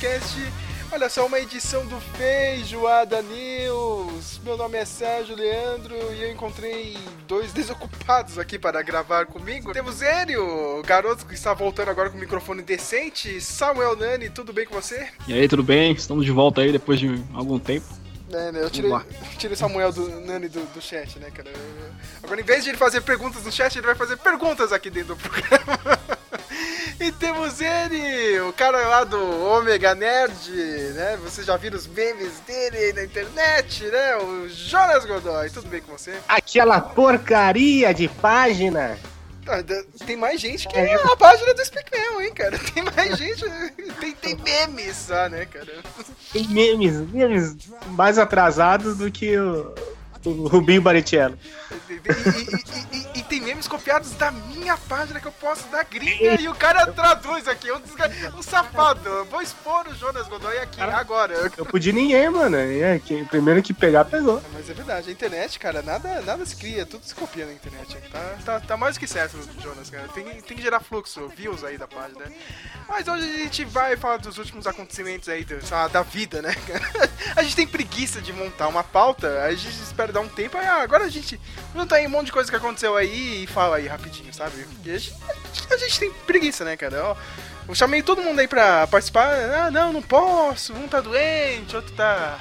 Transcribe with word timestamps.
Memoncast. 0.00 0.52
Olha 0.92 1.08
só, 1.08 1.26
uma 1.26 1.38
edição 1.38 1.86
do 1.86 2.00
Feijoada 2.00 3.22
News. 3.22 4.40
Meu 4.42 4.56
nome 4.56 4.78
é 4.78 4.84
Sérgio 4.84 5.36
Leandro 5.36 5.94
e 6.14 6.22
eu 6.22 6.32
encontrei 6.32 6.96
dois 7.28 7.52
desocupados 7.52 8.38
aqui 8.38 8.58
para 8.58 8.82
gravar 8.82 9.26
comigo. 9.26 9.72
Temos 9.72 10.02
ele, 10.02 10.36
o 10.36 10.82
garoto 10.84 11.26
que 11.26 11.34
está 11.34 11.54
voltando 11.54 11.90
agora 11.90 12.10
com 12.10 12.16
o 12.16 12.20
microfone 12.20 12.62
decente. 12.62 13.40
Samuel 13.40 13.94
Nani, 13.94 14.30
tudo 14.30 14.52
bem 14.52 14.66
com 14.66 14.74
você? 14.74 15.08
E 15.28 15.34
aí, 15.34 15.46
tudo 15.46 15.62
bem? 15.62 15.92
Estamos 15.92 16.24
de 16.24 16.32
volta 16.32 16.62
aí 16.62 16.72
depois 16.72 16.98
de 16.98 17.22
algum 17.32 17.58
tempo. 17.58 17.86
É, 18.32 18.52
né, 18.52 18.62
eu 18.62 18.70
tirei, 18.70 18.90
tirei 19.38 19.56
Samuel 19.56 19.92
do 19.92 20.20
Nani 20.20 20.48
do, 20.48 20.64
do 20.72 20.80
chat, 20.80 21.18
né, 21.18 21.30
cara? 21.30 21.50
Agora, 22.22 22.40
em 22.40 22.44
vez 22.44 22.64
de 22.64 22.70
ele 22.70 22.78
fazer 22.78 23.02
perguntas 23.02 23.44
no 23.44 23.52
chat, 23.52 23.76
ele 23.76 23.86
vai 23.86 23.96
fazer 23.96 24.16
perguntas 24.16 24.72
aqui 24.72 24.88
dentro 24.88 25.14
do 25.14 25.20
programa. 25.20 26.00
E 27.00 27.10
temos 27.12 27.60
ele, 27.60 28.40
o 28.40 28.52
cara 28.52 28.86
lá 28.86 29.04
do 29.04 29.18
Omega 29.46 29.94
Nerd, 29.94 30.50
né? 30.94 31.18
Vocês 31.22 31.46
já 31.46 31.56
viram 31.56 31.76
os 31.78 31.86
memes 31.86 32.38
dele 32.46 32.76
aí 32.76 32.92
na 32.92 33.04
internet, 33.04 33.84
né? 33.86 34.16
O 34.18 34.48
Jonas 34.48 35.04
Godoy. 35.06 35.48
Tudo 35.50 35.68
bem 35.68 35.80
com 35.80 35.96
você? 35.96 36.14
Aquela 36.28 36.80
porcaria 36.80 37.92
de 37.94 38.06
página. 38.08 38.98
Da- 39.44 39.82
Tem 40.06 40.16
mais 40.16 40.40
gente 40.40 40.68
que 40.68 40.78
a 40.78 41.16
página 41.16 41.54
do 41.54 41.64
Speak 41.64 41.90
Mel, 41.90 42.20
hein, 42.22 42.32
cara? 42.34 42.56
Tem 42.72 42.82
mais 42.84 43.16
gente. 43.18 43.44
Tem, 43.98 44.12
tem 44.12 44.36
memes 44.36 44.96
só, 44.96 45.28
né, 45.28 45.46
cara? 45.46 45.72
Tem 46.32 46.46
memes, 46.46 46.96
memes 47.10 47.56
mais 47.88 48.18
atrasados 48.18 48.98
do 48.98 49.10
que 49.10 49.36
o, 49.38 49.74
o 50.24 50.46
Rubinho 50.48 50.82
Barrichello. 50.82 51.36
E, 52.04 52.12
e- 52.12 52.96
e- 52.96 52.96
e- 53.16 53.20
e 53.20 53.22
tem 53.22 53.40
memes 53.40 53.68
copiados 53.68 54.12
da 54.12 54.30
minha 54.30 54.76
página 54.76 55.20
que 55.20 55.26
eu 55.26 55.32
posto 55.32 55.68
da 55.70 55.82
gringa 55.82 56.40
e 56.40 56.48
o 56.48 56.54
cara 56.54 56.86
traduz 56.92 57.46
aqui, 57.48 57.70
um, 57.70 57.80
desgra... 57.80 58.10
um 58.36 58.42
safado. 58.42 59.08
Eu 59.08 59.24
Vou 59.26 59.40
expor 59.42 59.86
o 59.88 59.94
Jonas 59.94 60.26
Godoy 60.28 60.58
aqui 60.58 60.80
agora. 60.80 61.34
Eu 61.56 61.64
pude 61.66 61.92
ninguém, 61.92 62.28
mano. 62.30 62.56
É, 62.56 62.98
que, 62.98 63.24
primeiro 63.26 63.62
que 63.62 63.72
pegar, 63.74 64.04
pegou. 64.04 64.42
Mas 64.52 64.68
é 64.68 64.74
verdade, 64.74 65.08
a 65.08 65.12
internet, 65.12 65.58
cara, 65.58 65.82
nada, 65.82 66.20
nada 66.22 66.44
se 66.46 66.56
cria, 66.56 66.84
tudo 66.86 67.04
se 67.04 67.14
copia 67.14 67.46
na 67.46 67.52
internet. 67.52 67.96
Tá, 68.10 68.36
tá, 68.44 68.60
tá 68.60 68.76
mais 68.76 68.96
que 68.98 69.06
certo, 69.06 69.38
Jonas, 69.60 69.90
cara. 69.90 70.08
Tem, 70.08 70.24
tem 70.24 70.56
que 70.56 70.62
gerar 70.62 70.80
fluxo, 70.80 71.28
views 71.28 71.62
aí 71.64 71.76
da 71.78 71.86
página. 71.86 72.24
Mas 72.88 73.06
hoje 73.06 73.24
a 73.24 73.38
gente 73.38 73.64
vai 73.64 73.96
falar 73.96 74.16
dos 74.18 74.38
últimos 74.38 74.66
acontecimentos 74.66 75.28
aí 75.28 75.46
lá, 75.70 75.88
da 75.88 76.02
vida, 76.02 76.42
né? 76.42 76.54
A 77.36 77.42
gente 77.42 77.54
tem 77.56 77.66
preguiça 77.66 78.20
de 78.20 78.32
montar 78.32 78.66
uma 78.68 78.82
pauta, 78.82 79.44
a 79.44 79.54
gente 79.54 79.80
espera 79.82 80.12
dar 80.12 80.20
um 80.20 80.28
tempo, 80.28 80.56
ah, 80.58 80.82
agora 80.82 81.04
a 81.04 81.08
gente 81.08 81.40
junta 81.90 81.96
aí 81.96 82.06
um 82.06 82.10
monte 82.10 82.26
de 82.26 82.32
coisa 82.32 82.48
que 82.48 82.56
aconteceu 82.56 82.96
aí 82.96 83.44
e 83.44 83.46
fala 83.46 83.76
aí 83.76 83.88
rapidinho, 83.88 84.32
sabe? 84.32 84.64
Porque 84.64 84.90
a 84.90 84.98
gente, 84.98 85.14
a 85.72 85.76
gente 85.76 85.98
tem 85.98 86.10
preguiça, 86.26 86.64
né, 86.64 86.76
cara? 86.76 87.04
Ó, 87.04 87.16
eu 87.68 87.74
chamei 87.74 88.02
todo 88.02 88.22
mundo 88.22 88.38
aí 88.38 88.46
pra 88.46 88.86
participar. 88.86 89.34
Ah, 89.34 89.70
não, 89.70 89.92
não 89.92 90.02
posso. 90.02 90.72
Um 90.72 90.86
tá 90.86 91.00
doente, 91.00 91.74
outro 91.74 91.92
tá. 91.92 92.38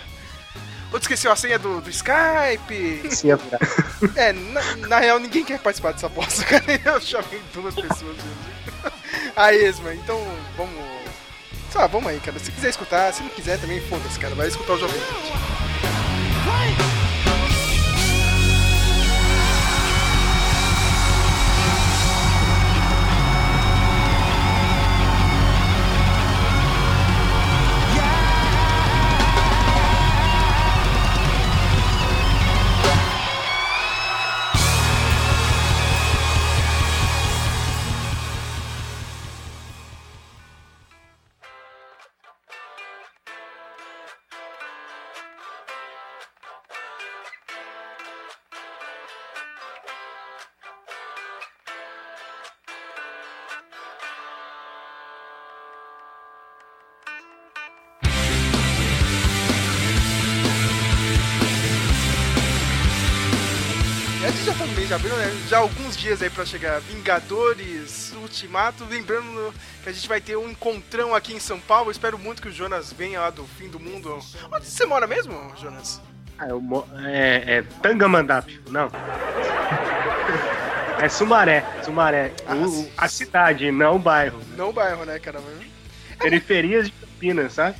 Outro 0.91 1.01
esqueceu 1.01 1.31
a 1.31 1.35
senha 1.35 1.57
do, 1.57 1.81
do 1.81 1.89
Skype. 1.89 3.09
Sim, 3.11 3.31
é. 3.31 4.29
É, 4.29 4.33
na, 4.33 4.75
na 4.87 4.99
real 4.99 5.19
ninguém 5.19 5.43
quer 5.43 5.59
participar 5.59 5.93
dessa 5.93 6.09
bosta, 6.09 6.43
cara. 6.45 6.63
Eu 6.83 7.01
chamei 7.01 7.41
duas 7.53 7.75
pessoas 7.75 8.01
hoje. 8.01 8.93
A 9.35 9.53
esma, 9.53 9.93
então 9.93 10.19
vamos. 10.55 10.75
Sei 11.71 11.79
lá, 11.79 11.87
vamos 11.87 12.09
aí, 12.09 12.19
cara. 12.19 12.39
Se 12.39 12.51
quiser 12.51 12.69
escutar, 12.69 13.13
se 13.13 13.21
não 13.21 13.29
quiser 13.29 13.59
também, 13.59 13.81
foda-se, 13.81 14.19
cara. 14.19 14.33
Vai 14.35 14.47
escutar 14.47 14.73
o 14.73 14.79
jovem. 14.79 14.99
Nerd. 16.45 16.98
Gente 64.39 64.57
já 64.57 64.65
no 64.65 64.73
mês 64.73 64.87
de 64.87 64.93
abril, 64.93 65.15
né? 65.17 65.25
Já 65.47 65.57
alguns 65.59 65.97
dias 65.97 66.21
aí 66.21 66.29
pra 66.29 66.45
chegar 66.45 66.79
Vingadores, 66.81 68.13
Ultimato. 68.21 68.85
Lembrando 68.85 69.53
que 69.83 69.89
a 69.89 69.91
gente 69.91 70.07
vai 70.07 70.21
ter 70.21 70.37
um 70.37 70.49
encontrão 70.49 71.13
aqui 71.13 71.33
em 71.33 71.39
São 71.39 71.59
Paulo. 71.59 71.91
Espero 71.91 72.17
muito 72.17 72.41
que 72.41 72.47
o 72.47 72.51
Jonas 72.51 72.93
venha 72.93 73.19
lá 73.19 73.29
do 73.29 73.45
fim 73.45 73.67
do 73.67 73.79
mundo. 73.79 74.17
Onde 74.51 74.65
você 74.65 74.85
mora 74.85 75.05
mesmo, 75.07 75.33
Jonas? 75.57 76.01
Ah, 76.37 76.47
eu 76.47 76.61
mo- 76.61 76.87
é, 77.05 77.57
é 77.57 77.61
Tangamandap, 77.81 78.47
não. 78.69 78.89
É 81.01 81.09
Sumaré, 81.09 81.65
Sumaré. 81.83 82.31
Ah, 82.47 82.55
O- 82.55 82.89
a 82.97 83.07
cidade, 83.09 83.71
não 83.71 83.95
o 83.95 83.99
bairro. 83.99 84.41
Não 84.55 84.69
o 84.69 84.73
bairro, 84.73 85.05
né, 85.05 85.19
cara? 85.19 85.41
Periferias 86.19 86.85
de 86.87 86.91
Campinas, 86.93 87.53
sabe? 87.53 87.75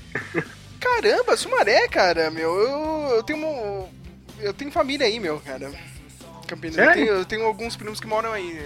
Caramba, 0.79 1.37
Sumaré, 1.37 1.87
cara, 1.87 2.29
meu. 2.31 2.53
Eu, 2.59 3.15
eu 3.15 3.23
tenho 3.23 3.45
um- 3.45 3.87
Eu 4.41 4.53
tenho 4.53 4.71
família 4.71 5.05
aí, 5.05 5.19
meu, 5.19 5.37
cara. 5.41 5.69
Campinas. 6.49 6.77
Eu 6.77 6.93
tenho, 6.93 7.07
eu 7.07 7.25
tenho 7.25 7.45
alguns 7.45 7.75
primos 7.75 7.99
que 7.99 8.07
moram 8.07 8.33
aí. 8.33 8.57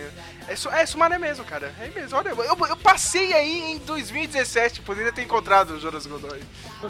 É, 0.47 0.53
é 0.81 0.85
Sumaré 0.85 1.17
mesmo, 1.17 1.44
cara. 1.44 1.73
É 1.79 1.88
mesmo. 1.89 2.17
Olha, 2.17 2.29
eu, 2.29 2.38
eu 2.67 2.77
passei 2.77 3.33
aí 3.33 3.71
em 3.73 3.77
2017. 3.79 4.81
Poderia 4.81 5.11
ter 5.11 5.23
encontrado 5.23 5.71
o 5.75 5.79
Jonas 5.79 6.05
Godoy. 6.05 6.41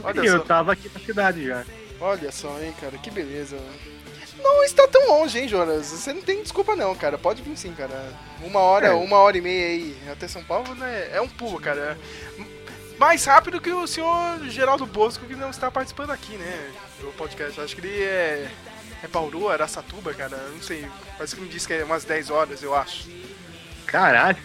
Olha 0.04 0.20
eu 0.22 0.40
só. 0.40 0.44
tava 0.46 0.74
aqui 0.74 0.90
na 0.94 1.00
cidade 1.00 1.46
já. 1.48 1.66
Olha 2.00 2.32
só, 2.32 2.60
hein, 2.62 2.74
cara. 2.80 2.98
Que 2.98 3.10
beleza. 3.10 3.58
Não 4.42 4.64
está 4.64 4.88
tão 4.88 5.08
longe, 5.08 5.40
hein, 5.40 5.48
Jonas? 5.48 5.88
Você 5.88 6.12
não 6.14 6.22
tem 6.22 6.42
desculpa 6.42 6.76
não, 6.76 6.94
cara. 6.96 7.18
Pode 7.18 7.42
vir 7.42 7.56
sim, 7.58 7.74
cara. 7.74 8.12
Uma 8.42 8.60
hora, 8.60 8.88
É. 8.88 8.94
uma 8.94 9.18
hora 9.18 9.38
e 9.38 9.42
meia 9.42 9.68
aí 9.68 9.98
até 10.12 10.28
São 10.28 10.44
Paulo, 10.44 10.76
né? 10.76 11.10
É 11.14 11.22
um 11.22 11.30
pulo, 11.30 11.60
cara. 11.60 11.98
Mais 12.98 13.26
rápido 13.26 13.60
que 13.62 13.72
o 13.72 13.88
senhor 13.88 14.40
Geraldo 14.50 14.86
Bosco, 14.86 15.26
que 15.26 15.36
não 15.36 15.50
está 15.50 15.72
participando 15.72 16.12
aqui, 16.12 16.34
né? 16.38 16.72
Do 17.00 17.08
podcast. 17.14 17.60
Acho 17.60 17.76
que 17.76 17.82
ele 17.86 18.04
é. 18.04 18.50
É 19.04 19.08
Bauru, 19.08 19.50
Araçatuba, 19.50 20.14
cara. 20.14 20.38
Não 20.54 20.62
sei. 20.62 20.88
Parece 21.18 21.36
que 21.36 21.42
me 21.42 21.50
disse 21.50 21.68
que 21.68 21.74
é 21.74 21.84
umas 21.84 22.06
10 22.06 22.30
horas, 22.30 22.64
eu 22.64 22.74
acho. 22.74 23.08
Caralho. 23.86 24.38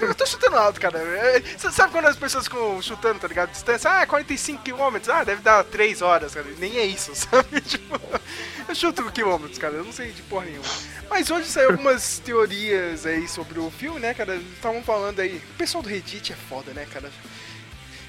Eu 0.00 0.14
tô 0.14 0.26
chutando 0.26 0.56
alto, 0.56 0.80
cara. 0.80 0.98
É, 0.98 1.40
Você 1.40 1.72
sabe 1.72 1.92
quando 1.92 2.06
as 2.06 2.16
pessoas 2.16 2.44
ficam 2.44 2.80
chutando, 2.82 3.20
tá 3.20 3.26
ligado? 3.28 3.50
Distância, 3.50 3.90
ah, 3.90 4.06
45 4.06 4.62
quilômetros, 4.62 5.08
ah, 5.08 5.24
deve 5.24 5.40
dar 5.40 5.64
3 5.64 6.02
horas, 6.02 6.34
cara. 6.34 6.46
Nem 6.58 6.76
é 6.76 6.84
isso, 6.84 7.14
sabe? 7.16 7.60
Tipo, 7.62 7.98
eu 8.68 8.74
chuto 8.74 9.10
quilômetros, 9.12 9.58
cara. 9.58 9.74
Eu 9.74 9.84
não 9.84 9.92
sei 9.92 10.10
de 10.12 10.20
porra 10.22 10.44
nenhuma. 10.46 10.68
Mas 11.08 11.30
hoje 11.30 11.48
saiu 11.48 11.70
algumas 11.70 12.18
teorias 12.18 13.06
aí 13.06 13.26
sobre 13.28 13.58
o 13.58 13.70
filme, 13.70 13.98
né, 14.00 14.12
cara? 14.12 14.36
Estavam 14.36 14.82
falando 14.82 15.20
aí. 15.20 15.36
O 15.54 15.56
pessoal 15.56 15.82
do 15.82 15.88
Reddit 15.88 16.32
é 16.32 16.36
foda, 16.36 16.72
né, 16.72 16.86
cara? 16.92 17.10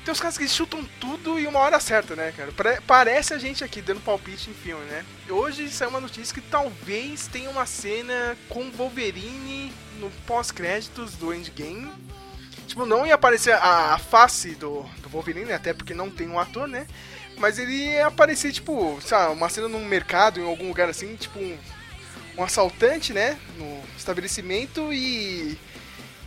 Tem 0.07 0.13
uns 0.13 0.21
caras 0.21 0.37
que 0.37 0.47
chutam 0.47 0.87
tudo 1.01 1.37
e 1.37 1.45
uma 1.45 1.59
hora 1.59 1.81
certa, 1.81 2.15
né, 2.15 2.31
cara? 2.31 2.49
Pare- 2.53 2.79
Parece 2.87 3.33
a 3.33 3.37
gente 3.37 3.61
aqui 3.61 3.81
dando 3.81 3.99
palpite 3.99 4.49
em 4.49 4.53
filme, 4.53 4.85
né? 4.85 5.03
Hoje 5.27 5.69
saiu 5.69 5.89
uma 5.89 5.99
notícia 5.99 6.33
que 6.33 6.39
talvez 6.39 7.27
tenha 7.27 7.49
uma 7.49 7.65
cena 7.65 8.37
com 8.47 8.71
Wolverine 8.71 9.73
no 9.99 10.09
pós-créditos 10.25 11.15
do 11.15 11.33
Endgame. 11.33 11.91
Tipo, 12.67 12.85
não 12.85 13.05
ia 13.05 13.15
aparecer 13.15 13.55
a, 13.55 13.97
face 13.97 14.51
do, 14.55 14.83
do 15.01 15.09
Wolverine, 15.09 15.51
até 15.51 15.73
porque 15.73 15.93
não 15.93 16.09
tem 16.09 16.29
um 16.29 16.39
ator, 16.39 16.69
né? 16.69 16.87
Mas 17.37 17.59
ele 17.59 17.73
ia 17.73 18.07
aparecer, 18.07 18.53
tipo, 18.53 18.97
sabe, 19.01 19.33
uma 19.33 19.49
cena 19.49 19.67
num 19.67 19.83
mercado, 19.83 20.39
em 20.39 20.45
algum 20.45 20.69
lugar 20.69 20.87
assim, 20.87 21.17
tipo, 21.17 21.37
um, 21.37 21.57
um 22.37 22.43
assaltante, 22.45 23.11
né? 23.11 23.37
No 23.57 23.83
estabelecimento 23.97 24.93
e. 24.93 25.59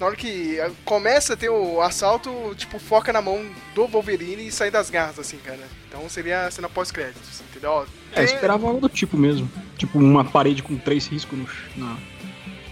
Na 0.01 0.07
hora 0.07 0.17
que 0.17 0.59
eh, 0.59 0.71
começa 0.85 1.35
a 1.35 1.37
ter 1.37 1.51
o 1.51 1.83
assalto, 1.83 2.55
tipo, 2.57 2.79
foca 2.79 3.13
na 3.13 3.21
mão 3.21 3.45
do 3.75 3.87
Wolverine 3.87 4.47
e 4.47 4.51
sai 4.51 4.71
das 4.71 4.89
garras, 4.89 5.19
assim, 5.19 5.37
cara. 5.37 5.61
Então 5.89 6.09
seria 6.09 6.47
a 6.47 6.51
cena 6.51 6.71
pós-créditos, 6.71 7.43
entendeu? 7.51 7.85
É, 8.15 8.25
esperava 8.25 8.67
algo 8.67 8.81
do 8.81 8.89
tipo 8.89 9.17
mesmo. 9.19 9.51
Tipo, 9.77 9.99
uma 9.99 10.25
parede 10.25 10.63
com 10.63 10.75
três 10.79 11.07
riscos 11.07 11.39
no, 11.39 11.47
na, 11.77 11.99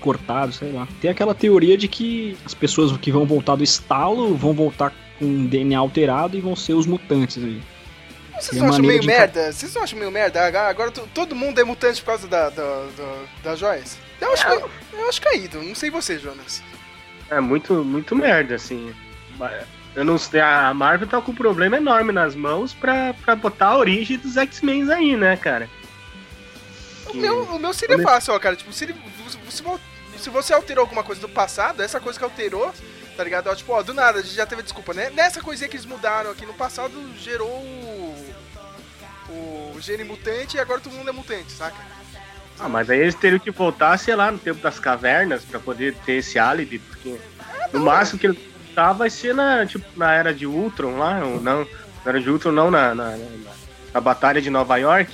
cortado, 0.01 0.53
sei 0.55 0.73
lá. 0.73 0.89
Tem 1.03 1.11
aquela 1.11 1.35
teoria 1.35 1.77
de 1.77 1.87
que 1.87 2.37
as 2.47 2.55
pessoas 2.55 2.97
que 2.97 3.13
vão 3.13 3.27
voltar 3.27 3.57
do 3.57 3.63
estalo 3.65 4.35
vão 4.35 4.55
voltar 4.55 4.93
com 5.19 5.47
DNA 5.47 5.79
alterado 5.79 6.35
e 6.37 6.41
vão 6.41 6.57
ser 6.57 6.73
os 6.75 6.87
mutantes 6.87 7.43
aí. 7.45 7.61
Vocês 8.41 8.57
não 8.63 8.69
acham 8.69 8.85
meio 8.85 9.01
de 9.01 9.07
merda? 9.07 9.53
Vocês 9.53 9.75
não 9.75 9.83
acham 9.83 9.99
meio 9.99 10.11
merda? 10.13 10.47
Agora, 10.47 10.69
agora 10.71 10.91
to- 10.93 11.09
todo 11.13 11.35
mundo 11.35 11.61
é 11.61 11.65
mutante 11.65 12.01
por 12.01 12.07
causa 12.07 12.27
da, 12.29 12.49
da, 12.51 12.63
da- 12.97 13.25
das 13.43 13.59
joias? 13.59 13.99
Eu 14.21 14.33
acho, 14.33 14.47
que- 14.47 14.97
eu 14.97 15.09
acho 15.09 15.21
caído, 15.21 15.61
não 15.63 15.75
sei 15.75 15.91
você, 15.91 16.19
Jonas. 16.19 16.63
É 17.31 17.41
muito, 17.41 17.85
muito 17.85 18.17
merda, 18.17 18.55
assim. 18.55 18.95
Eu 19.95 20.05
não 20.05 20.19
sei, 20.19 20.41
a 20.41 20.73
Marvel 20.73 21.09
tá 21.09 21.21
com 21.21 21.33
um 21.33 21.35
problema 21.35 21.77
enorme 21.77 22.13
nas 22.13 22.35
mãos 22.35 22.73
pra, 22.73 23.15
pra 23.15 23.35
botar 23.35 23.69
a 23.69 23.79
origem 23.79 24.19
dos 24.19 24.37
X-Men 24.37 24.91
aí, 24.93 25.17
né, 25.17 25.37
cara? 25.37 25.69
O 27.09 27.17
meu, 27.17 27.43
o 27.45 27.59
meu 27.59 27.73
seria 27.73 28.01
fácil, 28.01 28.35
ó, 28.35 28.39
cara. 28.39 28.55
Tipo, 28.55 28.73
se, 28.73 28.85
ele, 28.85 28.95
se 30.19 30.31
você 30.31 30.53
alterou 30.53 30.83
alguma 30.83 31.03
coisa 31.03 31.21
do 31.21 31.29
passado, 31.29 31.83
essa 31.83 31.99
coisa 31.99 32.19
que 32.19 32.25
alterou, 32.25 32.73
tá 33.17 33.25
ligado? 33.25 33.49
Ó, 33.49 33.55
tipo, 33.55 33.73
ó, 33.73 33.83
do 33.83 33.95
nada, 33.95 34.19
a 34.19 34.23
gente 34.23 34.35
já 34.35 34.47
teve 34.47 34.63
desculpa, 34.63 34.93
né? 34.93 35.11
Nessa 35.11 35.41
coisinha 35.41 35.69
que 35.69 35.77
eles 35.77 35.87
mudaram 35.87 36.31
aqui 36.31 36.45
no 36.45 36.55
passado, 36.55 36.93
gerou 37.17 37.49
o. 37.49 38.39
O 39.31 39.77
gene 39.81 40.05
mutante 40.05 40.57
e 40.57 40.61
agora 40.61 40.81
todo 40.81 40.95
mundo 40.95 41.11
é 41.11 41.13
mutante, 41.13 41.53
saca? 41.53 41.77
Ah, 42.61 42.69
mas 42.69 42.91
aí 42.91 42.99
eles 42.99 43.15
teriam 43.15 43.39
que 43.39 43.51
voltar, 43.51 43.97
sei 43.99 44.17
lá, 44.17 44.31
no 44.33 44.39
tempo 44.39 44.61
das 44.61 44.79
cavernas 44.81 45.45
pra 45.45 45.61
poder 45.61 45.95
ter 46.05 46.15
esse 46.15 46.39
álibi, 46.39 46.79
porque 46.79 47.17
no 47.73 47.81
máximo 47.81 48.19
que 48.19 48.27
ele 48.27 48.53
tá 48.75 48.93
vai 48.93 49.09
ser 49.11 49.35
na, 49.35 49.65
tipo, 49.65 49.85
na 49.97 50.13
era 50.13 50.35
de 50.35 50.47
Ultron 50.47 50.99
lá, 50.99 51.21
ou 51.25 51.41
não, 51.41 51.61
na 52.05 52.11
era 52.11 52.21
de 52.21 52.29
Ultron 52.29 52.51
não, 52.53 52.71
na, 52.71 52.95
na, 52.95 53.17
na, 53.17 53.53
na 53.95 54.01
Batalha 54.01 54.41
de 54.43 54.51
Nova 54.51 54.77
York. 54.77 55.13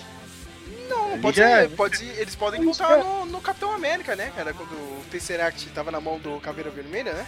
Não, 0.89 1.19
pode 1.19 1.37
já- 1.37 1.61
ser, 1.63 1.71
pode 1.71 1.97
ser, 1.99 2.19
eles 2.19 2.35
podem 2.35 2.65
voltar 2.65 2.97
no, 2.99 3.27
no 3.27 3.41
Capitão 3.41 3.73
América, 3.75 4.17
né, 4.17 4.33
cara? 4.35 4.55
Quando 4.55 4.73
o 4.73 5.05
Tesseract 5.11 5.69
tava 5.71 5.91
na 5.91 6.01
mão 6.01 6.19
do 6.19 6.41
Caveira 6.41 6.71
Vermelha, 6.71 7.13
né? 7.13 7.27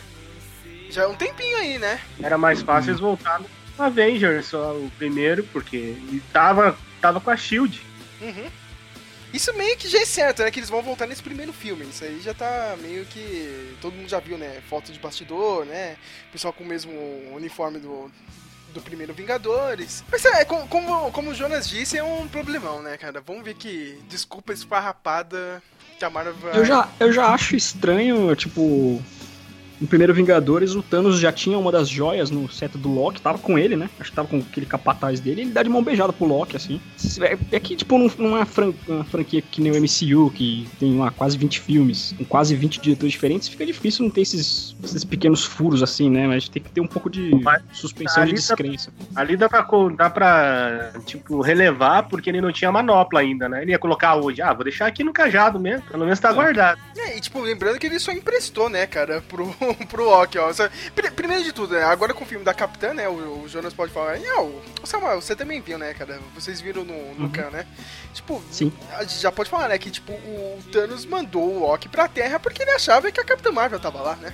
Já 0.90 1.02
é 1.02 1.06
um 1.06 1.14
tempinho 1.14 1.58
aí, 1.58 1.78
né? 1.78 2.00
Era 2.22 2.38
mais 2.38 2.62
fácil 2.62 2.90
eles 2.90 3.00
voltar 3.00 3.38
no 3.40 3.46
Avengers, 3.78 4.46
só 4.46 4.72
o 4.72 4.90
primeiro, 4.96 5.42
porque 5.52 5.76
ele 5.76 6.22
tava, 6.32 6.76
tava 7.02 7.20
com 7.20 7.30
a 7.30 7.36
SHIELD. 7.36 7.82
Uhum. 8.22 8.46
Isso 9.36 9.52
meio 9.52 9.76
que 9.76 9.86
já 9.86 10.00
é 10.00 10.06
certo, 10.06 10.42
né? 10.42 10.50
Que 10.50 10.58
eles 10.58 10.70
vão 10.70 10.80
voltar 10.80 11.06
nesse 11.06 11.22
primeiro 11.22 11.52
filme. 11.52 11.84
Isso 11.84 12.02
aí 12.02 12.20
já 12.22 12.32
tá 12.32 12.74
meio 12.80 13.04
que. 13.04 13.76
Todo 13.82 13.94
mundo 13.94 14.08
já 14.08 14.18
viu, 14.18 14.38
né? 14.38 14.62
Foto 14.70 14.90
de 14.90 14.98
bastidor, 14.98 15.66
né? 15.66 15.96
Pessoal 16.32 16.54
com 16.54 16.64
o 16.64 16.66
mesmo 16.66 16.90
uniforme 17.34 17.78
do, 17.78 18.10
do 18.72 18.80
primeiro 18.80 19.12
Vingadores. 19.12 20.02
Mas 20.10 20.24
é, 20.24 20.46
como, 20.46 20.66
como, 21.12 21.30
o 21.30 21.34
Jonas 21.34 21.68
disse, 21.68 21.98
é 21.98 22.02
um 22.02 22.26
problemão, 22.26 22.80
né, 22.80 22.96
cara? 22.96 23.20
Vamos 23.20 23.44
ver 23.44 23.54
que 23.54 23.98
desculpa 24.08 24.54
esfarrapada 24.54 25.62
que 25.98 26.04
a 26.04 26.08
Marvel. 26.08 26.54
Eu 26.54 26.64
já, 26.64 26.88
eu 26.98 27.12
já 27.12 27.26
acho 27.26 27.54
estranho, 27.54 28.34
tipo. 28.34 29.02
No 29.80 29.86
primeiro 29.86 30.14
Vingadores, 30.14 30.74
o 30.74 30.82
Thanos 30.82 31.18
já 31.20 31.30
tinha 31.30 31.58
uma 31.58 31.70
das 31.70 31.88
joias 31.88 32.30
no 32.30 32.50
seto 32.50 32.78
do 32.78 32.88
Loki, 32.92 33.20
tava 33.20 33.38
com 33.38 33.58
ele, 33.58 33.76
né? 33.76 33.90
Acho 34.00 34.10
que 34.10 34.16
tava 34.16 34.28
com 34.28 34.38
aquele 34.38 34.64
capataz 34.66 35.20
dele, 35.20 35.40
e 35.40 35.44
ele 35.44 35.50
dá 35.52 35.62
de 35.62 35.68
mão 35.68 35.82
beijada 35.82 36.12
pro 36.12 36.26
Loki, 36.26 36.56
assim. 36.56 36.80
É, 37.20 37.36
é 37.52 37.60
que, 37.60 37.76
tipo, 37.76 37.98
num- 37.98 38.10
numa 38.18 38.46
fran- 38.46 38.72
uma 38.88 39.04
franquia 39.04 39.42
que 39.42 39.60
nem 39.60 39.72
o 39.72 39.76
MCU, 39.76 40.30
que 40.30 40.66
tem 40.80 40.96
lá 40.98 41.10
quase 41.10 41.36
20 41.36 41.60
filmes, 41.60 42.14
com 42.16 42.24
quase 42.24 42.54
20 42.54 42.80
diretores 42.80 43.12
diferentes, 43.12 43.48
fica 43.48 43.66
difícil 43.66 44.04
não 44.04 44.10
ter 44.10 44.22
esses, 44.22 44.74
esses 44.82 45.04
pequenos 45.04 45.44
furos, 45.44 45.82
assim, 45.82 46.08
né? 46.10 46.26
Mas 46.26 46.48
tem 46.48 46.62
que 46.62 46.70
ter 46.70 46.80
um 46.80 46.86
pouco 46.86 47.10
de 47.10 47.34
Mas 47.42 47.62
suspensão 47.72 48.24
de 48.24 48.30
ali 48.30 48.34
descrença. 48.34 48.90
Ali 49.14 49.36
dá 49.36 49.48
pra, 49.48 49.66
dá 49.96 50.08
pra, 50.08 50.92
tipo, 51.04 51.40
relevar, 51.42 52.04
porque 52.04 52.30
ele 52.30 52.40
não 52.40 52.50
tinha 52.52 52.72
manopla 52.72 53.20
ainda, 53.20 53.48
né? 53.48 53.62
Ele 53.62 53.72
ia 53.72 53.78
colocar 53.78 54.16
hoje, 54.16 54.40
ah, 54.40 54.52
vou 54.52 54.64
deixar 54.64 54.86
aqui 54.86 55.04
no 55.04 55.12
cajado 55.12 55.60
mesmo, 55.60 55.82
pelo 55.90 56.04
menos 56.04 56.18
tá 56.18 56.32
guardado. 56.32 56.78
É, 56.96 57.16
e 57.16 57.20
tipo, 57.20 57.40
lembrando 57.40 57.78
que 57.78 57.86
ele 57.86 57.98
só 57.98 58.10
emprestou, 58.12 58.68
né, 58.68 58.86
cara, 58.86 59.22
pro, 59.28 59.54
pro 59.88 60.04
Loki, 60.04 60.38
ó. 60.38 60.50
Primeiro 61.14 61.44
de 61.44 61.52
tudo, 61.52 61.74
né, 61.74 61.82
agora 61.84 62.14
com 62.14 62.24
o 62.24 62.26
filme 62.26 62.44
da 62.44 62.54
Capitã, 62.54 62.94
né, 62.94 63.08
o, 63.08 63.42
o 63.42 63.48
Jonas 63.48 63.74
pode 63.74 63.92
falar, 63.92 64.18
e, 64.18 64.28
ó, 64.32 64.42
o 64.42 64.86
Samuel, 64.86 65.20
você 65.20 65.34
também 65.34 65.60
viu, 65.60 65.78
né, 65.78 65.94
cara, 65.94 66.20
vocês 66.34 66.60
viram 66.60 66.84
no, 66.84 67.14
no 67.14 67.24
Uhum. 67.26 67.32
Khan, 67.32 67.50
né? 67.50 67.66
Tipo, 68.12 68.42
Sim. 68.50 68.72
a 68.92 69.02
gente 69.02 69.18
já 69.20 69.32
pode 69.32 69.50
falar, 69.50 69.68
né, 69.68 69.78
que, 69.78 69.90
tipo, 69.90 70.12
o 70.12 70.62
Thanos 70.72 71.04
mandou 71.06 71.42
o 71.42 71.60
Loki 71.60 71.88
pra 71.88 72.08
Terra 72.08 72.38
porque 72.38 72.62
ele 72.62 72.70
achava 72.72 73.10
que 73.10 73.20
a 73.20 73.24
Capitã 73.24 73.50
Marvel 73.50 73.80
tava 73.80 74.00
lá, 74.00 74.16
né? 74.16 74.32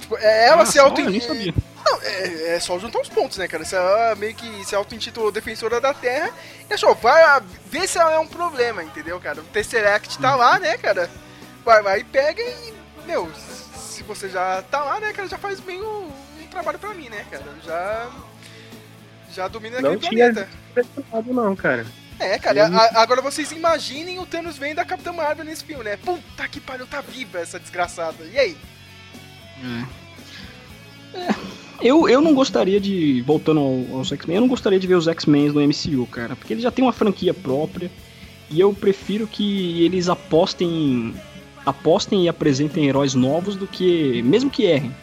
Tipo, 0.00 0.16
é, 0.18 0.48
ela 0.48 0.62
Ah, 0.62 0.66
se 0.66 0.78
auto... 0.78 1.00
Eu 1.00 1.10
nem 1.10 1.20
sabia. 1.20 1.54
Não, 1.84 2.02
é, 2.02 2.56
é 2.56 2.60
só 2.60 2.78
juntar 2.78 3.00
os 3.00 3.08
pontos, 3.08 3.38
né, 3.38 3.46
cara? 3.46 3.64
Se 3.64 3.76
ela 3.76 4.14
meio 4.16 4.34
que 4.34 4.64
se 4.64 4.74
auto-intitulou 4.74 5.30
defensora 5.30 5.80
da 5.80 5.94
Terra 5.94 6.30
e 6.68 6.74
achou, 6.74 6.94
vai 6.96 7.22
ah, 7.22 7.40
ver 7.66 7.88
se 7.88 7.96
ela 7.98 8.14
é 8.14 8.18
um 8.18 8.26
problema, 8.26 8.82
entendeu, 8.82 9.20
cara? 9.20 9.40
O 9.40 9.44
Tesseract 9.44 10.18
tá 10.18 10.34
lá, 10.34 10.58
né, 10.58 10.76
cara? 10.78 11.08
Vai, 11.64 11.82
vai, 11.82 12.04
pega 12.04 12.42
e, 12.42 12.74
meu, 13.06 13.30
se 13.96 14.02
você 14.02 14.28
já 14.28 14.62
tá 14.62 14.82
lá, 14.84 15.00
né, 15.00 15.12
cara, 15.12 15.28
já 15.28 15.38
faz 15.38 15.58
bem 15.60 15.80
o, 15.80 16.04
um 16.42 16.46
trabalho 16.50 16.78
pra 16.78 16.94
mim, 16.94 17.08
né, 17.08 17.24
cara? 17.30 17.44
Já. 17.64 18.10
Já 19.34 19.48
domina 19.48 19.80
Não 19.80 19.92
aquele 19.92 20.08
tinha 20.08 20.32
planeta. 20.32 20.48
preocupado 20.72 21.32
não, 21.34 21.54
cara. 21.56 21.86
É, 22.18 22.38
cara, 22.38 22.66
a- 22.68 23.02
agora 23.02 23.20
vocês 23.20 23.52
imaginem 23.52 24.18
o 24.18 24.24
Thanos 24.24 24.56
vendo 24.56 24.78
a 24.78 24.84
Capitã 24.84 25.12
Marvel 25.12 25.44
nesse 25.44 25.62
filme, 25.64 25.84
né? 25.84 25.96
Puta 25.98 26.48
que 26.48 26.60
pariu, 26.60 26.86
tá 26.86 27.00
viva 27.02 27.38
essa 27.38 27.58
desgraçada. 27.60 28.24
E 28.24 28.38
aí? 28.38 28.56
É, 31.14 31.34
Eu, 31.82 32.08
eu 32.08 32.20
não 32.22 32.34
gostaria 32.34 32.80
de, 32.80 33.20
voltando 33.22 33.60
ao- 33.60 33.98
aos 33.98 34.10
X-Men, 34.10 34.36
eu 34.36 34.40
não 34.40 34.48
gostaria 34.48 34.78
de 34.80 34.86
ver 34.86 34.94
os 34.94 35.06
X-Men 35.08 35.50
no 35.50 35.60
MCU, 35.60 36.06
cara, 36.06 36.34
porque 36.34 36.54
eles 36.54 36.62
já 36.62 36.70
têm 36.70 36.82
uma 36.84 36.92
franquia 36.92 37.34
própria 37.34 37.90
e 38.50 38.58
eu 38.58 38.72
prefiro 38.72 39.26
que 39.26 39.84
eles 39.84 40.08
apostem, 40.08 41.14
apostem 41.66 42.24
e 42.24 42.28
apresentem 42.28 42.86
heróis 42.86 43.12
novos 43.14 43.56
do 43.56 43.66
que, 43.66 44.22
mesmo 44.22 44.48
que 44.48 44.62
errem, 44.62 44.94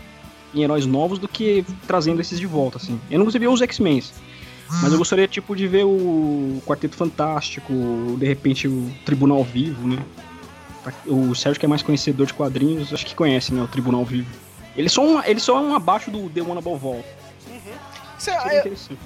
em 0.55 0.63
heróis 0.63 0.85
novos 0.85 1.19
do 1.19 1.27
que 1.27 1.65
trazendo 1.85 2.21
esses 2.21 2.39
de 2.39 2.45
volta, 2.47 2.77
assim. 2.77 2.99
Eu 3.11 3.19
não 3.19 3.25
gostaria 3.25 3.45
de 3.47 3.51
ver 3.51 3.53
os 3.53 3.61
X-Men, 3.61 4.01
mas 4.81 4.91
eu 4.91 4.97
gostaria, 4.97 5.27
tipo, 5.27 5.55
de 5.55 5.67
ver 5.67 5.83
o 5.83 6.61
Quarteto 6.65 6.95
Fantástico, 6.95 7.71
de 8.17 8.25
repente 8.25 8.67
o 8.67 8.89
Tribunal 9.05 9.43
Vivo, 9.43 9.87
né? 9.87 9.99
O 11.05 11.33
Sérgio 11.35 11.59
que 11.59 11.65
é 11.65 11.69
mais 11.69 11.81
conhecedor 11.81 12.25
de 12.25 12.33
quadrinhos, 12.33 12.91
acho 12.93 13.05
que 13.05 13.15
conhece, 13.15 13.53
né, 13.53 13.61
o 13.61 13.67
Tribunal 13.67 14.03
Vivo. 14.03 14.29
Eles 14.75 14.91
são, 14.91 15.23
eles 15.23 15.43
são 15.43 15.69
um 15.69 15.75
abaixo 15.75 16.09
do 16.09 16.29
The 16.29 16.41
One 16.41 16.57
Above 16.57 16.85
All. 16.85 17.05
É- 18.49 18.55
é- 18.55 18.59
interessante. 18.59 18.99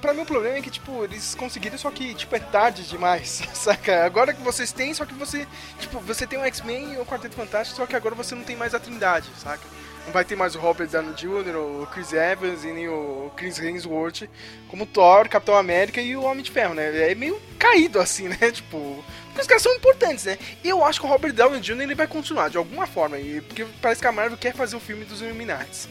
Pra 0.00 0.12
mim 0.12 0.22
o 0.22 0.26
problema 0.26 0.56
é 0.58 0.62
que, 0.62 0.70
tipo, 0.70 1.04
eles 1.04 1.34
conseguiram, 1.34 1.78
só 1.78 1.90
que, 1.90 2.14
tipo, 2.14 2.34
é 2.34 2.38
tarde 2.38 2.82
demais, 2.84 3.42
saca? 3.54 4.04
Agora 4.04 4.32
que 4.32 4.42
vocês 4.42 4.72
têm, 4.72 4.94
só 4.94 5.04
que 5.04 5.14
você, 5.14 5.46
tipo, 5.78 6.00
você 6.00 6.26
tem 6.26 6.38
o 6.38 6.44
X-Men 6.44 6.94
e 6.94 6.98
o 6.98 7.06
Quarteto 7.06 7.36
Fantástico, 7.36 7.76
só 7.76 7.86
que 7.86 7.96
agora 7.96 8.14
você 8.14 8.34
não 8.34 8.44
tem 8.44 8.56
mais 8.56 8.74
a 8.74 8.80
Trindade, 8.80 9.28
saca? 9.38 9.64
Não 10.04 10.12
vai 10.12 10.24
ter 10.24 10.36
mais 10.36 10.54
o 10.54 10.58
Robert 10.58 10.88
Downey 10.88 11.14
Jr., 11.14 11.56
o 11.56 11.88
Chris 11.90 12.12
Evans 12.12 12.62
e 12.62 12.72
nem 12.72 12.88
o 12.88 13.32
Chris 13.36 13.58
Hemsworth 13.58 14.28
como 14.68 14.84
Thor, 14.84 15.28
Capitão 15.30 15.56
América 15.56 16.00
e 16.00 16.14
o 16.14 16.22
Homem 16.22 16.42
de 16.42 16.50
Ferro, 16.50 16.74
né? 16.74 17.10
É 17.10 17.14
meio 17.14 17.40
caído 17.58 17.98
assim, 17.98 18.28
né? 18.28 18.50
Tipo, 18.52 19.02
porque 19.28 19.40
os 19.40 19.46
caras 19.46 19.62
são 19.62 19.72
importantes, 19.74 20.24
né? 20.24 20.38
Eu 20.62 20.84
acho 20.84 21.00
que 21.00 21.06
o 21.06 21.08
Robert 21.08 21.32
Downey 21.32 21.60
Jr. 21.60 21.80
ele 21.80 21.94
vai 21.94 22.06
continuar 22.06 22.50
de 22.50 22.58
alguma 22.58 22.86
forma, 22.86 23.16
porque 23.48 23.64
parece 23.80 24.00
que 24.00 24.06
a 24.06 24.12
Marvel 24.12 24.36
quer 24.36 24.54
fazer 24.54 24.76
o 24.76 24.80
filme 24.80 25.06
dos 25.06 25.22
Illuminati. 25.22 25.88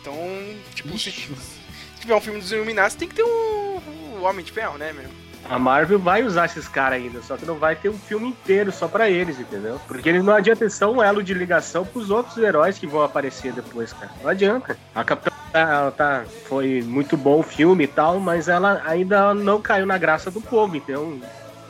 Então, 0.00 0.16
tipo, 0.74 0.94
Ixi. 0.94 1.12
se 1.12 1.61
tiver 2.02 2.14
um 2.14 2.20
filme 2.20 2.38
dos 2.40 2.52
Illuminati, 2.52 2.96
tem 2.96 3.08
que 3.08 3.14
ter 3.14 3.22
o, 3.22 3.26
o 3.26 4.22
Homem 4.22 4.44
de 4.44 4.52
Ferro, 4.52 4.76
né, 4.78 4.92
meu? 4.92 5.08
A 5.48 5.58
Marvel 5.58 5.98
vai 5.98 6.22
usar 6.22 6.44
esses 6.46 6.68
caras 6.68 7.00
ainda, 7.02 7.20
só 7.22 7.36
que 7.36 7.44
não 7.44 7.56
vai 7.56 7.74
ter 7.74 7.88
um 7.88 7.98
filme 7.98 8.28
inteiro 8.28 8.70
só 8.70 8.86
pra 8.86 9.10
eles, 9.10 9.40
entendeu? 9.40 9.80
Porque 9.88 10.08
eles 10.08 10.22
não 10.22 10.34
adianta 10.34 10.68
ser 10.70 10.84
um 10.84 11.02
elo 11.02 11.20
de 11.22 11.34
ligação 11.34 11.84
pros 11.84 12.10
outros 12.10 12.38
heróis 12.38 12.78
que 12.78 12.86
vão 12.86 13.02
aparecer 13.02 13.52
depois, 13.52 13.92
cara. 13.92 14.12
Não 14.22 14.30
adianta. 14.30 14.78
A 14.94 15.02
Capitã 15.02 15.32
ela 15.52 15.90
tá, 15.90 16.24
foi 16.48 16.80
muito 16.82 17.16
bom 17.16 17.40
o 17.40 17.42
filme 17.42 17.84
e 17.84 17.88
tal, 17.88 18.20
mas 18.20 18.48
ela 18.48 18.82
ainda 18.86 19.34
não 19.34 19.60
caiu 19.60 19.84
na 19.84 19.98
graça 19.98 20.30
do 20.30 20.40
povo, 20.40 20.76
então 20.76 21.20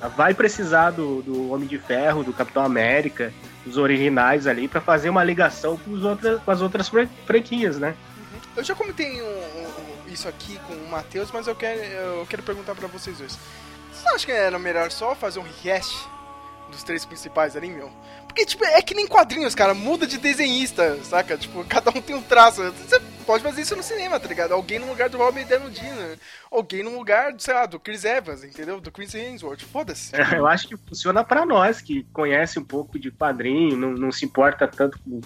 ela 0.00 0.10
vai 0.10 0.34
precisar 0.34 0.90
do, 0.90 1.22
do 1.22 1.50
Homem 1.50 1.66
de 1.66 1.78
Ferro, 1.78 2.22
do 2.22 2.32
Capitão 2.34 2.62
América, 2.64 3.32
dos 3.64 3.78
originais 3.78 4.46
ali, 4.46 4.68
pra 4.68 4.80
fazer 4.82 5.08
uma 5.08 5.24
ligação 5.24 5.78
com, 5.78 5.92
os 5.92 6.04
outras, 6.04 6.40
com 6.42 6.50
as 6.50 6.60
outras 6.60 6.88
fran- 6.90 7.08
franquias, 7.26 7.78
né? 7.78 7.94
Eu 8.54 8.62
já 8.62 8.74
comentei 8.74 9.22
um- 9.22 9.51
isso 10.12 10.28
aqui 10.28 10.58
com 10.66 10.74
o 10.74 10.88
Matheus, 10.88 11.30
mas 11.32 11.46
eu 11.46 11.54
quero, 11.54 11.80
eu 11.80 12.26
quero 12.26 12.42
perguntar 12.42 12.74
pra 12.74 12.88
vocês 12.88 13.18
dois. 13.18 13.38
Vocês 13.92 14.06
acham 14.06 14.26
que 14.26 14.32
era 14.32 14.58
melhor 14.58 14.90
só 14.90 15.14
fazer 15.14 15.38
um 15.38 15.42
rehash 15.42 16.08
dos 16.70 16.82
três 16.82 17.04
principais 17.04 17.56
ali, 17.56 17.68
meu? 17.68 17.90
Porque, 18.26 18.46
tipo, 18.46 18.64
é 18.64 18.80
que 18.80 18.94
nem 18.94 19.06
quadrinhos, 19.06 19.54
cara. 19.54 19.74
Muda 19.74 20.06
de 20.06 20.16
desenhista, 20.16 20.98
saca? 21.04 21.36
Tipo, 21.36 21.62
cada 21.64 21.90
um 21.90 22.00
tem 22.00 22.16
um 22.16 22.22
traço. 22.22 22.62
Você 22.72 22.98
pode 23.26 23.42
fazer 23.42 23.60
isso 23.60 23.76
no 23.76 23.82
cinema, 23.82 24.18
tá 24.18 24.26
ligado? 24.26 24.52
Alguém 24.52 24.78
no 24.78 24.88
lugar 24.88 25.10
do 25.10 25.18
Robert 25.18 25.46
Downey 25.46 25.70
Jr. 25.70 26.18
Alguém 26.50 26.82
no 26.82 26.96
lugar, 26.96 27.34
sei 27.38 27.52
lá, 27.52 27.66
do 27.66 27.78
Chris 27.78 28.04
Evans, 28.04 28.42
entendeu? 28.42 28.80
Do 28.80 28.90
Chris 28.90 29.14
Hemsworth. 29.14 29.60
Foda-se. 29.60 30.12
Eu 30.34 30.46
acho 30.46 30.66
que 30.66 30.76
funciona 30.76 31.22
pra 31.22 31.44
nós, 31.44 31.82
que 31.82 32.04
conhece 32.12 32.58
um 32.58 32.64
pouco 32.64 32.98
de 32.98 33.10
quadrinho, 33.10 33.76
não, 33.76 33.90
não 33.90 34.10
se 34.10 34.24
importa 34.24 34.66
tanto 34.66 34.98
com, 35.00 35.20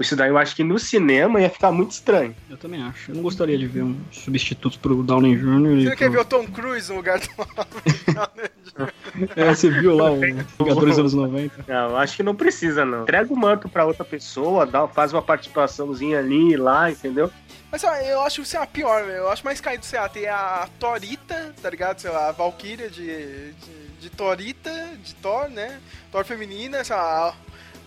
Isso 0.00 0.16
daí 0.16 0.30
eu 0.30 0.38
acho 0.38 0.56
que 0.56 0.64
no 0.64 0.78
cinema 0.78 1.40
ia 1.40 1.50
ficar 1.50 1.70
muito 1.70 1.90
estranho. 1.92 2.34
Eu 2.48 2.56
também 2.56 2.82
acho. 2.82 3.10
Eu 3.10 3.16
não 3.16 3.22
gostaria 3.22 3.58
de 3.58 3.66
ver 3.66 3.82
um 3.82 3.96
substituto 4.10 4.78
pro 4.80 5.02
Downey 5.02 5.36
Jr. 5.36 5.82
Você 5.82 5.86
pro- 5.88 5.96
quer 5.98 6.10
ver 6.10 6.18
o 6.20 6.24
Tom 6.24 6.46
Cruise 6.46 6.88
no 6.90 6.96
lugar 6.96 7.18
do 7.18 7.28
É, 9.36 9.54
você 9.54 9.70
viu 9.70 9.94
lá 9.96 10.10
o 10.10 10.16
Vingadores 10.58 10.96
dos 10.96 10.98
anos 10.98 11.14
90? 11.14 11.64
Não, 11.68 11.90
eu 11.90 11.96
acho 11.96 12.16
que 12.16 12.22
não 12.22 12.34
precisa, 12.34 12.84
não. 12.84 13.02
Entrega 13.02 13.32
o 13.32 13.36
manto 13.36 13.68
pra 13.68 13.84
outra 13.84 14.04
pessoa, 14.04 14.64
dá, 14.66 14.86
faz 14.88 15.12
uma 15.12 15.22
participaçãozinha 15.22 16.18
ali 16.18 16.52
e 16.52 16.56
lá, 16.56 16.90
entendeu? 16.90 17.30
Mas 17.70 17.84
ó, 17.84 17.94
eu 17.96 18.22
acho, 18.22 18.44
sei 18.44 18.58
lá, 18.58 18.66
pior, 18.66 19.04
velho. 19.04 19.18
Eu 19.18 19.30
acho 19.30 19.44
mais 19.44 19.60
caído, 19.60 19.84
sei 19.84 19.98
lá, 20.00 20.08
tem 20.08 20.26
a 20.26 20.68
Torita, 20.78 21.54
tá 21.62 21.70
ligado? 21.70 21.98
Sei 22.00 22.10
lá, 22.10 22.28
a 22.28 22.32
Valkyria 22.32 22.90
de, 22.90 23.52
de, 23.52 23.52
de 24.00 24.10
Torita, 24.10 24.70
de 25.02 25.14
Thor, 25.16 25.48
né? 25.48 25.78
Thor 26.10 26.24
feminina, 26.24 26.82
sei 26.82 26.96
lá, 26.96 27.34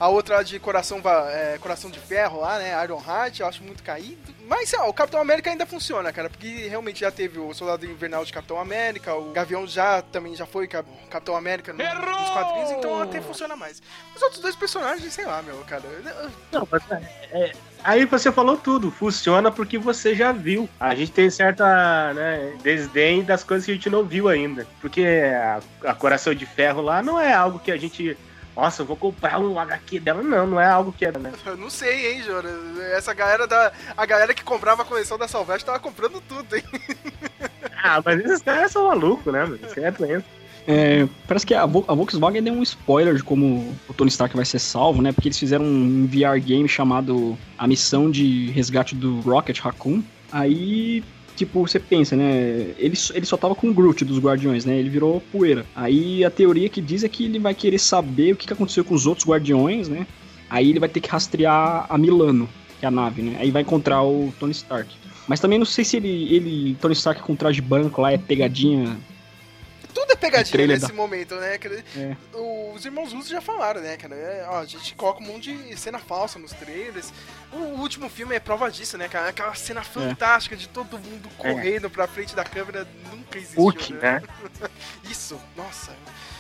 a, 0.04 0.08
outra 0.10 0.44
de 0.44 0.60
coração, 0.60 1.02
va- 1.02 1.30
é, 1.32 1.58
coração 1.60 1.90
de 1.90 2.00
ferro 2.00 2.40
lá, 2.42 2.58
né? 2.58 2.84
Iron 2.84 3.02
Heart, 3.06 3.40
eu 3.40 3.48
acho 3.48 3.64
muito 3.64 3.82
caído. 3.84 4.34
Mas, 4.48 4.70
sei 4.70 4.78
lá, 4.78 4.88
o 4.88 4.94
Capitão 4.94 5.22
América 5.22 5.50
ainda 5.50 5.66
funciona, 5.66 6.12
cara, 6.12 6.30
porque 6.30 6.68
realmente 6.68 7.00
já 7.00 7.10
teve 7.12 7.40
o 7.40 7.54
Soldado 7.54 7.86
Invernal 7.86 8.26
de 8.26 8.34
Capitão 8.34 8.60
América, 8.60 9.16
o 9.16 9.32
Gavião 9.32 9.66
já 9.66 10.02
também 10.02 10.36
já 10.36 10.46
foi 10.46 10.68
Cap- 10.68 10.88
Capitão 11.10 11.36
América 11.36 11.72
no- 11.72 11.82
nos 11.84 12.30
quadrinhos, 12.30 12.72
então 12.72 13.02
até 13.02 13.22
funciona 13.22 13.56
mais. 13.56 13.82
Os 14.16 14.22
outros 14.22 14.42
dois 14.42 14.56
personagens, 14.56 15.14
sei 15.14 15.26
lá, 15.26 15.42
meu, 15.42 15.56
cara. 15.68 15.84
Não, 16.52 16.68
mas 16.70 16.84
é, 16.92 17.02
é- 17.32 17.52
aí 17.84 18.06
você 18.06 18.32
falou 18.32 18.58
tudo, 18.58 18.92
funciona 18.92 19.50
porque 19.50 19.78
você 19.78 20.14
já 20.14 20.32
viu. 20.34 20.70
A 20.80 20.94
gente 20.94 21.12
tem 21.14 21.30
certa 21.30 22.14
né, 22.14 22.54
desdém 22.62 23.24
das 23.24 23.44
coisas 23.44 23.66
que 23.66 23.72
a 23.72 23.76
gente 23.76 23.90
não 23.90 24.04
viu 24.04 24.28
ainda. 24.28 24.68
Porque 24.82 25.06
a, 25.06 25.62
a 25.90 25.96
Coração 25.96 26.36
de 26.36 26.46
Ferro 26.46 26.82
lá 26.82 27.02
não 27.02 27.18
é 27.20 27.32
algo 27.34 27.60
que 27.60 27.72
a 27.72 27.78
gente. 27.78 28.18
Nossa, 28.56 28.82
eu 28.82 28.86
vou 28.86 28.96
comprar 28.96 29.40
um 29.40 29.58
HQ 29.60 30.00
dela. 30.00 30.22
Não, 30.22 30.46
não 30.46 30.60
é 30.62 30.68
algo 30.68 30.92
que 30.92 31.06
é, 31.06 31.12
né? 31.12 31.32
Eu 31.46 31.58
não 31.58 31.70
sei, 31.70 32.14
hein, 32.14 32.24
Jora. 32.24 32.50
Essa 32.96 33.14
galera 33.14 33.48
da. 33.48 33.72
A 33.98 34.06
galera 34.06 34.34
que 34.34 34.44
comprava 34.44 34.84
a 34.84 34.86
coleção 34.86 35.18
da 35.18 35.28
Salveste 35.28 35.66
tava 35.66 35.80
comprando 35.80 36.22
tudo, 36.22 36.56
hein? 36.56 36.64
Ah, 37.86 38.02
mas 38.06 38.18
esses 38.24 38.42
caras 38.42 38.72
são 38.72 38.88
malucos, 38.88 39.34
né, 39.34 39.42
mano? 39.44 39.60
Isso 39.62 39.78
é 39.78 39.92
doença. 39.92 40.26
É, 40.66 41.06
parece 41.28 41.46
que 41.46 41.54
a, 41.54 41.66
Vo- 41.66 41.84
a 41.86 41.94
Volkswagen 41.94 42.42
deu 42.42 42.54
um 42.54 42.64
spoiler 42.64 43.14
de 43.16 43.22
como 43.24 43.76
o 43.90 43.94
Tony 43.94 44.10
Stark 44.10 44.34
vai 44.34 44.46
ser 44.46 44.60
salvo, 44.60 45.02
né? 45.02 45.12
Porque 45.12 45.28
eles 45.28 45.38
fizeram 45.38 45.66
um 45.66 46.08
VR 46.08 46.40
game 46.40 46.70
chamado 46.70 47.38
A 47.58 47.68
Missão 47.68 48.10
de 48.10 48.50
Resgate 48.52 48.96
do 48.96 49.20
Rocket 49.20 49.60
Raccoon. 49.60 50.02
Aí, 50.32 51.04
tipo, 51.36 51.68
você 51.68 51.80
pensa, 51.80 52.16
né? 52.16 52.74
Ele, 52.78 52.98
ele 53.14 53.26
só 53.26 53.38
tava 53.38 53.56
com 53.56 53.70
o 53.70 53.74
Groot 53.74 54.06
dos 54.06 54.20
Guardiões, 54.20 54.66
né? 54.66 54.78
Ele 54.78 54.90
virou 54.90 55.22
poeira. 55.32 55.66
Aí 55.76 56.24
a 56.24 56.30
teoria 56.30 56.70
que 56.70 56.82
diz 56.82 57.04
é 57.04 57.10
que 57.10 57.26
ele 57.26 57.40
vai 57.40 57.54
querer 57.54 57.80
saber 57.80 58.34
o 58.34 58.36
que 58.36 58.52
aconteceu 58.52 58.84
com 58.84 58.94
os 58.94 59.06
outros 59.06 59.28
Guardiões, 59.28 59.88
né? 59.88 60.08
Aí 60.50 60.70
ele 60.70 60.80
vai 60.80 60.90
ter 60.90 61.00
que 61.00 61.10
rastrear 61.10 61.86
a 61.90 61.98
Milano, 61.98 62.48
que 62.80 62.86
é 62.86 62.88
a 62.88 62.92
nave, 62.92 63.22
né? 63.22 63.38
Aí 63.40 63.52
vai 63.52 63.62
encontrar 63.62 64.04
o 64.04 64.34
Tony 64.40 64.52
Stark. 64.52 64.90
Mas 65.28 65.40
também 65.40 65.58
não 65.58 65.66
sei 65.66 65.84
se 65.84 65.98
ele, 65.98 66.34
ele 66.34 66.78
Tony 66.82 66.94
Stark 66.94 67.22
com 67.22 67.36
traje 67.36 67.62
branco 67.62 68.02
lá 68.02 68.12
é 68.12 68.18
pegadinha 68.18 68.98
pegadinha 70.24 70.52
trailer 70.52 70.78
nesse 70.78 70.88
da- 70.88 70.94
momento, 70.94 71.36
né? 71.36 71.56
É. 71.96 72.16
Os 72.74 72.84
irmãos 72.86 73.14
Russo 73.14 73.30
já 73.30 73.42
falaram, 73.42 73.82
né, 73.82 73.96
cara? 73.98 74.16
É, 74.16 74.46
ó, 74.50 74.60
a 74.60 74.66
gente 74.66 74.96
coloca 74.96 75.22
um 75.22 75.26
monte 75.28 75.56
de 75.56 75.78
cena 75.78 76.00
falsa 76.00 76.40
nos 76.40 76.52
trailers. 76.54 77.14
O, 77.52 77.58
o 77.58 77.80
último 77.80 78.10
filme 78.10 78.36
é 78.36 78.40
prova 78.40 78.70
disso, 78.72 78.98
né, 78.98 79.08
cara? 79.08 79.30
Aquela 79.30 79.54
cena 79.56 79.82
É. 79.82 79.84
fantástica 79.84 80.56
de 80.56 80.68
todo 80.68 80.98
mundo 81.00 81.30
correndo 81.38 81.90
pra 81.90 82.08
frente 82.08 82.36
da 82.36 82.44
câmera 82.44 82.88
nunca 83.12 83.38
existiu, 83.38 83.62
Hulk, 83.64 83.94
né? 83.94 84.22
né? 84.62 84.70
Isso, 85.10 85.40
nossa. 85.56 85.92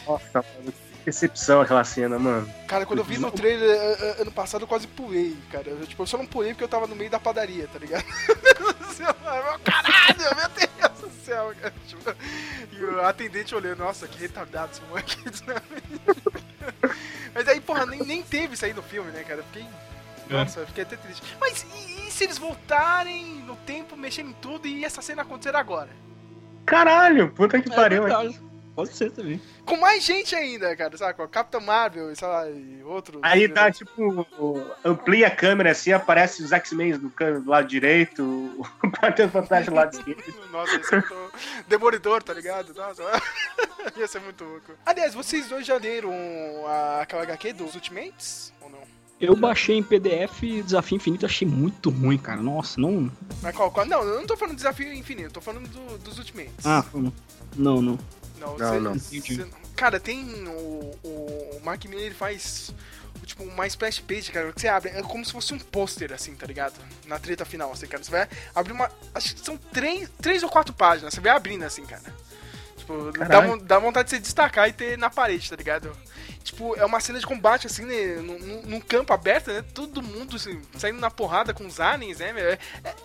Nossa, 0.07 0.43
mano, 0.57 0.73
que 0.99 1.05
decepção 1.05 1.61
aquela 1.61 1.83
cena, 1.83 2.17
mano. 2.17 2.49
Cara, 2.67 2.85
quando 2.85 2.99
eu 2.99 3.05
vi 3.05 3.17
no 3.17 3.31
trailer 3.31 3.77
ano 4.19 4.31
passado, 4.31 4.61
eu 4.63 4.67
quase 4.67 4.87
pulei, 4.87 5.35
cara. 5.51 5.69
Eu, 5.69 5.85
tipo, 5.85 6.01
eu 6.01 6.07
só 6.07 6.17
não 6.17 6.25
pulei 6.25 6.51
porque 6.53 6.63
eu 6.63 6.67
tava 6.69 6.87
no 6.87 6.95
meio 6.95 7.09
da 7.09 7.19
padaria, 7.19 7.67
tá 7.71 7.77
ligado? 7.79 8.03
Meu 8.99 9.59
Caralho, 9.63 10.35
meu 10.35 10.49
Deus 10.49 10.92
céu, 11.33 11.53
cara. 11.59 11.73
Tipo, 11.87 12.15
e 12.71 12.83
o 12.83 13.05
atendente 13.05 13.55
olhando, 13.55 13.79
nossa, 13.79 14.07
que 14.07 14.19
retardado 14.19 14.71
esse 14.71 14.81
moleque. 14.83 15.17
Mas 17.33 17.47
aí, 17.47 17.59
porra, 17.59 17.85
nem, 17.85 17.99
nem 18.01 18.21
teve 18.21 18.53
isso 18.53 18.65
aí 18.65 18.73
no 18.73 18.83
filme, 18.83 19.11
né, 19.11 19.23
cara? 19.23 19.39
Eu 19.39 19.43
Fiquei. 19.45 19.65
Nossa, 20.29 20.61
eu 20.61 20.67
fiquei 20.67 20.83
até 20.83 20.95
triste. 20.95 21.21
Mas 21.39 21.65
e, 21.75 22.07
e 22.07 22.11
se 22.11 22.23
eles 22.23 22.37
voltarem 22.37 23.25
no 23.45 23.55
tempo, 23.57 23.97
mexerem 23.97 24.31
em 24.31 24.33
tudo 24.33 24.67
e 24.67 24.85
essa 24.85 25.01
cena 25.01 25.21
acontecer 25.21 25.55
agora? 25.55 25.89
Caralho, 26.65 27.29
puta 27.31 27.61
que 27.61 27.69
pariu, 27.69 28.07
hein? 28.07 28.39
É. 28.49 28.53
Pode 28.75 28.95
ser 28.95 29.11
também. 29.11 29.39
Com 29.65 29.77
mais 29.77 30.03
gente 30.03 30.35
ainda, 30.35 30.75
cara, 30.75 30.97
sabe? 30.97 31.13
Com 31.13 31.23
a 31.23 31.27
Capitã 31.27 31.59
Marvel, 31.59 32.13
sei 32.15 32.27
lá, 32.27 32.49
e 32.49 32.81
outros. 32.83 33.19
Aí 33.21 33.47
tá 33.47 33.71
tipo, 33.71 34.25
amplia 34.83 35.27
a 35.27 35.31
câmera 35.31 35.71
assim, 35.71 35.91
aparece 35.91 36.41
os 36.41 36.51
X-Men 36.51 36.97
do, 36.97 37.09
do 37.09 37.49
lado 37.49 37.67
direito, 37.67 38.23
o 38.83 38.91
Quarteto 38.91 39.31
Fantástico 39.31 39.71
do 39.71 39.75
lado 39.75 39.93
esquerdo. 39.93 40.51
Nossa, 40.51 40.83
ser 40.83 40.95
muito 40.95 41.22
demolidor, 41.67 42.21
tá 42.23 42.33
ligado? 42.33 42.73
Nossa, 42.73 43.03
ia 43.97 44.07
ser 44.07 44.19
muito 44.21 44.43
louco. 44.43 44.73
Aliás, 44.85 45.13
vocês 45.13 45.47
dois 45.47 45.65
já 45.65 45.77
leram 45.77 46.11
a, 46.67 47.01
aquela 47.01 47.23
HQ 47.23 47.53
dos 47.53 47.75
Ultimates? 47.75 48.53
Ou 48.61 48.69
não? 48.69 48.79
Eu 49.19 49.35
baixei 49.35 49.77
em 49.77 49.83
PDF 49.83 50.41
Desafio 50.65 50.97
Infinito, 50.97 51.25
achei 51.25 51.47
muito 51.47 51.89
ruim, 51.89 52.17
cara. 52.17 52.41
Nossa, 52.41 52.79
não. 52.81 53.11
Mas 53.41 53.55
qual, 53.55 53.71
qual? 53.71 53.85
Não, 53.85 54.03
eu 54.03 54.19
não 54.19 54.27
tô 54.27 54.35
falando 54.35 54.55
do 54.55 54.57
Desafio 54.57 54.91
Infinito, 54.91 55.27
eu 55.27 55.31
tô 55.31 55.41
falando 55.41 55.67
do- 55.69 55.97
dos 55.99 56.17
Ultimates. 56.17 56.65
Ah, 56.65 56.83
não. 56.93 57.13
Não, 57.55 57.81
não. 57.81 57.99
não, 58.39 58.57
não, 58.57 58.71
cê- 58.71 58.79
não. 58.79 58.99
cê- 58.99 59.47
cara, 59.75 59.99
tem 59.99 60.25
o, 60.47 60.91
o 61.03 61.61
Mark 61.63 61.85
Miller, 61.85 62.07
ele 62.07 62.15
faz 62.15 62.73
tipo 63.25 63.43
uma 63.43 63.65
splash 63.67 63.99
page, 63.99 64.31
cara, 64.31 64.51
que 64.51 64.61
você 64.61 64.67
abre, 64.67 64.89
é 64.91 65.01
como 65.01 65.25
se 65.25 65.31
fosse 65.31 65.53
um 65.53 65.59
pôster, 65.59 66.11
assim, 66.13 66.35
tá 66.35 66.45
ligado? 66.45 66.73
Na 67.05 67.17
treta 67.19 67.45
final, 67.45 67.71
assim, 67.71 67.87
cara. 67.87 68.03
Você 68.03 68.11
vai 68.11 68.27
abrir 68.55 68.73
uma. 68.73 68.91
Acho 69.13 69.35
que 69.35 69.41
são 69.45 69.57
três, 69.57 70.09
três 70.21 70.43
ou 70.43 70.49
quatro 70.49 70.73
páginas, 70.73 71.13
você 71.13 71.21
vai 71.21 71.31
abrindo 71.31 71.63
assim, 71.63 71.85
cara. 71.85 72.03
Tipo, 72.77 73.11
dá, 73.27 73.39
dá 73.61 73.79
vontade 73.79 74.09
de 74.09 74.15
você 74.15 74.19
destacar 74.21 74.67
e 74.67 74.73
ter 74.73 74.97
na 74.97 75.09
parede, 75.09 75.49
tá 75.49 75.55
ligado? 75.55 75.95
Tipo, 76.43 76.75
é 76.75 76.83
uma 76.85 76.99
cena 76.99 77.17
de 77.17 77.25
combate, 77.25 77.65
assim, 77.67 77.85
né, 77.85 78.15
num, 78.21 78.37
num- 78.37 78.61
num 78.63 78.79
campo 78.81 79.13
aberto, 79.13 79.47
né? 79.47 79.63
Todo 79.73 80.01
mundo 80.01 80.35
assim, 80.35 80.61
saindo 80.77 80.99
na 80.99 81.09
porrada 81.09 81.53
com 81.53 81.65
os 81.65 81.79
aliens, 81.79 82.17
né, 82.19 82.33
meu? 82.33 82.43
É, 82.45 82.59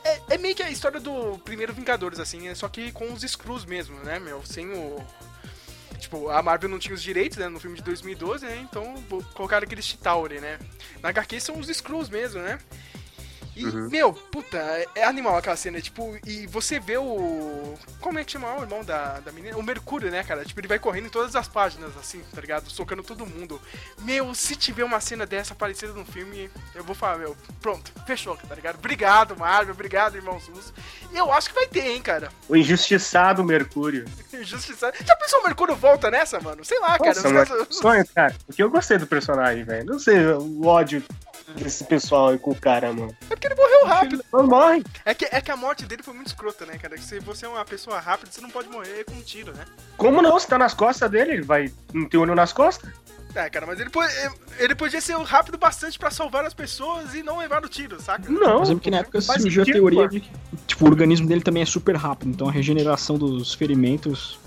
é- 0.04 0.20
é 0.30 0.38
meio 0.38 0.56
que 0.56 0.62
a 0.64 0.70
história 0.70 0.98
do 0.98 1.38
primeiro 1.44 1.72
Vingadores, 1.72 2.18
assim, 2.18 2.40
né? 2.48 2.54
Só 2.56 2.68
que 2.68 2.90
com 2.90 3.12
os 3.12 3.22
Screws 3.22 3.64
mesmo, 3.64 3.96
né, 4.00 4.18
meu? 4.18 4.44
Sem 4.44 4.66
o. 4.72 5.00
Tipo, 5.98 6.28
a 6.30 6.42
Marvel 6.42 6.68
não 6.68 6.78
tinha 6.78 6.94
os 6.94 7.02
direitos, 7.02 7.36
né, 7.38 7.48
no 7.48 7.58
filme 7.58 7.76
de 7.76 7.82
2012, 7.82 8.46
né? 8.46 8.66
Então 8.68 8.94
colocaram 9.34 9.64
aqueles 9.64 9.84
Chitauri, 9.84 10.40
né? 10.40 10.58
Na 11.02 11.08
HQ 11.10 11.40
são 11.40 11.58
os 11.58 11.66
Screws 11.68 12.08
mesmo, 12.08 12.40
né? 12.40 12.58
E, 13.62 13.72
meu, 13.90 14.12
puta, 14.12 14.56
é- 14.56 14.86
é 14.96 15.04
animal 15.04 15.36
aquela 15.36 15.56
cena, 15.56 15.80
tipo, 15.80 16.18
e 16.26 16.46
você 16.46 16.78
vê 16.78 16.96
o. 16.96 17.74
Como 18.00 18.18
é 18.18 18.24
que 18.24 18.32
chama 18.32 18.54
o 18.58 18.62
irmão 18.62 18.84
da, 18.84 19.20
da 19.20 19.32
menina? 19.32 19.56
O 19.56 19.62
Mercúrio, 19.62 20.10
né, 20.10 20.22
cara? 20.22 20.44
Tipo, 20.44 20.60
ele 20.60 20.68
vai 20.68 20.78
correndo 20.78 21.06
em 21.06 21.10
todas 21.10 21.34
as 21.36 21.48
páginas, 21.48 21.96
assim, 21.96 22.22
tá 22.34 22.40
ligado? 22.40 22.70
Socando 22.70 23.02
todo 23.02 23.26
mundo. 23.26 23.60
Meu, 24.00 24.34
se 24.34 24.54
tiver 24.56 24.84
uma 24.84 25.00
cena 25.00 25.26
dessa 25.26 25.54
parecida 25.54 25.92
no 25.92 26.04
filme, 26.04 26.50
eu 26.74 26.84
vou 26.84 26.94
falar, 26.94 27.18
meu, 27.18 27.36
pronto, 27.60 27.92
fechou, 28.06 28.36
tá 28.36 28.54
ligado? 28.54 28.76
Obrigado, 28.76 29.36
Marvel, 29.36 29.74
obrigado, 29.74 30.16
irmãos 30.16 30.46
Russo. 30.46 30.72
E 31.12 31.16
eu 31.16 31.32
acho 31.32 31.48
que 31.48 31.54
vai 31.54 31.66
ter, 31.66 31.86
hein, 31.90 32.00
cara. 32.02 32.30
O 32.48 32.56
injustiçado 32.56 33.42
Mercúrio. 33.44 34.04
Injustiçado. 34.32 34.96
Já 35.04 35.16
pensou 35.16 35.40
o 35.40 35.44
Mercúrio 35.44 35.74
volta 35.74 36.10
nessa, 36.10 36.38
mano? 36.40 36.64
Sei 36.64 36.78
lá, 36.78 36.98
cara. 36.98 37.08
Nossa, 37.08 37.26
os 37.26 37.32
mano, 37.32 37.46
caras- 37.46 37.66
sonho, 37.76 38.04
cara. 38.14 38.34
Porque 38.46 38.62
eu 38.62 38.70
gostei 38.70 38.98
do 38.98 39.06
personagem, 39.06 39.64
velho. 39.64 39.84
Não 39.84 39.98
sei 39.98 40.18
o 40.26 40.64
ódio 40.66 41.02
desse 41.54 41.84
pessoal 41.84 42.28
aí 42.28 42.38
com 42.38 42.50
o 42.50 42.54
cara, 42.54 42.92
mano. 42.92 43.14
É 43.30 43.34
porque 43.34 43.46
ele 43.46 43.54
morreu 43.54 43.86
rápido. 43.86 44.24
Não 44.32 44.46
morre. 44.46 44.84
É 45.04 45.14
que, 45.14 45.24
é 45.30 45.40
que 45.40 45.50
a 45.50 45.56
morte 45.56 45.84
dele 45.86 46.02
foi 46.02 46.14
muito 46.14 46.28
escrota, 46.28 46.64
né, 46.66 46.76
cara? 46.78 46.96
Se 46.98 47.18
você 47.20 47.46
é 47.46 47.48
uma 47.48 47.64
pessoa 47.64 47.98
rápida, 47.98 48.30
você 48.30 48.40
não 48.40 48.50
pode 48.50 48.68
morrer 48.68 49.04
com 49.04 49.12
um 49.14 49.22
tiro, 49.22 49.52
né? 49.54 49.64
Como 49.96 50.20
não? 50.22 50.38
Se 50.38 50.46
tá 50.46 50.58
nas 50.58 50.74
costas 50.74 51.10
dele, 51.10 51.32
ele 51.32 51.42
vai 51.42 51.72
não 51.92 52.08
ter 52.08 52.18
olho 52.18 52.34
nas 52.34 52.52
costas? 52.52 52.90
É, 53.34 53.48
cara, 53.50 53.66
mas 53.66 53.78
ele, 53.78 53.90
po- 53.90 54.00
ele 54.58 54.74
podia 54.74 55.00
ser 55.00 55.14
rápido 55.18 55.58
bastante 55.58 55.98
pra 55.98 56.10
salvar 56.10 56.44
as 56.46 56.54
pessoas 56.54 57.14
e 57.14 57.22
não 57.22 57.38
levar 57.38 57.62
o 57.64 57.68
tiro, 57.68 58.00
saca? 58.00 58.28
Não. 58.30 58.56
Por 58.56 58.62
exemplo, 58.62 58.80
que 58.80 58.90
na 58.90 58.98
época 58.98 59.20
surgiu 59.20 59.62
a 59.62 59.64
sentido, 59.66 59.74
teoria 59.74 60.02
pô. 60.02 60.08
de 60.08 60.20
que 60.20 60.30
tipo, 60.66 60.84
o 60.84 60.88
organismo 60.88 61.28
dele 61.28 61.42
também 61.42 61.62
é 61.62 61.66
super 61.66 61.94
rápido, 61.94 62.30
então 62.30 62.48
a 62.48 62.52
regeneração 62.52 63.18
dos 63.18 63.52
ferimentos. 63.54 64.38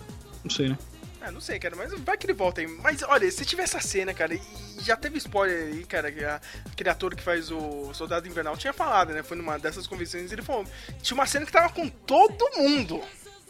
Não 0.44 0.50
sei, 0.50 0.70
né? 0.70 0.78
Ah, 1.24 1.30
não 1.32 1.40
sei, 1.40 1.60
cara, 1.60 1.76
mas 1.76 1.94
vai 2.00 2.18
que 2.18 2.26
ele 2.26 2.34
volta 2.34 2.62
aí. 2.62 2.68
Mas 2.68 3.04
olha, 3.04 3.30
se 3.30 3.46
tiver 3.46 3.64
essa 3.64 3.80
cena, 3.80 4.12
cara, 4.14 4.34
e 4.34 4.42
já 4.80 4.96
teve 4.98 5.18
spoiler 5.20 5.68
aí, 5.74 5.86
cara, 5.86 6.12
que 6.12 6.24
a- 6.26 6.42
aquele 6.72 6.90
ator 6.90 7.16
que 7.16 7.22
faz 7.22 7.52
o 7.52 7.94
Soldado 7.94 8.28
Invernal 8.28 8.58
tinha 8.58 8.74
falado, 8.74 9.14
né? 9.14 9.22
Foi 9.22 9.38
numa 9.38 9.60
dessas 9.60 9.86
convenções 9.86 10.32
ele 10.32 10.42
falou: 10.42 10.66
tinha 11.02 11.14
uma 11.16 11.28
cena 11.28 11.46
que 11.46 11.52
tava 11.52 11.70
com 11.72 11.88
todo 11.88 12.50
mundo. 12.58 13.02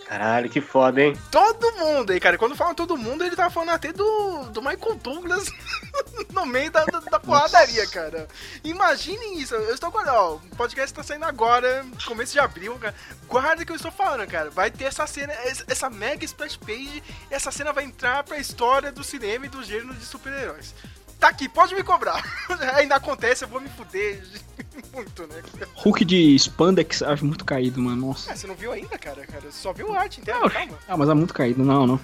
Caralho, 0.05 0.49
que 0.49 0.59
foda, 0.59 1.01
hein? 1.01 1.17
Todo 1.31 1.71
mundo 1.77 2.11
aí, 2.11 2.19
cara. 2.19 2.37
Quando 2.37 2.55
fala 2.55 2.75
todo 2.75 2.97
mundo, 2.97 3.23
ele 3.23 3.35
tava 3.35 3.49
falando 3.49 3.69
até 3.69 3.93
do, 3.93 4.49
do 4.51 4.61
Michael 4.61 4.95
Douglas 4.95 5.49
no 6.33 6.45
meio 6.45 6.69
da, 6.69 6.83
da, 6.83 6.99
da 6.99 7.19
porradaria, 7.19 7.87
cara. 7.87 8.27
Imaginem 8.63 9.39
isso. 9.39 9.55
Eu 9.55 9.73
estou 9.73 9.89
guardando, 9.89 10.15
ó. 10.15 10.35
O 10.35 10.55
podcast 10.57 10.93
tá 10.93 11.01
saindo 11.01 11.25
agora, 11.25 11.85
começo 12.05 12.33
de 12.33 12.39
abril, 12.39 12.77
cara. 12.77 12.93
Guarda 13.27 13.63
que 13.63 13.71
eu 13.71 13.75
estou 13.75 13.91
falando, 13.91 14.27
cara. 14.27 14.49
Vai 14.49 14.69
ter 14.69 14.85
essa 14.85 15.07
cena, 15.07 15.31
essa 15.33 15.63
essa 15.67 15.89
mega 15.89 16.25
splash 16.25 16.57
page. 16.57 17.01
Essa 17.29 17.51
cena 17.51 17.71
vai 17.71 17.85
entrar 17.85 18.23
pra 18.23 18.37
história 18.37 18.91
do 18.91 19.03
cinema 19.03 19.45
e 19.45 19.49
do 19.49 19.63
gênero 19.63 19.93
de 19.93 20.05
super-heróis. 20.05 20.75
Tá 21.21 21.29
aqui, 21.29 21.47
pode 21.47 21.75
me 21.75 21.83
cobrar. 21.83 22.21
Ainda 22.75 22.95
acontece, 22.95 23.43
eu 23.45 23.47
vou 23.47 23.61
me 23.61 23.69
fuder 23.69 24.23
muito, 24.91 25.21
né? 25.27 25.41
Hulk 25.75 26.03
de 26.03 26.35
Spandex 26.37 27.03
acho 27.03 27.23
muito 27.23 27.45
caído, 27.45 27.79
mano. 27.79 28.07
Nossa. 28.07 28.31
Ah, 28.31 28.35
você 28.35 28.47
não 28.47 28.55
viu 28.55 28.71
ainda, 28.71 28.97
cara? 28.97 29.25
cara 29.27 29.43
você 29.43 29.51
só 29.51 29.71
viu 29.71 29.93
arte 29.93 30.19
Ah, 30.27 30.49
calma. 30.49 30.73
Ah, 30.87 30.97
mas 30.97 31.09
é 31.09 31.13
muito 31.13 31.33
caído. 31.33 31.63
Não, 31.63 31.85
não. 31.85 31.99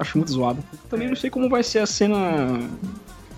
Acho 0.00 0.18
muito 0.18 0.32
zoado. 0.32 0.62
Também 0.90 1.08
não 1.08 1.14
sei 1.16 1.30
como 1.30 1.48
vai 1.48 1.62
ser 1.62 1.78
a 1.78 1.86
cena. 1.86 2.58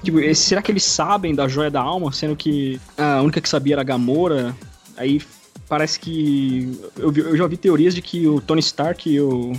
Tipo, 0.02 0.18
será 0.34 0.62
que 0.62 0.72
eles 0.72 0.84
sabem 0.84 1.34
da 1.34 1.46
joia 1.46 1.70
da 1.70 1.82
alma, 1.82 2.10
sendo 2.10 2.34
que 2.34 2.80
a 2.96 3.20
única 3.20 3.40
que 3.40 3.48
sabia 3.48 3.74
era 3.74 3.82
a 3.82 3.84
Gamora? 3.84 4.56
Aí 4.96 5.20
parece 5.68 6.00
que. 6.00 6.80
Eu, 6.96 7.12
eu 7.12 7.36
já 7.36 7.46
vi 7.46 7.58
teorias 7.58 7.94
de 7.94 8.00
que 8.00 8.26
o 8.26 8.40
Tony 8.40 8.60
Stark 8.60 9.10
e 9.10 9.20
o 9.20 9.52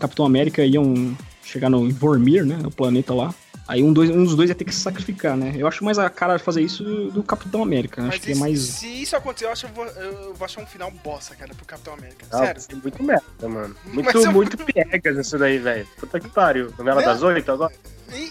Capitão 0.00 0.26
América 0.26 0.64
iam 0.64 1.16
chegar 1.44 1.70
no 1.70 1.88
Vormir, 1.90 2.44
né? 2.44 2.58
O 2.64 2.70
planeta 2.70 3.14
lá. 3.14 3.32
Aí 3.72 3.82
um, 3.82 3.90
dois, 3.92 4.10
um 4.10 4.22
dos 4.22 4.36
dois 4.36 4.50
ia 4.50 4.54
ter 4.54 4.64
que 4.64 4.74
se 4.74 4.80
sacrificar, 4.82 5.34
né? 5.34 5.54
Eu 5.56 5.66
acho 5.66 5.82
mais 5.82 5.98
a 5.98 6.10
cara 6.10 6.36
de 6.36 6.42
fazer 6.42 6.60
isso 6.60 6.84
do, 6.84 7.10
do 7.10 7.22
Capitão 7.22 7.62
América. 7.62 8.02
Mas 8.02 8.10
acho 8.16 8.20
que 8.20 8.32
é 8.32 8.34
mais. 8.34 8.60
se 8.60 8.86
isso 8.86 9.16
acontecer, 9.16 9.46
eu 9.46 9.50
acho 9.50 9.64
que 9.66 9.70
eu 9.72 9.74
vou, 9.74 9.86
eu 9.86 10.34
vou 10.34 10.44
achar 10.44 10.60
um 10.60 10.66
final 10.66 10.90
bosta, 10.90 11.34
cara, 11.34 11.54
pro 11.54 11.64
Capitão 11.64 11.94
América. 11.94 12.26
Ah, 12.30 12.38
Sério. 12.38 12.60
ser 12.60 12.76
muito 12.76 13.02
merda, 13.02 13.48
mano. 13.48 13.74
Muito, 13.86 14.10
eu- 14.18 14.30
muito 14.32 14.58
piegas 14.58 15.16
isso 15.16 15.38
daí, 15.38 15.56
velho. 15.56 15.86
Puta 15.98 16.20
que 16.20 16.28
pariu. 16.28 16.70
Novela 16.76 17.00
Né? 17.00 17.06
das 17.06 17.22
oito 17.22 17.50
agora? 17.50 17.72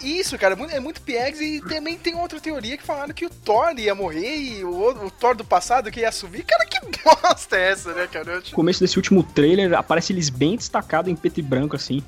Isso, 0.04 0.38
cara, 0.38 0.54
é 0.54 0.80
muito- 0.80 1.00
é 1.00 1.04
piegas 1.04 1.40
e 1.40 1.60
também 1.62 1.98
tem 1.98 2.14
outra 2.14 2.38
teoria 2.38 2.76
que 2.76 2.84
falaram 2.84 3.12
que 3.12 3.26
o 3.26 3.30
Thor 3.30 3.74
ia 3.76 3.96
morrer 3.96 4.36
e 4.36 4.64
o, 4.64 5.06
o 5.06 5.10
Thor 5.10 5.34
do 5.34 5.44
passado 5.44 5.90
que 5.90 6.00
ia 6.00 6.12
subir. 6.12 6.44
Cara, 6.44 6.64
que 6.66 6.78
bosta 7.04 7.56
é 7.56 7.70
essa, 7.72 7.92
né, 7.92 8.06
cara? 8.06 8.36
No 8.36 8.42
começo 8.52 8.78
desse 8.78 8.96
último 8.96 9.24
trailer, 9.24 9.74
aparece 9.74 10.12
eles 10.12 10.30
bem 10.30 10.56
destacados 10.56 11.10
em 11.10 11.16
preto 11.16 11.40
e 11.40 11.42
branco, 11.42 11.74
assim. 11.74 12.00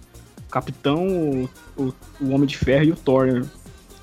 Capitão, 0.54 1.04
o, 1.08 1.50
o, 1.76 1.94
o 2.20 2.30
Homem 2.30 2.46
de 2.46 2.56
Ferro 2.56 2.84
e 2.84 2.92
o 2.92 2.96
Thor. 2.96 3.44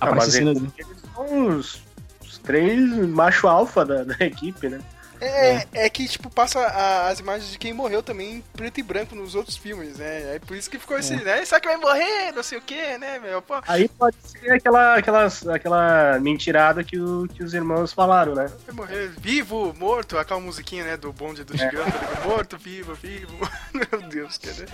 Ah, 0.01 0.07
Aparece 0.07 0.27
mas 0.27 0.33
cenas... 0.33 0.57
eles, 0.57 0.71
eles 0.77 0.97
são 1.15 1.47
os, 1.47 1.81
os 2.25 2.37
três 2.39 2.89
macho 3.07 3.47
alfa 3.47 3.85
da, 3.85 4.03
da 4.03 4.25
equipe, 4.25 4.67
né? 4.67 4.81
É, 5.23 5.67
é 5.85 5.89
que, 5.89 6.07
tipo, 6.07 6.31
passa 6.31 6.59
a- 6.59 7.07
as 7.09 7.19
imagens 7.19 7.51
de 7.51 7.57
quem 7.59 7.71
morreu 7.73 8.01
também 8.01 8.37
em 8.37 8.41
preto 8.41 8.79
e 8.79 8.83
branco 8.83 9.15
nos 9.15 9.35
outros 9.35 9.55
filmes, 9.55 9.97
né? 9.99 10.35
É 10.35 10.39
por 10.39 10.57
isso 10.57 10.67
que 10.67 10.79
ficou 10.79 10.97
esse, 10.97 11.15
né? 11.15 11.45
Será 11.45 11.61
que 11.61 11.67
vai 11.67 11.77
morrer? 11.77 12.31
Não 12.33 12.41
sei 12.41 12.57
o 12.57 12.61
que, 12.61 12.97
né, 12.97 13.19
meu? 13.19 13.39
Pô, 13.39 13.53
Aí 13.67 13.87
pode 13.87 14.15
ser 14.23 14.51
aquela, 14.51 14.95
aquelas, 14.97 15.47
aquela 15.47 16.19
mentirada 16.19 16.83
que, 16.83 16.99
o- 16.99 17.27
que 17.33 17.43
os 17.43 17.53
irmãos 17.53 17.93
falaram, 17.93 18.33
né? 18.33 18.51
vai 18.65 18.75
morrer 18.75 19.09
vivo, 19.21 19.73
morto, 19.77 20.17
aquela 20.17 20.39
musiquinha, 20.41 20.83
né, 20.83 20.97
do 20.97 21.13
bonde 21.13 21.43
do 21.43 21.55
gigante, 21.55 21.91
né? 21.91 22.21
morto, 22.25 22.57
vivo, 22.57 22.95
vivo. 22.95 23.37
Meu 23.71 24.01
Deus, 24.09 24.39
cara. 24.39 24.65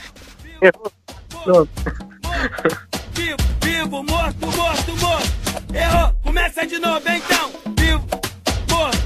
Vivo, 1.47 3.37
vivo, 3.63 4.03
morto, 4.03 4.47
morto, 4.47 4.97
morto. 4.97 5.31
Errou, 5.73 6.13
começa 6.21 6.67
de 6.67 6.77
novo 6.77 7.07
então. 7.07 7.49
Vivo, 7.79 8.05
morto, 8.69 8.97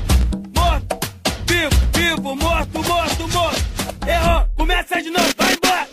morto. 0.58 1.00
Vivo, 1.46 1.70
vivo, 1.94 2.36
morto, 2.36 2.80
morto, 2.80 3.28
morto. 3.28 3.62
Errou, 4.08 4.48
começa 4.58 5.00
de 5.04 5.12
novo, 5.12 5.32
vai 5.38 5.54
embora. 5.54 5.88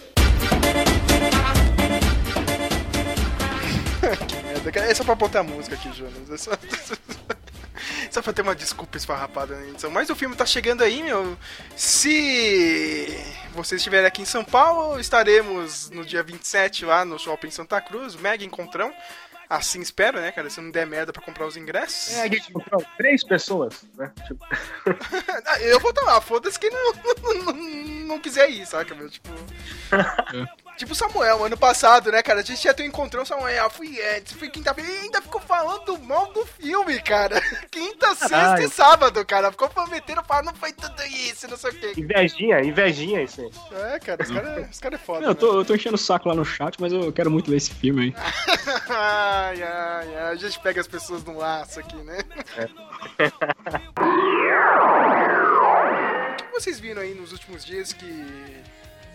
merda, 4.43 4.73
cara. 4.73 4.91
É 4.91 4.95
só 4.95 5.05
pra 5.05 5.15
botar 5.15 5.43
música 5.43 5.75
aqui, 5.75 5.93
Jonas. 5.93 6.31
É 6.31 6.37
só... 6.39 6.53
só 8.15 8.23
pra 8.23 8.33
ter 8.33 8.43
uma 8.43 8.55
desculpa 8.55 8.97
esfarrapada 8.97 9.57
na 9.57 9.67
edição. 9.69 9.91
Mas 9.91 10.11
o 10.11 10.17
filme 10.17 10.35
tá 10.37 10.45
chegando 10.47 10.83
aí, 10.83 11.03
meu. 11.03 11.37
Se 11.77 13.17
vocês 13.53 13.81
estiverem 13.81 14.07
aqui 14.07 14.23
em 14.23 14.27
São 14.27 14.45
Paulo, 14.45 14.99
estaremos 15.01 15.91
no 15.91 16.05
dia 16.05 16.23
27 16.23 16.85
lá 16.85 17.05
no 17.05 17.19
Shopping 17.19 17.51
Santa 17.51 17.81
Cruz, 17.81 18.15
mega 18.17 18.45
encontrão. 18.45 18.93
Assim 19.51 19.81
espero, 19.81 20.21
né, 20.21 20.31
cara? 20.31 20.51
Se 20.51 20.61
não 20.61 20.71
der 20.71 20.87
merda 20.87 21.11
pra 21.11 21.23
comprar 21.23 21.47
os 21.47 21.57
ingressos. 21.57 22.15
É, 22.15 22.23
a 22.23 22.29
gente 22.29 22.51
encontrou 22.51 22.85
três 22.99 23.25
pessoas, 23.25 23.83
né? 23.97 24.13
Tipo, 24.27 24.45
Ah, 25.47 25.61
Eu 25.61 25.81
vou 25.81 25.89
estar 25.91 26.03
lá, 26.03 26.21
foda-se 26.21 26.61
quem 26.61 26.69
não, 26.71 26.93
não, 27.45 27.53
não 27.55 28.19
quiser 28.21 28.51
ir, 28.51 28.67
saca, 28.67 28.95
meu? 28.95 29.09
Tipo. 29.09 29.31
Tipo 30.79 30.93
o 30.93 30.95
Samuel, 30.95 31.45
ano 31.45 31.57
passado, 31.57 32.11
né, 32.13 32.23
cara? 32.23 32.41
A 32.41 32.45
gente 32.45 32.63
já 32.63 32.73
tem 32.73 32.87
um 32.87 32.89
encontrão, 32.89 33.25
Samuel, 33.25 33.69
fui 33.69 34.01
antes, 34.17 34.33
fui 34.33 34.49
quinta-feira, 34.49 34.91
e 34.91 34.99
ainda 35.01 35.21
ficou 35.21 35.41
falando 35.41 35.99
mal 35.99 36.33
do 36.33 36.47
filme, 36.47 37.01
cara. 37.03 37.41
Quinta, 37.71 38.15
sexta 38.15 38.27
e 38.27 38.31
Caralho. 38.31 38.71
sábado, 38.71 39.27
cara. 39.27 39.51
Ficou 39.51 39.69
prometendo, 39.69 40.23
falando, 40.25 40.47
não 40.47 40.55
foi 40.55 40.73
tudo 40.73 41.03
isso, 41.03 41.49
não 41.49 41.57
sei 41.57 41.71
o 41.71 41.75
quê. 41.75 41.93
invejinha, 41.97 42.61
invejinha 42.61 43.23
isso 43.23 43.41
aí. 43.41 43.51
É, 43.95 43.99
cara, 43.99 44.23
os 44.23 44.31
caras 44.31 44.81
cara 44.81 44.95
é 44.95 44.99
foda. 44.99 45.27
Eu 45.27 45.35
tô, 45.35 45.59
eu 45.61 45.65
tô 45.65 45.75
enchendo 45.75 45.97
o 45.97 45.99
saco 45.99 46.29
lá 46.29 46.35
no 46.35 46.45
chat, 46.45 46.81
mas 46.81 46.93
eu 46.93 47.13
quero 47.13 47.31
muito 47.31 47.51
ver 47.51 47.57
esse 47.57 47.75
filme 47.75 48.03
aí. 48.05 48.15
ai, 48.89 49.63
ai, 49.63 50.15
ai. 50.17 50.31
A 50.31 50.35
gente 50.37 50.59
pega 50.61 50.81
as 50.81 50.87
pessoas 50.89 51.25
no 51.25 51.37
laço 51.37 51.81
aqui, 51.81 51.97
né? 51.97 52.19
O 56.41 56.51
que 56.61 56.65
vocês 56.65 56.81
viram 56.81 57.03
aí 57.03 57.15
nos 57.15 57.33
últimos 57.33 57.65
dias 57.65 57.93
que, 57.93 58.57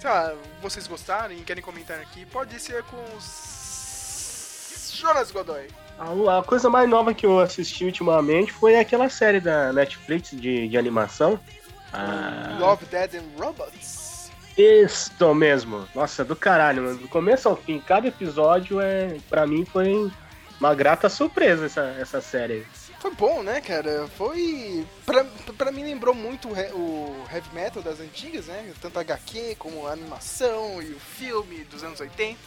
sei 0.04 0.12
lá, 0.12 0.34
vocês 0.62 0.86
gostaram 0.86 1.34
e 1.34 1.40
querem 1.44 1.64
comentar 1.64 1.98
aqui? 1.98 2.26
Pode 2.26 2.60
ser 2.60 2.84
com 2.84 2.98
os 3.16 4.92
Jonas 4.94 5.32
Godoy. 5.32 5.70
A, 5.98 6.40
a 6.40 6.44
coisa 6.44 6.70
mais 6.70 6.90
nova 6.90 7.14
que 7.14 7.26
eu 7.26 7.40
assisti 7.40 7.86
ultimamente 7.86 8.52
foi 8.52 8.78
aquela 8.78 9.08
série 9.10 9.40
da 9.40 9.72
Netflix 9.72 10.32
de, 10.32 10.68
de 10.68 10.78
animação. 10.78 11.40
Ah, 11.94 12.58
Love, 12.60 12.86
Dead 12.88 13.16
and 13.16 13.42
Robots. 13.42 14.30
Isso 14.58 15.34
mesmo. 15.34 15.88
Nossa, 15.96 16.26
do 16.26 16.36
caralho, 16.36 16.84
mano. 16.84 16.98
Do 16.98 17.08
começo 17.08 17.48
ao 17.48 17.56
fim, 17.56 17.80
cada 17.80 18.06
episódio 18.10 18.82
é. 18.82 19.18
Pra 19.30 19.48
mim 19.48 19.64
foi 19.64 20.12
uma 20.60 20.76
grata 20.76 21.08
surpresa 21.08 21.66
essa, 21.66 21.96
essa 21.98 22.20
série. 22.20 22.68
Foi 23.04 23.12
bom, 23.16 23.44
né, 23.44 23.60
cara? 23.60 24.08
Foi. 24.18 24.88
Pra, 25.06 25.26
pra 25.58 25.74
mim 25.74 25.84
lembrou 25.84 26.16
muito 26.16 26.48
o, 26.48 26.58
he- 26.58 26.72
o 26.72 27.26
heavy 27.30 27.50
metal 27.54 27.84
das 27.84 28.00
antigas, 28.00 28.46
né? 28.46 28.74
Tanto 28.80 28.98
HQ 28.98 29.56
como 29.60 29.86
a 29.86 29.92
animação 29.92 30.82
e 30.82 30.94
o 30.94 31.00
filme 31.02 31.66
dos 31.66 31.84
anos 31.84 32.00
80. 32.00 32.40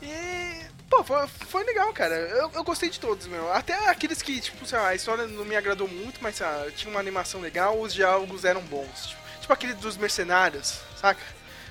E. 0.00 0.64
Pô, 0.88 1.04
foi, 1.04 1.26
foi 1.26 1.62
legal, 1.62 1.92
cara. 1.92 2.14
Eu, 2.14 2.50
eu 2.54 2.64
gostei 2.64 2.88
de 2.88 2.98
todos, 2.98 3.26
meu. 3.26 3.52
Até 3.52 3.74
aqueles 3.90 4.22
que, 4.22 4.40
tipo, 4.40 4.64
sei 4.64 4.78
lá, 4.78 4.88
a 4.88 4.94
história 4.94 5.26
não 5.26 5.44
me 5.44 5.56
agradou 5.56 5.88
muito, 5.88 6.20
mas 6.22 6.40
lá, 6.40 6.64
tinha 6.74 6.90
uma 6.90 7.00
animação 7.00 7.42
legal, 7.42 7.78
os 7.78 7.92
diálogos 7.92 8.46
eram 8.46 8.62
bons. 8.62 9.08
Tipo, 9.08 9.22
tipo 9.42 9.52
aquele 9.52 9.74
dos 9.74 9.98
mercenários, 9.98 10.80
saca? 10.98 11.20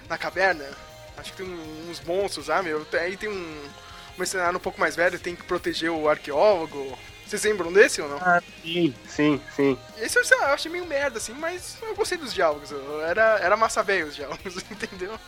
Na 0.08 0.16
caverna. 0.16 0.70
Acho 1.18 1.32
que 1.32 1.38
tem 1.44 1.52
uns 1.90 2.00
monstros 2.02 2.50
lá, 2.50 2.62
meu. 2.62 2.86
Aí 3.02 3.18
tem 3.18 3.30
um 3.30 3.70
mercenário 4.16 4.58
um 4.58 4.62
pouco 4.62 4.80
mais 4.80 4.96
velho, 4.96 5.18
tem 5.20 5.36
que 5.36 5.42
proteger 5.44 5.90
o 5.90 6.08
arqueólogo. 6.08 6.96
Vocês 7.34 7.46
lembram 7.46 7.74
desse 7.74 8.00
ou 8.00 8.08
não? 8.08 8.18
Ah, 8.18 8.40
sim, 8.62 8.94
sim, 9.08 9.42
sim. 9.56 9.76
Esse 9.98 10.20
eu, 10.20 10.40
lá, 10.40 10.50
eu 10.50 10.54
achei 10.54 10.72
meio 10.72 10.86
merda, 10.86 11.18
assim, 11.18 11.34
mas 11.34 11.78
eu 11.82 11.96
gostei 11.96 12.16
dos 12.16 12.32
diálogos. 12.32 12.72
Era, 13.08 13.40
era 13.40 13.58
massa 13.58 13.82
velho 13.82 14.06
os 14.06 14.16
diálogos, 14.16 14.58
entendeu? 14.70 15.20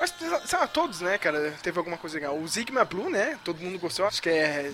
Mas, 0.00 0.12
sei 0.44 0.58
lá, 0.58 0.66
todos, 0.66 1.00
né, 1.02 1.16
cara, 1.18 1.54
teve 1.62 1.78
alguma 1.78 1.96
coisa 1.96 2.16
legal. 2.16 2.36
O 2.36 2.48
Sigma 2.48 2.84
Blue, 2.84 3.08
né, 3.08 3.38
todo 3.44 3.62
mundo 3.62 3.78
gostou, 3.78 4.06
acho 4.06 4.20
que 4.20 4.28
é... 4.28 4.72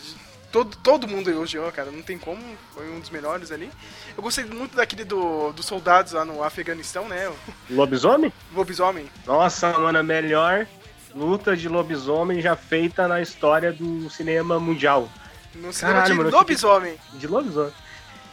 Todo, 0.50 0.74
todo 0.78 1.06
mundo 1.06 1.30
elogiou, 1.30 1.70
cara, 1.72 1.90
não 1.90 2.02
tem 2.02 2.18
como, 2.18 2.42
foi 2.74 2.90
um 2.90 3.00
dos 3.00 3.11
melhores 3.11 3.52
ali. 3.52 3.70
Eu 4.16 4.22
gostei 4.22 4.44
muito 4.46 4.74
daquele 4.74 5.04
do, 5.04 5.52
dos 5.52 5.66
soldados 5.66 6.12
lá 6.12 6.24
no 6.24 6.42
Afeganistão, 6.42 7.06
né, 7.06 7.30
Lobisomem? 7.68 8.32
lobisomem. 8.54 9.11
Nossa, 9.26 9.78
mano, 9.78 9.98
a 9.98 10.02
melhor 10.02 10.66
luta 11.14 11.54
de 11.54 11.68
lobisomem 11.68 12.40
já 12.40 12.56
feita 12.56 13.06
na 13.06 13.20
história 13.20 13.72
do 13.72 14.08
cinema 14.08 14.58
mundial. 14.58 15.08
No 15.55 15.73
cinema 15.73 15.95
Caralho, 15.95 16.07
de 16.12 16.19
mano, 16.19 16.29
eu 16.29 16.38
fiquei- 16.38 16.38
lobisomem. 16.38 16.97
De 17.15 17.27
lobisomem. 17.27 17.73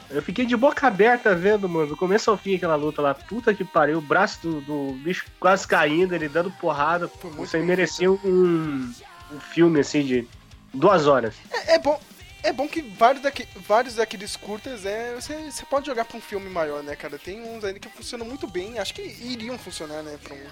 Eu 0.09 0.23
fiquei 0.23 0.43
de 0.45 0.55
boca 0.57 0.87
aberta 0.87 1.35
vendo, 1.35 1.69
mano, 1.69 1.87
do 1.87 1.95
começo 1.97 2.31
ao 2.31 2.37
fim 2.37 2.55
aquela 2.55 2.75
luta 2.75 3.01
lá. 3.01 3.13
Puta 3.13 3.53
que 3.53 3.63
pariu, 3.63 3.99
o 3.99 4.01
braço 4.01 4.39
do, 4.41 4.61
do 4.61 4.93
bicho 5.03 5.25
quase 5.39 5.67
caindo, 5.67 6.15
ele 6.15 6.27
dando 6.27 6.49
porrada. 6.51 7.07
Pô, 7.07 7.43
Isso 7.43 7.55
aí 7.55 7.61
merecia 7.63 8.11
um, 8.11 8.91
um 9.31 9.39
filme, 9.39 9.79
assim, 9.79 10.03
de 10.03 10.27
duas 10.73 11.05
horas. 11.05 11.35
É, 11.51 11.75
é 11.75 11.79
bom. 11.79 11.99
É 12.41 12.53
bom 12.53 12.69
que 12.69 12.81
vários, 12.81 13.21
daqui, 13.21 13.45
vários 13.67 13.95
daqueles 13.95 14.37
curtas 14.37 14.85
é, 14.85 15.13
você, 15.13 15.35
você 15.51 15.65
pode 15.65 15.85
jogar 15.87 16.05
pra 16.05 16.17
um 16.17 16.21
filme 16.21 16.49
maior, 16.49 16.81
né, 16.81 16.95
cara? 16.95 17.19
Tem 17.19 17.41
uns 17.41 17.65
ainda 17.65 17.79
que 17.79 17.89
funcionam 17.89 18.25
muito 18.25 18.47
bem, 18.47 18.79
acho 18.79 18.93
que 18.93 19.01
iriam 19.01 19.57
funcionar, 19.59 20.01
né, 20.03 20.17
pra 20.23 20.33
um, 20.33 20.45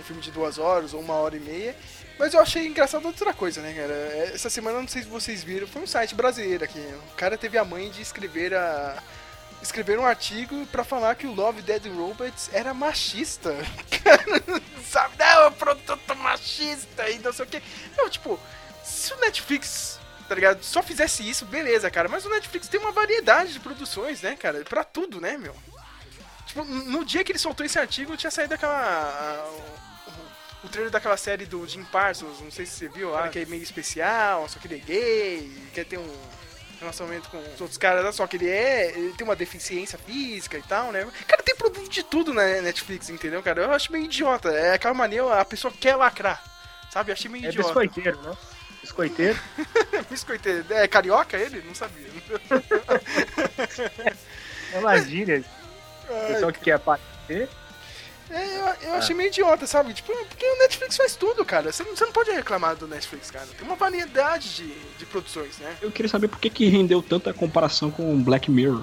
um 0.00 0.02
filme 0.02 0.20
de 0.20 0.32
duas 0.32 0.58
horas 0.58 0.92
ou 0.92 1.00
uma 1.00 1.14
hora 1.14 1.36
e 1.36 1.40
meia. 1.40 1.76
Mas 2.18 2.32
eu 2.32 2.40
achei 2.40 2.66
engraçado 2.66 3.06
outra 3.06 3.34
coisa, 3.34 3.60
né, 3.60 3.72
cara? 3.72 3.92
Essa 4.32 4.48
semana, 4.48 4.80
não 4.80 4.88
sei 4.88 5.02
se 5.02 5.08
vocês 5.08 5.42
viram, 5.42 5.66
foi 5.66 5.82
um 5.82 5.86
site 5.86 6.14
brasileiro 6.14 6.64
aqui. 6.64 6.78
O 7.12 7.16
cara 7.16 7.36
teve 7.36 7.58
a 7.58 7.64
mãe 7.64 7.90
de 7.90 8.00
escrever 8.00 8.54
a. 8.54 9.02
Escrever 9.62 9.98
um 9.98 10.04
artigo 10.04 10.66
pra 10.66 10.84
falar 10.84 11.14
que 11.14 11.26
o 11.26 11.32
Love 11.32 11.62
Dead 11.62 11.86
Robots 11.86 12.50
era 12.52 12.74
machista. 12.74 13.54
Sabe? 14.86 15.14
Não, 15.18 15.26
é 15.26 15.48
um 15.48 15.52
produto 15.52 16.16
machista 16.16 17.08
e 17.08 17.18
não 17.18 17.32
sei 17.32 17.44
o 17.44 17.48
que. 17.48 17.62
Não, 17.96 18.10
tipo, 18.10 18.38
se 18.82 19.12
o 19.14 19.20
Netflix, 19.20 19.98
tá 20.28 20.34
ligado? 20.34 20.62
Só 20.62 20.82
fizesse 20.82 21.28
isso, 21.28 21.46
beleza, 21.46 21.90
cara. 21.90 22.08
Mas 22.08 22.26
o 22.26 22.28
Netflix 22.28 22.68
tem 22.68 22.78
uma 22.78 22.92
variedade 22.92 23.54
de 23.54 23.60
produções, 23.60 24.20
né, 24.20 24.36
cara? 24.36 24.62
Pra 24.64 24.84
tudo, 24.84 25.18
né, 25.18 25.38
meu? 25.38 25.56
Tipo, 26.46 26.62
no 26.64 27.04
dia 27.04 27.24
que 27.24 27.32
ele 27.32 27.38
soltou 27.38 27.64
esse 27.64 27.78
artigo, 27.78 28.16
tinha 28.16 28.30
saído 28.30 28.54
aquela. 28.54 29.50
O, 30.64 30.68
trailer 30.68 30.90
daquela 30.90 31.16
série 31.16 31.46
do 31.46 31.66
Jim 31.66 31.84
Parsons, 31.84 32.40
não 32.40 32.50
sei 32.50 32.66
se 32.66 32.72
você 32.72 32.88
viu 32.88 33.10
lá, 33.10 33.28
que 33.28 33.40
é 33.40 33.46
meio 33.46 33.62
especial, 33.62 34.48
só 34.48 34.58
que 34.58 34.66
ele 34.66 34.76
é 34.76 34.78
gay, 34.78 35.52
quer 35.72 35.84
ter 35.84 35.98
um 35.98 36.16
relacionamento 36.80 37.28
com 37.30 37.38
os 37.38 37.60
outros 37.60 37.78
caras, 37.78 38.14
só 38.14 38.26
que 38.26 38.36
ele 38.36 38.48
é. 38.48 38.90
Ele 38.96 39.12
tem 39.12 39.26
uma 39.26 39.36
deficiência 39.36 39.98
física 39.98 40.58
e 40.58 40.62
tal, 40.62 40.92
né? 40.92 41.06
Cara, 41.26 41.42
tem 41.42 41.56
produto 41.56 41.88
de 41.88 42.02
tudo 42.02 42.32
na 42.32 42.42
Netflix, 42.60 43.08
entendeu, 43.08 43.42
cara? 43.42 43.62
Eu 43.62 43.72
acho 43.72 43.92
meio 43.92 44.04
idiota. 44.04 44.50
É 44.50 44.74
aquela 44.74 44.94
maneira, 44.94 45.40
a 45.40 45.44
pessoa 45.44 45.72
quer 45.72 45.96
lacrar. 45.96 46.42
Sabe? 46.90 47.10
Eu 47.10 47.14
achei 47.14 47.30
meio 47.30 47.46
É 47.46 47.48
idiota. 47.48 47.68
biscoiteiro, 47.68 48.20
né? 48.22 48.36
Biscoiteiro. 48.82 49.38
Biscoiteiro. 50.10 50.64
É 50.70 50.86
carioca 50.86 51.36
ele? 51.36 51.62
Não 51.66 51.74
sabia. 51.74 52.04
É 54.74 54.78
uma 54.78 54.98
gíria. 54.98 55.44
Pessoal 56.26 56.52
que 56.52 56.58
quer 56.58 56.72
aparecer. 56.72 57.48
É, 58.30 58.44
eu, 58.58 58.88
eu 58.88 58.94
achei 58.94 59.14
meio 59.14 59.28
idiota, 59.28 59.66
sabe? 59.66 59.92
Tipo, 59.92 60.12
porque 60.26 60.46
o 60.46 60.58
Netflix 60.58 60.96
faz 60.96 61.14
tudo, 61.14 61.44
cara. 61.44 61.72
Você 61.72 61.82
não, 61.82 61.94
você 61.94 62.04
não 62.04 62.12
pode 62.12 62.30
reclamar 62.30 62.74
do 62.74 62.88
Netflix, 62.88 63.30
cara. 63.30 63.46
Tem 63.56 63.66
uma 63.66 63.76
variedade 63.76 64.54
de, 64.56 64.66
de 64.98 65.06
produções, 65.06 65.58
né? 65.58 65.76
Eu 65.82 65.90
queria 65.90 66.08
saber 66.08 66.28
por 66.28 66.38
que, 66.40 66.48
que 66.48 66.66
rendeu 66.68 67.02
tanta 67.02 67.32
comparação 67.34 67.90
com 67.90 68.22
Black 68.22 68.50
Mirror. 68.50 68.82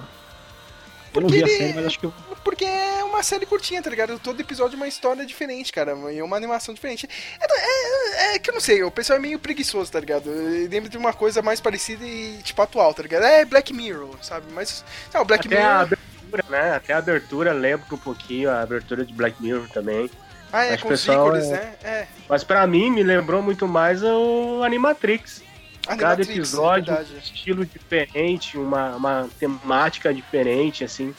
Eu 1.13 1.21
não 1.21 1.29
vi 1.29 1.43
a 1.43 1.47
ele- 1.47 1.57
série, 1.57 1.73
mas 1.73 1.85
acho 1.87 1.99
que 1.99 2.05
eu. 2.05 2.13
Porque 2.43 2.63
é 2.65 3.03
uma 3.03 3.21
série 3.21 3.45
curtinha, 3.45 3.81
tá 3.83 3.89
ligado? 3.89 4.17
Todo 4.17 4.39
episódio 4.39 4.75
é 4.75 4.77
uma 4.77 4.87
história 4.87 5.25
diferente, 5.25 5.71
cara. 5.71 5.95
E 6.11 6.17
é 6.19 6.23
uma 6.23 6.37
animação 6.37 6.73
diferente. 6.73 7.07
É, 7.39 8.31
é- 8.31 8.35
é 8.35 8.39
que 8.39 8.49
eu 8.49 8.53
não 8.53 8.61
sei, 8.61 8.81
o 8.83 8.89
pessoal 8.89 9.17
é 9.17 9.21
meio 9.21 9.37
preguiçoso, 9.37 9.91
tá 9.91 9.99
ligado? 9.99 10.29
Eu 10.29 10.69
lembro 10.69 10.89
de 10.89 10.97
uma 10.97 11.13
coisa 11.13 11.41
mais 11.41 11.59
parecida 11.59 12.05
e, 12.05 12.39
tipo, 12.43 12.61
atual, 12.61 12.93
tá 12.93 13.03
ligado? 13.03 13.23
É 13.23 13.43
Black 13.43 13.73
Mirror, 13.73 14.15
sabe? 14.23 14.45
Mas, 14.53 14.85
não, 15.13 15.25
Black 15.25 15.47
Até 15.47 15.61
a 15.61 15.79
Mirror... 15.85 15.97
abertura, 16.31 16.43
né? 16.49 16.75
Até 16.75 16.93
a 16.93 16.97
abertura 16.97 17.53
lembra 17.53 17.85
um 17.91 17.97
pouquinho 17.97 18.49
a 18.49 18.61
abertura 18.61 19.05
de 19.05 19.13
Black 19.13 19.41
Mirror 19.41 19.67
também. 19.69 20.09
Ah, 20.51 20.65
é, 20.65 20.73
acho 20.73 20.83
com 20.83 20.89
pessoal 20.89 21.27
ícones, 21.27 21.49
é- 21.49 21.51
né? 21.51 21.73
É. 21.83 22.07
Mas 22.27 22.43
pra 22.43 22.65
mim 22.67 22.89
me 22.89 23.03
lembrou 23.03 23.41
muito 23.41 23.67
mais 23.67 24.03
o 24.03 24.61
Animatrix. 24.63 25.43
Cada 25.85 26.07
Animatrix, 26.09 26.29
episódio, 26.37 26.93
um 26.93 26.95
verdade. 26.97 27.17
estilo 27.17 27.65
diferente, 27.65 28.57
uma, 28.57 28.95
uma 28.95 29.29
temática 29.39 30.13
diferente, 30.13 30.83
assim. 30.83 31.13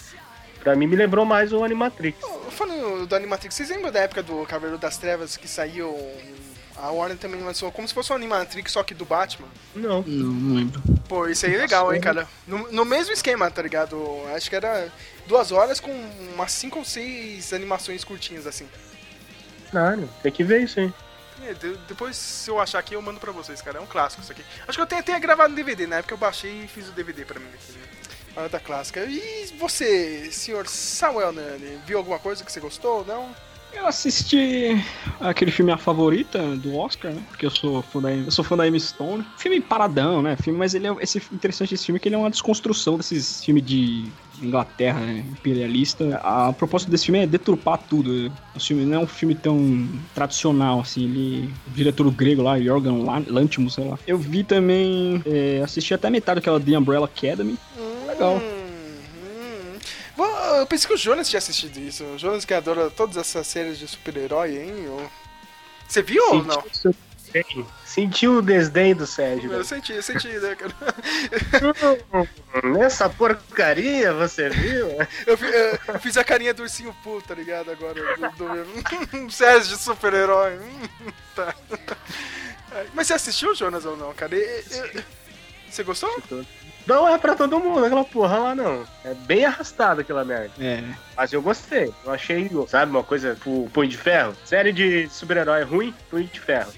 Pra 0.60 0.76
mim 0.76 0.86
me 0.86 0.94
lembrou 0.94 1.24
mais 1.24 1.52
o 1.52 1.64
Animatrix. 1.64 2.18
Falando 2.50 3.06
do 3.06 3.16
Animatrix, 3.16 3.54
vocês 3.54 3.68
lembram 3.68 3.90
da 3.90 4.00
época 4.00 4.22
do 4.22 4.46
Cavaleiro 4.46 4.78
das 4.78 4.96
Trevas 4.96 5.36
que 5.36 5.48
saiu... 5.48 5.96
A 6.82 6.90
Warner 6.90 7.16
também 7.16 7.40
lançou 7.40 7.70
como 7.70 7.86
se 7.86 7.94
fosse 7.94 8.12
um 8.12 8.16
Animatrix, 8.16 8.72
só 8.72 8.82
que 8.82 8.92
do 8.92 9.04
Batman? 9.04 9.46
Não. 9.74 10.02
Não, 10.02 10.26
não 10.26 10.56
lembro. 10.56 10.82
Pô, 11.08 11.28
isso 11.28 11.46
aí 11.46 11.54
é 11.54 11.58
legal, 11.58 11.94
hein, 11.94 12.00
cara. 12.00 12.26
No, 12.46 12.72
no 12.72 12.84
mesmo 12.84 13.12
esquema, 13.12 13.48
tá 13.50 13.62
ligado? 13.62 13.96
Acho 14.34 14.50
que 14.50 14.56
era 14.56 14.92
duas 15.28 15.52
horas 15.52 15.78
com 15.78 15.92
umas 16.34 16.50
cinco 16.50 16.80
ou 16.80 16.84
seis 16.84 17.52
animações 17.52 18.02
curtinhas, 18.02 18.46
assim. 18.48 18.66
Não, 19.72 20.06
tem 20.22 20.32
que 20.32 20.42
ver 20.44 20.62
isso 20.64 20.80
aí. 20.80 20.92
É, 21.46 21.54
de- 21.54 21.76
depois, 21.88 22.16
se 22.16 22.50
eu 22.50 22.60
achar 22.60 22.78
aqui, 22.80 22.94
eu 22.94 23.02
mando 23.02 23.20
pra 23.20 23.32
vocês, 23.32 23.62
cara. 23.62 23.78
É 23.78 23.80
um 23.80 23.86
clássico 23.86 24.22
isso 24.22 24.32
aqui. 24.32 24.44
Acho 24.66 24.76
que 24.78 24.82
eu 24.82 24.86
tenho 24.86 25.00
até 25.00 25.18
gravado 25.20 25.50
no 25.50 25.56
DVD. 25.56 25.86
Na 25.86 25.96
época 25.98 26.14
eu 26.14 26.18
baixei 26.18 26.64
e 26.64 26.68
fiz 26.68 26.88
o 26.88 26.92
DVD 26.92 27.24
pra 27.24 27.38
mim. 27.40 27.46
aqui, 27.54 27.72
né? 27.72 27.86
Fala 28.34 28.48
da 28.48 28.58
clássica. 28.60 29.04
E 29.04 29.54
você, 29.58 30.30
senhor 30.32 30.66
Samuel 30.66 31.32
Nani, 31.32 31.78
viu 31.86 31.98
alguma 31.98 32.18
coisa 32.18 32.44
que 32.44 32.50
você 32.52 32.60
gostou? 32.60 33.04
Não? 33.04 33.34
Eu 33.74 33.86
assisti 33.86 34.76
aquele 35.20 35.50
filme 35.50 35.72
A 35.72 35.76
Favorita 35.78 36.38
do 36.56 36.76
Oscar, 36.76 37.12
né? 37.12 37.22
Porque 37.28 37.46
eu 37.46 37.50
sou 37.50 37.82
fã 37.82 38.00
da, 38.00 38.12
eu 38.12 38.30
sou 38.30 38.44
fã 38.44 38.56
da 38.56 38.66
Emma 38.68 38.78
Stone. 38.78 39.24
Filme 39.36 39.60
paradão, 39.60 40.22
né? 40.22 40.36
Filme, 40.36 40.58
mas 40.58 40.74
ele 40.74 40.86
é 40.86 40.94
esse 41.00 41.18
interessante 41.32 41.70
desse 41.70 41.86
filme 41.86 41.96
é 41.96 42.00
que 42.00 42.08
ele 42.08 42.14
é 42.14 42.18
uma 42.18 42.30
desconstrução 42.30 42.96
desses 42.96 43.42
filmes 43.44 43.64
de 43.64 44.04
Inglaterra 44.42 45.00
né? 45.00 45.24
imperialista. 45.30 46.20
A 46.22 46.52
propósito 46.52 46.90
desse 46.90 47.06
filme 47.06 47.20
é 47.20 47.26
deturpar 47.26 47.78
tudo. 47.78 48.30
O 48.54 48.60
filme 48.60 48.84
não 48.84 49.00
é 49.00 49.04
um 49.04 49.06
filme 49.06 49.34
tão 49.34 49.88
tradicional 50.14 50.80
assim. 50.80 51.04
Ele, 51.04 51.50
o 51.66 51.70
diretor 51.70 52.10
grego 52.10 52.42
lá, 52.42 52.60
Jorgen 52.60 53.02
Lan- 53.04 53.24
Lanthimos, 53.28 53.74
sei 53.74 53.84
lá. 53.88 53.98
Eu 54.06 54.18
vi 54.18 54.44
também, 54.44 55.22
é, 55.26 55.62
assisti 55.64 55.94
até 55.94 56.10
metade 56.10 56.40
daquela 56.40 56.60
The 56.60 56.78
Umbrella 56.78 57.06
Academy. 57.06 57.56
Legal. 58.06 58.40
Hum, 60.52 60.56
hum. 60.56 60.60
Eu 60.60 60.66
pensei 60.66 60.88
que 60.88 60.94
o 60.94 60.98
Jonas 60.98 61.28
tinha 61.28 61.38
assistido 61.38 61.78
isso. 61.78 62.04
O 62.04 62.18
Jonas 62.18 62.44
que 62.44 62.54
adora 62.54 62.90
todas 62.90 63.16
essas 63.16 63.46
séries 63.46 63.78
de 63.78 63.86
super-herói, 63.88 64.56
hein? 64.58 64.84
Eu- 64.84 65.10
Você 65.88 66.02
viu 66.02 66.22
ou 66.30 66.44
não? 66.44 66.62
Sentiu 66.72 66.90
o 66.90 66.92
desdém. 67.32 67.66
Sentiu 67.84 68.32
o 68.38 68.42
desdém 68.42 68.94
do 68.94 69.06
Sérgio. 69.06 69.52
Eu 69.52 69.64
senti, 69.64 69.92
eu 69.92 70.02
senti, 70.02 70.28
né, 70.28 70.54
cara? 70.54 70.74
Nessa 72.64 73.08
porcaria, 73.08 74.12
você 74.12 74.48
viu? 74.50 74.88
Eu, 75.26 75.36
fi- 75.38 75.52
eu 75.88 75.98
fiz 76.00 76.16
a 76.16 76.24
carinha 76.24 76.52
do 76.54 76.62
ursinho 76.62 76.94
puto, 77.02 77.28
tá 77.28 77.34
ligado? 77.34 77.70
Agora, 77.70 77.94
do, 78.36 78.46
do 79.26 79.30
Sérgio 79.30 79.76
de 79.76 79.82
super-herói. 79.82 80.58
Hum, 80.58 81.10
tá. 81.34 81.54
Mas 82.94 83.06
você 83.06 83.14
assistiu, 83.14 83.54
Jonas, 83.54 83.84
ou 83.84 83.96
não, 83.96 84.12
cara? 84.14 84.34
E- 84.36 84.40
e- 84.96 85.04
Você 85.70 85.82
gostou? 85.82 86.10
Não 86.86 87.08
é 87.08 87.16
pra 87.16 87.34
todo 87.34 87.60
mundo 87.60 87.84
aquela 87.84 88.04
porra 88.04 88.38
lá, 88.38 88.54
não. 88.54 88.84
É 89.04 89.14
bem 89.14 89.44
arrastado 89.44 90.00
aquela 90.00 90.24
merda. 90.24 90.50
É, 90.58 90.82
Mas 91.16 91.32
eu 91.32 91.40
gostei. 91.40 91.92
Eu 92.04 92.12
achei, 92.12 92.50
sabe, 92.68 92.90
uma 92.90 93.04
coisa 93.04 93.36
pro 93.40 93.68
Punho 93.72 93.88
de 93.88 93.96
Ferro. 93.96 94.34
Série 94.44 94.72
de 94.72 95.08
super-herói 95.08 95.62
ruim, 95.62 95.94
Punho 96.10 96.26
de 96.26 96.40
Ferro. 96.40 96.72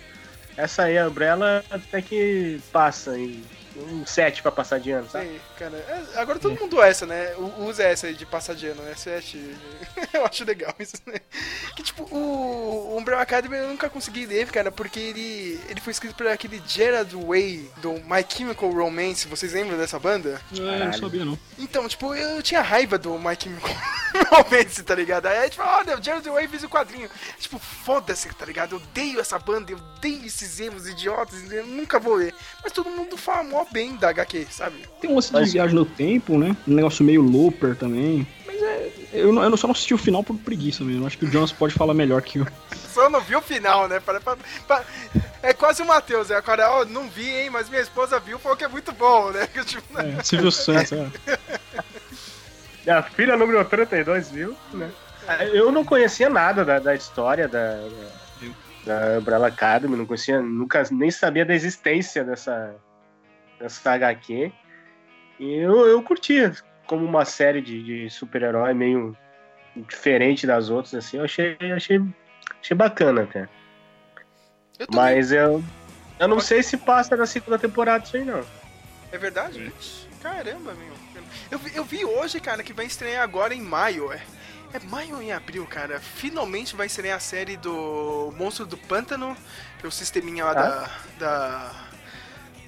Essa 0.57 0.85
aí, 0.85 0.99
a 0.99 1.09
Umbrella, 1.09 1.65
até 1.71 2.01
que 2.01 2.61
passa 2.73 3.19
em 3.19 3.43
um 3.77 4.07
7 4.07 4.43
pra 4.43 4.53
passar 4.53 4.79
de 4.79 4.91
ano, 4.91 5.09
sabe? 5.09 5.27
Sim, 5.27 5.41
cara. 5.59 5.77
É, 5.77 6.21
Agora 6.21 6.39
todo 6.39 6.59
mundo 6.59 6.83
essa, 6.83 7.07
né? 7.07 7.35
Usa 7.59 7.83
essa 7.83 8.07
aí 8.07 8.15
de 8.15 8.27
passar 8.27 8.55
de 8.55 8.67
ano, 8.67 8.83
né? 8.83 8.95
Sete. 8.97 9.39
Eu 10.13 10.25
acho 10.25 10.45
legal 10.45 10.75
isso, 10.79 10.97
né? 11.07 11.21
Que 11.75 11.83
tipo, 11.83 12.05
o, 12.05 12.97
Umbrella 12.97 13.23
Academy 13.23 13.57
eu 13.57 13.69
nunca 13.69 13.91
consegui 13.91 14.27
ler, 14.27 14.51
cara, 14.51 14.71
porque 14.71 14.99
ele, 14.99 15.61
ele 15.69 15.81
foi 15.81 15.91
escrito 15.91 16.15
por 16.15 16.27
aquele 16.27 16.63
Gerard 16.67 17.15
Way 17.15 17.71
do 17.79 17.93
My 17.95 18.25
Chemical 18.27 18.71
Romance. 18.71 19.27
Vocês 19.27 19.53
lembram 19.53 19.77
dessa 19.77 19.99
banda? 19.99 20.41
não, 20.53 20.65
eu 20.65 20.85
não 20.87 20.93
sabia 20.93 21.25
não. 21.25 21.39
Então, 21.59 21.89
tipo, 21.89 22.15
eu 22.15 22.43
tinha 22.43 22.61
raiva 22.61 22.97
do 22.97 23.19
My 23.19 23.37
Chemical 23.39 23.75
Romance, 24.31 24.83
tá 24.83 24.95
ligado? 24.95 25.27
Aí, 25.27 25.51
tipo, 25.51 25.63
olha, 25.63 25.99
o 25.99 26.03
Gerard 26.03 26.29
Way 26.29 26.49
fez 26.49 26.63
o 26.65 26.69
quadrinho. 26.69 27.11
Tipo, 27.39 27.59
foda-se, 27.59 28.29
tá 28.33 28.47
ligado? 28.47 28.77
Eu 28.77 28.79
odeio 28.79 29.21
essa 29.21 29.39
banda, 29.39 29.73
eu 29.73 29.79
odeio 29.79 30.25
esses 30.25 30.61
erros 30.61 30.89
idiotas, 30.89 31.51
eu 31.51 31.67
nunca 31.67 31.99
vou 31.99 32.15
ler. 32.15 32.35
Mas 32.63 32.73
todo 32.73 32.89
mundo 32.89 33.17
fala 33.17 33.43
bem 33.73 33.97
da 33.97 34.09
HQ, 34.11 34.47
sabe? 34.51 34.77
Tem 35.01 35.11
um 35.11 35.15
lance 35.17 35.33
de 35.33 35.51
viagem 35.51 35.75
no 35.75 35.85
tempo, 35.85 36.39
né? 36.39 36.57
Um 36.67 36.75
negócio 36.75 37.05
meio 37.05 37.23
looper 37.23 37.77
também. 37.77 38.27
Mas 38.47 38.63
é. 38.63 38.91
Eu, 39.13 39.33
não- 39.33 39.45
eu 39.45 39.57
só 39.57 39.67
não 39.67 39.73
assisti 39.73 39.95
o 39.95 39.99
final 39.99 40.23
por 40.25 40.37
preguiça 40.39 40.83
mesmo. 40.85 41.07
Acho 41.07 41.17
que 41.19 41.25
o 41.25 41.31
Jonas 41.31 41.53
pode 41.53 41.73
falar 41.75 41.95
melhor 41.95 42.21
que 42.23 42.39
eu. 42.41 42.47
Só 42.95 43.11
não 43.11 43.21
vi 43.21 43.35
o 43.35 43.41
final, 43.43 43.89
né? 43.89 43.99
Para, 43.99 44.21
para- 44.21 44.39
para- 44.69 44.85
É 45.43 45.53
quase 45.53 45.83
o 45.83 45.85
Matheus, 45.87 46.31
é 46.31 46.37
agora, 46.37 46.71
ó, 46.71 46.85
não 46.85 47.09
vi, 47.09 47.29
hein, 47.29 47.51
mas 47.51 47.69
minha 47.69 47.83
esposa 47.83 48.21
viu, 48.21 48.39
falou 48.39 48.57
que 48.57 48.63
é 48.65 48.69
muito 48.69 48.93
bom, 48.93 49.31
né? 49.33 49.47
Que, 49.53 49.65
tipo, 49.65 49.99
É, 50.01 50.23
Silvio 50.23 50.53
Santos, 50.53 50.93
é. 50.93 51.09
A 52.91 53.03
filha 53.03 53.37
número 53.37 53.65
32, 53.65 54.31
viu? 54.31 54.57
Né? 54.73 54.91
Eu 55.53 55.73
não 55.73 55.85
conhecia 55.85 56.29
nada 56.29 56.65
da, 56.65 56.79
da 56.79 56.95
história 56.95 57.49
da, 57.49 57.77
da, 58.87 59.11
da 59.13 59.19
Umbrella 59.19 59.47
Academy, 59.49 59.97
não 59.97 60.07
conhecia, 60.07 60.41
nunca 60.41 60.83
nem 60.91 61.11
sabia 61.11 61.45
da 61.45 61.55
existência 61.55 62.23
dessa, 62.23 62.75
dessa 63.59 63.93
HQ. 63.93 64.53
E 65.39 65.55
eu, 65.57 65.87
eu 65.87 66.03
curtia 66.03 66.53
como 66.87 67.05
uma 67.05 67.25
série 67.25 67.61
de, 67.61 67.83
de 67.83 68.11
super-herói 68.11 68.75
meio 68.75 69.17
diferente 69.77 70.47
das 70.47 70.71
outras, 70.71 70.95
assim, 70.95 71.17
eu 71.17 71.25
achei, 71.25 71.57
achei, 71.75 72.01
achei 72.61 72.77
bacana 72.77 73.23
até. 73.23 73.49
eu. 74.79 74.87
Mas 74.93 75.33
eu, 75.33 75.63
eu 76.19 76.29
não 76.29 76.39
sei 76.39 76.63
se 76.63 76.77
passa 76.77 77.17
da 77.17 77.27
segunda 77.27 77.59
temporada 77.59 78.05
isso 78.05 78.17
aí, 78.17 78.25
não. 78.25 78.45
É 79.11 79.19
verdade? 79.19 79.65
Gente? 79.65 80.09
Caramba, 80.23 80.75
meu. 80.75 80.95
Eu 81.51 81.59
vi, 81.59 81.77
eu 81.77 81.85
vi 81.85 82.05
hoje, 82.05 82.41
cara, 82.41 82.63
que 82.63 82.73
vai 82.73 82.87
estrear 82.87 83.23
agora 83.23 83.55
em 83.55 83.61
maio, 83.61 84.13
é. 84.13 84.23
É 84.73 84.79
maio 84.81 85.17
ou 85.17 85.23
em 85.23 85.33
abril, 85.33 85.65
cara? 85.67 86.01
Finalmente 86.01 86.75
vai 86.75 86.87
estrear 86.87 87.17
a 87.17 87.21
série 87.21 87.57
do 87.57 88.35
Monstro 88.37 88.67
do 88.67 88.77
Pântano, 88.77 89.37
que 89.79 89.87
é 89.87 89.89
o 89.89 89.93
sisteminha 89.93 90.45
lá 90.45 90.55
da. 90.55 90.91
da. 91.17 91.73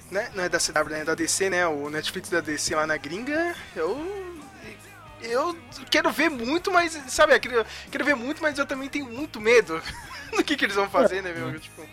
Né? 0.09 0.29
Não 0.33 0.43
é 0.43 0.49
da 0.49 0.57
CW, 0.59 0.89
né? 0.89 1.01
É 1.01 1.05
da 1.05 1.15
DC, 1.15 1.49
né? 1.49 1.67
O 1.67 1.89
Netflix 1.89 2.29
da 2.29 2.39
DC 2.39 2.75
lá 2.75 2.87
na 2.87 2.97
gringa. 2.97 3.55
Eu. 3.75 4.27
Eu 5.21 5.57
quero 5.89 6.11
ver 6.11 6.29
muito, 6.29 6.71
mas. 6.71 6.97
Sabe, 7.07 7.33
eu 7.33 7.39
quero, 7.39 7.65
quero 7.91 8.05
ver 8.05 8.15
muito, 8.15 8.41
mas 8.41 8.57
eu 8.57 8.65
também 8.65 8.87
tenho 8.87 9.05
muito 9.07 9.41
medo 9.41 9.81
do 10.35 10.43
que, 10.43 10.55
que 10.55 10.65
eles 10.65 10.75
vão 10.75 10.89
fazer, 10.89 11.21
né, 11.21 11.33
meu? 11.33 11.59
Tipo. 11.59 11.83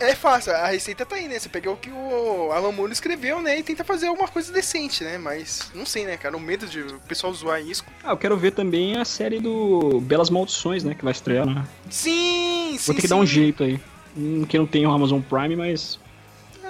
É 0.00 0.14
fácil, 0.14 0.54
a 0.54 0.68
receita 0.68 1.04
tá 1.04 1.14
aí, 1.16 1.28
né? 1.28 1.38
Você 1.38 1.46
pega 1.50 1.70
o 1.70 1.76
que 1.76 1.90
o 1.90 2.50
Alan 2.52 2.72
Moore 2.72 2.90
escreveu, 2.90 3.42
né? 3.42 3.58
E 3.58 3.62
tenta 3.62 3.84
fazer 3.84 4.06
alguma 4.06 4.26
coisa 4.26 4.50
decente, 4.50 5.04
né? 5.04 5.18
Mas 5.18 5.70
não 5.74 5.84
sei, 5.84 6.06
né, 6.06 6.16
cara? 6.16 6.34
O 6.34 6.40
medo 6.40 6.66
de 6.66 6.80
o 6.80 6.98
pessoal 7.00 7.34
zoar 7.34 7.60
isso. 7.60 7.84
Ah, 8.02 8.12
eu 8.12 8.16
quero 8.16 8.34
ver 8.34 8.52
também 8.52 8.96
a 8.96 9.04
série 9.04 9.40
do 9.40 10.00
Belas 10.00 10.30
Maldições, 10.30 10.82
né? 10.84 10.94
Que 10.94 11.04
vai 11.04 11.12
estrear, 11.12 11.44
né? 11.44 11.66
Sim, 11.90 12.76
sim. 12.78 12.86
Vou 12.86 12.94
ter 12.94 13.02
que 13.02 13.08
dar 13.08 13.16
um 13.16 13.26
jeito 13.26 13.62
aí. 13.62 13.78
Hum, 14.16 14.46
Que 14.48 14.56
não 14.56 14.66
tem 14.66 14.86
o 14.86 14.90
Amazon 14.90 15.20
Prime, 15.20 15.54
mas. 15.54 16.00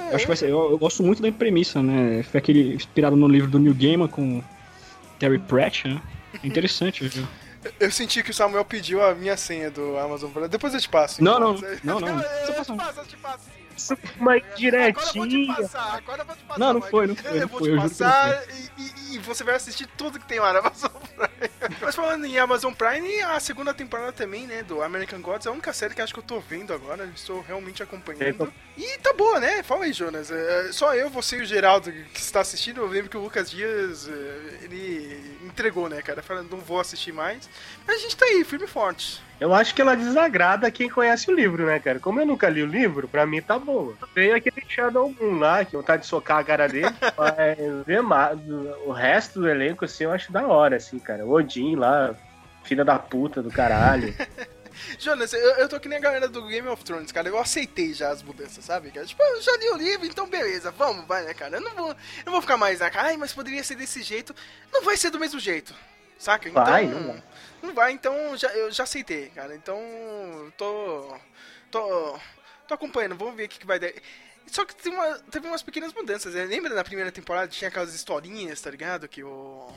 É, 0.06 0.10
Eu 0.10 0.16
acho 0.16 0.24
que 0.24 0.28
vai 0.28 0.36
ser. 0.36 0.50
Eu, 0.50 0.70
eu 0.70 0.78
gosto 0.78 1.02
muito 1.02 1.22
da 1.22 1.30
premissa, 1.32 1.82
né? 1.82 2.22
Foi 2.24 2.38
aquele 2.38 2.74
inspirado 2.74 3.16
no 3.16 3.28
livro 3.28 3.50
do 3.50 3.58
Neil 3.58 3.74
Gaiman 3.74 4.08
com 4.08 4.42
Terry 5.18 5.38
Pratt, 5.38 5.84
né? 5.84 6.00
É 6.42 6.46
interessante, 6.46 7.06
viu? 7.06 7.26
Eu 7.80 7.90
senti 7.90 8.22
que 8.22 8.30
o 8.30 8.34
Samuel 8.34 8.62
pediu 8.62 9.02
a 9.02 9.14
minha 9.14 9.38
senha 9.38 9.70
do 9.70 9.96
Amazon. 9.96 10.30
Depois 10.50 10.74
eu 10.74 10.80
te 10.80 10.88
passo. 10.88 11.24
Não, 11.24 11.54
então. 11.54 11.70
não, 11.82 12.00
não, 12.00 12.08
não. 12.08 12.20
Eu, 12.46 12.62
te 12.62 12.76
passo, 12.76 13.00
eu 13.00 13.06
te 13.06 13.16
passo. 13.16 13.44
Uma 14.18 14.32
Agora 14.34 14.44
eu 14.44 14.44
vou 14.44 14.46
te 14.46 14.60
direitinha. 14.60 15.56
passar, 15.56 15.94
agora 15.96 16.22
eu 16.22 16.26
vou 16.26 16.36
te 16.36 16.42
passar. 16.44 16.58
Não, 16.60 16.66
não 16.74 16.80
Mike. 16.80 16.90
foi, 16.90 17.06
não 17.06 17.16
foi, 17.16 17.30
Eu 17.30 17.40
não 17.40 17.48
vou 17.48 17.58
foi, 17.60 17.68
te 17.70 17.74
eu 17.76 17.82
passar 17.82 18.42
e, 18.50 18.82
e- 18.82 19.14
e 19.14 19.18
você 19.18 19.44
vai 19.44 19.54
assistir 19.54 19.86
tudo 19.96 20.18
que 20.18 20.26
tem 20.26 20.40
lá 20.40 20.52
na 20.52 20.58
Amazon 20.58 20.90
Prime. 21.16 21.50
Mas 21.80 21.94
falando 21.94 22.24
em 22.24 22.38
Amazon 22.38 22.72
Prime, 22.72 23.20
a 23.22 23.38
segunda 23.40 23.72
temporada 23.72 24.12
também, 24.12 24.46
né, 24.46 24.62
do 24.62 24.82
American 24.82 25.20
Gods, 25.20 25.46
é 25.46 25.50
a 25.50 25.52
única 25.52 25.72
série 25.72 25.94
que 25.94 26.02
acho 26.02 26.12
que 26.12 26.18
eu 26.18 26.24
tô 26.24 26.40
vendo 26.40 26.72
agora, 26.72 27.04
estou 27.14 27.40
realmente 27.42 27.82
acompanhando. 27.82 28.52
E 28.76 28.98
tá 28.98 29.12
boa, 29.12 29.38
né? 29.38 29.62
Fala 29.62 29.84
aí, 29.84 29.92
Jonas. 29.92 30.30
É, 30.30 30.72
só 30.72 30.94
eu, 30.94 31.08
você 31.10 31.38
e 31.38 31.42
o 31.42 31.46
Geraldo 31.46 31.92
que 31.92 32.20
está 32.20 32.40
assistindo, 32.40 32.80
eu 32.80 32.86
lembro 32.88 33.08
que 33.10 33.16
o 33.16 33.20
Lucas 33.20 33.50
Dias, 33.50 34.08
é, 34.08 34.58
ele 34.64 35.38
entregou, 35.44 35.88
né, 35.88 36.02
cara? 36.02 36.22
Falando, 36.22 36.50
não 36.50 36.58
vou 36.60 36.80
assistir 36.80 37.12
mais. 37.12 37.48
Mas 37.86 37.96
a 37.96 38.00
gente 38.00 38.16
tá 38.16 38.24
aí, 38.26 38.42
firme 38.44 38.64
e 38.64 38.68
forte. 38.68 39.22
Eu 39.40 39.52
acho 39.52 39.74
que 39.74 39.82
ela 39.82 39.96
desagrada 39.96 40.70
quem 40.70 40.88
conhece 40.88 41.30
o 41.30 41.34
livro, 41.34 41.66
né, 41.66 41.78
cara? 41.80 41.98
Como 41.98 42.20
eu 42.20 42.26
nunca 42.26 42.48
li 42.48 42.62
o 42.62 42.66
livro, 42.66 43.08
pra 43.08 43.26
mim 43.26 43.42
tá 43.42 43.58
boa. 43.58 43.96
Veio 44.14 44.36
aquele 44.36 44.64
Shadow 44.68 45.14
Moon 45.20 45.38
lá, 45.38 45.64
que 45.64 45.76
vontade 45.76 46.02
de 46.02 46.08
socar 46.08 46.38
a 46.38 46.44
cara 46.44 46.68
dele. 46.68 46.94
mas 47.18 47.84
demais. 47.86 48.38
o 48.86 48.92
resto 48.92 49.40
do 49.40 49.48
elenco, 49.48 49.84
assim, 49.84 50.04
eu 50.04 50.12
acho 50.12 50.32
da 50.32 50.46
hora, 50.46 50.76
assim, 50.76 50.98
cara. 50.98 51.26
O 51.26 51.32
Odin 51.32 51.74
lá, 51.74 52.14
filha 52.62 52.84
da 52.84 52.98
puta 52.98 53.42
do 53.42 53.50
caralho. 53.50 54.14
Jonas, 54.98 55.32
eu, 55.32 55.50
eu 55.56 55.68
tô 55.68 55.78
que 55.78 55.88
nem 55.88 55.98
a 55.98 56.00
galera 56.00 56.28
do 56.28 56.46
Game 56.46 56.66
of 56.68 56.84
Thrones, 56.84 57.12
cara. 57.12 57.28
Eu 57.28 57.38
aceitei 57.38 57.92
já 57.94 58.10
as 58.10 58.22
mudanças, 58.22 58.64
sabe? 58.64 58.90
Cara? 58.90 59.06
Tipo, 59.06 59.22
eu 59.22 59.42
já 59.42 59.56
li 59.56 59.68
o 59.70 59.76
livro, 59.76 60.06
então 60.06 60.28
beleza, 60.28 60.70
vamos, 60.70 61.06
vai, 61.06 61.24
né, 61.24 61.34
cara? 61.34 61.56
Eu 61.56 61.60
não 61.60 61.74
vou, 61.74 61.88
eu 61.90 61.96
não 62.26 62.32
vou 62.32 62.40
ficar 62.40 62.56
mais 62.56 62.80
na 62.80 62.90
cara, 62.90 63.08
ai, 63.08 63.16
mas 63.16 63.32
poderia 63.32 63.62
ser 63.62 63.76
desse 63.76 64.02
jeito. 64.02 64.34
Não 64.72 64.82
vai 64.82 64.96
ser 64.96 65.10
do 65.10 65.18
mesmo 65.18 65.38
jeito, 65.38 65.74
saca? 66.18 66.48
Então, 66.48 66.64
Vai, 66.64 66.86
não 66.86 67.08
vai. 67.08 67.22
Não 67.64 67.74
vai, 67.74 67.92
então 67.92 68.36
já, 68.36 68.48
eu 68.54 68.70
já 68.70 68.84
aceitei, 68.84 69.30
cara. 69.30 69.54
Então, 69.54 69.78
tô. 70.56 71.16
tô. 71.70 72.18
tô 72.68 72.74
acompanhando, 72.74 73.16
vamos 73.16 73.34
ver 73.34 73.44
o 73.44 73.48
que, 73.48 73.58
que 73.58 73.66
vai 73.66 73.78
dar. 73.78 73.92
Só 74.46 74.64
que 74.64 74.88
uma, 74.88 75.18
teve 75.30 75.46
umas 75.46 75.62
pequenas 75.62 75.92
mudanças, 75.92 76.34
né? 76.34 76.44
Lembra 76.44 76.74
na 76.74 76.84
primeira 76.84 77.10
temporada 77.10 77.48
tinha 77.48 77.68
aquelas 77.68 77.94
historinhas, 77.94 78.60
tá 78.60 78.70
ligado? 78.70 79.08
Que 79.08 79.22
o. 79.24 79.72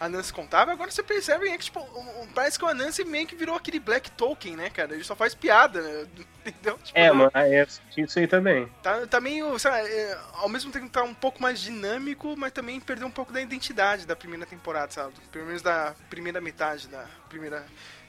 A 0.00 0.08
Nancy 0.08 0.32
contava, 0.32 0.72
agora 0.72 0.90
você 0.90 1.02
percebe 1.02 1.50
que, 1.50 1.64
tipo, 1.64 1.80
o- 1.80 2.22
o- 2.22 2.28
parece 2.34 2.58
que 2.58 2.64
o 2.64 2.74
Nancy 2.74 3.04
meio 3.04 3.26
que 3.26 3.34
virou 3.36 3.54
aquele 3.56 3.78
Black 3.78 4.10
Tolkien, 4.12 4.56
né, 4.56 4.70
cara? 4.70 4.94
Ele 4.94 5.04
só 5.04 5.14
faz 5.14 5.34
piada, 5.34 5.80
né? 5.80 6.06
Entendeu? 6.44 6.76
Tipo, 6.78 6.98
é, 6.98 7.12
mano, 7.12 7.30
é, 7.34 7.62
eu 7.62 7.66
senti 7.68 8.02
isso 8.02 8.18
aí 8.18 8.26
também. 8.26 8.66
Tá, 8.82 9.06
tá 9.06 9.20
meio, 9.20 9.56
lá, 9.64 9.78
é, 9.80 10.18
ao 10.34 10.48
mesmo 10.48 10.72
tempo 10.72 10.88
tá 10.88 11.02
um 11.02 11.14
pouco 11.14 11.40
mais 11.40 11.60
dinâmico, 11.60 12.36
mas 12.36 12.50
também 12.52 12.80
perdeu 12.80 13.06
um 13.06 13.12
pouco 13.12 13.32
da 13.32 13.40
identidade 13.40 14.06
da 14.06 14.16
primeira 14.16 14.44
temporada, 14.44 14.90
sabe? 14.90 15.14
Pelo 15.30 15.46
menos 15.46 15.62
da 15.62 15.94
primeira 16.10 16.40
metade 16.40 16.88
da 16.88 17.06
primeira 17.28 17.64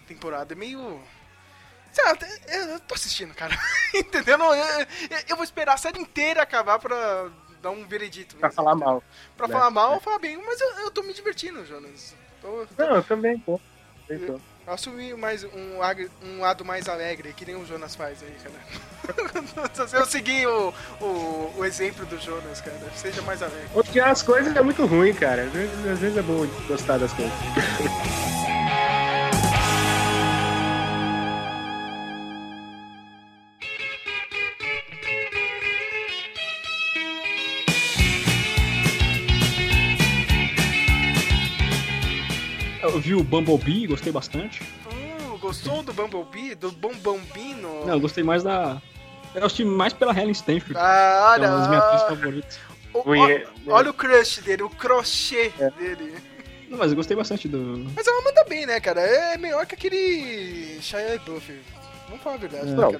temporada. 0.08 0.54
É 0.54 0.56
meio. 0.58 1.02
Sei 1.92 2.04
lá, 2.04 2.18
eu 2.48 2.80
tô 2.80 2.96
assistindo, 2.96 3.36
cara. 3.36 3.56
Entendeu? 3.94 4.36
Não, 4.36 4.56
eu, 4.56 4.88
eu 5.30 5.36
vou 5.36 5.44
esperar 5.44 5.74
a 5.76 5.78
série 5.78 6.00
inteira 6.00 6.42
acabar 6.42 6.80
pra 6.80 7.30
dar 7.64 7.72
um 7.72 7.88
veredito. 7.88 8.36
Pra 8.36 8.52
falar 8.52 8.76
mal. 8.76 9.02
Pra 9.38 9.48
né? 9.48 9.54
falar 9.54 9.72
mal 9.72 10.00
falar 10.02 10.20
bem, 10.20 10.38
mas 10.46 10.60
eu, 10.60 10.70
eu 10.82 10.92
tô 10.92 11.02
me 11.02 11.14
divertindo, 11.14 11.66
Jonas. 11.66 12.14
Tô, 12.42 12.68
tô- 12.68 12.86
Não, 12.86 12.98
eu 12.98 13.04
também, 13.04 13.40
tô. 13.40 13.60
eu 14.10 14.40
assumi 14.68 15.14
mais 15.14 15.46
um, 15.46 15.80
um 16.26 16.42
lado 16.42 16.66
mais 16.66 16.90
alegre, 16.90 17.34
que 17.34 17.46
nem 17.46 17.56
o 17.56 17.66
Jonas 17.66 17.96
faz 17.96 18.22
aí, 18.22 18.36
cara. 18.44 19.90
eu 19.98 20.06
segui 20.06 20.46
o, 20.46 20.74
o, 21.00 21.54
o 21.58 21.66
exemplo 21.66 22.06
do 22.06 22.20
Jonas, 22.20 22.60
cara. 22.60 22.78
Seja 22.96 23.22
mais 23.22 23.42
alegre. 23.42 23.70
Odiar 23.74 24.10
as 24.10 24.22
coisas 24.22 24.54
é 24.54 24.62
muito 24.62 24.86
ruim, 24.86 25.14
cara. 25.14 25.44
Às 25.44 25.54
vezes, 25.54 25.88
às 25.88 26.00
vezes 26.00 26.18
é 26.18 26.22
bom 26.22 26.46
gostar 26.68 26.98
das 26.98 27.14
coisas. 27.14 27.34
Eu 42.94 43.00
vi 43.00 43.16
o 43.16 43.24
Bumblebee, 43.24 43.88
gostei 43.88 44.12
bastante. 44.12 44.62
Uh, 44.86 45.38
gostou 45.40 45.82
do 45.82 45.92
Bumblebee? 45.94 46.54
Do 46.56 46.72
Bombambino? 46.72 47.86
Não, 47.86 47.94
eu 47.96 48.00
gostei 48.00 48.24
mais 48.24 48.44
da. 48.44 48.82
Eu 49.34 49.46
assisti 49.46 49.66
mais 49.66 49.94
pela 49.94 50.12
Helen 50.14 50.32
Stanfield. 50.32 50.76
Ah, 50.78 51.34
que 51.40 51.44
é 51.44 51.48
uma 51.50 51.58
das 51.58 51.68
minhas 51.70 51.84
olha. 51.84 52.00
favoritas. 52.10 52.60
o- 52.94 53.10
Ui, 53.10 53.18
ó- 53.20 53.30
é- 53.30 53.48
olha 53.68 53.90
o 53.90 53.94
crush 53.94 54.42
dele, 54.42 54.62
o 54.62 54.70
crochê 54.70 55.52
É. 55.60 55.72
dele. 55.72 56.14
Não, 56.70 56.78
mas 56.78 56.92
eu 56.92 56.96
gostei 56.96 57.18
bastante 57.18 57.48
do. 57.48 57.84
Mas 57.96 58.06
ela 58.06 58.22
manda 58.22 58.44
bem, 58.44 58.68
né, 58.68 58.80
cara? 58.80 59.02
É 59.02 59.38
melhor 59.38 59.66
que 59.66 59.74
aquele 59.74 60.78
Shia 60.80 61.00
LaBeouf. 61.18 61.52
Vamos 62.08 62.22
falar 62.24 62.36
a 62.36 62.40
verdade, 62.40 62.66
né, 62.68 62.76
Não, 62.76 62.92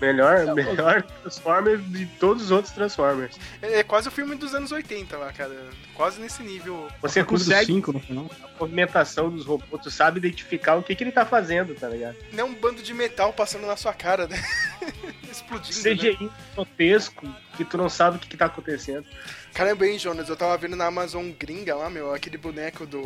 melhor, 0.00 0.54
melhor 0.54 1.02
Transformers 1.02 1.80
de 1.90 2.06
todos 2.18 2.44
os 2.44 2.50
outros 2.50 2.72
Transformers. 2.72 3.38
É 3.60 3.80
é 3.80 3.82
quase 3.82 4.08
o 4.08 4.10
filme 4.10 4.34
dos 4.34 4.54
anos 4.54 4.72
80 4.72 5.16
lá, 5.16 5.32
cara. 5.32 5.54
Quase 5.94 6.20
nesse 6.20 6.42
nível. 6.42 6.88
Você 7.00 7.22
dos 7.22 7.28
consegue 7.28 7.66
cinco 7.66 7.92
no 7.92 8.00
final. 8.00 8.30
a 8.42 8.58
movimentação 8.58 9.30
dos 9.30 9.46
robôs, 9.46 9.82
tu 9.82 9.90
sabe 9.90 10.18
identificar 10.18 10.76
o 10.76 10.82
que, 10.82 10.94
que 10.94 11.04
ele 11.04 11.12
tá 11.12 11.24
fazendo, 11.24 11.74
tá 11.74 11.88
ligado? 11.88 12.16
Não 12.32 12.40
é 12.40 12.44
um 12.44 12.54
bando 12.54 12.82
de 12.82 12.92
metal 12.94 13.32
passando 13.32 13.66
na 13.66 13.76
sua 13.76 13.92
cara, 13.92 14.26
né? 14.26 14.42
Explodindo, 15.30 15.88
né? 15.88 15.94
CGI 15.94 16.30
grotesco, 16.54 17.26
que 17.56 17.64
tu 17.64 17.76
não 17.76 17.88
sabe 17.88 18.16
o 18.16 18.20
que, 18.20 18.28
que 18.28 18.36
tá 18.36 18.46
acontecendo. 18.46 19.06
Caramba, 19.54 19.86
hein, 19.86 19.98
Jonas, 19.98 20.28
eu 20.28 20.36
tava 20.36 20.56
vendo 20.56 20.76
na 20.76 20.86
Amazon 20.86 21.30
gringa 21.30 21.74
lá, 21.74 21.88
meu, 21.88 22.14
aquele 22.14 22.36
boneco 22.36 22.86
do 22.86 23.02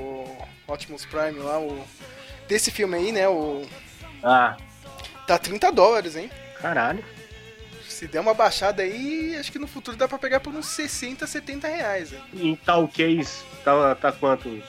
Optimus 0.66 1.04
Prime 1.04 1.38
lá, 1.38 1.58
o... 1.58 1.84
Desse 2.48 2.70
filme 2.70 2.96
aí, 2.96 3.12
né, 3.12 3.28
o... 3.28 3.66
Ah, 4.22 4.56
Tá 5.26 5.36
30 5.36 5.72
dólares, 5.72 6.14
hein? 6.14 6.30
Caralho. 6.60 7.04
Se 7.88 8.06
der 8.06 8.20
uma 8.20 8.34
baixada 8.34 8.82
aí, 8.82 9.36
acho 9.38 9.50
que 9.50 9.58
no 9.58 9.66
futuro 9.66 9.96
dá 9.96 10.06
pra 10.06 10.18
pegar 10.18 10.40
por 10.40 10.54
uns 10.54 10.66
60, 10.66 11.26
70 11.26 11.68
reais, 11.68 12.12
hein? 12.12 12.20
Em 12.34 12.56
tal 12.56 12.86
case, 12.88 13.42
tá, 13.64 13.94
tá 13.94 14.12
quanto? 14.12 14.48
Uns 14.48 14.64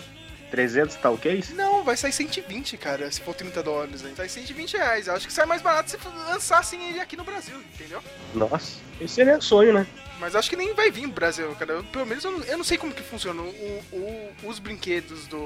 300 0.51 0.95
tal 0.97 1.17
case? 1.17 1.53
Não, 1.53 1.83
vai 1.83 1.97
sair 1.97 2.11
120, 2.13 2.77
cara, 2.77 3.09
se 3.11 3.21
for 3.21 3.33
30 3.35 3.61
dólares, 3.63 4.03
hein? 4.03 4.13
Sai 4.15 4.29
120 4.29 4.77
reais. 4.77 5.07
Eu 5.07 5.13
acho 5.15 5.27
que 5.27 5.33
sai 5.33 5.45
mais 5.45 5.61
barato 5.61 5.91
se 5.91 5.97
lançassem 6.29 6.89
ele 6.89 6.99
aqui 6.99 7.15
no 7.17 7.23
Brasil, 7.23 7.57
entendeu? 7.73 8.01
Nossa, 8.33 8.77
esse 9.01 9.15
seria 9.15 9.39
sonho, 9.41 9.73
né? 9.73 9.85
Mas 10.19 10.35
acho 10.35 10.49
que 10.49 10.55
nem 10.55 10.73
vai 10.73 10.89
vir 10.89 11.05
no 11.05 11.13
Brasil, 11.13 11.53
cara. 11.59 11.73
Eu, 11.73 11.83
pelo 11.83 12.03
menos 12.07 12.23
eu 12.23 12.31
não, 12.31 12.39
eu 12.45 12.57
não 12.57 12.63
sei 12.63 12.75
como 12.75 12.91
que 12.91 13.03
funciona 13.03 13.39
o- 13.39 13.83
o- 13.91 14.31
os 14.45 14.57
brinquedos 14.57 15.27
do 15.27 15.39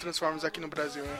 Transformers 0.00 0.44
aqui 0.44 0.58
no 0.60 0.68
Brasil. 0.68 1.02
né? 1.04 1.18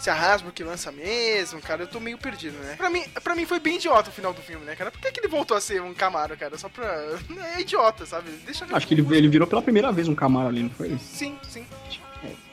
Se 0.00 0.10
a 0.10 0.14
Hasbro 0.14 0.50
que 0.50 0.64
lança 0.64 0.90
mesmo, 0.90 1.60
cara, 1.60 1.82
eu 1.82 1.86
tô 1.86 2.00
meio 2.00 2.18
perdido, 2.18 2.56
né? 2.58 2.74
Pra 2.76 2.90
mim, 2.90 3.04
pra 3.22 3.36
mim 3.36 3.46
foi 3.46 3.60
bem 3.60 3.76
idiota 3.76 4.10
o 4.10 4.12
final 4.12 4.32
do 4.32 4.42
filme, 4.42 4.64
né, 4.64 4.74
cara? 4.74 4.90
Por 4.90 5.00
que, 5.00 5.12
que 5.12 5.20
ele 5.20 5.28
voltou 5.28 5.56
a 5.56 5.60
ser 5.60 5.80
um 5.80 5.94
Camaro, 5.94 6.36
cara? 6.36 6.58
Só 6.58 6.68
pra. 6.68 6.90
É 7.54 7.60
idiota, 7.60 8.04
sabe? 8.04 8.30
Deixa 8.44 8.66
Acho 8.72 8.86
que 8.86 8.94
ele, 8.94 9.06
ele 9.16 9.28
virou 9.28 9.46
pela 9.46 9.62
primeira 9.62 9.92
vez 9.92 10.08
um 10.08 10.14
Camaro 10.16 10.48
ali, 10.48 10.62
não 10.64 10.70
foi? 10.70 10.98
Sim, 10.98 11.38
sim. 11.48 11.64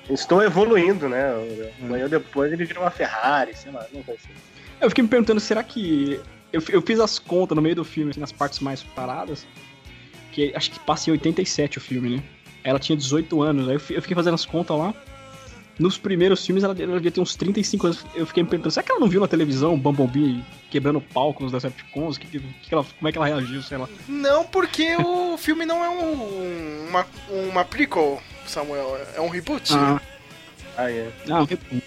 Estou 0.10 0.42
evoluindo, 0.42 1.10
né? 1.10 1.26
Amanhã 1.82 2.08
depois 2.08 2.52
ele 2.54 2.64
vira 2.66 2.80
uma 2.80 2.90
Ferrari, 2.92 3.56
sei 3.56 3.72
lá, 3.72 3.86
não 3.94 4.02
vai 4.02 4.16
ser. 4.18 4.30
Eu 4.80 4.90
fiquei 4.90 5.02
me 5.04 5.10
perguntando, 5.10 5.40
será 5.40 5.64
que. 5.64 6.20
Eu, 6.54 6.62
eu 6.70 6.82
fiz 6.82 7.00
as 7.00 7.20
contas 7.20 7.56
no 7.56 7.62
meio 7.62 7.76
do 7.76 7.84
filme, 7.84 8.12
assim, 8.12 8.20
nas 8.20 8.32
partes 8.32 8.60
mais 8.60 8.82
paradas. 8.84 9.46
Que 10.32 10.54
acho 10.56 10.72
que 10.72 10.80
passa 10.80 11.10
em 11.10 11.14
87 11.14 11.78
o 11.78 11.82
filme, 11.82 12.18
né? 12.18 12.24
Ela 12.64 12.80
tinha 12.80 12.96
18 12.96 13.42
anos. 13.42 13.68
Aí 13.68 13.76
eu 13.76 13.80
fi- 13.80 13.96
eu 13.96 14.02
fiquei 14.02 14.16
fazendo 14.16 14.36
as 14.36 14.46
contas 14.46 14.78
lá. 14.78 14.94
Nos 15.80 15.96
primeiros 15.98 16.44
filmes 16.44 16.64
ela, 16.64 16.76
ela 16.80 16.94
devia 16.96 17.12
ter 17.12 17.20
uns 17.22 17.36
35 17.36 17.86
anos. 17.88 18.06
Eu 18.16 18.26
fiquei 18.26 18.42
me 18.44 18.50
perguntando, 18.50 18.72
será 18.72 18.84
que 18.84 18.92
ela 18.92 19.00
não 19.00 19.08
viu 19.08 19.20
na 19.22 19.28
televisão 19.28 19.74
o 19.76 19.78
Bumblebee 19.78 20.44
quebrando 20.72 21.00
palco 21.00 21.44
nos 21.44 21.52
Decepticons? 21.52 22.18
Que, 22.18 22.26
que, 22.28 22.40
que 22.40 22.74
ela, 22.74 22.84
como 22.84 23.08
é 23.08 23.12
que 23.12 23.18
ela 23.18 23.28
reagiu, 23.28 23.62
sei 23.62 23.78
lá. 23.78 23.88
Não, 24.08 24.44
porque 24.46 24.96
o 24.96 25.38
filme 25.38 25.66
não 25.66 25.84
é 25.86 25.90
um, 25.90 26.88
uma, 26.90 27.06
uma 27.52 27.64
prequel, 27.66 28.20
Samuel. 28.50 28.98
É 29.16 29.22
um 29.22 29.30
reboot. 29.30 29.74
Ah, 29.74 30.00
Ah, 30.78 30.92
é. 30.92 31.10
não, 31.26 31.44
reboot. 31.46 31.84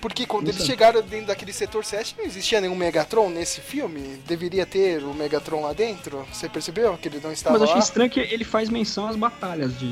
Porque 0.00 0.24
quando 0.26 0.48
eles 0.48 0.64
chegaram 0.64 1.02
dentro 1.02 1.26
daquele 1.26 1.52
setor 1.52 1.84
7, 1.84 2.14
não 2.16 2.24
existia 2.24 2.60
nenhum 2.60 2.76
Megatron 2.76 3.28
nesse 3.28 3.60
filme. 3.60 4.20
Deveria 4.26 4.64
ter 4.64 5.02
o 5.02 5.12
Megatron 5.12 5.62
lá 5.62 5.72
dentro. 5.72 6.24
Você 6.32 6.48
percebeu 6.48 6.96
que 6.96 7.08
ele 7.08 7.20
não 7.22 7.32
estava 7.32 7.54
Mas 7.58 7.62
eu 7.62 7.64
achei 7.64 7.80
lá? 7.80 7.84
estranho 7.84 8.08
que 8.10 8.20
ele 8.20 8.44
faz 8.44 8.68
menção 8.68 9.08
às 9.08 9.16
batalhas 9.16 9.76
de 9.76 9.86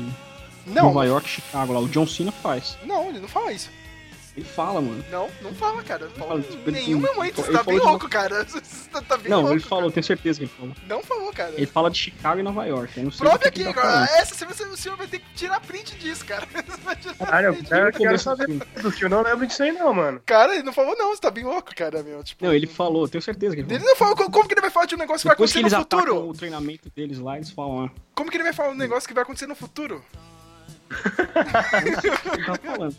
Não, 0.65 0.83
Nova 0.85 1.03
York 1.05 1.27
e 1.27 1.31
Chicago 1.31 1.73
lá. 1.73 1.79
O 1.81 1.89
John 1.89 2.07
Cena 2.07 2.31
faz. 2.31 2.77
não, 2.85 3.09
ele 3.09 3.19
não 3.19 3.27
fala 3.27 3.51
isso. 3.51 3.69
Ele 4.37 4.45
fala, 4.45 4.79
mano. 4.79 5.03
Não, 5.09 5.27
não 5.41 5.51
fala, 5.55 5.81
cara. 5.81 6.05
Não 6.05 6.11
fala 6.27 6.39
tipo, 6.41 6.69
ele-. 6.69 6.79
Você 6.79 6.91
ele 6.91 7.33
tá 7.33 7.43
falou 7.43 7.63
bem 7.65 7.79
louco, 7.79 8.07
cara. 8.07 8.43
Você 8.45 8.87
tá- 9.01 9.17
bem 9.17 9.31
Não, 9.31 9.39
louco. 9.41 9.53
ele 9.55 9.59
falou, 9.63 9.83
cara. 9.85 9.93
tenho 9.93 10.03
certeza 10.03 10.37
que 10.39 10.45
ele 10.45 10.51
falou. 10.55 10.75
Não 10.87 11.01
falou, 11.03 11.33
cara. 11.33 11.53
Ele 11.57 11.65
fala 11.65 11.89
de 11.89 11.97
Chicago 11.97 12.39
e 12.39 12.43
Nova 12.43 12.63
York. 12.67 12.95
Eu 12.99 13.05
não 13.05 13.11
sei 13.11 13.27
Prove 13.27 13.33
do 13.35 13.41
que 13.41 13.49
que 13.51 13.61
aqui, 13.61 13.69
ele 13.69 13.73
tá 13.73 13.81
cara. 13.81 14.05
falando. 14.05 14.21
Essa 14.21 14.45
você, 14.45 14.63
o 14.65 14.77
senhor 14.77 14.95
vai 14.95 15.07
ter 15.07 15.17
que 15.19 15.25
tirar 15.33 15.59
print 15.61 15.95
disso, 15.97 16.23
cara. 16.23 16.47
Vai 16.85 16.95
Caralho, 17.17 17.47
eu 17.47 17.91
quero, 17.91 18.13
do 18.13 18.19
saber 18.19 18.45
filme. 18.45 18.61
tudo, 18.75 18.91
que 18.91 19.03
eu 19.05 19.09
não 19.09 19.23
lembro 19.23 19.47
disso 19.47 19.63
aí 19.63 19.71
não, 19.71 19.91
mano. 19.91 20.21
Cara, 20.23 20.53
ele 20.53 20.61
não 20.63 20.71
falou 20.71 20.95
não. 20.95 21.09
Você 21.15 21.21
tá 21.21 21.31
bem 21.31 21.43
louco, 21.43 21.73
cara, 21.75 22.03
meu. 22.03 22.23
Tipo, 22.23 22.45
Não, 22.45 22.53
ele 22.53 22.67
falou, 22.67 23.07
tenho 23.09 23.21
certeza 23.23 23.55
que 23.55 23.61
ele 23.61 23.67
Ele 23.73 23.79
falou. 23.79 23.89
não 23.89 23.95
falou. 23.97 24.15
co- 24.15 24.31
Como 24.31 24.47
que 24.47 24.53
ele 24.53 24.61
vai 24.61 24.69
falar 24.69 24.85
de 24.85 24.93
um 24.93 24.99
negócio 24.99 25.21
que 25.21 25.27
vai 25.27 25.35
Depois 25.35 25.51
que 25.51 25.57
acontecer 25.59 25.75
eles 25.75 25.87
no 25.91 25.97
futuro? 25.97 26.29
o 26.29 26.33
treinamento 26.33 26.91
deles 26.95 27.17
lá, 27.17 27.37
eles 27.37 27.49
falam, 27.49 27.85
ah, 27.85 27.91
Como 28.13 28.29
que 28.29 28.37
ele 28.37 28.43
vai 28.43 28.53
falar 28.53 28.69
um 28.69 28.75
negócio 28.75 29.07
que 29.07 29.13
vai 29.15 29.23
acontecer 29.23 29.47
no 29.47 29.55
futuro? 29.55 30.03
Ele 31.85 32.57
falando. 32.57 32.95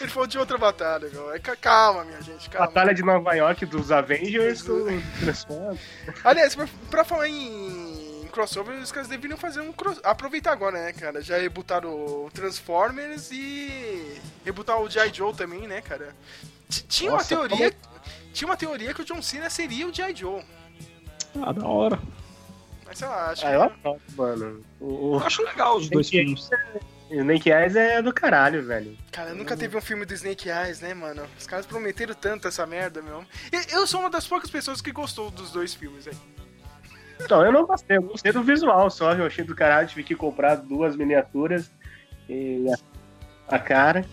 Ele 0.00 0.10
falou 0.10 0.26
de 0.26 0.38
outra 0.38 0.58
batalha, 0.58 1.08
meu. 1.10 1.32
É, 1.32 1.38
ca- 1.38 1.56
calma, 1.56 2.04
minha 2.04 2.20
gente, 2.22 2.48
calma. 2.50 2.66
Batalha 2.66 2.94
de 2.94 3.02
Nova 3.02 3.32
York 3.34 3.64
dos 3.66 3.90
Avengers 3.92 4.62
com 4.62 5.00
Transformers. 5.20 5.80
Aliás, 6.24 6.54
pra, 6.54 6.68
pra 6.90 7.04
falar 7.04 7.28
em 7.28 8.28
crossover, 8.32 8.76
os 8.80 8.90
caras 8.90 9.08
deveriam 9.08 9.36
fazer 9.38 9.60
um 9.60 9.72
cross... 9.72 10.00
Aproveitar 10.02 10.52
agora, 10.52 10.82
né, 10.82 10.92
cara? 10.92 11.20
Já 11.20 11.36
rebutaram 11.38 11.90
o 11.90 12.30
Transformers 12.32 13.30
e 13.30 14.20
rebutar 14.44 14.80
o 14.80 14.88
G.I. 14.88 15.12
Joe 15.12 15.34
também, 15.34 15.68
né, 15.68 15.80
cara? 15.82 16.14
T- 16.68 16.82
Tinha 16.88 17.10
uma 17.10 17.18
Nossa, 17.18 17.28
teoria... 17.28 17.74
Tinha 18.32 18.48
uma 18.48 18.56
teoria 18.56 18.94
que 18.94 19.02
o 19.02 19.04
John 19.04 19.20
Cena 19.20 19.50
seria 19.50 19.86
o 19.86 19.92
G.I. 19.94 20.16
Joe. 20.16 20.42
Ah, 21.42 21.52
da 21.52 21.66
hora. 21.66 21.98
Mas 22.86 22.98
sei 22.98 23.08
lá, 23.08 23.30
acho 23.30 23.46
Ah, 23.46 23.50
que... 23.50 23.56
eu 23.56 23.62
adoro, 23.62 24.00
mano. 24.16 24.64
O, 24.80 25.16
Eu 25.16 25.26
acho 25.26 25.42
legal 25.42 25.76
os 25.76 25.88
dois 25.88 26.08
filmes. 26.08 26.50
Snake 27.10 27.50
Eyes 27.50 27.76
é 27.76 28.00
do 28.00 28.12
caralho, 28.12 28.62
velho. 28.64 28.96
Cara, 29.10 29.34
nunca 29.34 29.54
teve 29.54 29.76
um 29.76 29.80
filme 29.82 30.06
do 30.06 30.14
Snake 30.14 30.48
Eyes, 30.48 30.80
né, 30.80 30.94
mano? 30.94 31.22
Os 31.38 31.46
caras 31.46 31.66
prometeram 31.66 32.14
tanto 32.14 32.48
essa 32.48 32.66
merda, 32.66 33.02
meu. 33.02 33.22
Eu 33.70 33.86
sou 33.86 34.00
uma 34.00 34.08
das 34.08 34.26
poucas 34.26 34.50
pessoas 34.50 34.80
que 34.80 34.90
gostou 34.92 35.30
dos 35.30 35.50
dois 35.50 35.74
filmes 35.74 36.08
aí. 36.08 36.14
Então, 37.20 37.44
eu 37.44 37.52
não 37.52 37.66
gostei, 37.66 37.98
eu 37.98 38.02
gostei 38.02 38.32
do 38.32 38.42
visual 38.42 38.90
só, 38.90 39.12
eu 39.12 39.26
achei 39.26 39.44
do 39.44 39.54
caralho, 39.54 39.86
tive 39.86 40.02
que 40.02 40.16
comprar 40.16 40.56
duas 40.56 40.96
miniaturas 40.96 41.70
e 42.28 42.64
a, 43.48 43.56
a 43.56 43.58
cara. 43.58 44.04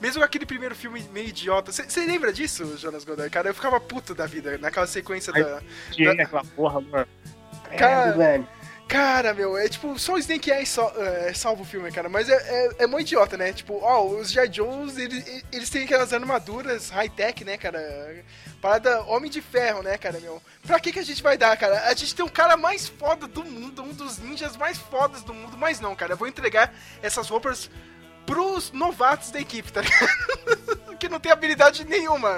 Mesmo 0.00 0.24
aquele 0.24 0.46
primeiro 0.46 0.74
filme 0.74 1.02
meio 1.12 1.28
idiota. 1.28 1.70
Você 1.70 2.06
lembra 2.06 2.32
disso, 2.32 2.76
Jonas 2.78 3.04
Godoy? 3.04 3.28
Cara, 3.28 3.50
eu 3.50 3.54
ficava 3.54 3.78
puto 3.78 4.14
da 4.14 4.24
vida 4.26 4.56
naquela 4.56 4.86
sequência 4.86 5.32
Ai. 5.36 5.44
da. 5.44 5.60
Tinha 5.92 6.12
aquela 6.12 6.42
porra, 6.42 6.80
mano. 6.80 7.06
Cara- 7.66 8.08
É, 8.08 8.12
velho. 8.12 8.48
Cara, 8.88 9.34
meu, 9.34 9.58
é 9.58 9.68
tipo, 9.68 9.98
só 9.98 10.12
o 10.14 10.18
Snake 10.18 10.48
Eyes 10.48 10.68
só, 10.68 10.92
é, 10.96 11.34
salva 11.34 11.62
o 11.62 11.64
filme, 11.64 11.90
cara. 11.90 12.08
Mas 12.08 12.28
é, 12.28 12.34
é, 12.36 12.84
é 12.84 12.86
muito 12.86 13.08
idiota, 13.08 13.36
né? 13.36 13.52
Tipo, 13.52 13.80
ó, 13.82 14.04
os 14.06 14.30
G.I. 14.30 14.48
Joes, 14.52 14.96
eles, 14.96 15.44
eles 15.50 15.68
têm 15.70 15.82
aquelas 15.82 16.12
armaduras 16.12 16.88
high-tech, 16.90 17.44
né, 17.44 17.56
cara? 17.56 17.80
Parada 18.62 19.02
Homem 19.02 19.28
de 19.28 19.42
Ferro, 19.42 19.82
né, 19.82 19.98
cara, 19.98 20.20
meu? 20.20 20.40
Pra 20.64 20.78
que 20.78 20.92
que 20.92 21.00
a 21.00 21.04
gente 21.04 21.20
vai 21.20 21.36
dar, 21.36 21.56
cara? 21.56 21.80
A 21.88 21.94
gente 21.94 22.14
tem 22.14 22.24
o 22.24 22.30
cara 22.30 22.56
mais 22.56 22.86
foda 22.86 23.26
do 23.26 23.44
mundo, 23.44 23.82
um 23.82 23.92
dos 23.92 24.18
ninjas 24.18 24.56
mais 24.56 24.78
fodas 24.78 25.22
do 25.24 25.34
mundo. 25.34 25.56
Mas 25.58 25.80
não, 25.80 25.96
cara, 25.96 26.12
eu 26.12 26.16
vou 26.16 26.28
entregar 26.28 26.72
essas 27.02 27.28
roupas 27.28 27.68
pros 28.24 28.70
novatos 28.70 29.32
da 29.32 29.40
equipe, 29.40 29.72
tá 29.72 29.80
ligado? 29.80 30.06
que 30.96 31.08
não 31.08 31.18
tem 31.18 31.32
habilidade 31.32 31.84
nenhuma. 31.84 32.30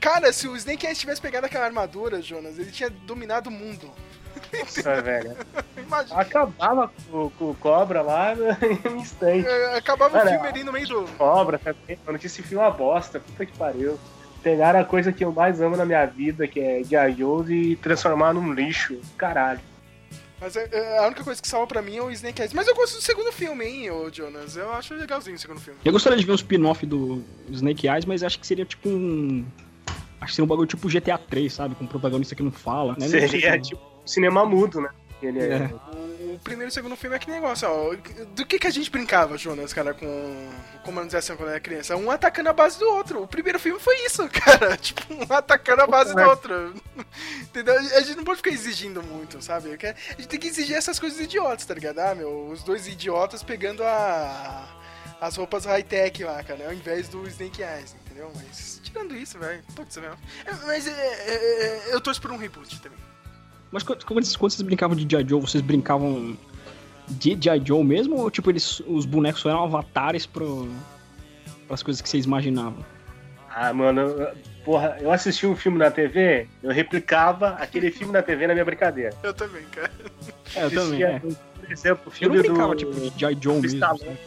Cara, 0.00 0.32
se 0.32 0.48
o 0.48 0.56
Snake 0.56 0.84
Eyes 0.84 0.98
tivesse 0.98 1.20
pegado 1.20 1.46
aquela 1.46 1.64
armadura, 1.64 2.20
Jonas, 2.20 2.58
ele 2.58 2.72
tinha 2.72 2.90
dominado 2.90 3.48
o 3.48 3.52
mundo. 3.52 3.92
Nossa, 4.52 5.02
velho. 5.02 5.36
Imagina. 5.76 6.20
Acabava 6.20 6.90
com, 7.10 7.30
com 7.30 7.50
o 7.50 7.54
Cobra 7.54 8.02
lá 8.02 8.34
em 8.34 8.88
um 8.88 8.96
instante. 9.00 9.46
É, 9.46 9.76
Acabava 9.76 10.16
o 10.16 10.18
Cara, 10.20 10.30
filme 10.32 10.48
ali 10.48 10.64
no 10.64 10.72
meio 10.72 10.86
do. 10.88 11.02
Cobra 11.18 11.58
também, 11.58 11.98
mano, 12.06 12.18
que 12.18 12.26
esse 12.26 12.42
filme 12.42 12.62
é 12.64 12.66
uma 12.68 12.72
bosta, 12.74 13.20
puta 13.20 13.44
que 13.46 13.56
pariu. 13.56 13.98
Pegaram 14.42 14.78
a 14.80 14.84
coisa 14.84 15.12
que 15.12 15.24
eu 15.24 15.32
mais 15.32 15.60
amo 15.60 15.76
na 15.76 15.86
minha 15.86 16.04
vida, 16.04 16.46
que 16.46 16.60
é 16.60 16.82
G.I. 16.84 17.12
Joe, 17.16 17.50
e 17.52 17.76
transformar 17.76 18.34
num 18.34 18.52
lixo. 18.52 18.98
Caralho. 19.16 19.60
Mas 20.40 20.56
é, 20.56 20.68
é, 20.70 20.98
a 20.98 21.06
única 21.06 21.24
coisa 21.24 21.40
que 21.40 21.48
salva 21.48 21.66
pra 21.66 21.80
mim 21.80 21.96
é 21.96 22.02
o 22.02 22.10
Snake 22.10 22.42
Eyes. 22.42 22.52
Mas 22.52 22.68
eu 22.68 22.74
gosto 22.74 22.96
do 22.96 23.02
segundo 23.02 23.32
filme, 23.32 23.64
hein, 23.64 23.90
ô 23.90 24.10
Jonas. 24.12 24.56
Eu 24.56 24.70
acho 24.72 24.92
legalzinho 24.94 25.36
o 25.36 25.38
segundo 25.38 25.60
filme. 25.60 25.78
Eu 25.82 25.92
gostaria 25.92 26.18
de 26.18 26.26
ver 26.26 26.32
um 26.32 26.34
spin-off 26.34 26.84
do 26.84 27.24
Snake 27.50 27.88
Eyes, 27.88 28.04
mas 28.04 28.22
acho 28.22 28.38
que 28.38 28.46
seria 28.46 28.66
tipo 28.66 28.88
um. 28.88 29.44
Acho 30.20 30.26
que 30.32 30.36
seria 30.36 30.44
um 30.44 30.48
bagulho 30.48 30.66
tipo 30.68 30.88
GTA 30.88 31.16
3, 31.16 31.50
sabe? 31.52 31.74
Com 31.74 31.84
um 31.84 31.86
protagonista 31.86 32.34
que 32.34 32.42
não 32.42 32.52
fala. 32.52 32.92
Né? 32.92 32.98
Não 33.00 33.08
Seria 33.08 33.52
como- 33.52 33.62
tipo 33.62 33.93
cinema 34.04 34.44
mudo, 34.44 34.80
né? 34.80 34.90
Ele 35.22 35.40
é. 35.40 35.54
É. 35.54 35.70
O 36.34 36.38
primeiro 36.40 36.68
e 36.68 36.70
o 36.70 36.72
segundo 36.72 36.96
filme 36.96 37.16
é 37.16 37.18
que 37.18 37.30
negócio, 37.30 37.68
ó. 37.68 37.94
Do 38.34 38.44
que 38.44 38.58
que 38.58 38.66
a 38.66 38.70
gente 38.70 38.90
brincava, 38.90 39.38
Jonas, 39.38 39.72
cara, 39.72 39.94
com 39.94 40.50
comandização 40.84 41.36
quando 41.36 41.50
era 41.50 41.60
criança? 41.60 41.96
Um 41.96 42.10
atacando 42.10 42.48
a 42.48 42.52
base 42.52 42.78
do 42.78 42.88
outro. 42.88 43.22
O 43.22 43.28
primeiro 43.28 43.58
filme 43.58 43.78
foi 43.78 43.96
isso, 44.04 44.28
cara. 44.30 44.76
Tipo, 44.76 45.14
um 45.14 45.32
atacando 45.32 45.82
a 45.82 45.86
base 45.86 46.14
do 46.14 46.22
outro. 46.22 46.74
Entendeu? 47.42 47.74
A 47.74 48.00
gente 48.00 48.16
não 48.16 48.24
pode 48.24 48.38
ficar 48.38 48.50
exigindo 48.50 49.02
muito, 49.02 49.40
sabe? 49.42 49.70
A 49.70 50.16
gente 50.16 50.28
tem 50.28 50.40
que 50.40 50.48
exigir 50.48 50.76
essas 50.76 50.98
coisas 50.98 51.20
idiotas, 51.20 51.64
tá 51.64 51.74
ligado? 51.74 52.00
Ah, 52.00 52.14
meu, 52.14 52.48
os 52.48 52.62
dois 52.62 52.86
idiotas 52.86 53.42
pegando 53.42 53.82
a. 53.84 54.80
As 55.20 55.36
roupas 55.36 55.64
high-tech 55.64 56.22
lá, 56.24 56.42
cara, 56.42 56.66
ao 56.66 56.74
invés 56.74 57.08
do 57.08 57.26
Snake 57.28 57.62
Eyes, 57.62 57.94
entendeu? 58.04 58.30
Mas, 58.34 58.80
tirando 58.82 59.16
isso, 59.16 59.38
velho, 59.38 59.62
putz, 59.74 59.96
meu. 59.96 60.12
É, 60.44 60.52
Mas 60.66 60.86
é, 60.86 60.90
é, 60.90 61.34
é, 61.34 61.94
eu 61.94 62.00
torço 62.00 62.20
por 62.20 62.30
um 62.30 62.36
reboot 62.36 62.80
também. 62.82 62.98
Mas 63.70 63.82
quando, 63.82 64.04
quando 64.04 64.24
vocês, 64.24 64.36
quando 64.36 64.52
vocês 64.52 64.62
brincavam 64.62 64.96
de 64.96 65.02
G.I. 65.10 65.28
Joe, 65.28 65.40
vocês 65.40 65.62
brincavam 65.62 66.36
de 67.08 67.36
G.I. 67.40 67.62
Joe 67.64 67.82
mesmo? 67.84 68.16
Ou 68.16 68.30
tipo, 68.30 68.50
eles, 68.50 68.80
os 68.86 69.04
bonecos 69.04 69.40
só 69.40 69.50
eram 69.50 69.64
avatares 69.64 70.26
pro, 70.26 70.68
pras 71.66 71.82
coisas 71.82 72.00
que 72.00 72.08
vocês 72.08 72.24
imaginavam? 72.24 72.84
Ah, 73.56 73.72
mano, 73.72 74.00
eu- 74.00 74.28
porra, 74.64 74.96
eu 75.00 75.10
assisti 75.12 75.46
um 75.46 75.54
filme 75.56 75.78
na 75.78 75.90
TV, 75.90 76.48
eu 76.62 76.72
replicava 76.72 77.50
aquele 77.50 77.90
filme 77.90 78.12
na 78.12 78.22
TV 78.22 78.46
na 78.46 78.52
minha 78.54 78.64
brincadeira. 78.64 79.14
Eu 79.22 79.32
também, 79.34 79.62
cara. 79.72 79.90
É, 80.56 80.64
eu 80.64 80.70
também, 80.70 81.02
Assistia, 81.04 81.08
é. 81.08 81.18
Por 81.18 81.72
exemplo, 81.72 82.02
o 82.06 82.08
Eu 82.08 82.12
filme 82.12 82.36
não 82.36 82.42
brincava, 82.42 82.74
do... 82.74 82.78
tipo, 82.78 82.92
de 82.92 83.20
G.I. 83.20 83.38
Joe 83.40 83.60
mesmo. 83.60 83.76
Stallone. 83.78 84.00
sabe? 84.04 84.18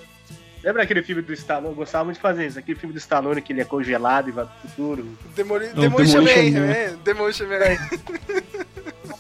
Lembra 0.63 0.83
aquele 0.83 1.03
filme 1.03 1.21
do 1.21 1.31
Stallone? 1.33 1.67
Eu 1.69 1.75
gostava 1.75 2.03
muito 2.05 2.15
de 2.17 2.21
fazer 2.21 2.47
isso. 2.47 2.57
Aquele 2.59 2.77
filme 2.77 2.91
do 2.93 2.97
Stallone 2.97 3.41
que 3.41 3.53
ele 3.53 3.61
é 3.61 3.65
congelado 3.65 4.27
e 4.27 4.31
vai 4.31 4.45
pro 4.45 4.69
futuro. 4.69 5.07
Demoli 5.35 5.67
Não, 5.67 5.75
Demolition 5.81 6.21
Man, 6.21 6.25
Demolition 6.25 6.59
Man. 6.59 6.65
né? 6.65 6.97
Demolition 7.03 7.45
Man. 7.47 8.57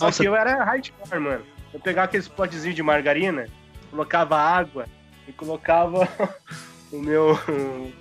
Só 0.00 0.06
Nossa. 0.06 0.22
que 0.22 0.26
eu 0.28 0.34
era 0.34 0.64
hardcore, 0.64 1.20
mano. 1.20 1.44
Eu 1.74 1.78
pegava 1.78 2.06
aqueles 2.06 2.26
potezinhos 2.26 2.74
de 2.74 2.82
margarina, 2.82 3.46
colocava 3.90 4.34
água 4.34 4.86
e 5.28 5.32
colocava 5.32 6.08
o 6.90 6.98
meu, 6.98 7.38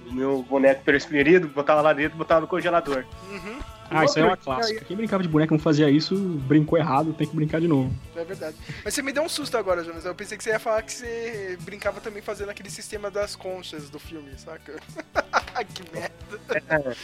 o 0.08 0.14
meu 0.14 0.42
boneco 0.44 0.82
preferido, 0.86 1.50
botava 1.50 1.82
lá 1.82 1.92
dentro 1.92 2.16
e 2.16 2.18
botava 2.18 2.40
no 2.40 2.48
congelador. 2.48 3.04
Uhum, 3.30 3.60
Ah, 3.92 4.06
isso 4.06 4.18
aí 4.18 4.24
é 4.24 4.28
uma 4.28 4.38
clássica. 4.38 4.86
Quem 4.86 4.96
brincava 4.96 5.22
de 5.22 5.28
boneco 5.28 5.54
e 5.54 5.58
não 5.58 5.62
fazia 5.62 5.90
isso, 5.90 6.16
brincou 6.48 6.80
errado, 6.80 7.12
tem 7.14 7.28
que 7.28 7.36
brincar 7.36 7.60
de 7.60 7.68
novo. 7.68 7.94
é 8.16 8.24
verdade. 8.24 8.56
Mas 8.82 8.94
você 8.94 9.02
me 9.02 9.12
deu 9.12 9.24
um 9.24 9.30
susto 9.30 9.58
agora, 9.58 9.84
Jonas. 9.84 10.06
Eu 10.06 10.16
pensei 10.16 10.38
que 10.38 10.44
você 10.46 10.52
ia 10.52 10.60
falar 10.60 10.82
que 10.84 10.94
você 10.94 11.58
brincava 11.60 12.00
também 12.00 12.22
fazendo 12.22 12.50
aquele 12.50 12.70
sistema 12.70 13.12
das 13.12 13.36
conchas 13.36 13.90
do 13.90 14.00
filme, 14.00 14.32
saca? 14.38 14.80
que 15.76 15.84
merda. 15.94 16.96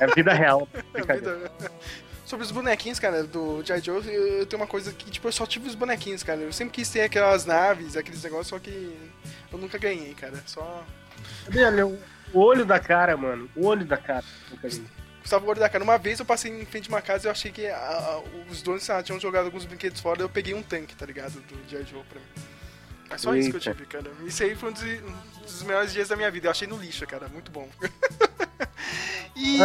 É 0.00 0.06
vida 0.08 0.32
real. 0.34 0.68
É 0.92 1.14
vida. 1.14 1.52
Sobre 2.24 2.44
os 2.46 2.50
bonequinhos, 2.50 2.98
cara, 2.98 3.22
do 3.24 3.62
G.I. 3.62 3.80
Joe, 3.82 4.02
eu 4.06 4.46
tenho 4.46 4.60
uma 4.62 4.66
coisa 4.66 4.92
que, 4.92 5.10
tipo, 5.10 5.28
eu 5.28 5.32
só 5.32 5.44
tive 5.46 5.68
os 5.68 5.74
bonequinhos, 5.74 6.22
cara. 6.22 6.40
Eu 6.40 6.52
sempre 6.52 6.72
quis 6.72 6.88
ter 6.88 7.02
aquelas 7.02 7.44
naves, 7.44 7.96
aqueles 7.96 8.22
negócios, 8.22 8.48
só 8.48 8.58
que 8.58 8.96
eu 9.52 9.58
nunca 9.58 9.76
ganhei, 9.76 10.14
cara. 10.14 10.42
Só. 10.46 10.84
Cadê 11.44 11.64
ali 11.64 11.82
o 11.82 11.98
olho 12.32 12.64
da 12.64 12.80
cara, 12.80 13.14
mano? 13.16 13.48
O 13.54 13.66
olho 13.66 13.84
da 13.84 13.98
cara. 13.98 14.24
Gustavo 15.20 15.44
Gordo 15.46 15.58
da 15.58 15.68
cara. 15.68 15.84
Uma 15.84 15.98
vez 15.98 16.18
eu 16.18 16.24
passei 16.24 16.50
em 16.50 16.64
frente 16.64 16.84
de 16.84 16.88
uma 16.90 17.02
casa 17.02 17.26
e 17.26 17.28
eu 17.28 17.32
achei 17.32 17.50
que 17.52 17.66
a- 17.66 17.76
a- 17.76 18.22
os 18.50 18.62
donos 18.62 18.86
lá, 18.88 19.02
tinham 19.02 19.20
jogado 19.20 19.44
alguns 19.46 19.64
brinquedos 19.66 20.00
fora 20.00 20.20
eu 20.22 20.28
peguei 20.28 20.54
um 20.54 20.62
tanque, 20.62 20.94
tá 20.96 21.04
ligado? 21.06 21.32
Do 21.42 21.56
G.I. 21.68 21.84
Joe 21.84 22.02
pra 22.08 22.18
mim. 22.20 22.26
É 23.10 23.18
só 23.18 23.34
isso 23.34 23.50
que 23.50 23.56
eu 23.56 23.60
Eita. 23.60 23.74
tive, 23.74 23.86
cara. 23.86 24.10
Isso 24.26 24.42
aí 24.42 24.56
foi 24.56 24.70
um 24.70 24.72
dos, 24.72 24.82
um 24.82 25.40
dos 25.42 25.62
melhores 25.62 25.92
dias 25.92 26.08
da 26.08 26.16
minha 26.16 26.30
vida. 26.30 26.46
Eu 26.46 26.50
achei 26.50 26.66
no 26.66 26.76
lixo, 26.78 27.06
cara. 27.06 27.28
Muito 27.28 27.50
bom. 27.50 27.68
e. 29.36 29.58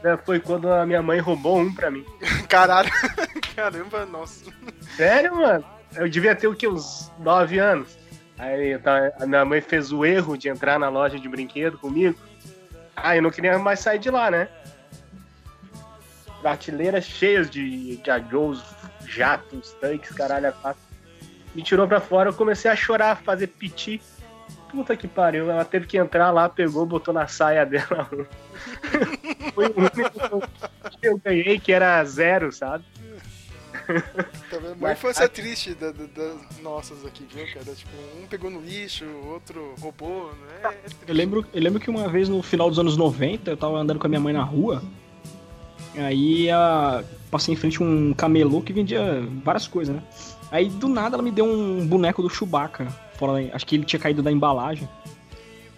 Vida 0.00 0.16
foi 0.24 0.40
quando 0.40 0.72
a 0.72 0.86
minha 0.86 1.02
mãe 1.02 1.18
roubou 1.20 1.58
um 1.58 1.72
pra 1.72 1.90
mim. 1.90 2.04
Caralho. 2.48 2.90
Caramba, 3.54 4.06
nossa. 4.06 4.50
Sério, 4.96 5.36
mano? 5.36 5.64
Eu 5.94 6.08
devia 6.08 6.34
ter 6.34 6.46
o 6.46 6.54
que? 6.54 6.66
Uns 6.66 7.10
9 7.18 7.58
anos. 7.58 7.98
Aí 8.38 8.78
tá, 8.78 9.12
a 9.20 9.26
minha 9.26 9.44
mãe 9.44 9.60
fez 9.60 9.92
o 9.92 10.04
erro 10.04 10.38
de 10.38 10.48
entrar 10.48 10.78
na 10.78 10.88
loja 10.88 11.18
de 11.18 11.28
brinquedo 11.28 11.76
comigo. 11.76 12.18
Ah, 12.96 13.14
eu 13.14 13.22
não 13.22 13.30
queria 13.30 13.58
mais 13.58 13.80
sair 13.80 13.98
de 13.98 14.10
lá, 14.10 14.30
né? 14.30 14.48
Prateleiras 16.40 17.04
cheias 17.04 17.50
de, 17.50 17.96
de 17.96 18.30
Joes, 18.30 18.62
jatos, 19.06 19.72
tanques, 19.74 20.10
caralho, 20.12 20.48
a 20.48 20.52
quatro. 20.52 20.80
Me 21.54 21.62
tirou 21.62 21.86
pra 21.86 22.00
fora, 22.00 22.30
eu 22.30 22.34
comecei 22.34 22.70
a 22.70 22.76
chorar, 22.76 23.16
fazer 23.16 23.48
piti. 23.48 24.00
Puta 24.70 24.96
que 24.96 25.08
pariu, 25.08 25.50
ela 25.50 25.64
teve 25.64 25.86
que 25.86 25.96
entrar 25.98 26.30
lá, 26.30 26.48
pegou, 26.48 26.86
botou 26.86 27.12
na 27.12 27.26
saia 27.26 27.64
dela. 27.66 28.08
Foi 29.54 29.66
o 29.66 29.74
único 29.78 30.48
que 31.00 31.06
eu 31.08 31.18
ganhei, 31.18 31.58
que 31.58 31.72
era 31.72 32.04
zero, 32.04 32.52
sabe? 32.52 32.84
Tá 34.50 34.58
vendo? 34.58 34.74
Uma 34.78 34.92
infância 34.92 35.28
triste 35.28 35.74
da- 35.74 35.90
da- 35.90 36.04
das 36.14 36.58
nossas 36.62 37.04
aqui, 37.04 37.26
viu, 37.34 37.44
cara? 37.52 37.74
Tipo, 37.74 37.90
um 38.22 38.26
pegou 38.26 38.50
no 38.50 38.60
lixo, 38.60 39.04
o 39.04 39.32
outro 39.32 39.74
roubou, 39.80 40.32
né? 40.62 40.70
É. 40.72 41.10
Eu 41.10 41.14
lembro, 41.14 41.44
eu 41.52 41.60
lembro 41.62 41.80
que 41.80 41.90
uma 41.90 42.08
vez 42.08 42.28
no 42.28 42.40
final 42.42 42.68
dos 42.68 42.78
anos 42.78 42.96
90, 42.96 43.50
eu 43.50 43.56
tava 43.56 43.76
andando 43.78 43.98
com 43.98 44.06
a 44.06 44.08
minha 44.10 44.20
mãe 44.20 44.32
na 44.32 44.42
rua. 44.44 44.82
Aí 45.96 46.48
a, 46.50 47.02
passei 47.30 47.54
em 47.54 47.56
frente 47.56 47.82
a 47.82 47.84
um 47.84 48.14
camelô 48.14 48.62
que 48.62 48.72
vendia 48.72 49.02
várias 49.44 49.66
coisas, 49.66 49.94
né? 49.96 50.02
Aí 50.52 50.68
do 50.68 50.88
nada 50.88 51.16
ela 51.16 51.22
me 51.22 51.32
deu 51.32 51.44
um 51.44 51.84
boneco 51.84 52.22
do 52.22 52.30
Chewbacca. 52.30 52.86
Fora, 53.20 53.34
da- 53.34 53.54
acho 53.54 53.64
que 53.66 53.76
ele 53.76 53.84
tinha 53.84 54.00
caído 54.00 54.20
da 54.22 54.32
embalagem. 54.32 54.88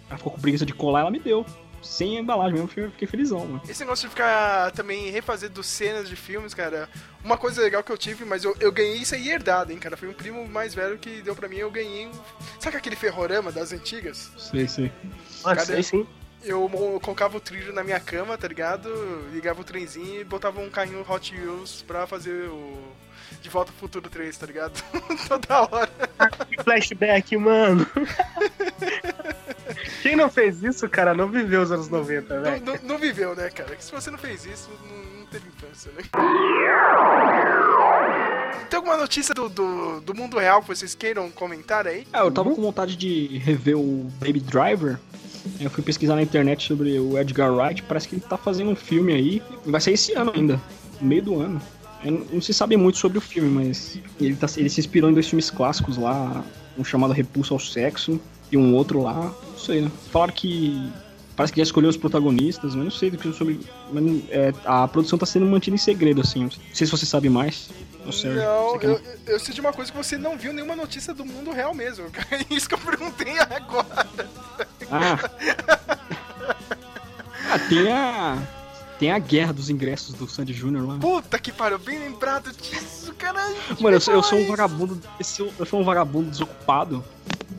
Ela 0.09 0.17
ficou 0.17 0.31
com 0.31 0.39
preguiça 0.41 0.65
de 0.65 0.73
colar, 0.73 1.01
ela 1.01 1.11
me 1.11 1.19
deu. 1.19 1.45
sem 1.81 2.15
a 2.15 2.21
embalagem 2.21 2.53
mesmo, 2.53 2.69
eu 2.77 2.91
fiquei 2.91 3.05
felizão, 3.05 3.39
mano. 3.41 3.61
Esse 3.67 3.81
negócio 3.81 4.07
de 4.07 4.09
ficar 4.15 4.71
também 4.71 5.09
refazendo 5.11 5.61
cenas 5.61 6.07
de 6.07 6.15
filmes, 6.15 6.53
cara, 6.53 6.87
uma 7.21 7.35
coisa 7.35 7.61
legal 7.61 7.83
que 7.83 7.91
eu 7.91 7.97
tive, 7.97 8.23
mas 8.23 8.45
eu, 8.45 8.55
eu 8.61 8.71
ganhei 8.71 8.95
isso 8.99 9.13
aí 9.13 9.27
herdado, 9.29 9.69
hein, 9.73 9.77
cara. 9.79 9.97
Foi 9.97 10.07
um 10.07 10.13
primo 10.13 10.47
mais 10.47 10.73
velho 10.73 10.97
que 10.97 11.21
deu 11.21 11.35
pra 11.35 11.49
mim, 11.49 11.57
eu 11.57 11.69
ganhei. 11.69 12.07
um- 12.07 12.11
Sabe 12.57 12.77
aquele 12.77 12.95
ferrorama 12.95 13.51
das 13.51 13.73
antigas? 13.73 14.31
Sei, 14.37 14.65
sei. 14.65 14.89
Ah, 15.43 15.57
sei 15.59 15.83
sim. 15.83 16.07
Eu 16.41 16.69
mo- 16.69 17.01
colocava 17.01 17.35
o 17.35 17.41
trilho 17.41 17.73
na 17.73 17.83
minha 17.83 17.99
cama, 17.99 18.37
tá 18.37 18.47
ligado? 18.47 18.89
Ligava 19.33 19.59
o 19.59 19.63
trenzinho 19.65 20.21
e 20.21 20.23
botava 20.23 20.61
um 20.61 20.69
carrinho 20.69 21.05
Hot 21.05 21.35
Wheels 21.35 21.83
pra 21.85 22.07
fazer 22.07 22.47
o. 22.47 22.77
De 23.41 23.49
Volta 23.49 23.71
ao 23.71 23.77
Futuro 23.77 24.09
3, 24.09 24.37
tá 24.37 24.45
ligado? 24.45 24.81
Toda 25.27 25.61
hora. 25.61 25.89
Que 26.49 26.63
flashback, 26.63 27.35
mano. 27.37 27.85
Quem 30.01 30.15
não 30.15 30.29
fez 30.29 30.61
isso, 30.63 30.87
cara, 30.89 31.13
não 31.13 31.27
viveu 31.29 31.61
os 31.61 31.71
anos 31.71 31.87
90, 31.89 32.35
Não, 32.35 32.41
velho. 32.43 32.65
não- 32.65 32.79
não 32.83 32.97
viveu, 32.97 33.35
né, 33.35 33.49
cara? 33.49 33.75
Que 33.75 33.83
se 33.83 33.91
você 33.91 34.09
não 34.11 34.17
fez 34.17 34.45
isso, 34.45 34.69
não, 34.89 35.19
não 35.21 35.25
teve 35.27 35.47
infância, 35.47 35.91
né? 35.95 36.03
Tem 38.69 38.77
alguma 38.77 38.97
notícia 38.97 39.33
do, 39.33 39.49
do, 39.49 40.01
do 40.01 40.13
mundo 40.15 40.37
real 40.37 40.61
que 40.61 40.67
vocês 40.67 40.95
queiram 40.95 41.29
comentar 41.31 41.85
aí? 41.87 42.07
Ah, 42.11 42.19
eu 42.19 42.31
tava 42.31 42.53
com 42.53 42.61
vontade 42.61 42.95
de 42.95 43.37
rever 43.39 43.77
o 43.77 44.09
Baby 44.19 44.39
Driver. 44.39 44.97
Eu 45.59 45.69
fui 45.69 45.83
pesquisar 45.83 46.15
na 46.15 46.21
internet 46.21 46.65
sobre 46.67 46.97
o 46.99 47.17
Edgar 47.19 47.51
Wright. 47.53 47.83
Parece 47.83 48.07
que 48.07 48.15
ele 48.15 48.23
tá 48.27 48.37
fazendo 48.37 48.69
um 48.71 48.75
filme 48.75 49.13
aí. 49.13 49.43
Vai 49.65 49.79
sair 49.81 49.93
esse 49.95 50.13
ano 50.13 50.31
ainda, 50.35 50.59
no 51.01 51.07
meio 51.07 51.21
do 51.21 51.39
ano. 51.39 51.61
Não, 52.03 52.25
não 52.33 52.41
se 52.41 52.53
sabe 52.53 52.75
muito 52.77 52.97
sobre 52.97 53.17
o 53.17 53.21
filme, 53.21 53.49
mas 53.49 53.97
ele, 54.19 54.35
tá- 54.35 54.47
ele 54.57 54.69
se 54.69 54.79
inspirou 54.79 55.09
em 55.09 55.13
dois 55.13 55.27
filmes 55.27 55.49
clássicos 55.49 55.97
lá. 55.97 56.43
Um 56.77 56.83
chamado 56.83 57.13
Repulso 57.13 57.53
ao 57.53 57.59
Sexo 57.59 58.19
e 58.51 58.57
um 58.57 58.73
outro 58.75 59.01
lá. 59.01 59.13
Não 59.49 59.57
sei, 59.57 59.81
né? 59.81 59.91
Falaram 60.11 60.33
que. 60.33 60.91
Parece 61.35 61.51
que 61.53 61.59
já 61.59 61.63
escolheu 61.63 61.89
os 61.89 61.97
protagonistas, 61.97 62.75
mas 62.75 62.83
não 62.83 62.91
sei 62.91 63.09
do 63.11 63.17
que 63.17 63.31
sobre. 63.33 63.59
Mas, 63.91 64.03
não- 64.03 64.21
é, 64.29 64.53
a 64.65 64.87
produção 64.87 65.17
tá 65.17 65.25
sendo 65.25 65.45
mantida 65.45 65.75
em 65.75 65.79
segredo, 65.79 66.21
assim. 66.21 66.41
Não 66.43 66.49
sei 66.73 66.85
se 66.87 66.91
você 66.91 67.05
sabe 67.05 67.29
mais. 67.29 67.69
Sérgio, 68.11 68.35
Não, 68.43 68.71
você 68.71 68.79
que 68.79 68.85
eu, 68.85 69.01
eu 69.27 69.39
sei 69.39 69.53
de 69.53 69.61
uma 69.61 69.71
coisa 69.71 69.89
que 69.89 69.97
você 69.97 70.17
não 70.17 70.37
viu 70.37 70.51
nenhuma 70.51 70.75
notícia 70.75 71.13
do 71.13 71.23
mundo 71.25 71.51
real 71.51 71.73
mesmo. 71.73 72.05
É 72.31 72.53
isso 72.53 72.67
que 72.67 72.75
eu 72.75 72.79
perguntei 72.79 73.39
agora. 73.39 74.05
Ah. 74.91 75.17
ah, 77.49 77.59
tem 77.69 77.91
a. 77.91 78.37
Tem 79.03 79.11
a 79.11 79.19
guerra 79.19 79.51
dos 79.51 79.69
ingressos 79.69 80.15
do 80.15 80.29
Sandy 80.29 80.53
Júnior 80.53 80.87
lá. 80.87 80.97
Puta 80.97 81.37
que 81.37 81.51
pariu, 81.51 81.77
bem 81.77 81.99
lembrado 81.99 82.53
disso, 82.53 83.13
caralho. 83.15 83.53
Mano, 83.81 83.97
eu 83.97 83.99
sou, 83.99 84.13
eu 84.13 84.23
sou 84.23 84.39
um 84.39 84.47
vagabundo. 84.47 85.01
esse- 85.19 85.41
Eu 85.59 85.65
sou 85.65 85.81
um 85.81 85.83
vagabundo 85.83 86.29
desocupado. 86.31 87.03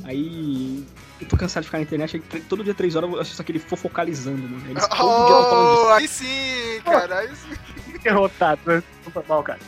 Aí. 0.04 0.82
Eu 1.20 1.28
tô 1.28 1.36
cansado 1.36 1.62
de 1.64 1.68
ficar 1.68 1.76
na 1.76 1.82
internet. 1.84 2.22
aí 2.32 2.40
todo 2.40 2.64
dia, 2.64 2.72
três 2.72 2.96
horas, 2.96 3.10
eu 3.12 3.20
assisto 3.20 3.42
aquele 3.42 3.58
fofocalizando, 3.58 4.38
mano. 4.48 4.70
Eles 4.70 4.88
todo 4.88 5.26
dia 5.26 5.34
tão 5.36 5.44
falando 5.50 5.68
Oh, 5.68 5.80
disso. 5.82 5.92
aí 5.92 6.08
sim, 6.08 6.80
cara. 6.82 7.18
Aí 7.18 7.28
sim. 7.36 7.98
Derrotado, 8.02 8.60
né? 8.64 8.82
Não 9.04 9.12
foi 9.12 9.24
mal, 9.28 9.42
cara. 9.42 9.60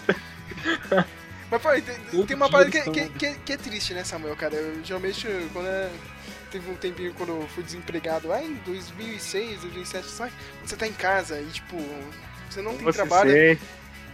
Mas, 1.51 1.61
pô, 1.63 1.69
tem, 1.69 2.25
tem 2.27 2.37
uma 2.37 2.49
parada 2.49 2.71
que, 2.71 2.81
que, 2.91 3.09
que, 3.11 3.35
que 3.35 3.53
é 3.53 3.57
triste, 3.59 3.93
né, 3.93 4.03
Samuel, 4.03 4.35
cara? 4.35 4.55
Eu, 4.55 4.83
geralmente, 4.83 5.29
quando 5.53 5.67
é- 5.67 5.91
teve 6.51 6.71
um 6.71 6.75
tempinho 6.75 7.13
quando 7.15 7.31
eu 7.31 7.49
fui 7.55 7.63
desempregado, 7.63 8.29
lá 8.29 8.43
em 8.43 8.55
2006, 8.67 9.61
2007, 9.63 10.07
sabe? 10.09 10.33
Você 10.65 10.77
tá 10.77 10.87
em 10.87 10.93
casa 10.93 11.41
e, 11.41 11.47
tipo, 11.47 11.77
você 12.49 12.61
não 12.63 12.75
tem 12.77 12.85
Você 12.85 12.97
trabalho 12.97 13.31
sei. 13.31 13.59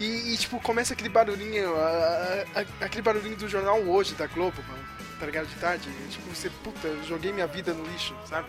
e, 0.00 0.32
e, 0.34 0.36
tipo, 0.36 0.58
começa 0.60 0.92
aquele 0.94 1.08
barulhinho, 1.08 1.74
a- 1.76 2.44
a- 2.56 2.60
a- 2.60 2.84
aquele 2.84 3.02
barulhinho 3.02 3.36
do 3.36 3.48
jornal 3.48 3.80
hoje, 3.80 4.14
da 4.14 4.26
Globo, 4.26 4.56
mano, 4.68 4.82
tá 5.20 5.26
ligado? 5.26 5.46
De 5.46 5.54
tarde. 5.56 5.88
E, 5.88 6.08
tipo, 6.08 6.28
você, 6.34 6.50
puta, 6.64 6.88
joguei 7.06 7.32
minha 7.32 7.46
vida 7.46 7.72
no 7.72 7.84
lixo, 7.84 8.14
sabe? 8.28 8.48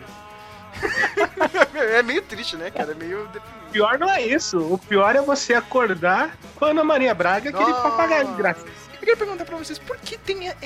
é 1.74 2.02
meio 2.02 2.22
triste, 2.22 2.56
né, 2.56 2.70
cara? 2.70 2.92
É 2.92 2.94
meio. 2.94 3.24
O 3.68 3.70
pior 3.70 3.98
não 3.98 4.10
é 4.10 4.22
isso. 4.22 4.58
O 4.58 4.76
pior 4.78 5.14
é 5.14 5.20
você 5.20 5.54
acordar 5.54 6.36
com 6.56 6.64
a 6.64 6.68
Ana 6.70 6.82
Maria 6.82 7.14
Braga, 7.14 7.50
aquele 7.50 7.72
papagaio 7.72 8.26
de 8.28 8.34
graça. 8.34 8.64
Eu 9.04 9.06
queria 9.06 9.16
perguntar 9.18 9.44
pra 9.44 9.58
vocês, 9.58 9.78
por 9.78 9.98
que 9.98 10.16
tem 10.16 10.48
é, 10.48 10.56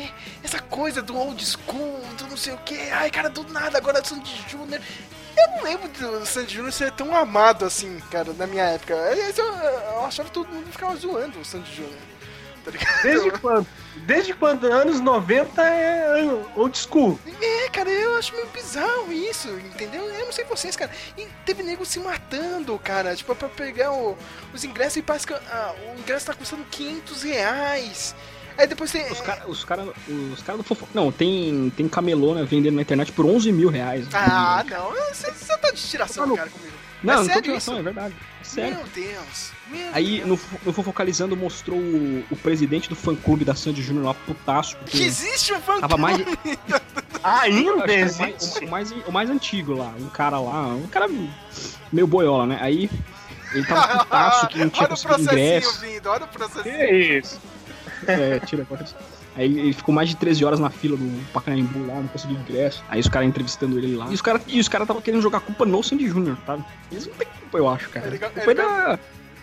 essa 0.45 0.61
coisa 0.61 1.03
do 1.03 1.17
old 1.17 1.45
school, 1.45 2.01
do 2.17 2.29
não 2.29 2.37
sei 2.37 2.55
o 2.55 2.59
que? 2.59 2.79
Ai, 2.93 3.11
cara, 3.11 3.29
do 3.29 3.43
nada, 3.53 3.77
agora 3.79 4.05
Sandy 4.05 4.33
Júnior. 4.49 4.81
Eu 5.37 5.49
não 5.57 5.65
lembro 5.65 5.89
do 5.89 6.25
Sandy 6.25 6.55
Júnior 6.55 6.73
ser 6.73 6.93
tão 6.93 7.17
amado 7.17 7.65
assim, 7.65 7.99
cara, 8.13 8.33
na 8.35 8.47
minha 8.47 8.63
época. 8.63 8.95
Aliás, 8.95 9.37
eu, 9.37 9.45
eu 9.45 10.05
achava 10.05 10.29
que 10.29 10.35
todo 10.35 10.53
mundo 10.53 10.71
ficava 10.71 10.95
zoando 10.95 11.41
o 11.41 11.45
Sandy 11.45 11.75
Júnior. 11.75 11.99
Tá 12.73 12.79
ligado? 12.79 13.03
Desde 13.03 13.31
quando? 13.41 13.67
Desde 14.07 14.35
quando? 14.35 14.67
Anos 14.73 15.01
90 15.01 15.63
é 15.63 16.25
old 16.57 16.79
school. 16.79 17.19
É, 17.41 17.69
cara, 17.71 17.91
eu 17.91 18.17
acho 18.17 18.33
meio 18.35 18.47
bizarro 18.49 19.13
isso, 19.13 19.49
entendeu? 19.49 20.05
Eu 20.05 20.27
não 20.27 20.33
sei 20.33 20.45
vocês, 20.45 20.77
cara. 20.77 20.91
E 21.17 21.27
teve 21.45 21.63
nego 21.63 21.85
se 21.85 21.99
matando, 21.99 22.79
cara, 22.79 23.15
tipo, 23.15 23.35
pra 23.35 23.49
pegar 23.49 23.93
o- 23.93 24.17
os 24.55 24.65
ingressos 24.65 24.97
e 24.99 25.03
parece 25.03 25.27
que 25.27 25.35
ah, 25.35 25.75
o 25.95 25.99
ingresso 26.01 26.27
tá 26.27 26.35
custando 26.35 26.65
500 26.71 27.23
reais. 27.23 28.15
Aí 28.57 28.67
depois 28.67 28.91
tem. 28.91 29.11
Os 29.13 29.21
caras 29.21 29.45
os 29.47 29.65
cara, 29.65 29.85
os 30.33 30.43
cara 30.43 30.59
do 30.59 30.65
fofo... 30.65 30.89
Não, 30.93 31.13
tem, 31.13 31.71
tem 31.77 31.89
camelô, 31.89 32.35
né, 32.35 32.45
vendendo 32.45 32.75
na 32.75 32.83
internet 32.83 33.13
por 33.13 33.25
11 33.25 33.53
mil 33.53 33.69
reais. 33.69 34.07
Ah, 34.13 34.65
não, 34.69 34.91
você 35.15 35.31
você 35.31 35.57
tá 35.59 35.71
de 35.71 35.81
tiração, 35.81 36.35
cara, 36.35 36.51
comigo. 36.51 36.73
Não, 37.03 37.13
é 37.13 37.17
não 37.17 37.27
tô 37.27 37.33
sério 37.33 37.57
isso? 37.57 37.73
é 37.73 37.83
verdade. 37.83 38.15
É 38.41 38.45
sério. 38.45 38.77
Meu 38.77 38.87
Deus. 38.87 39.53
Meu 39.69 39.89
Aí 39.93 40.17
Deus. 40.23 40.29
no, 40.29 40.41
no 40.67 40.73
Fofocalizando 40.73 41.37
mostrou 41.37 41.79
o, 41.79 42.25
o 42.31 42.37
presidente 42.37 42.89
do 42.89 42.97
fã 42.97 43.15
clube 43.15 43.45
da 43.45 43.55
Sandy 43.55 43.83
Júnior 43.83 44.07
lá, 44.07 44.15
putaço. 44.15 44.77
Que 44.79 44.83
Porque 44.85 45.03
existe 45.05 45.53
um 45.53 45.61
fã 45.61 45.81
tava 45.81 45.97
mais. 45.97 46.19
Ainda 47.23 47.73
Acho 47.73 47.85
que 47.85 47.93
existe. 47.93 48.65
o, 48.65 48.69
mais, 48.71 48.91
o, 48.91 48.93
mais, 48.95 49.07
o 49.09 49.13
mais 49.13 49.31
antigo 49.31 49.75
lá, 49.75 49.93
um 49.99 50.09
cara 50.09 50.39
lá, 50.41 50.69
um 50.69 50.87
cara 50.87 51.09
meio 51.93 52.07
boiola, 52.07 52.47
né? 52.47 52.59
Aí 52.61 52.89
ele 53.53 53.67
tava 53.67 53.99
putaço 54.05 54.49
que 54.49 54.59
não 54.59 54.71
tinha 54.71 54.87
Olha 54.87 54.95
o 54.95 54.97
conseguido 54.97 55.25
processinho 55.25 55.57
ingresso. 55.57 55.81
vindo, 55.81 56.07
olha 56.09 56.25
o 56.25 56.29
processinho. 56.29 56.77
Que 56.77 57.19
isso? 57.19 57.41
É, 58.07 58.39
tira 58.41 58.63
agora. 58.63 58.87
Aí 59.39 59.47
ele 59.59 59.73
ficou 59.73 59.95
mais 59.95 60.09
de 60.11 60.17
13 60.17 60.45
horas 60.45 60.59
na 60.61 60.69
fila 60.69 60.97
do 60.97 61.33
Pacaembu 61.33 61.87
lá, 61.87 61.95
não 61.95 62.09
conseguiu 62.09 62.37
ingresso. 62.39 62.83
Aí 62.89 62.99
os 63.01 63.09
caras 63.09 63.29
entrevistando 63.29 63.79
ele 63.79 63.97
lá. 63.97 64.09
E 64.11 64.15
os 64.15 64.21
caras 64.21 64.43
e 64.49 64.59
os 64.61 64.69
cara 64.69 64.85
tava 64.85 65.01
querendo 65.01 65.23
jogar 65.23 65.39
a 65.39 65.41
culpa 65.41 65.65
no 65.65 65.83
Sandy 65.83 66.09
Júnior, 66.09 66.37
sabe? 66.45 66.65
Eles 66.91 67.07
não 67.07 67.15
têm 67.15 67.29
culpa, 67.41 67.57
eu 67.59 67.69
acho, 67.69 67.89
cara. 67.89 68.07
É 68.07 68.11
legal- 68.11 68.31
culpa 68.31 68.51
é 68.51 68.53
é 68.53 68.55
da... 68.55 68.99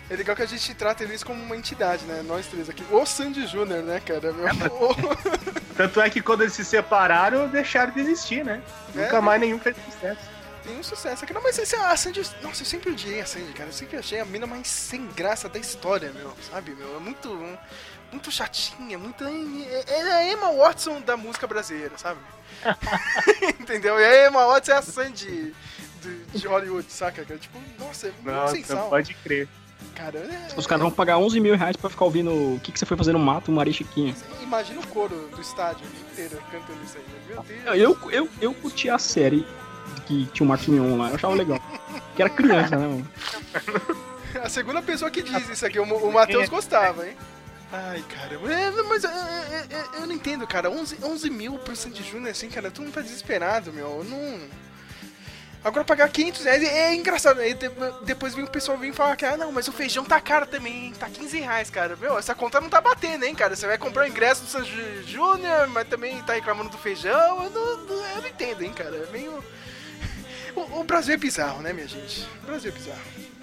É 0.08 0.14
legal 0.14 0.36
que 0.36 0.42
a 0.42 0.46
gente 0.46 0.72
trata 0.74 1.02
eles 1.02 1.24
como 1.24 1.42
uma 1.42 1.56
entidade, 1.56 2.04
né? 2.04 2.22
Nós 2.24 2.46
três 2.46 2.68
aqui. 2.70 2.84
O 2.92 3.04
Sandy 3.04 3.44
Júnior, 3.48 3.82
né, 3.82 3.98
cara? 3.98 4.32
Meu, 4.32 4.46
o- 4.70 5.74
Tanto 5.76 6.00
é 6.00 6.08
que 6.08 6.20
quando 6.20 6.42
eles 6.42 6.52
se 6.52 6.64
separaram, 6.64 7.48
deixaram 7.48 7.92
de 7.92 8.00
existir, 8.00 8.44
né? 8.44 8.62
É. 8.94 9.00
Nunca 9.02 9.20
mais 9.20 9.40
nenhum 9.40 9.58
fez 9.58 9.74
sucesso. 9.84 10.20
Tem 10.64 10.78
um 10.78 10.82
sucesso 10.82 11.24
aqui. 11.24 11.32
Não, 11.32 11.42
mas 11.42 11.58
esse, 11.58 11.74
a 11.76 11.96
Sandy. 11.96 12.22
Nossa, 12.42 12.62
eu 12.62 12.66
sempre 12.66 12.90
odiei 12.90 13.20
a 13.20 13.26
Sandy, 13.26 13.52
cara. 13.52 13.68
Eu 13.68 13.72
sempre 13.72 13.96
achei 13.96 14.20
a 14.20 14.24
mina 14.24 14.46
mais 14.46 14.66
sem 14.68 15.06
graça 15.16 15.48
da 15.48 15.58
história, 15.58 16.12
meu. 16.12 16.32
Sabe, 16.50 16.72
meu? 16.74 16.96
É 16.96 17.00
muito. 17.00 17.28
Muito 18.12 18.30
chatinha, 18.30 18.98
muito. 18.98 19.22
Ela 19.24 20.08
é 20.08 20.12
a 20.12 20.32
Emma 20.32 20.52
Watson 20.52 21.00
da 21.00 21.16
música 21.16 21.46
brasileira, 21.46 21.96
sabe? 21.98 22.20
Entendeu? 23.60 23.98
E 24.00 24.04
a 24.04 24.26
Emma 24.28 24.46
Watson 24.46 24.72
é 24.72 24.76
a 24.76 24.82
Sandy 24.82 25.54
de, 26.02 26.16
de 26.38 26.46
Hollywood, 26.46 26.90
saca? 26.90 27.24
cara? 27.24 27.38
Tipo, 27.38 27.58
nossa, 27.78 28.08
é 28.08 28.12
muito 28.12 28.30
Nossa, 28.30 28.52
sem 28.54 28.64
sal. 28.64 28.88
pode 28.88 29.14
crer. 29.14 29.48
Cara, 29.94 30.18
é- 30.18 30.48
Os 30.56 30.66
caras 30.66 30.82
vão 30.82 30.90
pagar 30.90 31.18
11 31.18 31.38
mil 31.40 31.56
reais 31.56 31.76
pra 31.76 31.90
ficar 31.90 32.04
ouvindo 32.06 32.30
o 32.30 32.60
que, 32.60 32.72
que 32.72 32.78
você 32.78 32.86
foi 32.86 32.96
fazer 32.96 33.12
no 33.12 33.18
mato, 33.18 33.50
Maria 33.52 33.72
Chiquinha. 33.72 34.14
Imagina 34.42 34.80
o 34.80 34.86
coro 34.86 35.28
do 35.34 35.40
estádio 35.40 35.86
inteiro 36.10 36.40
cantando 36.50 36.82
isso 36.84 36.96
aí. 36.96 37.04
né? 37.04 37.20
Meu 37.28 37.42
Deus. 37.42 37.78
Eu, 37.78 38.10
eu, 38.10 38.28
eu 38.40 38.54
curti 38.54 38.88
a 38.88 38.98
série 38.98 39.46
que 40.06 40.26
tinha 40.32 40.44
o 40.44 40.48
Marcos 40.48 40.68
Mion 40.68 40.96
lá, 40.96 41.10
eu 41.10 41.14
achava 41.16 41.34
legal. 41.34 41.60
Que 42.14 42.22
era 42.22 42.30
criança, 42.30 42.76
né, 42.76 42.86
mano? 42.86 43.10
A 44.42 44.48
segunda 44.50 44.82
pessoa 44.82 45.10
que 45.10 45.22
diz 45.22 45.48
isso 45.48 45.64
aqui, 45.64 45.78
o, 45.78 45.82
o 45.84 46.12
Matheus 46.12 46.48
gostava, 46.48 47.06
hein? 47.08 47.16
Ai, 47.72 48.02
cara, 48.08 48.34
é, 48.34 48.70
mas 48.88 49.04
é, 49.04 49.08
é, 49.08 49.66
é, 49.74 49.84
eu 50.02 50.06
não 50.06 50.14
entendo, 50.14 50.46
cara. 50.46 50.70
11, 50.70 50.98
11 51.02 51.30
mil 51.30 51.58
por 51.58 51.76
Sandy 51.76 52.02
Júnior, 52.02 52.30
assim, 52.30 52.48
cara, 52.48 52.70
todo 52.70 52.84
mundo 52.84 52.94
tá 52.94 53.00
desesperado, 53.00 53.72
meu. 53.72 53.98
Eu 53.98 54.04
não. 54.04 54.40
Agora 55.64 55.84
pagar 55.84 56.08
500 56.08 56.44
reais 56.44 56.62
é, 56.62 56.66
é 56.90 56.94
engraçado. 56.94 57.40
Aí 57.40 57.52
de- 57.54 57.68
depois 58.04 58.36
vem 58.36 58.44
o 58.44 58.48
pessoal 58.50 58.78
vir 58.78 58.94
falar 58.94 59.16
que, 59.16 59.24
ah, 59.24 59.36
não, 59.36 59.50
mas 59.50 59.66
o 59.66 59.72
feijão 59.72 60.04
tá 60.04 60.20
caro 60.20 60.46
também, 60.46 60.86
hein? 60.86 60.94
Tá 60.96 61.10
15 61.10 61.40
reais, 61.40 61.68
cara. 61.68 61.96
Meu, 61.96 62.16
essa 62.16 62.36
conta 62.36 62.60
não 62.60 62.68
tá 62.68 62.80
batendo, 62.80 63.24
hein, 63.24 63.34
cara. 63.34 63.56
Você 63.56 63.66
vai 63.66 63.76
comprar 63.76 64.04
o 64.04 64.08
ingresso 64.08 64.42
do 64.42 64.48
Sandy 64.48 65.02
Júnior, 65.04 65.66
mas 65.66 65.88
também 65.88 66.22
tá 66.22 66.34
reclamando 66.34 66.70
do 66.70 66.78
feijão. 66.78 67.42
Eu 67.44 67.50
não, 67.50 67.76
não- 67.78 68.06
eu 68.10 68.22
não 68.22 68.28
entendo, 68.28 68.62
hein, 68.62 68.72
cara. 68.72 68.94
É 68.96 69.10
meio. 69.10 69.42
O, 70.54 70.80
o 70.80 70.84
Brasil 70.84 71.12
é 71.12 71.18
bizarro, 71.18 71.60
né, 71.60 71.70
minha 71.74 71.86
gente? 71.86 72.26
O 72.42 72.46
Brasil 72.46 72.70
é 72.70 72.74
bizarro. 72.74 73.35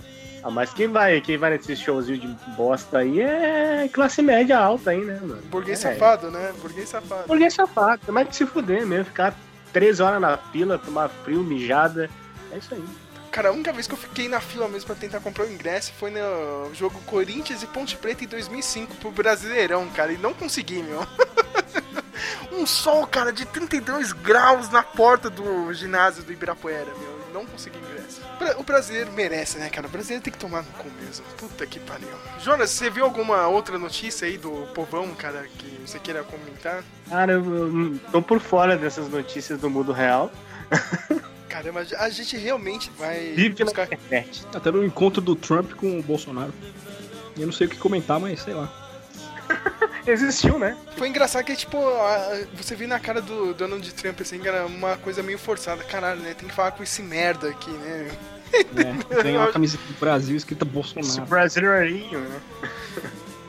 Ah, 0.43 0.51
mas 0.51 0.73
quem 0.73 0.89
vai, 0.89 1.21
quem 1.21 1.37
vai 1.37 1.51
nesse 1.51 1.75
showzinho 1.75 2.19
de 2.19 2.27
bosta 2.57 2.97
aí 2.97 3.21
é 3.21 3.89
classe 3.91 4.21
média 4.21 4.59
alta 4.59 4.91
aí, 4.91 4.99
né, 4.99 5.17
mano? 5.21 5.41
Burguês 5.43 5.83
é. 5.85 5.93
safado, 5.93 6.29
né? 6.29 6.51
Burguês 6.61 6.89
safado. 6.89 7.27
Burguês 7.27 7.53
safado, 7.53 8.11
mais 8.11 8.27
que 8.27 8.35
se 8.35 8.45
fuder 8.45 8.85
mesmo, 8.85 9.05
ficar 9.05 9.33
três 9.71 10.01
horas 10.01 10.19
na 10.19 10.35
fila, 10.37 10.77
tomar 10.77 11.07
frio, 11.07 11.41
mijada. 11.41 12.09
É 12.51 12.57
isso 12.57 12.73
aí. 12.73 12.83
Cara, 13.31 13.49
a 13.49 13.51
única 13.51 13.73
vez 13.73 13.87
que 13.87 13.93
eu 13.93 13.97
fiquei 13.97 14.27
na 14.27 14.39
fila 14.39 14.67
mesmo 14.67 14.85
pra 14.85 14.95
tentar 14.95 15.19
comprar 15.19 15.45
o 15.45 15.51
ingresso 15.51 15.91
foi 15.93 16.11
no 16.11 16.75
jogo 16.75 16.99
Corinthians 17.05 17.63
e 17.63 17.67
Ponte 17.67 17.97
Preta 17.97 18.23
em 18.23 18.27
2005 18.27 18.95
pro 18.97 19.11
Brasileirão, 19.11 19.89
cara, 19.89 20.11
e 20.11 20.17
não 20.17 20.33
consegui, 20.35 20.83
meu. 20.83 21.07
um 22.53 22.67
sol, 22.67 23.07
cara, 23.07 23.33
de 23.33 23.45
32 23.45 24.11
graus 24.11 24.69
na 24.69 24.83
porta 24.83 25.29
do 25.29 25.73
ginásio 25.73 26.21
do 26.21 26.31
Ibirapuera, 26.31 26.93
meu. 26.99 27.12
Não 27.33 27.45
consegui 27.45 27.77
ingresso. 27.79 28.21
O 28.57 28.63
brasileiro 28.63 29.11
merece, 29.11 29.57
né, 29.57 29.69
cara? 29.69 29.87
O 29.87 29.89
brasileiro 29.89 30.23
tem 30.23 30.31
que 30.31 30.37
tomar 30.37 30.61
no 30.61 30.71
cu 30.73 30.87
mesmo. 31.01 31.25
Puta 31.37 31.65
que 31.65 31.79
pariu. 31.79 32.07
Jonas, 32.39 32.69
você 32.69 32.89
viu 32.89 33.03
alguma 33.03 33.47
outra 33.47 33.79
notícia 33.79 34.27
aí 34.27 34.37
do 34.37 34.67
povão, 34.73 35.09
cara, 35.15 35.47
que 35.57 35.79
você 35.85 35.97
queira 35.97 36.23
comentar? 36.23 36.83
Cara, 37.09 37.33
eu, 37.33 37.43
eu 37.43 37.99
tô 38.11 38.21
por 38.21 38.39
fora 38.39 38.77
dessas 38.77 39.09
notícias 39.09 39.59
do 39.59 39.69
mundo 39.69 39.91
real. 39.91 40.31
Caramba, 41.49 41.85
a 41.97 42.09
gente 42.09 42.37
realmente 42.37 42.91
vai 42.97 43.31
Vive 43.31 43.59
na 43.59 43.65
buscar... 43.65 43.85
internet. 43.85 44.43
Até 44.53 44.71
no 44.71 44.83
encontro 44.83 45.21
do 45.21 45.35
Trump 45.35 45.73
com 45.73 45.99
o 45.99 46.03
Bolsonaro. 46.03 46.53
E 47.35 47.41
eu 47.41 47.47
não 47.47 47.53
sei 47.53 47.67
o 47.67 47.69
que 47.69 47.77
comentar, 47.77 48.19
mas 48.19 48.41
sei 48.41 48.53
lá. 48.53 48.82
Existiu, 50.05 50.59
né? 50.59 50.75
Foi 50.97 51.07
engraçado 51.07 51.43
que, 51.45 51.55
tipo, 51.55 51.77
a- 51.77 52.41
você 52.53 52.75
viu 52.75 52.87
na 52.87 52.99
cara 52.99 53.21
do 53.21 53.53
Donald 53.53 53.89
Trump, 53.93 54.19
assim, 54.21 54.39
que 54.39 54.47
era 54.47 54.65
uma 54.65 54.97
coisa 54.97 55.23
meio 55.23 55.37
forçada. 55.39 55.83
Caralho, 55.83 56.19
né? 56.21 56.33
Tem 56.33 56.47
que 56.49 56.55
falar 56.55 56.71
com 56.71 56.83
esse 56.83 57.01
merda 57.01 57.49
aqui, 57.49 57.71
né? 57.71 58.11
É, 58.53 59.21
tem 59.23 59.35
uma 59.37 59.51
camiseta 59.51 59.83
do 59.87 59.93
Brasil 59.99 60.35
escrita 60.35 60.63
Esse 60.65 60.73
Bolsonaro. 60.73 61.25
brasileirinho, 61.25 62.19
né? 62.19 62.39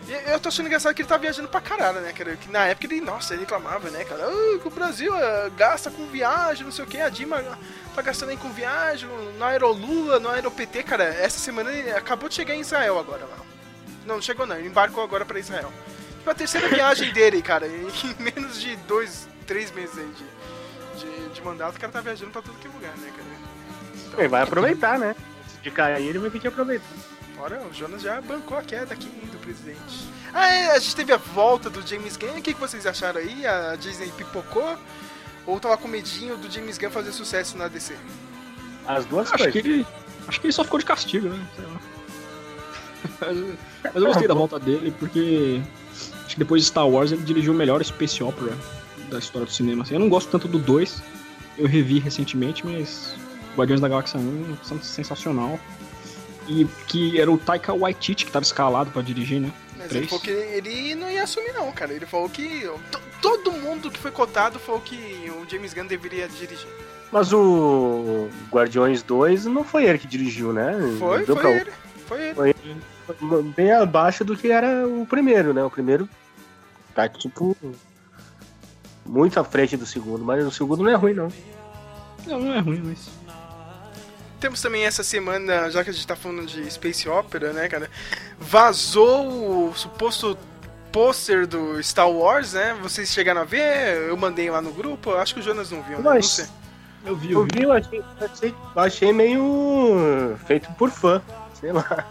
E 0.09 0.31
Eu 0.33 0.39
tô 0.41 0.49
achando 0.49 0.67
engraçado 0.67 0.95
que 0.95 1.03
ele 1.03 1.09
tá 1.09 1.17
viajando 1.17 1.49
pra 1.49 1.61
caralho, 1.61 2.01
né, 2.01 2.13
cara? 2.13 2.37
Que 2.37 2.51
na 2.51 2.67
época 2.67 2.87
ele, 2.87 3.01
nossa, 3.01 3.35
ele 3.35 3.41
reclamava, 3.43 3.91
né, 3.91 4.05
cara? 4.05 4.25
Ah, 4.27 4.59
que 4.61 4.69
o 4.69 4.71
Brasil 4.71 5.13
ah, 5.15 5.51
gasta 5.57 5.91
com 5.91 6.07
viagem, 6.07 6.65
não 6.65 6.73
sei 6.73 6.85
o 6.85 6.89
que, 6.89 6.99
a 7.01 7.09
Dilma 7.09 7.43
tá 7.95 8.03
gastando 8.03 8.31
aí 8.31 8.37
com 8.37 8.51
viagem, 8.51 9.09
no 9.39 9.45
Aerolula, 9.45 10.19
no 10.21 10.29
Aeropt, 10.31 10.83
cara. 10.85 11.05
Essa 11.05 11.39
semana 11.39 11.71
ele 11.73 11.91
acabou 11.91 12.29
de 12.29 12.35
chegar 12.37 12.55
em 12.55 12.61
Israel 12.61 12.99
agora, 12.99 13.27
mano. 13.27 13.54
Não, 14.07 14.17
não 14.17 14.23
chegou 14.23 14.47
não, 14.47 14.57
ele 14.57 14.69
embarcou 14.69 15.03
agora 15.03 15.25
pra 15.25 15.39
Israel. 15.39 15.73
Tipo, 16.19 16.31
a 16.31 16.35
terceira 16.35 16.69
viagem 16.69 17.13
dele, 17.13 17.43
cara, 17.43 17.67
em 17.67 17.87
menos 18.23 18.61
de 18.61 18.77
dois, 18.77 19.29
três 19.47 19.71
meses 19.73 19.97
aí 19.99 20.13
de, 20.13 21.01
de, 21.01 21.29
de 21.35 21.43
mandato, 21.43 21.77
o 21.77 21.81
cara 21.81 21.93
tá 21.93 22.01
viajando 22.01 22.31
pra 22.31 22.43
todo 22.43 22.59
que 22.59 22.67
é 22.67 22.71
lugar, 22.71 22.97
né, 22.97 23.11
cara? 23.11 23.29
Então, 24.09 24.21
Ele 24.21 24.29
vai 24.29 24.43
aproveitar, 24.43 24.99
né? 24.99 25.15
Antes 25.43 25.63
de 25.63 25.71
cair, 25.71 26.07
ele 26.07 26.19
vai 26.19 26.31
ter 26.31 26.41
que 26.41 26.49
aproveitar. 26.49 26.85
Olha, 27.39 27.59
o 27.61 27.73
Jonas 27.75 28.01
já 28.01 28.21
bancou 28.21 28.57
a 28.57 28.63
queda 28.63 28.95
aqui 28.95 29.07
do 29.07 29.39
presidente. 29.39 30.09
Ah, 30.33 30.49
é, 30.49 30.71
a 30.71 30.79
gente 30.79 30.97
teve 30.97 31.13
a 31.13 31.17
volta 31.17 31.69
do 31.69 31.87
James 31.87 32.17
Gunn. 32.17 32.39
O 32.39 32.43
que, 32.43 32.55
que 32.55 32.61
vocês 32.61 32.87
acharam 32.87 33.21
aí? 33.21 33.47
A 33.47 33.77
Disney 33.77 34.11
pipocou? 34.17 34.79
Ou 35.47 35.61
tava 35.61 35.77
com 35.77 35.87
medinho 35.87 36.37
do 36.37 36.51
James 36.51 36.79
Gunn 36.79 36.91
fazer 36.91 37.13
sucesso 37.13 37.59
na 37.59 37.69
DC? 37.69 37.97
As 38.87 39.05
duas 39.05 39.29
Acho 39.29 39.45
coisas. 39.45 39.53
que 39.53 39.59
ele. 39.69 39.87
Acho 40.27 40.41
que 40.41 40.47
ele 40.47 40.53
só 40.53 40.65
ficou 40.65 40.79
de 40.79 40.87
castigo, 40.87 41.29
né? 41.29 41.47
Sei 41.55 41.65
lá. 41.67 41.81
Mas- 43.21 43.95
eu 43.95 44.07
gostei 44.07 44.29
da 44.29 44.35
volta 44.35 44.59
dele 44.59 44.93
porque 44.99 45.61
acho 46.25 46.35
que 46.35 46.39
depois 46.39 46.63
de 46.63 46.69
Star 46.69 46.89
Wars 46.89 47.13
ele 47.13 47.23
dirigiu 47.23 47.53
o 47.53 47.57
melhor 47.57 47.85
space 47.85 48.23
opera 48.23 48.53
da 49.11 49.19
história 49.19 49.47
do 49.47 49.53
cinema. 49.53 49.83
assim. 49.83 49.95
Eu 49.95 50.01
não 50.01 50.09
gosto 50.09 50.31
tanto 50.31 50.49
do 50.49 50.59
2, 50.59 51.03
eu 51.59 51.67
revi 51.67 51.99
recentemente, 51.99 52.67
mas 52.67 53.15
Guardiões 53.57 53.81
da 53.81 53.89
Galáxia 53.89 54.19
1 54.19 54.57
é 54.73 54.83
sensacional. 54.83 55.59
E 56.47 56.67
que 56.89 57.19
era 57.19 57.31
o 57.33 57.39
Taika 57.39 57.73
Waititi 57.73 58.27
que 58.27 58.31
tava 58.33 58.43
escalado 58.45 58.91
pra 58.91 59.01
dirigir, 59.01 59.41
né? 59.41 59.51
Mas 59.79 59.91
ele 59.95 60.07
falou 60.07 60.23
que 60.23 60.31
ele 60.31 60.95
não 60.95 61.11
ia 61.11 61.23
assumir, 61.23 61.53
não, 61.55 61.73
cara. 61.73 61.93
Ele 61.95 62.05
falou 62.07 62.29
que. 62.29 62.69
to- 62.91 63.01
Todo 63.23 63.51
mundo 63.53 63.91
que 63.91 63.99
foi 63.99 64.11
cotado 64.11 64.59
falou 64.59 64.79
que 64.83 64.95
o 65.31 65.51
James 65.51 65.73
Gunn 65.73 65.87
deveria 65.87 66.29
dirigir. 66.29 66.69
Mas 67.11 67.33
o 67.33 68.29
Guardiões 68.53 69.03
2 69.03 69.47
não 69.47 69.65
foi 69.65 69.85
ele 69.87 69.97
que 69.99 70.07
dirigiu, 70.07 70.53
né? 70.53 70.75
Foi, 70.99 71.25
foi 71.25 71.35
pra- 71.35 71.51
ele. 71.51 71.73
Foi 72.07 72.21
ele. 72.29 72.77
Bem 73.57 73.73
abaixo 73.73 74.25
do 74.25 74.37
que 74.37 74.51
era 74.51 74.87
o 74.87 75.07
primeiro, 75.07 75.53
né? 75.53 75.63
O 75.65 75.71
primeiro 75.71 76.09
tá 76.95 77.09
tipo. 77.09 77.57
Muito 79.05 79.39
à 79.39 79.45
frente 79.45 79.77
do 79.77 79.85
segundo, 79.85 80.25
mas 80.25 80.47
o 80.47 80.51
segundo 80.51 80.83
não 80.83 80.91
é 80.91 80.95
ruim, 80.95 81.13
não. 81.13 81.29
Não, 82.27 82.39
não 82.41 82.55
é 82.55 82.59
ruim, 82.61 82.81
mas. 82.85 83.09
Temos 84.41 84.61
também 84.61 84.85
essa 84.85 85.03
semana, 85.03 85.71
já 85.71 85.85
que 85.85 85.91
a 85.91 85.93
gente 85.93 86.07
tá 86.07 86.17
falando 86.17 86.47
de 86.47 86.71
Space 86.71 87.09
Opera, 87.09 87.53
né, 87.53 87.69
cara? 87.69 87.91
Vazou 88.39 89.69
o 89.71 89.75
suposto 89.75 90.37
pôster 90.93 91.47
do 91.47 91.83
Star 91.83 92.09
Wars, 92.11 92.53
né? 92.55 92.75
Vocês 92.83 93.11
chegaram 93.11 93.41
a 93.41 93.45
ver? 93.45 94.09
Eu 94.09 94.17
mandei 94.17 94.51
lá 94.51 94.63
no 94.63 94.73
grupo, 94.73 95.15
acho 95.15 95.35
que 95.35 95.41
o 95.41 95.43
Jonas 95.43 95.71
não 95.71 95.83
viu, 95.83 95.99
né? 95.99 96.05
Não 96.15 96.23
sei. 96.23 96.47
Eu 97.05 97.17
vi, 97.17 97.33
Eu 97.33 97.41
eu 97.41 97.45
vi. 97.45 97.51
vi, 97.59 97.63
eu 97.65 97.73
achei, 97.73 98.03
achei, 98.21 98.55
eu 98.77 98.83
achei 98.83 99.13
meio 99.13 100.39
feito 100.47 100.71
por 100.75 100.91
fã, 100.91 101.21
sei 101.61 101.73
lá. 101.73 102.07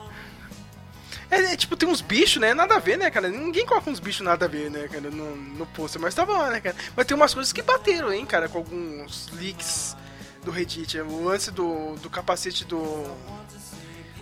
É, 1.34 1.53
é, 1.53 1.57
tipo, 1.57 1.75
tem 1.75 1.89
uns 1.89 2.01
bichos, 2.01 2.39
né? 2.39 2.53
Nada 2.53 2.75
a 2.75 2.79
ver, 2.79 2.97
né, 2.97 3.09
cara? 3.09 3.27
Ninguém 3.27 3.65
coloca 3.65 3.89
uns 3.89 3.99
bichos 3.99 4.21
nada 4.21 4.45
a 4.45 4.47
ver, 4.47 4.69
né, 4.69 4.88
cara, 4.88 5.09
no, 5.09 5.36
no 5.36 5.65
pôster, 5.65 5.99
mas 5.99 6.13
tava 6.13 6.34
lá, 6.34 6.51
né, 6.51 6.61
cara? 6.61 6.75
Mas 6.95 7.07
tem 7.07 7.17
umas 7.17 7.34
coisas 7.34 7.51
que 7.51 7.61
bateram, 7.61 8.13
hein, 8.13 8.23
cara, 8.25 8.47
com 8.47 8.59
alguns 8.59 9.29
leaks 9.34 9.97
do 10.43 10.51
Reddit. 10.51 10.99
O 10.99 11.23
lance 11.25 11.49
do, 11.49 11.95
do 11.95 12.09
capacete 12.09 12.65
do. 12.65 13.03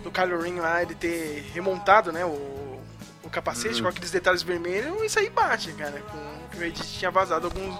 do 0.02 0.10
Kylo 0.10 0.40
Ren 0.40 0.54
lá, 0.54 0.82
ele 0.82 0.94
ter 0.94 1.50
remontado, 1.52 2.10
né, 2.12 2.24
o, 2.24 2.80
o 3.22 3.30
capacete 3.30 3.82
com 3.82 3.88
aqueles 3.88 4.10
detalhes 4.10 4.42
vermelhos, 4.42 5.02
isso 5.02 5.18
aí 5.18 5.28
bate, 5.28 5.72
cara, 5.72 6.00
com 6.00 6.16
o 6.16 6.48
que 6.50 6.56
o 6.56 6.60
Reddit 6.60 6.98
tinha 6.98 7.10
vazado 7.10 7.46
alguns 7.46 7.78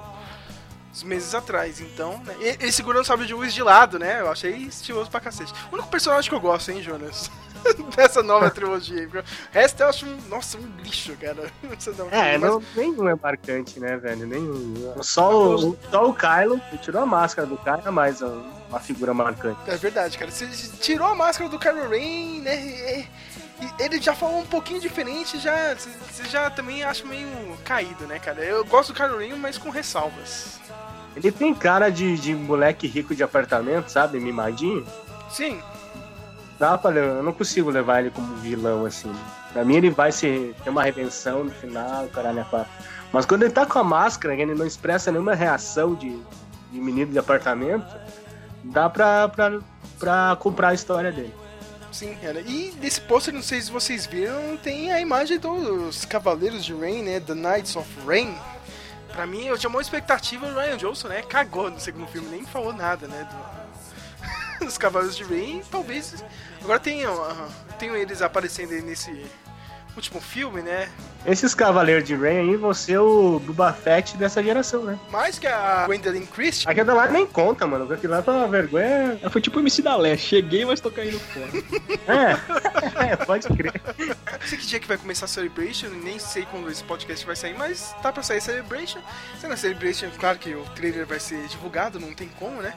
meses 1.03 1.35
atrás, 1.35 1.81
então, 1.81 2.19
né? 2.19 2.37
Ele 2.39 2.71
segurando 2.71 3.03
o 3.03 3.07
sabre 3.07 3.27
de 3.27 3.33
luz 3.33 3.55
de 3.55 3.63
lado, 3.63 3.99
né? 3.99 4.21
Eu 4.21 4.31
achei 4.31 4.53
estiloso 4.57 5.11
pra 5.11 5.21
cacete. 5.21 5.55
O 5.71 5.75
único 5.75 5.89
personagem 5.89 6.29
que 6.29 6.35
eu 6.35 6.41
gosto, 6.41 6.71
hein, 6.71 6.83
Jonas? 6.83 7.31
Dessa 7.97 8.23
nova 8.23 8.51
trilogia. 8.51 9.09
O 9.09 9.23
resto 9.53 9.81
eu 9.83 9.89
acho, 9.89 10.07
um, 10.07 10.17
nossa, 10.29 10.57
um 10.59 10.67
lixo, 10.83 11.15
cara. 11.21 11.51
Essa 11.77 11.93
não- 11.93 12.09
É, 12.11 12.39
mas- 12.39 12.51
não, 12.51 12.63
nenhum 12.77 13.09
é 13.09 13.15
marcante, 13.15 13.79
né, 13.81 13.97
velho? 13.97 14.27
Nenhum. 14.27 14.93
Só 15.03 15.55
o, 15.57 15.79
só 15.91 16.09
o 16.09 16.15
Kylo, 16.15 16.61
tirou 16.83 17.03
a 17.03 17.07
máscara 17.07 17.47
do 17.47 17.57
Kylo, 17.57 17.83
é 17.87 17.91
mais 17.91 18.21
uma 18.23 18.81
figura 18.81 19.13
marcante. 19.13 19.59
É 19.67 19.77
verdade, 19.77 20.17
cara. 20.19 20.31
Você 20.31 20.47
tirou 20.81 21.07
a 21.07 21.15
máscara 21.15 21.49
do 21.51 21.59
Kylo 21.59 21.89
Ren, 21.89 22.41
né? 22.43 22.57
e- 22.57 23.09
e 23.63 23.83
ele 23.85 24.01
já 24.03 24.13
falou 24.15 24.41
um 24.41 24.47
pouquinho 24.47 24.81
diferente, 24.81 25.39
já. 25.39 25.75
Você 25.77 26.25
já 26.29 26.51
também 26.51 26.83
acha 26.83 27.05
meio 27.05 27.29
caído, 27.65 28.07
né, 28.07 28.19
cara? 28.19 28.45
Eu 28.45 28.65
gosto 28.65 28.93
do 28.93 28.97
Kylo 28.97 29.19
Ren, 29.19 29.37
mas 29.37 29.57
com 29.57 29.71
ressalvas. 29.71 30.59
Ele 31.15 31.31
tem 31.31 31.55
cara 31.55 31.91
de, 31.91 32.17
de 32.19 32.35
moleque 32.35 32.87
rico 32.89 33.15
de 33.15 33.23
apartamento, 33.23 33.89
sabe? 33.91 34.19
Mimadinho. 34.19 34.85
Sim, 35.31 35.61
Dá 36.63 36.79
pra, 36.79 36.91
levar- 36.93 37.17
eu 37.17 37.23
não 37.25 37.33
consigo 37.33 37.71
levar 37.71 37.99
ele 38.03 38.13
como 38.13 38.37
vilão, 38.37 38.87
assim. 38.87 39.13
Pra 39.53 39.65
mim 39.65 39.75
ele 39.75 39.91
vai 39.91 40.13
ser, 40.13 40.55
ter 40.63 40.71
uma 40.71 40.85
redenção 40.85 41.43
no 41.43 41.51
final, 41.51 42.07
caralho, 42.07 42.39
é. 42.39 42.65
Mas 43.13 43.27
quando 43.27 43.43
ele 43.43 43.51
tá 43.51 43.67
com 43.67 43.81
a 43.81 43.83
máscara, 43.85 44.37
que 44.37 44.43
ele 44.43 44.55
não 44.55 44.65
expressa 44.65 45.11
nenhuma 45.11 45.35
reação 45.35 45.93
de, 45.97 46.17
de 46.71 46.79
menino 46.81 47.11
de 47.11 47.19
apartamento, 47.19 47.85
dá 48.63 48.89
pra, 48.89 49.29
pra 49.99 50.37
comprar 50.39 50.69
a 50.69 50.75
história 50.75 51.11
dele. 51.11 51.35
sim, 51.91 52.15
cara. 52.23 52.41
E 52.43 52.73
nesse 52.81 53.01
pôster, 53.01 53.35
não 53.35 53.43
sei 53.43 53.61
se 53.61 53.69
vocês 53.69 54.07
viram, 54.07 54.57
tem 54.63 54.93
a 54.93 55.01
imagem 55.01 55.41
dos 55.41 56.05
Cavaleiros 56.05 56.65
de 56.65 56.73
Rain, 56.73 57.03
né? 57.03 57.19
The 57.19 57.35
Knights 57.35 57.75
of 57.75 57.89
Rain. 58.07 58.37
Pra 59.13 59.27
mim, 59.27 59.47
eu 59.47 59.59
tinha 59.59 59.69
uma 59.69 59.81
expectativa 59.83 60.47
do 60.47 60.55
Ryan 60.55 60.77
Johnson, 60.77 61.09
né? 61.09 61.23
Cagou 61.23 61.73
no 61.73 61.81
segundo 61.81 62.07
filme, 62.07 62.29
nem 62.29 62.45
falou 62.47 62.73
nada, 62.73 63.09
né? 63.09 63.27
Do... 63.29 63.62
dos 64.67 64.79
Cavaleiros 64.79 65.17
de 65.17 65.25
Rain, 65.25 65.63
talvez. 65.71 66.25
Agora 66.63 66.79
tem, 66.79 67.07
ó, 67.07 67.35
tem 67.79 67.91
eles 67.95 68.23
aparecendo 68.23 68.73
aí 68.73 68.83
nesse 68.83 69.25
último 69.97 70.21
filme, 70.21 70.63
né? 70.63 70.89
Esses 71.25 71.55
Cavaleiros 71.55 72.05
de 72.05 72.15
Rain 72.15 72.39
aí 72.39 72.57
vão 72.57 72.73
ser 72.75 72.99
o 72.99 73.39
Boba 73.39 73.73
Fett 73.73 74.17
dessa 74.17 74.43
geração, 74.43 74.83
né? 74.83 74.99
Mais 75.11 75.39
que 75.39 75.47
a 75.47 75.87
Gwendolyn 75.87 76.27
Christie. 76.27 76.69
Aquela 76.69 76.95
lá 76.95 77.09
nem 77.09 77.27
conta, 77.27 77.67
mano. 77.67 77.87
porque 77.87 78.07
Aquilo 78.07 78.15
lá 78.15 78.23
tá 78.23 78.33
uma 78.33 78.49
vergonha. 78.49 79.19
Ela 79.21 79.31
foi 79.31 79.41
tipo 79.41 79.59
o 79.59 79.61
MC 79.61 79.83
da 79.83 79.97
Lé. 79.97 80.17
Cheguei, 80.17 80.65
mas 80.65 80.81
tô 80.81 80.91
caindo 80.91 81.21
fora. 81.21 81.49
É, 82.09 83.13
é 83.13 83.17
pode 83.17 83.47
crer. 83.49 83.81
Não 83.99 84.49
sei 84.49 84.59
que 84.59 84.67
dia 84.67 84.81
que 84.81 84.89
vai 84.89 84.97
começar 84.97 85.27
a 85.27 85.29
Celebration, 85.29 85.89
nem 85.91 86.19
sei 86.19 86.45
quando 86.51 86.71
esse 86.71 86.83
podcast 86.83 87.25
vai 87.25 87.37
sair, 87.37 87.57
mas 87.57 87.95
tá 88.03 88.13
pra 88.13 88.23
sair 88.23 88.41
Celebration. 88.41 89.01
Sendo 89.41 89.55
a 89.55 89.57
Celebration, 89.57 90.09
claro 90.19 90.39
que 90.39 90.55
o 90.55 90.65
trailer 90.75 91.07
vai 91.07 91.21
ser 91.21 91.47
divulgado, 91.47 92.01
não 92.01 92.13
tem 92.13 92.29
como, 92.39 92.61
né? 92.61 92.75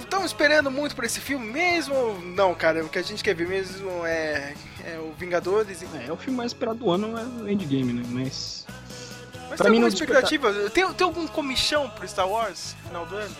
Estão 0.00 0.24
esperando 0.24 0.70
muito 0.70 0.94
por 0.94 1.04
esse 1.04 1.20
filme 1.20 1.46
mesmo? 1.50 2.18
Não, 2.34 2.54
cara, 2.54 2.84
o 2.84 2.88
que 2.88 2.98
a 2.98 3.02
gente 3.02 3.22
quer 3.22 3.34
ver 3.34 3.48
mesmo 3.48 4.04
é, 4.06 4.54
é 4.84 4.98
o 4.98 5.12
Vingadores. 5.18 5.82
e- 5.82 5.88
É, 6.06 6.12
o 6.12 6.16
filme 6.16 6.36
mais 6.36 6.50
esperado 6.52 6.78
do 6.78 6.90
ano 6.90 7.16
é 7.18 7.22
o 7.42 7.48
Endgame, 7.48 7.92
né? 7.92 8.02
Mas. 8.08 8.66
Mas 9.48 9.56
pra 9.56 9.64
tem 9.64 9.70
mim 9.70 9.76
alguma 9.78 9.88
expectativa? 9.88 10.52
Tem, 10.70 10.92
tem 10.92 11.04
algum 11.06 11.26
comichão 11.26 11.88
pro 11.90 12.06
Star 12.06 12.28
Wars 12.28 12.74
no 12.82 12.88
final 12.88 13.06
do 13.06 13.16
ano? 13.16 13.36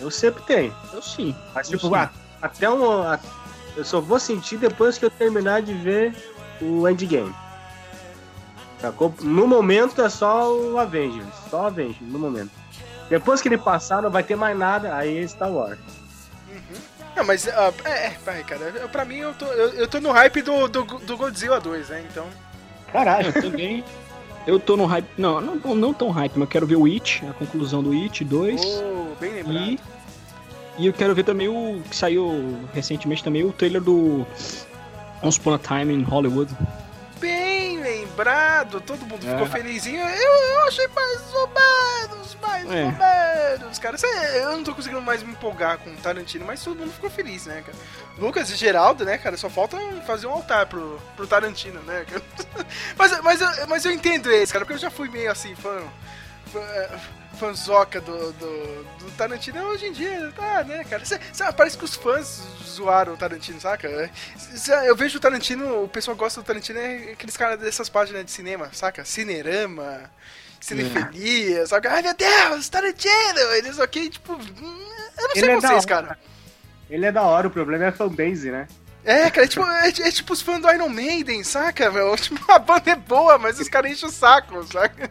Eu 0.00 0.10
sempre 0.10 0.42
tenho. 0.44 0.74
Eu 0.92 1.02
sim. 1.02 1.34
Mas, 1.54 1.70
eu 1.70 1.78
tipo, 1.78 1.88
sim. 1.94 2.08
até 2.42 2.70
um. 2.70 3.02
a- 3.02 3.18
Eu 3.76 3.84
só 3.84 4.00
vou 4.00 4.18
sentir 4.18 4.56
depois 4.56 4.96
que 4.98 5.04
eu 5.04 5.10
terminar 5.10 5.60
de 5.62 5.74
ver 5.74 6.14
o 6.62 6.88
Endgame. 6.88 7.34
Sacou? 8.80 9.14
No 9.20 9.46
momento 9.46 10.00
é 10.02 10.08
só 10.08 10.52
o 10.52 10.78
Avengers. 10.78 11.26
Só 11.50 11.62
o 11.62 11.66
Avengers, 11.66 11.96
no 12.00 12.18
momento. 12.18 12.50
Depois 13.08 13.40
que 13.40 13.48
ele 13.48 13.58
passar, 13.58 14.02
não 14.02 14.10
vai 14.10 14.22
ter 14.22 14.36
mais 14.36 14.56
nada, 14.58 14.94
aí 14.96 15.18
é 15.18 15.26
Star 15.28 15.50
Wars. 15.50 15.78
Não, 17.14 17.24
mas 17.24 17.48
ah, 17.48 17.72
é, 17.84 18.06
é, 18.08 18.16
vai, 18.24 18.42
cara. 18.44 18.60
eu- 18.74 18.88
Pra 18.88 19.04
mim, 19.04 19.16
eu 19.16 19.32
tô, 19.34 19.46
eu, 19.46 19.70
eu 19.74 19.88
tô 19.88 20.00
no 20.00 20.12
hype 20.12 20.42
do, 20.42 20.68
do, 20.68 20.82
do 20.84 21.16
Godzilla 21.16 21.58
2, 21.60 21.88
né? 21.88 22.04
Então. 22.10 22.26
Caralho. 22.92 23.32
Eu 23.34 23.42
também. 23.42 23.84
Eu 24.46 24.60
tô 24.60 24.76
no 24.76 24.86
hype. 24.86 25.08
Não, 25.18 25.40
não, 25.40 25.74
não 25.74 25.92
tão 25.92 26.08
hype, 26.10 26.34
mas 26.34 26.42
eu 26.42 26.46
quero 26.46 26.66
ver 26.68 26.76
o 26.76 26.86
It, 26.86 27.20
a 27.28 27.32
conclusão 27.32 27.82
do 27.82 27.90
It 27.90 28.24
2. 28.24 28.62
Oh, 28.64 29.06
bem 29.18 29.32
lembrado. 29.32 29.56
E, 29.58 29.80
e 30.78 30.86
eu 30.86 30.92
quero 30.92 31.16
ver 31.16 31.24
também 31.24 31.48
o 31.48 31.82
que 31.90 31.96
saiu 31.96 32.56
recentemente 32.72 33.24
também, 33.24 33.42
o 33.42 33.50
trailer 33.52 33.82
do 33.82 34.24
Once 35.20 35.40
Upon 35.40 35.54
a 35.54 35.58
Time 35.58 35.92
in 35.92 36.04
Hollywood. 36.04 36.54
Lembrado, 38.16 38.80
todo 38.80 39.04
mundo 39.04 39.26
É. 39.26 39.30
ficou 39.30 39.46
felizinho. 39.46 40.00
Eu, 40.00 40.32
eu 40.54 40.68
achei 40.68 40.88
mais 40.88 41.34
ou 41.34 41.48
menos, 41.48 42.34
mais 42.40 42.70
É. 42.70 42.84
ou 42.84 42.92
menos, 43.58 43.78
cara. 43.78 43.96
Eu 44.36 44.52
não 44.52 44.64
tô 44.64 44.74
conseguindo 44.74 45.02
mais 45.02 45.22
me 45.22 45.32
empolgar 45.32 45.76
com 45.78 45.90
o 45.90 45.96
Tarantino, 45.96 46.46
mas 46.46 46.64
todo 46.64 46.78
mundo 46.78 46.92
ficou 46.92 47.10
feliz, 47.10 47.44
né, 47.44 47.62
cara? 47.64 47.76
Lucas 48.16 48.48
e 48.48 48.56
Geraldo, 48.56 49.04
né, 49.04 49.18
cara, 49.18 49.36
só 49.36 49.50
falta 49.50 49.76
fazer 50.06 50.26
um 50.26 50.32
altar 50.32 50.64
pro, 50.66 50.98
pro 51.14 51.26
Tarantino, 51.26 51.80
né, 51.82 52.06
cara? 52.08 52.22
Mas, 52.96 53.20
mas, 53.20 53.66
mas 53.68 53.84
eu 53.84 53.92
entendo 53.92 54.32
esse, 54.32 54.50
cara, 54.52 54.64
porque 54.64 54.74
eu 54.74 54.80
já 54.80 54.90
fui 54.90 55.08
meio 55.10 55.30
assim, 55.30 55.54
fã. 55.54 55.82
É, 57.36 57.38
Fanzoca 57.38 58.00
do, 58.00 58.32
do, 58.32 58.84
do 58.98 59.10
Tarantino 59.16 59.62
hoje 59.66 59.86
em 59.86 59.92
dia, 59.92 60.32
tá, 60.34 60.64
né, 60.64 60.82
cara? 60.84 61.04
Cê, 61.04 61.20
cê- 61.32 61.52
parece 61.52 61.76
que 61.76 61.84
os 61.84 61.94
fãs 61.94 62.42
zoaram 62.64 63.12
o 63.14 63.16
Tarantino, 63.16 63.60
saca? 63.60 64.10
Cê- 64.36 64.88
Eu 64.88 64.96
vejo 64.96 65.18
o 65.18 65.20
Tarantino, 65.20 65.84
o 65.84 65.88
pessoal 65.88 66.16
gosta 66.16 66.40
do 66.40 66.44
Tarantino, 66.46 66.78
é 66.78 67.12
aqueles 67.12 67.36
caras 67.36 67.58
dessas 67.60 67.88
páginas 67.88 68.24
de 68.24 68.30
cinema, 68.30 68.70
saca? 68.72 69.04
Cinerama, 69.04 70.10
Cinefilia, 70.60 71.66
saca? 71.66 71.92
Ai 71.92 72.02
meu 72.02 72.14
Deus, 72.14 72.68
Tarantino! 72.68 73.38
Eles 73.56 73.78
ok, 73.78 74.08
tipo. 74.08 74.32
hum, 74.34 74.88
Eu 75.18 75.28
não 75.28 75.34
sei 75.34 75.42
Ele 75.42 75.50
é 75.52 75.54
vocês, 75.56 75.72
hora. 75.72 75.86
cara. 75.86 76.18
Ele 76.88 77.06
é 77.06 77.12
da 77.12 77.22
hora, 77.22 77.48
o 77.48 77.50
problema 77.50 77.84
é 77.84 77.88
a 77.88 77.92
fanbase, 77.92 78.50
né? 78.50 78.66
É, 79.06 79.30
cara, 79.30 79.46
é 79.46 79.48
tipo, 79.48 79.64
é, 79.64 79.88
é 79.88 80.10
tipo 80.10 80.32
os 80.32 80.42
fãs 80.42 80.60
do 80.60 80.68
Iron 80.68 80.88
Maiden, 80.88 81.44
saca, 81.44 81.90
meu? 81.92 82.16
Tipo, 82.18 82.50
a 82.50 82.58
banda 82.58 82.90
é 82.90 82.96
boa, 82.96 83.38
mas 83.38 83.60
os 83.60 83.68
caras 83.68 83.92
enchem 83.92 84.08
o 84.08 84.12
saco, 84.12 84.62
saca? 84.64 85.08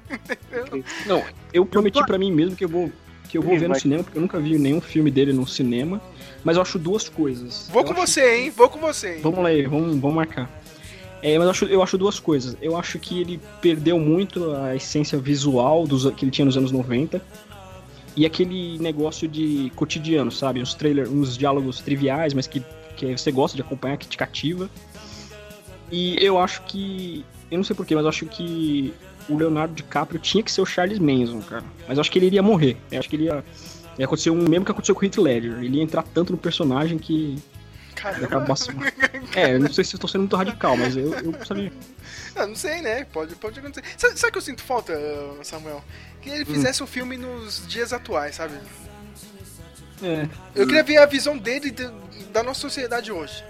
Não, 1.06 1.24
eu 1.54 1.66
prometi 1.66 2.06
pra 2.06 2.18
mim 2.18 2.30
mesmo 2.32 2.56
que 2.58 2.66
eu 2.66 2.70
vou 2.70 2.92
que 3.30 3.38
eu 3.38 3.42
vou 3.42 3.56
Ih, 3.56 3.58
ver 3.58 3.68
no 3.68 3.74
vai. 3.74 3.80
cinema, 3.82 4.04
porque 4.04 4.18
eu 4.18 4.22
nunca 4.22 4.40
vi 4.40 4.58
nenhum 4.60 4.80
filme 4.82 5.10
dele 5.10 5.34
no 5.34 5.48
cinema, 5.48 6.02
mas 6.44 6.58
eu 6.58 6.62
acho 6.62 6.78
duas 6.78 7.10
coisas. 7.10 7.68
Vou 7.72 7.82
Eu 7.82 7.88
com 7.88 7.94
acho 7.94 8.02
você, 8.08 8.36
hein? 8.38 8.54
Vou 8.56 8.70
com 8.70 8.80
você, 8.80 9.16
hein? 9.16 9.22
Vamos 9.24 9.40
lá, 9.40 9.50
aí, 9.50 9.64
vamos, 9.66 9.98
vamos 9.98 10.16
marcar. 10.16 10.50
É, 11.24 11.38
mas 11.40 11.46
eu 11.46 11.52
acho, 11.52 11.66
eu 11.66 11.82
acho 11.82 11.98
duas 11.98 12.20
coisas. 12.20 12.56
Eu 12.62 12.78
acho 12.78 13.00
que 13.00 13.20
ele 13.20 13.40
perdeu 13.62 13.98
muito 13.98 14.52
a 14.52 14.76
essência 14.76 15.18
visual 15.18 15.88
dos, 15.88 16.06
que 16.12 16.24
ele 16.24 16.32
tinha 16.32 16.46
nos 16.46 16.56
anos 16.56 16.72
90. 16.72 17.20
E 18.16 18.26
aquele 18.26 18.78
negócio 18.78 19.28
de 19.28 19.72
cotidiano, 19.76 20.32
sabe? 20.32 20.62
Uns 20.62 20.74
trailers, 20.76 21.10
uns 21.10 21.36
diálogos 21.36 21.80
triviais, 21.80 22.34
mas 22.34 22.46
que, 22.46 22.62
que 22.96 23.18
você 23.18 23.32
gosta 23.32 23.56
de 23.56 23.62
acompanhar, 23.62 23.98
que 23.98 24.08
te 24.08 24.18
cativa. 24.18 24.70
E 25.92 26.18
eu 26.24 26.40
acho 26.40 26.62
que. 26.64 27.26
Eu 27.52 27.58
não 27.58 27.64
sei 27.64 27.76
porquê, 27.76 27.96
mas 27.96 28.04
eu 28.04 28.10
acho 28.10 28.26
que 28.26 28.94
o 29.30 29.38
Leonardo 29.38 29.74
DiCaprio 29.74 30.20
tinha 30.20 30.44
que 30.44 30.52
ser 30.52 30.62
o 30.62 30.66
Charles 30.66 31.00
Manson, 31.00 31.42
cara. 31.42 31.64
Mas 31.88 31.98
eu 31.98 32.02
acho 32.02 32.12
que 32.12 32.20
ele 32.20 32.28
iria 32.28 32.42
morrer. 32.42 32.78
Eu 32.92 33.00
acho 33.00 33.10
que 33.10 33.16
ele 33.16 33.26
ia. 33.26 33.44
Ia 33.98 34.06
acontecer 34.06 34.30
um 34.30 34.50
mesmo 34.50 34.66
que 34.66 34.72
aconteceu 34.72 34.94
com 34.94 35.02
o 35.02 35.06
Heath 35.06 35.18
Ledger. 35.18 35.64
Ele 35.64 35.78
ia 35.78 35.84
entrar 35.84 36.04
tanto 36.04 36.34
no 36.34 36.38
personagem 36.38 36.98
que 36.98 37.42
Caramba. 37.96 38.54
É, 39.36 39.56
eu 39.56 39.60
não 39.60 39.72
sei 39.72 39.84
se 39.84 39.96
eu 39.96 40.00
tô 40.00 40.08
sendo 40.08 40.22
muito 40.22 40.36
radical, 40.36 40.78
mas 40.78 40.96
eu, 40.96 41.14
eu 41.14 41.46
sabia. 41.46 41.72
Ah, 42.38 42.46
não 42.46 42.56
sei, 42.56 42.82
né? 42.82 43.06
Pode, 43.06 43.34
pode 43.38 43.58
acontecer. 43.58 43.86
Sabe, 43.98 44.20
sabe 44.20 44.28
o 44.28 44.32
que 44.34 44.38
eu 44.40 44.42
sinto 44.42 44.62
falta, 44.62 44.94
Samuel? 45.42 45.82
Que 46.22 46.30
ele 46.30 46.44
fizesse 46.44 46.84
um 46.84 46.88
filme 46.88 47.16
nos 47.16 47.66
dias 47.66 47.94
atuais, 47.94 48.36
sabe? 48.36 48.56
É. 50.04 50.28
Eu 50.54 50.66
queria 50.66 50.84
ver 50.84 50.98
a 50.98 51.06
visão 51.06 51.38
dele 51.38 51.72
de- 51.72 51.90
da 52.32 52.44
nossa 52.44 52.60
sociedade 52.60 53.12
hoje. 53.12 53.44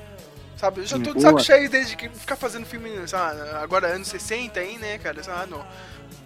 Sabe? 0.57 0.81
Eu 0.81 0.85
já 0.85 0.97
tô 0.99 1.13
de 1.13 1.21
saco 1.21 1.39
cheio 1.43 1.69
desde 1.69 1.95
que 1.97 2.07
ficar 2.09 2.35
fazendo 2.37 2.65
filme, 2.65 3.05
sabe, 3.07 3.41
agora 3.61 3.87
anos 3.87 4.07
60 4.07 4.59
aí, 4.59 4.77
né, 4.77 4.97
cara? 4.97 5.21
Sabe, 5.21 5.51
no 5.51 5.65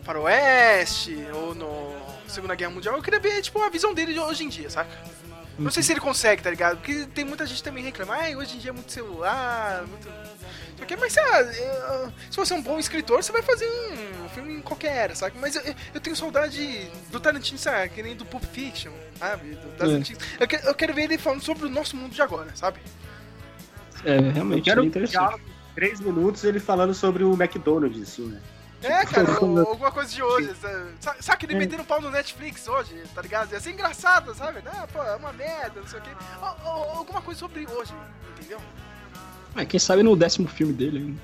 Faroeste 0.03 1.17
ou 1.33 1.55
no 1.55 1.95
Segunda 2.27 2.53
Guerra 2.55 2.71
Mundial. 2.71 2.95
Eu 2.95 3.01
queria 3.01 3.19
ver, 3.19 3.41
tipo, 3.41 3.59
a 3.61 3.69
visão 3.69 3.93
dele 3.93 4.13
de 4.13 4.19
hoje 4.19 4.43
em 4.43 4.49
dia, 4.49 4.69
saca? 4.69 4.89
Não 5.57 5.69
sei 5.71 5.83
se 5.83 5.91
ele 5.91 5.99
consegue, 5.99 6.41
tá 6.41 6.49
ligado? 6.49 6.77
Porque 6.77 7.05
tem 7.13 7.25
muita 7.25 7.45
gente 7.45 7.61
também 7.61 7.83
reclama, 7.83 8.15
ai, 8.15 8.35
hoje 8.35 8.55
em 8.55 8.59
dia 8.59 8.69
é 8.69 8.73
muito 8.73 8.91
celular, 8.91 9.83
muito. 9.87 10.07
Só 10.77 10.85
que, 10.85 10.95
mas 10.95 11.11
sei 11.11 11.23
lá, 11.23 11.43
se 12.31 12.37
você 12.37 12.53
é 12.53 12.55
um 12.55 12.61
bom 12.61 12.79
escritor, 12.79 13.21
você 13.21 13.31
vai 13.31 13.41
fazer 13.41 13.65
um 13.65 14.08
filme 14.29 14.53
em 14.55 14.61
qualquer 14.61 14.95
era, 14.95 15.15
sabe? 15.15 15.37
Mas 15.39 15.55
eu, 15.55 15.61
eu 15.93 15.99
tenho 16.01 16.15
saudade 16.15 16.89
do 17.11 17.19
Tarantino, 17.19 17.57
sabe? 17.59 17.89
Que 17.89 18.01
nem 18.03 18.15
do 18.15 18.25
Pulp 18.25 18.43
Fiction, 18.45 18.91
sabe? 19.17 19.55
Do- 19.77 19.83
É. 19.91 19.95
antigas. 19.95 20.23
Eu, 20.39 20.47
que- 20.47 20.55
eu 20.67 20.75
quero 20.75 20.93
ver 20.93 21.03
ele 21.03 21.17
falando 21.17 21.41
sobre 21.41 21.65
o 21.65 21.69
nosso 21.69 21.95
mundo 21.97 22.13
de 22.13 22.21
agora, 22.21 22.49
sabe? 22.55 22.79
É, 24.05 24.17
Eu 24.17 24.31
realmente, 24.31 24.63
quero 24.63 24.81
é 24.81 24.83
um 24.83 24.87
interessante. 24.87 25.11
diálogo 25.17 25.43
de 25.43 25.75
três 25.75 25.99
minutos 25.99 26.43
ele 26.43 26.59
falando 26.59 26.93
sobre 26.93 27.23
o 27.23 27.33
McDonald's, 27.33 28.01
assim, 28.01 28.27
né? 28.27 28.41
É, 28.81 29.05
cara, 29.05 29.29
ou- 29.43 29.59
alguma 29.67 29.91
coisa 29.91 30.09
de 30.09 30.23
hoje. 30.23 30.53
Sabe, 31.01 31.21
sabe, 31.23 31.37
que 31.37 31.45
ele 31.45 31.55
É. 31.55 31.57
metendo 31.57 31.83
pau 31.83 31.99
no 31.99 32.09
Netflix 32.09 32.65
hoje, 32.67 32.95
tá 33.13 33.21
ligado? 33.21 33.51
Ia 33.51 33.59
ser 33.59 33.71
engraçado, 33.71 34.33
sabe? 34.33 34.59
Ah, 34.65 34.87
pô, 34.91 35.03
é 35.03 35.15
uma 35.17 35.33
merda, 35.33 35.81
não 35.81 35.87
sei 35.87 35.99
o 35.99 36.01
quê. 36.01 36.09
Ou- 36.41 36.71
ou- 36.73 36.89
alguma 36.99 37.21
coisa 37.21 37.37
sobre 37.39 37.67
hoje, 37.67 37.93
entendeu? 38.37 38.59
É, 39.57 39.65
quem 39.65 39.79
sabe 39.79 40.01
no 40.01 40.15
décimo 40.15 40.47
filme 40.47 40.71
dele. 40.71 40.99
hein? 40.99 41.19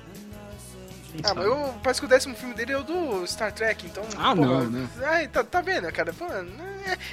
Ah, 1.24 1.28
sabe? 1.28 1.40
mas 1.40 1.48
eu, 1.48 1.74
parece 1.82 2.00
que 2.00 2.06
o 2.06 2.08
décimo 2.08 2.34
filme 2.34 2.54
dele 2.54 2.72
é 2.72 2.78
o 2.78 2.82
do 2.82 3.26
Star 3.26 3.52
Trek, 3.52 3.86
então. 3.86 4.04
Ah, 4.16 4.34
não, 4.34 4.64
não. 4.64 4.88
Ai, 5.04 5.28
tá, 5.28 5.42
tá 5.44 5.60
vendo, 5.60 5.90
cara? 5.92 6.12
Pô, 6.12 6.24
é, 6.26 6.44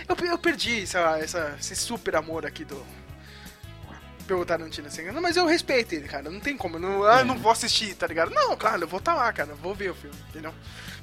eu, 0.07 0.15
eu 0.27 0.37
perdi 0.37 0.83
lá, 0.93 1.19
essa, 1.19 1.55
esse 1.59 1.75
super 1.75 2.15
amor 2.15 2.45
aqui 2.45 2.63
do. 2.65 2.81
Pelo 4.27 4.45
Tarantino, 4.45 4.87
assim. 4.87 5.03
Não, 5.11 5.21
mas 5.21 5.35
eu 5.35 5.45
respeito 5.45 5.93
ele, 5.95 6.07
cara. 6.07 6.29
Não 6.29 6.39
tem 6.39 6.55
como. 6.55 6.77
eu 6.77 6.79
Não, 6.79 7.03
ah, 7.03 7.19
É. 7.19 7.23
não 7.25 7.37
vou 7.37 7.51
assistir, 7.51 7.93
tá 7.93 8.07
ligado? 8.07 8.31
Não, 8.31 8.55
claro, 8.55 8.81
eu 8.83 8.87
vou 8.87 8.99
estar 8.99 9.13
lá, 9.15 9.31
cara. 9.33 9.53
Vou 9.55 9.75
ver 9.75 9.91
o 9.91 9.95
filme, 9.95 10.15
entendeu? 10.29 10.53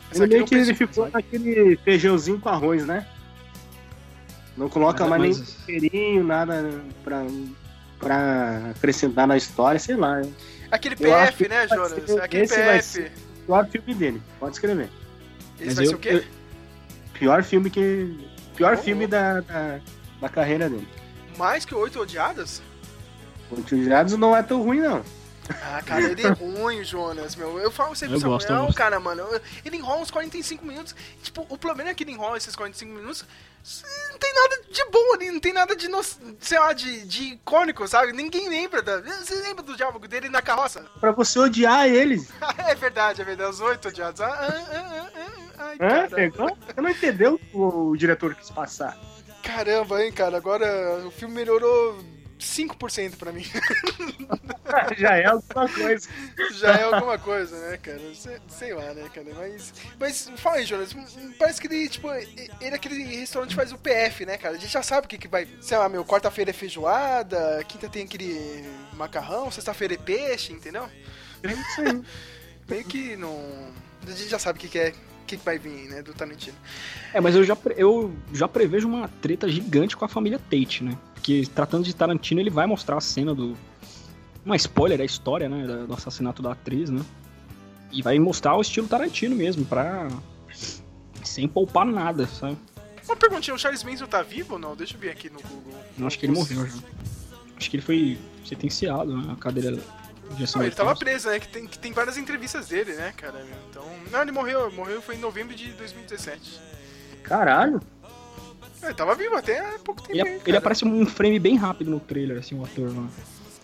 Mas 0.09 0.19
meio 0.21 0.41
eu 0.41 0.45
que 0.47 0.55
ele 0.55 0.75
ficou 0.75 1.09
naquele 1.11 1.77
feijãozinho 1.85 2.41
com 2.41 2.49
arroz, 2.49 2.87
né? 2.87 3.07
Não 4.57 4.69
coloca 4.71 5.07
Mas- 5.07 5.19
mais 5.21 5.23
nem 5.23 5.31
mas- 5.39 5.55
temperinho, 5.67 6.25
nada 6.25 6.81
pra, 7.05 7.25
pra 7.99 8.71
acrescentar 8.71 9.27
na 9.27 9.37
história, 9.37 9.79
sei 9.79 9.97
lá. 9.97 10.21
É 10.21 10.23
o 10.23 10.33
Aquele 10.71 10.97
PF, 10.97 11.49
né, 11.49 11.67
vai 11.67 11.79
Jonas? 11.79 12.05
ser- 12.07 12.21
Aquele 12.23 12.43
esse 12.45 12.55
vai 12.57 12.65
PF. 12.79 12.83
ser- 12.89 13.13
pior 13.47 13.67
filme 13.69 13.95
dele, 13.95 14.23
pode 14.39 14.53
escrever. 14.55 14.89
Esse 15.59 15.67
Mas 15.67 15.75
vai 15.77 15.85
eu- 15.85 15.89
ser 15.91 15.95
o 15.97 15.99
quê? 15.99 16.09
eu- 16.11 16.41
Pior 17.19 17.43
filme 17.43 17.69
que. 17.71 18.29
Pior 18.57 18.75
Oh. 18.75 18.83
filme 18.83 19.07
da, 19.07 19.41
da, 19.41 19.81
da 20.21 20.29
carreira 20.29 20.71
dele. 20.71 20.89
Mais 21.37 21.65
que 21.65 21.75
oito 21.75 22.01
odiadas? 22.01 22.63
O 23.51 23.61
Tirados 23.63 24.15
não 24.17 24.35
é 24.37 24.43
tão 24.43 24.63
ruim, 24.63 24.81
não. 24.81 25.03
Ah, 25.51 25.83
cara, 25.85 26.03
ele 26.05 26.23
é 26.25 26.29
ruim, 26.31 26.85
Jonas, 26.85 27.35
meu. 27.37 27.59
Eu 27.59 27.71
falo 27.71 27.95
sempre 27.97 28.15
Eu 28.17 28.21
pro 28.21 28.31
gosto, 28.31 28.45
eu 28.45 28.49
Samuel, 28.49 28.67
gosto. 28.67 28.79
cara, 28.79 29.01
mano. 29.01 29.23
Ele 29.65 29.77
enrola 29.77 30.01
uns 30.01 30.11
45 30.11 30.65
minutos. 30.65 30.95
Tipo, 31.23 31.45
o 31.49 31.59
problema 31.59 31.91
é 31.91 31.95
que 31.95 32.05
ele 32.05 32.13
enrola 32.13 32.37
esses 32.39 32.55
45 32.55 32.93
minutos. 32.95 33.25
Não 34.11 34.19
tem 34.19 34.35
nada 34.35 34.63
de 34.71 34.85
bom 34.91 35.15
ali, 35.15 35.31
não 35.31 35.41
tem 35.41 35.53
nada 35.53 35.77
de, 35.77 35.89
sei 36.41 36.59
lá, 36.59 36.73
de, 36.73 37.05
de 37.07 37.23
icônico, 37.35 37.87
sabe? 37.87 38.13
Ninguém 38.13 38.49
lembra. 38.49 38.83
Da, 38.83 39.01
você 39.01 39.35
lembra 39.37 39.63
do 39.63 39.77
diálogo 39.77 40.09
dele 40.09 40.29
na 40.29 40.43
carroça? 40.43 40.85
Pra 41.01 41.13
você 41.13 41.39
odiar 41.39 41.87
eles. 41.87 42.29
é 42.67 42.75
verdade, 42.75 43.21
é 43.21 43.25
verdade. 43.25 43.51
Os 43.51 43.61
oito 43.61 43.89
odiados. 43.89 44.21
Ah, 44.21 44.29
ah, 44.29 44.67
ah, 44.73 45.11
ah, 45.15 45.31
ah, 45.59 45.65
ai, 45.65 45.79
cara. 45.79 46.09
Pegou? 46.09 46.57
Você 46.67 46.81
não 46.81 46.91
entendeu 46.91 47.41
o, 47.53 47.91
o 47.91 47.97
diretor 47.97 48.35
quis 48.35 48.51
passar. 48.51 48.99
Caramba, 49.43 50.03
hein, 50.03 50.13
cara. 50.13 50.37
Agora 50.37 51.07
o 51.07 51.11
filme 51.11 51.35
melhorou 51.35 51.99
5% 52.41 53.17
pra 53.17 53.33
mim. 53.33 53.45
Já 54.97 55.17
é 55.17 55.27
alguma 55.27 55.69
coisa. 55.69 56.09
Já 56.55 56.73
é 56.75 56.83
alguma 56.83 57.19
coisa, 57.19 57.71
né, 57.71 57.77
cara? 57.77 58.01
Sei, 58.49 58.75
lá, 58.75 58.95
né, 58.95 59.09
cara? 59.13 59.27
Mas. 59.37 59.73
Mas 59.99 60.31
fala 60.37 60.57
aí, 60.57 60.65
Jonas. 60.65 60.95
Parece 61.39 61.61
que 61.61 61.67
ele, 61.67 61.89
tipo, 61.89 62.11
ele 62.11 62.75
aquele 62.75 63.03
restaurante 63.05 63.55
faz 63.55 63.73
o 63.73 63.79
PF, 63.79 64.25
né, 64.27 64.37
cara? 64.37 64.55
A 64.55 64.59
gente 64.59 64.73
já 64.73 64.83
sabe 64.83 65.07
o 65.07 65.09
que, 65.09 65.19
que 65.19 65.29
vai. 65.29 65.47
Sei 65.61 65.77
lá, 65.77 65.89
meu, 65.89 66.05
quarta-feira 66.05 66.51
é 66.51 66.55
feijoada, 66.55 67.63
quinta 67.69 67.89
tem 67.89 68.05
aquele 68.05 68.65
macarrão, 68.95 69.51
sexta-feira 69.51 69.95
é 69.95 69.99
peixe, 69.99 70.53
entendeu? 70.53 70.89
É 71.43 71.53
isso 71.53 71.81
aí. 71.81 72.03
Meio 72.69 72.85
que 72.85 73.17
não. 73.17 73.73
A 74.07 74.11
gente 74.11 74.29
já 74.29 74.39
sabe 74.39 74.59
o 74.59 74.61
que, 74.61 74.69
que 74.69 74.79
é. 74.79 74.95
Que, 75.37 75.45
vai 75.45 75.59
vir, 75.59 75.89
né, 75.89 76.03
do 76.03 76.13
Tarantino. 76.13 76.57
É, 77.15 77.21
mas 77.21 77.37
eu 77.37 77.45
já, 77.45 77.57
eu 77.77 78.13
já 78.33 78.49
prevejo 78.49 78.89
uma 78.89 79.09
treta 79.21 79.49
gigante 79.49 79.97
com 79.97 80.05
a 80.05 80.09
família 80.09 80.39
Tate, 80.39 80.83
né? 80.83 80.99
Porque 81.15 81.47
tratando 81.55 81.85
de 81.85 81.95
Tarantino, 81.95 82.41
ele 82.41 82.51
vai 82.51 82.67
mostrar 82.67 82.97
a 82.97 83.01
cena 83.01 83.35
do. 83.35 83.57
Uma 84.45 84.57
spoiler 84.57 84.99
da 84.99 85.05
história, 85.05 85.49
né? 85.49 85.85
Do 85.87 85.95
assassinato 85.95 86.43
da 86.43 86.53
atriz, 86.53 86.91
né? 86.91 87.05
E 87.93 88.03
vai 88.03 88.19
mostrar 88.19 88.57
o 88.57 88.61
estilo 88.61 88.89
Tarantino 88.89 89.37
mesmo, 89.37 89.65
pra. 89.65 90.09
Sem 91.23 91.47
poupar 91.47 91.87
nada, 91.87 92.27
sabe? 92.27 92.57
Uma 93.05 93.17
perguntinha, 93.17 93.55
o 93.55 93.59
Charles 93.59 93.85
Manson 93.85 94.07
tá 94.07 94.23
vivo 94.23 94.55
ou 94.55 94.59
não? 94.59 94.75
Deixa 94.75 94.95
eu 94.95 95.01
ver 95.01 95.11
aqui 95.11 95.31
no 95.31 95.41
Google. 95.41 95.75
Eu 95.99 96.07
acho 96.07 96.19
que 96.19 96.27
ele 96.27 96.33
morreu 96.33 96.67
já. 96.67 96.79
Acho 97.57 97.71
que 97.71 97.77
ele 97.77 97.83
foi 97.83 98.19
sentenciado, 98.45 99.17
né? 99.17 99.33
A 99.33 99.37
cadeira 99.37 99.79
Não, 100.55 100.63
ele 100.63 100.75
tava 100.75 100.95
preso, 100.97 101.29
né? 101.29 101.39
Que 101.41 101.49
tem, 101.49 101.67
que 101.67 101.79
tem 101.79 101.93
várias 101.93 102.17
entrevistas 102.17 102.69
dele, 102.69 102.93
né, 102.95 103.13
cara? 103.17 103.45
Então. 103.69 103.85
Não, 104.11 104.23
ele 104.23 104.33
morreu. 104.33 104.71
Morreu 104.73 105.03
foi 105.03 105.17
em 105.17 105.19
novembro 105.19 105.55
de 105.55 105.73
2017. 105.73 106.61
Caralho. 107.23 107.81
É, 108.83 108.87
Ele 108.87 108.95
tava 108.95 109.15
vivo 109.15 109.37
até 109.37 109.59
há 109.61 109.79
pouco 109.81 110.01
tempo. 110.03 110.13
Ele, 110.15 110.23
aí, 110.23 110.41
ele 110.47 110.57
aparece 110.57 110.85
um 110.87 111.05
frame 111.05 111.39
bem 111.39 111.57
rápido 111.57 111.91
no 111.91 112.01
trailer, 112.01 112.39
assim, 112.39 112.59
o 112.59 112.65
ator 112.65 112.89
lá. 112.97 113.07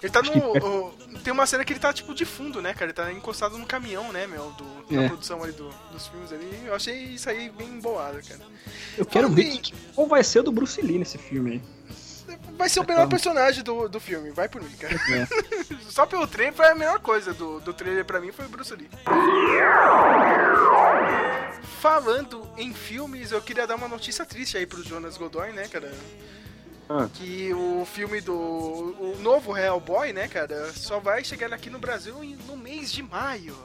Ele 0.03 0.13
tá 0.13 0.21
Acho 0.21 0.31
que- 0.31 0.39
no. 0.39 0.53
o- 0.59 0.95
tem 1.25 1.33
uma 1.33 1.47
cena 1.47 1.65
que 1.65 1.73
ele 1.73 1.81
tá, 1.81 1.91
tipo, 1.93 2.15
de 2.15 2.27
fundo, 2.27 2.61
né, 2.61 2.75
cara? 2.75 2.87
Ele 2.87 2.93
tá 2.93 3.11
encostado 3.13 3.57
no 3.57 3.65
caminhão, 3.65 4.13
né, 4.13 4.27
meu? 4.27 4.51
Do, 4.53 4.95
da 4.95 5.03
É. 5.05 5.09
produção 5.09 5.43
ali 5.43 5.53
do- 5.53 5.71
dos 5.91 6.07
filmes 6.09 6.31
ali. 6.33 6.63
Eu 6.67 6.75
achei 6.75 6.95
isso 7.15 7.31
aí 7.31 7.49
bem 7.49 7.81
boado, 7.81 8.19
cara. 8.29 8.41
Eu 8.99 9.07
quero 9.07 9.29
Falando 9.29 9.37
ver 9.37 9.55
em- 9.55 9.59
que, 9.61 9.73
qual 9.95 10.07
vai 10.07 10.23
ser 10.23 10.41
o 10.41 10.43
do 10.43 10.53
Bruce 10.53 10.83
Lee 10.83 10.99
nesse 10.99 11.17
filme 11.17 11.53
aí. 11.53 11.63
Vai 12.57 12.69
ser 12.69 12.81
o 12.81 12.87
melhor 12.87 13.09
personagem 13.09 13.63
do, 13.63 13.89
do 13.89 14.01
filme, 14.01 14.31
vai 14.31 14.49
por 14.49 14.63
mim, 14.63 14.73
cara. 14.79 14.95
É. 14.95 15.27
Só 15.91 16.07
pelo 16.07 16.27
trailer 16.27 16.55
foi 16.55 16.67
a 16.67 16.75
melhor 16.75 17.01
coisa 17.01 17.33
do, 17.33 17.61
do 17.61 17.73
trailer 17.73 18.05
pra 18.05 18.21
mim 18.21 18.33
foi 18.33 18.47
o 18.47 18.49
Bruce 18.49 18.75
Lee. 18.75 18.89
Falando 21.81 22.49
em 22.57 22.73
filmes, 22.73 23.33
eu 23.33 23.41
queria 23.41 23.67
dar 23.67 23.77
uma 23.77 23.89
notícia 23.89 24.25
triste 24.25 24.57
aí 24.57 24.67
pro 24.67 24.83
Jonas 24.83 25.17
Godoy, 25.17 25.53
né, 25.53 25.69
cara? 25.69 25.93
Ah. 26.89 27.09
Que 27.13 27.53
o 27.53 27.85
filme 27.85 28.21
do. 28.21 28.33
O 28.33 29.19
novo 29.21 29.57
Hellboy, 29.57 30.13
né, 30.13 30.29
cara, 30.29 30.73
só 30.73 31.01
vai 31.01 31.25
chegar 31.25 31.53
aqui 31.53 31.69
no 31.69 31.79
Brasil 31.79 32.15
no 32.47 32.57
mês 32.57 32.93
de 32.93 33.03
maio. 33.03 33.57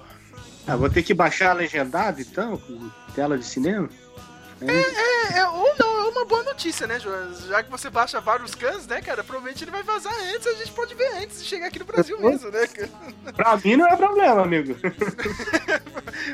Ah, 0.65 0.75
vou 0.75 0.89
ter 0.89 1.03
que 1.03 1.13
baixar 1.13 1.53
legendado 1.53 2.21
então, 2.21 2.57
com 2.57 2.89
tela 3.13 3.37
de 3.37 3.45
cinema? 3.45 3.89
É, 4.67 5.37
é, 5.39 5.47
ou 5.47 5.75
não, 5.79 5.99
é 6.05 6.09
uma 6.09 6.25
boa 6.25 6.43
notícia, 6.43 6.85
né, 6.85 6.99
Jonas? 6.99 7.45
Já 7.45 7.63
que 7.63 7.71
você 7.71 7.89
baixa 7.89 8.19
vários 8.21 8.53
cans, 8.53 8.85
né, 8.85 9.01
cara, 9.01 9.23
provavelmente 9.23 9.63
ele 9.63 9.71
vai 9.71 9.81
vazar 9.81 10.13
antes, 10.13 10.45
a 10.47 10.53
gente 10.53 10.71
pode 10.71 10.93
ver 10.93 11.07
antes 11.17 11.41
de 11.41 11.47
chegar 11.47 11.67
aqui 11.67 11.79
no 11.79 11.85
Brasil 11.85 12.19
mesmo, 12.19 12.51
né, 12.51 12.67
cara? 12.67 12.89
Pra 13.33 13.57
mim 13.57 13.75
não 13.75 13.87
é 13.87 13.95
problema, 13.95 14.41
amigo. 14.43 14.75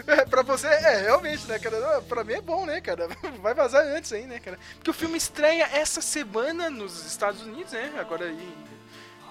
É, 0.06 0.26
pra 0.26 0.42
você, 0.42 0.68
é, 0.68 1.02
realmente, 1.04 1.48
né, 1.48 1.60
cara? 1.60 2.02
Pra 2.02 2.24
mim 2.24 2.34
é 2.34 2.42
bom, 2.42 2.66
né, 2.66 2.82
cara? 2.82 3.08
Vai 3.42 3.54
vazar 3.54 3.84
antes 3.86 4.12
aí, 4.12 4.26
né, 4.26 4.40
cara? 4.40 4.58
Porque 4.76 4.90
o 4.90 4.94
filme 4.94 5.18
estreia 5.18 5.64
essa 5.74 6.02
semana 6.02 6.70
nos 6.70 7.06
Estados 7.06 7.42
Unidos, 7.42 7.72
né? 7.74 7.92
Agora 8.00 8.26
aí, 8.26 8.54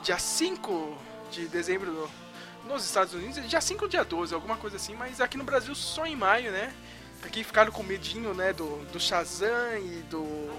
dia 0.03 0.19
5 0.19 0.97
de 1.31 1.47
dezembro 1.49 1.91
no- 1.93 2.11
nos 2.73 2.85
Estados 2.85 3.13
Unidos. 3.15 3.49
Dia 3.49 3.61
5 3.61 3.85
ou 3.85 3.89
dia 3.89 4.05
12, 4.05 4.35
alguma 4.35 4.57
coisa 4.57 4.77
assim. 4.77 4.95
Mas 4.95 5.21
aqui 5.21 5.37
no 5.37 5.45
Brasil 5.45 5.75
só 5.75 6.07
em 6.07 6.17
maio, 6.17 6.51
né? 6.53 6.73
Aqui 7.25 7.43
ficaram 7.45 7.73
com 7.73 7.83
medinho, 7.83 8.35
né, 8.35 8.53
do, 8.53 8.85
do 8.93 9.01
Shazam 9.01 9.79
e 9.79 10.03
do... 10.11 10.51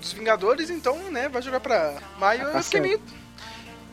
Dos 0.00 0.12
Vingadores, 0.12 0.68
então, 0.68 0.98
né, 1.10 1.30
vai 1.30 1.40
jogar 1.40 1.60
pra 1.60 1.96
maio. 2.18 2.50
Tá 2.50 2.58
eu 2.58 2.62
fiquei 2.62 2.80
meio... 2.80 3.00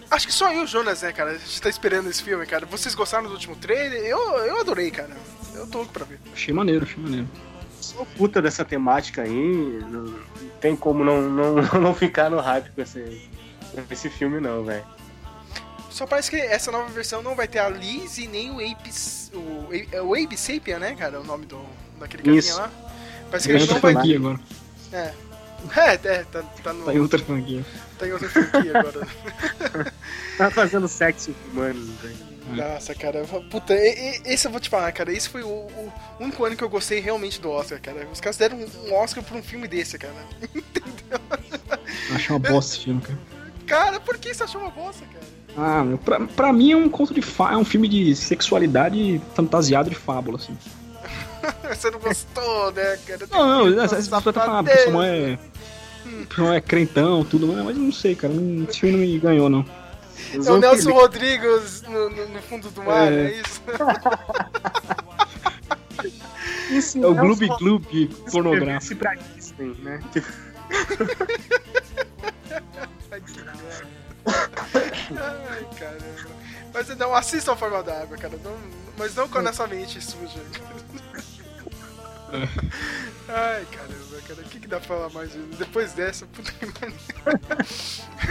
Acho 0.10 0.28
que 0.28 0.34
só 0.34 0.52
eu 0.52 0.62
e 0.62 0.64
o 0.66 0.68
Jonas, 0.68 1.04
né, 1.04 1.14
cara? 1.14 1.32
A 1.32 1.38
gente 1.38 1.62
tá 1.62 1.70
esperando 1.70 2.10
esse 2.10 2.22
filme, 2.22 2.46
cara. 2.46 2.66
Vocês 2.66 2.94
gostaram 2.94 3.28
do 3.28 3.32
último 3.32 3.56
trailer? 3.56 4.04
Eu, 4.04 4.20
eu 4.40 4.60
adorei, 4.60 4.92
cara. 4.92 5.16
Eu 5.56 5.66
tô 5.68 5.78
louco 5.80 5.94
pra 5.94 6.04
ver. 6.04 6.20
Achei 6.34 6.54
maneiro, 6.54 6.84
achei 6.84 7.02
maneiro. 7.02 7.30
Sou 7.80 8.06
puta 8.06 8.42
dessa 8.42 8.66
temática 8.66 9.22
aí. 9.22 9.80
Não, 9.90 10.02
não 10.02 10.50
tem 10.60 10.76
como 10.76 11.04
não, 11.04 11.22
não, 11.32 11.56
não 11.80 11.96
ficar 11.96 12.30
no 12.30 12.42
hype 12.42 12.72
com 12.72 12.82
esse, 12.82 13.30
com 13.74 13.94
esse 13.94 14.10
filme, 14.10 14.42
não, 14.42 14.66
velho. 14.66 14.86
Só 15.90 16.06
parece 16.06 16.30
que 16.30 16.38
essa 16.38 16.72
nova 16.72 16.90
versão 16.90 17.22
não 17.22 17.36
vai 17.36 17.48
ter 17.48 17.60
a 17.60 17.70
Liz 17.70 18.18
e 18.18 18.28
nem 18.28 18.52
o 18.52 18.56
Ape... 18.56 18.92
O, 19.34 19.70
é 19.92 20.02
o 20.02 20.14
Abe 20.14 20.38
Sapien, 20.38 20.78
né, 20.78 20.94
cara? 20.94 21.22
O 21.22 21.24
nome 21.24 21.46
do, 21.46 21.66
daquele 22.02 22.24
carinha 22.24 22.40
Isso. 22.40 22.58
lá. 22.58 22.70
Parece 23.30 23.48
que 23.48 23.54
Tem 23.54 23.62
ele 23.62 23.72
outra 23.72 23.76
não 23.76 23.82
vai... 23.82 23.94
franquia 23.94 24.18
agora. 24.18 24.40
É. 24.92 25.14
É, 25.78 25.94
é, 25.94 26.24
tá, 26.24 26.42
tá, 26.64 26.74
no, 26.74 26.86
Tá 26.86 26.94
em 26.94 27.00
outra 27.00 27.20
franquia. 27.20 27.64
tá 28.00 28.08
em 28.08 28.12
outra 28.12 28.28
franquia 28.30 28.78
agora. 28.80 29.08
Tá 30.38 30.50
fazendo 30.50 30.88
sexo 30.88 31.32
com 31.34 31.52
humanos, 31.60 31.88
velho. 32.02 32.32
Nossa, 32.56 32.96
cara, 32.96 33.24
puta, 33.52 33.74
e- 33.76 34.18
e- 34.26 34.34
esse 34.34 34.48
eu 34.48 34.52
vou 34.52 34.60
te 34.60 34.70
falar, 34.70 34.92
cara, 34.92 35.14
esse 35.14 35.30
foi 35.30 35.44
o, 35.44 35.48
o 35.48 35.94
único 36.20 36.44
ano 36.44 36.56
que 36.56 36.64
eu 36.64 36.70
gostei 36.70 37.00
realmente 37.00 37.40
do 37.40 37.50
Oscar, 37.52 37.80
cara. 37.80 38.08
Os 38.12 38.20
caras 38.20 38.38
deram 38.38 38.58
um- 38.58 38.94
Oscar 38.96 39.24
pra 39.24 39.38
um 39.38 39.44
filme 39.44 39.68
desse, 39.68 39.98
cara. 40.00 40.14
Achei 42.16 42.36
uma 42.36 42.40
bosta 42.40 42.74
esse 42.76 42.84
filme, 42.86 43.02
cara. 43.02 43.20
Cara, 43.68 44.00
por 44.00 44.18
que 44.18 44.34
você 44.34 44.44
achou 44.44 44.60
uma 44.62 44.72
bosta, 44.72 45.06
cara? 45.06 45.26
Ah, 45.56 45.84
meu, 45.84 45.98
pra, 45.98 46.20
pra 46.22 46.52
mim 46.52 46.72
é 46.72 46.76
um 46.76 46.90
conto 46.90 47.14
de 47.14 47.22
fa... 47.22 47.52
é 47.54 47.58
um 47.58 47.66
filme 47.66 47.88
de 47.88 48.16
sexualidade 48.16 49.22
fantasiado 49.36 49.90
de 49.90 49.96
fábula, 49.96 50.38
assim. 50.38 50.58
Você 51.70 51.90
não 51.92 52.00
gostou, 52.00 52.72
né, 52.72 52.98
cara? 53.08 53.28
Não, 53.32 53.70
não, 53.70 53.84
essa 53.84 53.96
pessoa 53.96 54.22
tá 54.22 54.32
falando, 54.34 54.68
a 54.70 54.72
pessoa 54.72 55.08
é. 55.08 55.34
a 55.34 56.26
pessoa 56.28 56.56
é 56.56 56.62
crentão, 56.62 57.24
tudo, 57.26 57.48
mas 57.48 57.58
mas 57.66 57.76
eu 57.78 57.82
não 57.84 57.92
sei, 57.92 58.16
cara. 58.16 58.34
não- 58.34 58.64
Esse 58.70 58.80
filme 58.80 58.96
não 58.98 59.04
me 59.06 59.20
ganhou, 59.20 59.50
não. 59.50 59.66
É 60.34 60.52
o 60.52 60.58
Nelson 60.60 60.92
Rodrigues 60.94 61.82
no, 61.84 62.10
no- 62.10 62.30
no 62.30 62.42
fundo 62.44 62.70
do 62.70 62.84
mar, 62.84 63.12
É. 63.12 63.26
é, 63.26 63.32
isso? 63.42 63.62
Isso 66.72 66.98
É 67.00 67.02
o 67.06 67.14
não 67.14 67.26
Gloob 67.26 67.48
Gloob 67.60 68.08
pornográfico. 68.32 68.94
escrevesse 68.94 68.96
pra 68.96 69.14
Disney, 69.16 69.76
né? 69.84 70.00
Ai, 75.12 75.66
caramba. 75.78 76.32
Mas 76.74 76.88
não, 76.98 77.14
assista 77.16 77.52
a 77.52 77.56
forma 77.56 77.84
da 77.84 78.02
água, 78.02 78.18
cara. 78.18 78.34
Não, 78.44 78.52
mas 79.02 79.16
não 79.16 79.28
com 79.28 79.40
a 79.40 79.42
nossa 79.42 79.66
mente 79.68 80.00
suja. 80.02 80.40
Ai, 83.28 83.66
caramba, 83.72 84.22
cara. 84.28 84.42
O 84.42 84.44
que, 84.46 84.60
que 84.60 84.68
dá 84.68 84.78
pra 84.78 84.88
falar 84.88 85.10
mais? 85.10 85.32
Depois 85.58 85.92
dessa, 85.94 86.26
puta 86.28 86.52
que. 86.52 86.66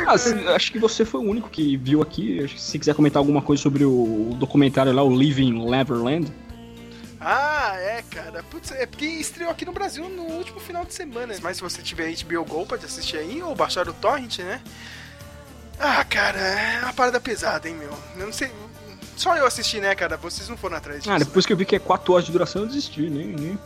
Ah, 0.06 0.16
se- 0.16 0.32
acho 0.48 0.72
que 0.72 0.78
você 0.78 1.04
foi 1.04 1.20
o 1.20 1.24
único 1.24 1.50
que 1.50 1.76
viu 1.76 2.00
aqui. 2.00 2.46
Se 2.56 2.78
quiser 2.78 2.94
comentar 2.94 3.20
alguma 3.20 3.42
coisa 3.42 3.62
sobre 3.62 3.84
o 3.84 4.34
documentário 4.38 4.92
lá, 4.92 5.02
o 5.02 5.14
Living 5.14 5.68
Neverland. 5.68 6.32
Ah, 7.20 7.74
é, 7.76 8.02
cara. 8.10 8.42
Putz, 8.44 8.70
é 8.72 8.86
porque 8.86 9.04
estreou 9.04 9.50
aqui 9.50 9.66
no 9.66 9.72
Brasil 9.72 10.08
no 10.08 10.22
último 10.22 10.58
final 10.60 10.84
de 10.86 10.94
semana. 10.94 11.34
Mas 11.42 11.58
se 11.58 11.62
você 11.62 11.82
tiver 11.82 12.10
HBO 12.24 12.44
Go, 12.44 12.64
pode 12.64 12.84
assistir 12.86 13.18
aí, 13.18 13.42
ou 13.42 13.54
baixar 13.54 13.86
o 13.88 13.92
Torrent, 13.92 14.38
né? 14.38 14.62
Ah, 15.78 16.02
cara, 16.04 16.38
é 16.38 16.80
uma 16.84 16.92
parada 16.94 17.20
pesada, 17.20 17.68
hein, 17.68 17.74
meu. 17.74 17.90
Eu 18.18 18.26
não 18.26 18.32
sei. 18.32 18.50
Só 19.20 19.36
eu 19.36 19.44
assisti, 19.44 19.80
né, 19.80 19.94
cara? 19.94 20.16
Vocês 20.16 20.48
não 20.48 20.56
foram 20.56 20.78
atrás 20.78 21.00
disso. 21.00 21.12
Ah, 21.12 21.18
depois 21.18 21.44
que 21.44 21.52
eu 21.52 21.56
vi 21.56 21.66
que 21.66 21.76
é 21.76 21.78
4 21.78 22.10
horas 22.10 22.24
de 22.24 22.32
duração, 22.32 22.62
eu 22.62 22.68
desisti, 22.68 23.02
nem. 23.02 23.26
nem... 23.26 23.58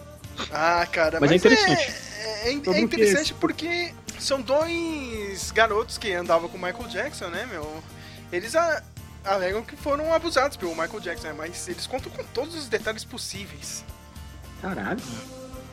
Ah, 0.50 0.84
cara, 0.90 1.20
Mas 1.20 1.30
é 1.30 1.36
interessante. 1.36 1.92
É, 2.18 2.48
é- 2.50 2.52
Sobre 2.54 2.68
é 2.68 2.70
o 2.70 2.74
que 2.74 2.80
interessante 2.80 3.32
porque 3.34 3.94
são 4.18 4.40
dois 4.40 5.52
garotos 5.52 5.96
que 5.96 6.12
andavam 6.12 6.48
com 6.48 6.56
o 6.58 6.60
Michael 6.60 6.88
Jackson, 6.88 7.28
né, 7.28 7.46
meu? 7.48 7.84
Eles 8.32 8.56
a- 8.56 8.82
alegam 9.24 9.62
que 9.62 9.76
foram 9.76 10.12
abusados 10.12 10.56
pelo 10.56 10.72
Michael 10.72 10.98
Jackson, 10.98 11.28
né? 11.28 11.34
Mas 11.38 11.68
eles 11.68 11.86
contam 11.86 12.10
com 12.10 12.24
todos 12.24 12.56
os 12.56 12.66
detalhes 12.68 13.04
possíveis. 13.04 13.84
Caralho. 14.60 15.00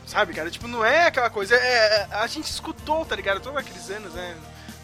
Sabe, 0.05 0.31
cara? 0.35 0.51
Tipo, 0.51 0.67
não 0.67 0.85
é 0.85 1.07
aquela 1.07 1.31
coisa. 1.31 1.55
É, 1.55 2.07
a 2.11 2.27
gente 2.27 2.45
escutou, 2.51 3.03
tá 3.03 3.15
ligado? 3.15 3.39
Todos 3.39 3.57
aqueles 3.57 3.89
anos, 3.89 4.13
né? 4.13 4.35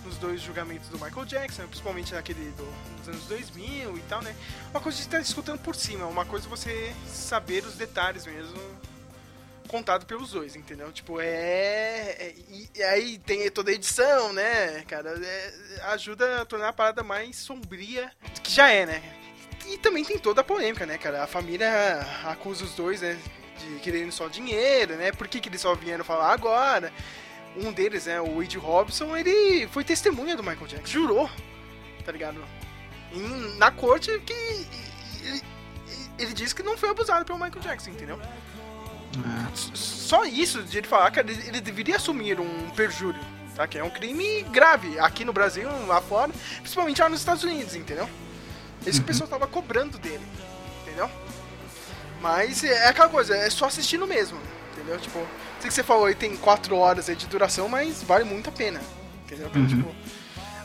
Nos 0.08 0.18
dois 0.18 0.40
julgamentos 0.42 0.88
do 0.88 0.98
Michael 0.98 1.26
Jackson, 1.26 1.68
principalmente 1.68 2.14
naquele 2.14 2.52
do, 2.52 2.66
dos 3.00 3.10
anos 3.10 3.24
2000 3.26 3.98
e 3.98 4.02
tal, 4.04 4.22
né? 4.22 4.34
Uma 4.72 4.80
coisa 4.80 4.98
a 4.98 5.02
gente 5.02 5.12
tá 5.12 5.20
escutando 5.20 5.60
por 5.60 5.76
cima, 5.76 6.06
uma 6.06 6.24
coisa 6.24 6.48
é 6.48 6.50
você 6.50 6.96
saber 7.06 7.66
os 7.66 7.76
detalhes 7.76 8.26
mesmo 8.26 8.58
contado 9.68 10.06
pelos 10.06 10.32
dois, 10.32 10.56
entendeu? 10.56 10.90
Tipo, 10.94 11.20
é. 11.20 11.26
é- 11.28 12.34
e, 12.50 12.70
e 12.74 12.84
aí 12.84 13.18
tem 13.18 13.52
toda 13.52 13.70
a 13.70 13.74
edição, 13.74 14.32
né, 14.32 14.82
cara? 14.88 15.10
É- 15.22 15.82
ajuda 15.92 16.42
a 16.42 16.46
tornar 16.46 16.70
a 16.70 16.74
parada 16.74 17.04
mais 17.04 17.36
sombria 17.36 18.10
que 18.42 18.50
já 18.50 18.70
é, 18.70 18.86
né? 18.86 19.04
E 19.68 19.78
também 19.78 20.06
tem 20.06 20.18
toda 20.18 20.40
a 20.40 20.44
polêmica, 20.44 20.86
né, 20.86 20.98
cara? 20.98 21.24
A 21.24 21.28
família 21.28 22.00
acusa 22.24 22.64
os 22.64 22.74
dois, 22.74 23.02
né? 23.02 23.20
De 23.60 23.80
querendo 23.82 24.14
só 24.14 24.30
dinheiro, 24.30 24.96
né? 24.96 25.12
Por 25.12 25.28
que, 25.28 25.42
que 25.42 25.50
eles 25.50 25.60
só 25.60 25.76
vieram 25.76 26.06
falar 26.06 26.32
agora? 26.32 26.94
Um 27.58 27.72
deles, 27.72 28.06
né, 28.06 28.22
o 28.22 28.38
Wade 28.40 28.58
Robson, 28.58 29.16
ele 29.18 29.68
foi 29.70 29.84
testemunha 29.84 30.36
do 30.36 30.44
Michael 30.44 30.68
Jackson, 30.68 30.86
jurou, 30.94 31.30
tá 32.06 32.12
ligado? 32.12 32.40
Em- 33.12 33.58
na 33.58 33.72
corte 33.72 34.12
que 34.20 34.34
ele, 34.34 35.42
ele 36.20 36.34
disse 36.34 36.54
que 36.54 36.62
não 36.62 36.78
foi 36.78 36.90
abusado 36.90 37.26
pelo 37.26 37.40
Michael 37.40 37.62
Jackson, 37.62 37.90
entendeu? 37.92 38.20
S- 39.54 39.72
Só 39.76 40.24
isso 40.26 40.62
de 40.64 40.78
ele 40.78 40.88
falar, 40.88 41.10
cara, 41.12 41.30
ele, 41.32 41.48
ele 41.48 41.60
deveria 41.62 41.96
assumir 41.96 42.40
um 42.40 42.70
perjúrio, 42.72 43.20
tá? 43.56 43.68
Que 43.68 43.80
é 43.80 43.84
um 43.84 43.90
crime 43.90 44.44
grave 44.44 45.00
aqui 45.00 45.26
no 45.26 45.34
Brasil, 45.34 45.68
lá 45.88 46.00
fora, 46.02 46.32
principalmente 46.60 47.02
lá 47.02 47.10
nos 47.10 47.20
Estados 47.22 47.44
Unidos, 47.44 47.76
entendeu? 47.76 48.08
Isso 48.86 49.00
que 49.00 49.06
o 49.06 49.08
pessoal 49.08 49.28
tava 49.28 49.48
cobrando 49.48 49.98
dele, 49.98 50.24
entendeu? 50.84 51.10
Mas 52.22 52.64
é 52.64 52.88
aquela 52.88 53.10
coisa, 53.10 53.36
é 53.36 53.50
só 53.50 53.66
assistindo 53.66 54.06
mesmo, 54.06 54.40
entendeu? 54.74 55.00
Tipo, 55.00 55.26
sei 55.62 55.70
que 55.70 55.74
você 55.74 55.84
falou 55.84 56.06
aí 56.06 56.16
tem 56.16 56.36
4 56.36 56.76
horas 56.76 57.10
aí 57.10 57.16
de 57.16 57.28
duração, 57.28 57.68
mas 57.70 58.04
vale 58.04 58.24
muito 58.24 58.50
a 58.50 58.52
pena, 58.52 58.82
entendeu? 59.26 59.50
Cara, 59.50 59.66
Tipo, 59.68 59.94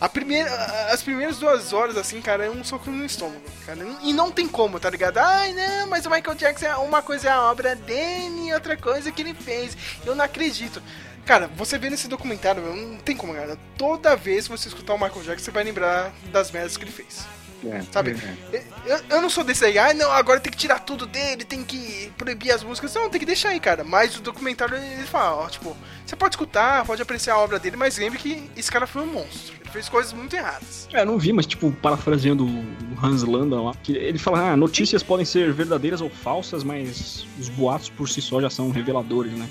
a 0.01 0.09
primeira, 0.09 0.51
as 0.93 1.01
primeiras 1.01 1.38
duas 1.38 1.72
horas, 1.72 1.97
assim, 1.97 2.20
cara, 2.20 2.45
é 2.45 2.51
um 2.51 2.64
soco 2.64 2.90
no 2.90 3.05
estômago, 3.05 3.40
cara. 3.64 3.78
E 4.03 4.12
não 4.12 4.32
tem 4.32 4.49
como, 4.49 4.80
tá 4.80 4.90
ligado? 4.90 5.18
Ai, 5.18 5.53
não, 5.53 5.86
mas 5.86 6.05
o 6.07 6.11
Michael 6.11 6.34
Jackson, 6.34 6.66
é 6.66 6.76
uma 6.76 7.01
coisa 7.01 7.28
é 7.28 7.30
a 7.30 7.43
obra 7.43 7.76
dele 7.76 8.49
e 8.49 8.53
outra 8.53 8.76
coisa 8.76 9.09
é 9.09 9.12
que 9.12 9.22
ele 9.22 9.32
fez. 9.32 9.76
Eu 10.05 10.16
não 10.16 10.24
acredito. 10.24 10.82
Cara, 11.24 11.47
você 11.47 11.78
vê 11.78 11.88
nesse 11.88 12.09
documentário, 12.09 12.61
meu, 12.61 12.74
não 12.74 12.99
tem 12.99 13.16
como, 13.16 13.32
cara. 13.32 13.57
Toda 13.78 14.16
vez 14.16 14.49
que 14.49 14.57
você 14.59 14.66
escutar 14.66 14.95
o 14.95 14.99
Michael 14.99 15.22
Jackson, 15.22 15.45
você 15.45 15.51
vai 15.53 15.62
lembrar 15.62 16.12
das 16.32 16.51
merdas 16.51 16.76
que 16.76 16.82
ele 16.82 16.90
fez. 16.90 17.24
É, 17.64 17.80
Sabe? 17.92 18.16
é. 18.52 18.62
Eu, 18.84 19.00
eu 19.08 19.22
não 19.22 19.30
sou 19.30 19.44
desse 19.44 19.64
aí, 19.64 19.78
ah, 19.78 19.94
não, 19.94 20.10
agora 20.10 20.40
tem 20.40 20.50
que 20.50 20.58
tirar 20.58 20.80
tudo 20.80 21.06
dele, 21.06 21.44
tem 21.44 21.62
que 21.62 22.10
proibir 22.18 22.50
as 22.50 22.62
músicas. 22.64 22.92
Não, 22.94 23.08
tem 23.08 23.20
que 23.20 23.26
deixar 23.26 23.50
aí, 23.50 23.60
cara. 23.60 23.84
Mas 23.84 24.16
o 24.16 24.20
documentário 24.20 24.76
ele 24.76 25.06
fala, 25.06 25.36
ó, 25.44 25.48
tipo, 25.48 25.76
você 26.04 26.16
pode 26.16 26.34
escutar, 26.34 26.84
pode 26.84 27.00
apreciar 27.00 27.34
a 27.34 27.38
obra 27.38 27.58
dele, 27.60 27.76
mas 27.76 27.98
lembre 27.98 28.18
que 28.18 28.50
esse 28.56 28.70
cara 28.70 28.86
foi 28.86 29.02
um 29.02 29.06
monstro. 29.06 29.54
Ele 29.60 29.70
fez 29.70 29.88
coisas 29.88 30.12
muito 30.12 30.34
erradas. 30.34 30.88
É, 30.92 31.04
não 31.04 31.18
vi, 31.18 31.32
mas 31.32 31.46
tipo, 31.46 31.70
parafraseando 31.70 32.44
o 32.44 32.64
Hans 33.06 33.22
Landa 33.22 33.60
lá, 33.60 33.74
que 33.82 33.92
ele 33.92 34.18
fala, 34.18 34.50
ah, 34.52 34.56
notícias 34.56 35.02
podem 35.02 35.24
ser 35.24 35.52
verdadeiras 35.52 36.00
ou 36.00 36.10
falsas, 36.10 36.64
mas 36.64 37.24
os 37.38 37.48
boatos 37.48 37.88
por 37.90 38.08
si 38.08 38.20
só 38.20 38.40
já 38.40 38.50
são 38.50 38.70
reveladores, 38.70 39.32
né? 39.32 39.48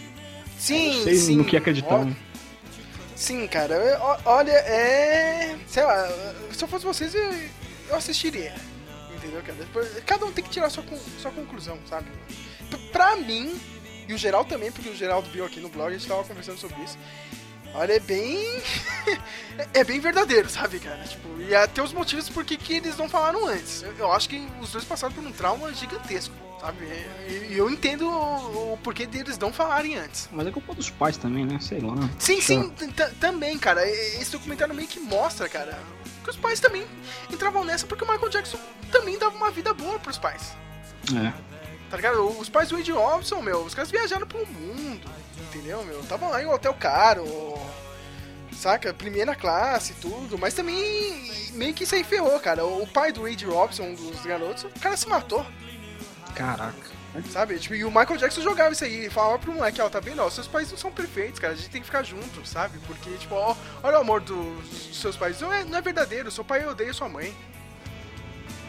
Sim, 0.59 0.95
Não 0.97 1.03
sei 1.05 1.16
sim. 1.16 1.36
no 1.38 1.45
que 1.45 1.55
acreditar. 1.55 1.95
Ó- 1.95 2.03
né? 2.05 2.16
Sim, 3.16 3.47
cara, 3.47 3.76
eu- 3.76 4.18
olha, 4.26 4.51
é. 4.51 5.55
Sei 5.68 5.84
lá, 5.84 6.09
se 6.51 6.64
eu 6.64 6.68
fosse 6.68 6.84
vocês, 6.86 7.14
eu, 7.16 7.34
eu 7.92 7.98
assistiria. 7.98 8.56
Entendeu, 9.16 9.42
cara? 9.44 9.58
Cada 10.06 10.26
um 10.26 10.32
tem 10.32 10.44
que 10.44 10.50
tirar 10.50 10.70
sua, 10.70 10.84
sua 11.20 11.32
conclusão, 11.32 11.78
sabe? 11.88 12.08
Pra 12.92 13.16
mim, 13.18 13.60
e 14.08 14.14
o 14.14 14.18
Geraldo 14.18 14.50
também, 14.50 14.72
porque 14.72 14.89
o 14.89 14.96
Geraldo 14.96 15.30
viu 15.30 15.46
aqui 15.46 15.60
no 15.60 15.70
blog, 15.70 15.89
a 15.94 15.98
gente 15.98 16.08
tava 16.08 16.24
conversando 16.24 16.58
sobre 16.58 16.82
isso. 16.84 16.98
Olha, 17.74 17.94
é 17.94 18.00
bem. 18.00 18.62
é- 19.74 19.84
bem 19.84 20.00
verdadeiro, 20.00 20.50
sabe, 20.50 20.80
cara? 20.80 21.04
Tipo, 21.04 21.42
e 21.42 21.56
até 21.56 21.82
os 21.82 21.94
motivos 21.94 22.28
por 22.30 22.44
que 22.44 22.74
eles 22.74 22.98
não 22.98 23.08
falaram 23.08 23.46
antes. 23.48 23.82
Eu, 23.84 23.94
eu 23.98 24.12
acho 24.12 24.28
que 24.28 24.46
os 24.60 24.72
dois 24.72 24.84
passaram 24.84 25.14
por 25.14 25.24
um 25.24 25.32
trauma 25.32 25.74
gigantesco, 25.74 26.34
sabe? 26.60 26.86
E 27.30 27.54
e 27.54 27.58
eu 27.58 27.70
entendo 27.70 28.10
o, 28.10 28.74
o 28.74 28.78
porquê 28.84 29.06
deles 29.06 29.38
não 29.38 29.54
falarem 29.54 29.98
antes. 29.98 30.28
Mas 30.32 30.48
é 30.48 30.52
culpa 30.52 30.74
dos 30.74 30.89
pais 30.89 31.16
também, 31.16 31.46
né? 31.46 31.60
Sei 31.62 31.80
lá. 31.80 31.96
Sim, 32.20 32.42
sim, 32.42 32.74
também, 33.20 33.58
cara. 33.58 33.88
Esse 33.88 34.32
documentário 34.32 34.76
meio 34.76 34.88
que 34.88 35.00
mostra, 35.00 35.48
cara, 35.48 35.80
que 36.24 36.30
os 36.30 36.38
pais 36.38 36.60
também 36.60 36.86
entravam 37.30 37.64
nessa 37.64 37.86
porque 37.86 38.04
o 38.04 38.08
Michael 38.08 38.30
Jackson 38.30 38.60
também 38.92 39.18
dava 39.18 39.36
uma 39.36 39.52
vida 39.52 39.74
boa 39.74 40.00
pros 40.00 40.18
pais. 40.18 40.54
É. 41.16 41.34
Tá 41.90 41.98
ligado? 41.98 42.40
Os 42.40 42.50
pais 42.50 42.70
do 42.70 42.78
Wade 42.78 42.92
Robson, 42.92 43.42
meu, 43.42 43.64
os 43.64 43.74
caras 43.74 43.92
viajaram 43.92 44.26
pro 44.26 44.46
mundo, 44.46 45.10
entendeu, 45.38 45.84
meu? 45.84 46.00
Estavam 46.00 46.30
lá 46.30 46.42
em 46.42 46.46
um 46.46 46.54
hotel 46.54 46.74
caro, 46.74 47.26
saca? 48.54 48.94
Primeira 48.94 49.36
classe 49.36 49.92
e 49.92 49.96
tudo, 49.96 50.38
mas 50.38 50.54
também 50.54 51.32
meio 51.54 51.74
que 51.74 51.84
isso 51.84 51.96
aí 51.96 52.04
ferrou, 52.04 52.40
cara. 52.40 52.66
O 52.66 52.88
pai 52.88 53.12
do 53.12 53.24
Wade 53.24 53.46
Robson, 53.46 53.84
um 53.84 53.94
dos 53.94 54.22
garotos, 54.22 54.64
o 54.64 54.80
cara 54.80 54.96
se 54.96 55.10
matou. 55.10 55.46
Caraca. 56.34 57.01
Sabe? 57.30 57.59
Tipo, 57.59 57.76
e 57.76 57.84
o 57.84 57.89
Michael 57.89 58.18
Jackson 58.18 58.41
jogava 58.41 58.72
isso 58.72 58.86
aí, 58.86 58.93
ele 58.93 59.09
falava 59.09 59.38
pro 59.38 59.51
moleque, 59.51 59.82
ó, 59.82 59.89
tá 59.89 59.99
vendo? 59.99 60.22
Ó, 60.22 60.30
seus 60.30 60.47
pais 60.47 60.72
não 60.72 60.78
são 60.78 60.91
perfeitos, 60.91 61.39
cara, 61.39 61.53
a 61.53 61.55
gente 61.55 61.70
tem 61.70 61.82
que 61.82 61.88
ficar 61.88 62.03
junto, 62.03 62.47
sabe? 62.47 62.80
Porque, 62.88 63.09
tipo, 63.18 63.36
ó, 63.36 63.55
olha 63.84 63.97
o 63.97 64.01
amor 64.01 64.22
dos, 64.22 64.70
dos 64.70 64.97
seus 64.97 65.18
pais, 65.18 65.41
não 65.41 65.51
é, 65.51 65.66
não 65.66 65.78
é 65.78 65.82
verdadeiro, 65.82 66.32
seu 66.32 66.43
pai 66.43 66.66
odeia 66.66 66.93
sua 66.93 67.09
mãe. 67.09 67.36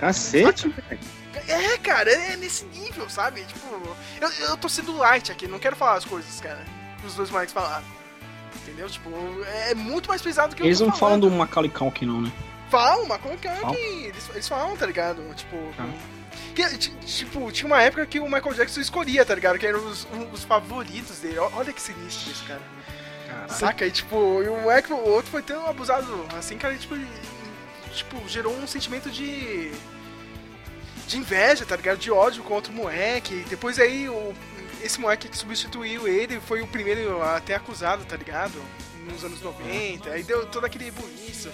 Cacete, 0.01 0.69
velho. 0.69 1.01
É, 1.47 1.79
cara, 1.79 2.11
é 2.11 2.37
nesse 2.37 2.65
nível, 2.67 3.09
sabe? 3.09 3.45
Tipo, 3.45 3.97
eu, 4.21 4.29
eu 4.49 4.57
tô 4.57 4.69
sendo 4.69 4.97
light 4.97 5.31
aqui, 5.31 5.47
não 5.47 5.61
quero 5.61 5.77
falar 5.77 5.95
as 5.95 6.05
coisas, 6.05 6.41
cara, 6.41 6.65
que 7.01 7.07
os 7.07 7.15
dois 7.15 7.31
moleques 7.31 7.55
falaram. 7.55 7.85
Entendeu? 8.57 8.89
Tipo, 8.89 9.11
é 9.69 9.75
muito 9.75 10.09
mais 10.09 10.21
pesado 10.21 10.55
que 10.55 10.63
Eles 10.63 10.81
não 10.81 10.93
falam 10.93 11.19
do 11.19 11.31
Macaulay 11.31 11.71
Culkin, 11.71 12.07
não, 12.07 12.21
né? 12.21 12.33
Falam, 12.71 13.07
é 13.15 13.19
que 13.75 14.07
eles, 14.07 14.31
eles 14.31 14.49
falam, 14.49 14.77
tá 14.77 14.87
ligado? 14.87 15.23
Tipo. 15.35 15.57
Ah. 15.79 15.87
Tipo, 17.07 17.51
tinha 17.53 17.67
uma 17.67 17.81
época 17.83 18.07
que 18.07 18.19
o 18.21 18.25
Michael 18.25 18.55
Jackson 18.55 18.81
escolhia, 18.81 19.25
tá 19.25 19.35
ligado? 19.35 19.59
Que 19.59 19.67
eram 19.67 19.85
os, 19.87 20.07
os 20.33 20.45
favoritos 20.45 21.19
dele. 21.19 21.39
Olha 21.39 21.73
que 21.73 21.81
sinistro 21.81 22.31
isso, 22.31 22.45
cara. 22.47 22.61
Saca? 23.49 23.87
E 23.87 23.91
tipo, 23.91 24.43
e 24.43 24.49
o, 24.49 24.61
moleque- 24.61 24.93
o 24.93 24.97
outro 25.09 25.31
foi 25.31 25.43
tão 25.43 25.67
abusado 25.67 26.27
assim, 26.39 26.57
cara, 26.59 26.75
e, 26.75 26.79
tipo, 26.79 26.95
e- 26.97 27.07
tipo, 27.95 28.29
gerou 28.29 28.55
um 28.55 28.67
sentimento 28.67 29.11
de. 29.11 29.73
de 31.07 31.17
inveja, 31.19 31.65
tá 31.65 31.77
ligado? 31.77 31.99
De 31.99 32.11
ódio 32.11 32.43
contra 32.43 32.71
o 32.73 32.75
moleque. 32.75 33.45
Depois 33.49 33.79
aí, 33.79 34.09
o, 34.09 34.35
esse 34.83 35.01
moleque 35.01 35.29
que 35.29 35.37
substituiu 35.37 36.07
ele 36.09 36.41
foi 36.41 36.61
o 36.63 36.67
primeiro 36.67 37.23
a 37.23 37.41
ter 37.41 37.55
acusado, 37.55 38.05
tá 38.05 38.17
ligado? 38.17 38.63
Nos 39.11 39.25
anos 39.25 39.41
90. 39.43 40.11
Aí 40.11 40.23
deu 40.23 40.47
todo 40.47 40.65
aquele 40.65 40.91
buliço. 40.91 41.51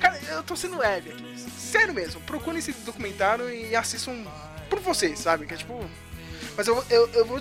Cara, 0.00 0.18
eu 0.30 0.42
tô 0.42 0.56
sendo 0.56 0.78
leve 0.78 1.10
aqui. 1.10 1.38
Sério 1.38 1.94
mesmo, 1.94 2.20
procurem 2.22 2.58
esse 2.58 2.72
documentário 2.72 3.48
e 3.50 3.76
assistam 3.76 4.24
por 4.68 4.80
vocês, 4.80 5.18
sabe? 5.18 5.46
Que 5.46 5.54
é 5.54 5.56
tipo. 5.56 5.78
Mas 6.56 6.66
eu, 6.66 6.84
eu, 6.90 7.08
eu 7.10 7.24
vou 7.24 7.40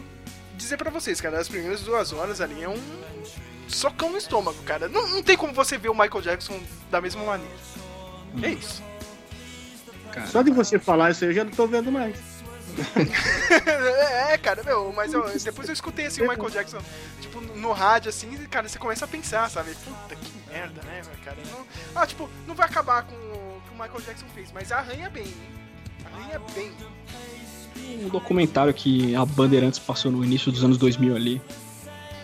dizer 0.56 0.78
pra 0.78 0.92
vocês, 0.92 1.20
cara, 1.22 1.40
as 1.40 1.48
primeiras 1.48 1.82
duas 1.82 2.12
horas 2.12 2.42
ali 2.42 2.62
é 2.62 2.70
um 2.70 2.80
socão 3.68 4.12
no 4.12 4.18
estômago, 4.18 4.62
cara. 4.64 4.88
Não, 4.88 5.08
não 5.08 5.24
tem 5.24 5.38
como 5.38 5.54
você 5.54 5.78
ver 5.78 5.90
o 5.90 5.94
Michael 5.94 6.22
Jackson 6.22 6.60
da 6.92 7.00
mesma 7.00 7.24
maneira. 7.24 7.56
É 8.44 8.50
isso. 8.50 8.84
Só 10.28 10.42
de 10.42 10.52
você 10.52 10.78
falar 10.78 11.12
isso 11.12 11.24
aí 11.24 11.30
eu 11.30 11.34
já 11.34 11.44
não 11.44 11.52
tô 11.52 11.66
vendo 11.66 11.92
mais. 11.92 12.18
é, 14.32 14.38
cara, 14.38 14.64
meu, 14.64 14.92
mas 14.96 15.14
eu- 15.14 15.30
depois 15.40 15.68
eu 15.68 15.74
escutei 15.74 16.06
assim 16.08 16.22
o 16.22 16.28
Michael 16.30 16.50
Jackson, 16.50 16.80
tipo, 17.22 17.42
no 17.42 17.72
rádio, 17.72 18.10
assim, 18.10 18.32
e, 18.34 18.48
cara, 18.48 18.68
você 18.68 18.78
começa 18.80 19.06
a 19.06 19.08
pensar, 19.08 19.50
sabe? 19.50 19.74
Puta 19.76 20.16
que 20.16 20.32
merda, 20.52 20.82
né, 20.84 21.02
cara? 21.24 21.38
Não, 21.52 21.66
ah, 21.96 22.06
tipo, 22.08 22.30
não 22.48 22.56
vai 22.56 22.68
acabar 22.68 23.04
com 23.04 23.16
o 23.16 23.62
que 23.66 23.70
o 23.70 23.74
Michael 23.74 24.02
Jackson 24.02 24.26
fez, 24.34 24.52
mas 24.52 24.72
arranha 24.72 25.10
bem, 25.10 25.24
hein? 25.26 25.36
Arranha 26.06 26.42
bem. 26.56 26.72
Um 28.02 28.10
documentário 28.10 28.74
que 28.74 29.16
a 29.16 29.26
Bandeirantes 29.26 29.80
passou 29.80 30.12
no 30.12 30.24
início 30.24 30.52
dos 30.52 30.64
anos 30.64 30.78
2000 30.78 31.16
ali, 31.16 31.42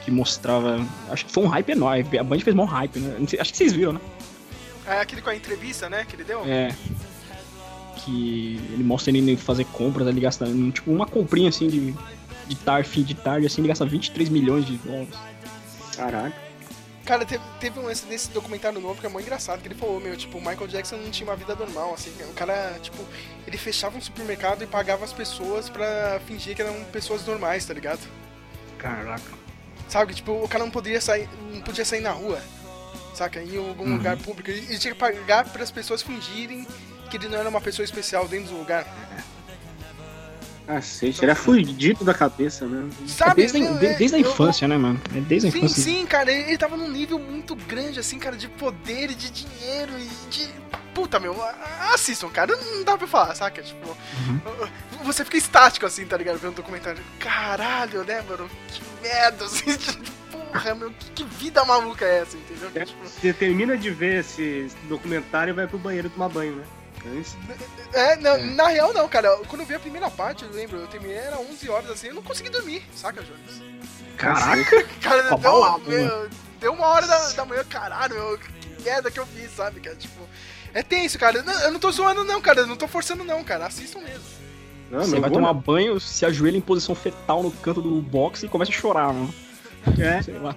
que 0.04 0.12
mostrava. 0.12 0.80
Acho 1.10 1.26
que 1.26 1.32
foi 1.32 1.44
um 1.44 1.48
hype 1.48 1.70
enorme. 1.72 2.20
A 2.20 2.24
Band 2.24 2.40
fez 2.40 2.56
mó 2.56 2.66
hype, 2.66 3.00
né? 3.00 3.16
Acho 3.40 3.52
que 3.52 3.58
vocês 3.58 3.74
viram, 3.74 3.94
né? 3.94 4.02
É 4.86 5.00
aquele 5.00 5.22
com 5.22 5.30
a 5.32 5.36
entrevista, 5.36 5.90
né, 5.90 6.06
que 6.08 6.16
ele 6.16 6.24
deu? 6.24 6.44
É. 6.46 6.76
Que 8.06 8.60
ele 8.72 8.84
mostra 8.84 9.10
ele 9.12 9.20
indo 9.32 9.38
fazer 9.42 9.66
compras, 9.66 10.08
ele 10.08 10.22
gasta 10.22 10.46
tipo 10.72 10.92
uma 10.92 11.08
comprinha 11.08 11.50
assim 11.50 11.68
de, 11.68 11.96
de 12.48 12.56
tarde, 12.58 12.88
fim 12.88 13.02
de 13.04 13.16
tarde, 13.16 13.48
assim, 13.48 13.62
ele 13.62 13.68
gasta 13.68 13.86
23 13.86 14.30
milhões 14.30 14.66
de 14.66 14.78
dólares. 14.78 15.10
Caraca. 15.96 16.46
Cara, 17.04 17.24
teve, 17.24 17.44
teve 17.60 17.80
um 17.80 17.84
lance 17.86 18.04
desse 18.08 18.32
documentário 18.32 18.80
novo 18.80 19.00
que 19.00 19.06
é 19.06 19.10
muito 19.10 19.26
engraçado, 19.26 19.62
que 19.62 19.68
ele 19.68 19.76
falou, 19.76 20.00
meu, 20.00 20.16
tipo, 20.18 20.38
o 20.40 20.42
Michael 20.42 20.68
Jackson 20.68 20.98
não 20.98 21.12
tinha 21.12 21.30
uma 21.30 21.36
vida 21.36 21.54
normal, 21.56 21.94
assim, 21.94 22.12
o 22.30 22.34
cara, 22.34 22.80
tipo, 22.82 22.98
ele 23.46 23.58
fechava 23.58 23.96
um 23.96 24.02
supermercado 24.02 24.64
e 24.64 24.68
pagava 24.68 25.06
as 25.06 25.14
pessoas 25.14 25.70
pra 25.70 26.20
fingir 26.28 26.56
que 26.56 26.64
eram 26.64 26.74
pessoas 26.86 27.24
normais, 27.26 27.64
tá 27.64 27.76
ligado? 27.76 28.00
Caraca. 28.80 29.32
Sabe, 29.88 30.16
tipo, 30.16 30.32
o 30.32 30.48
cara 30.48 30.64
não 30.64 30.72
poderia 30.72 31.00
sair, 31.00 31.30
não 31.54 31.62
podia 31.62 31.86
sair 31.86 32.02
na 32.02 32.12
rua, 32.12 32.42
saca, 33.14 33.40
em 33.42 33.56
algum 33.56 33.84
Uhum. 33.86 33.98
lugar 33.98 34.18
público, 34.18 34.50
ele 34.50 34.80
tinha 34.80 34.94
que 34.94 35.00
pagar 35.00 35.46
para 35.48 35.62
as 35.64 35.70
pessoas 35.70 36.02
fingirem 36.02 36.68
que 37.10 37.18
ele 37.18 37.28
não 37.30 37.38
era 37.40 37.50
uma 37.50 37.62
pessoa 37.62 37.84
especial 37.84 38.28
dentro 38.28 38.52
do 38.52 38.58
lugar. 38.58 38.86
Cacete, 40.68 41.24
ele 41.24 41.32
é 41.32 41.36
fudido 41.36 42.04
da 42.04 42.12
cabeça, 42.14 42.66
né? 42.66 42.90
É 43.04 43.08
Sabe? 43.08 43.36
desde, 43.36 43.58
a- 43.58 43.62
meu, 43.62 43.78
de- 43.78 43.86
é- 43.86 43.94
desde 43.94 44.16
a 44.16 44.20
eu- 44.20 44.32
infância, 44.32 44.68
né, 44.68 44.76
mano? 44.76 45.00
É 45.16 45.20
desde 45.22 45.48
a 45.48 45.52
Sim, 45.52 45.58
infância. 45.60 45.84
sim, 45.84 46.06
cara, 46.08 46.32
ele, 46.32 46.50
ele 46.50 46.58
tava 46.58 46.76
num 46.76 46.90
nível 46.90 47.20
muito 47.20 47.56
grande, 47.56 48.00
assim, 48.00 48.18
cara, 48.18 48.36
de 48.36 48.48
poder 48.48 49.12
e 49.12 49.16
de 49.16 49.30
dinheiro 49.30 49.92
e 50.00 50.10
de. 50.32 50.50
Puta, 50.92 51.20
meu, 51.20 51.36
assistam, 51.94 52.30
cara, 52.30 52.56
não 52.58 52.84
dá 52.84 52.98
pra 52.98 53.06
falar, 53.06 53.36
saca? 53.36 53.62
Tipo, 53.62 53.90
Uhum. 53.90 54.68
você 55.04 55.24
fica 55.24 55.38
estático, 55.38 55.86
assim, 55.86 56.04
tá 56.06 56.18
ligado? 56.18 56.38
Vendo 56.40 56.54
o 56.54 56.56
documentário. 56.56 57.04
Caralho, 57.20 58.04
né, 58.04 58.24
mano? 58.28 58.50
Que 58.70 58.82
merda, 59.04 59.46
assim, 59.46 59.78
porra, 60.32 60.74
meu, 60.74 60.90
que, 60.92 61.12
que 61.12 61.24
vida 61.26 61.64
maluca 61.64 62.06
é 62.06 62.22
essa, 62.22 62.38
entendeu? 62.38 62.72
Que, 62.72 62.86
tipo, 62.86 63.04
Você 63.08 63.34
termina 63.34 63.78
de 63.78 63.92
ver 63.92 64.22
esse 64.22 64.72
documentário 64.90 65.52
e 65.52 65.54
vai 65.54 65.68
pro 65.68 65.78
banheiro 65.78 66.10
tomar 66.10 66.30
banho, 66.30 66.56
né? 66.56 66.64
É 67.06 67.16
isso? 67.20 67.38
é, 67.94 68.16
não, 68.18 68.38
na 68.56 68.68
real, 68.68 68.94
não, 68.94 69.08
cara, 69.08 69.30
quando 69.48 69.62
eu 69.62 69.68
vi 69.68 69.76
a 69.76 69.80
primeira 69.80 70.10
parte, 70.10 70.44
eu 70.44 70.52
lembro, 70.52 70.78
eu 70.78 70.88
terminei, 70.88 71.18
era 71.18 71.38
11 71.38 71.70
horas, 71.70 71.92
assim, 71.92 72.08
eu 72.08 72.16
não 72.16 72.24
consegui 72.24 72.50
dormir, 72.50 72.84
saca, 72.96 73.22
Jones? 73.22 73.62
Caraca! 74.18 74.84
Cara, 75.02 75.24
Tá 75.24 75.30
deu, 75.30 75.38
balado, 75.38 75.84
meu, 75.86 76.30
deu 76.60 76.74
uma 76.74 76.88
hora 76.88 77.06
da, 77.06 77.32
da 77.32 77.46
manhã, 77.46 77.64
caralho, 77.66 78.16
meu, 78.16 78.38
que 78.38 78.84
merda 78.84 79.12
que 79.12 79.20
eu 79.20 79.26
fiz, 79.26 79.52
sabe, 79.52 79.80
cara? 79.82 79.96
Tipo, 79.96 80.22
é 80.76 80.84
tenso, 80.84 81.18
cara. 81.18 81.42
Não, 81.42 81.54
eu 81.62 81.72
não 81.72 81.80
tô 81.80 81.90
zoando, 81.90 82.24
não, 82.26 82.42
cara. 82.42 82.60
Eu 82.60 82.68
não 82.68 82.76
tô 82.76 82.86
forçando, 82.86 83.24
não, 83.24 83.44
cara. 83.46 83.66
Assistam 83.66 84.00
mesmo. 84.02 84.26
Não, 84.92 85.00
Você 85.00 85.20
vai 85.20 85.30
vou, 85.30 85.40
tomar 85.40 85.54
banho, 85.54 86.00
se 86.02 86.26
ajoelha 86.26 86.58
em 86.58 86.62
posição 86.62 86.94
fetal 86.94 87.42
no 87.42 87.50
canto 87.50 87.82
do 87.82 88.02
box 88.02 88.44
e 88.44 88.50
começa 88.50 88.72
a 88.72 88.76
chorar, 88.76 89.14
mano. 89.14 89.34
É. 89.98 90.22
Sei 90.22 90.38
lá. 90.38 90.56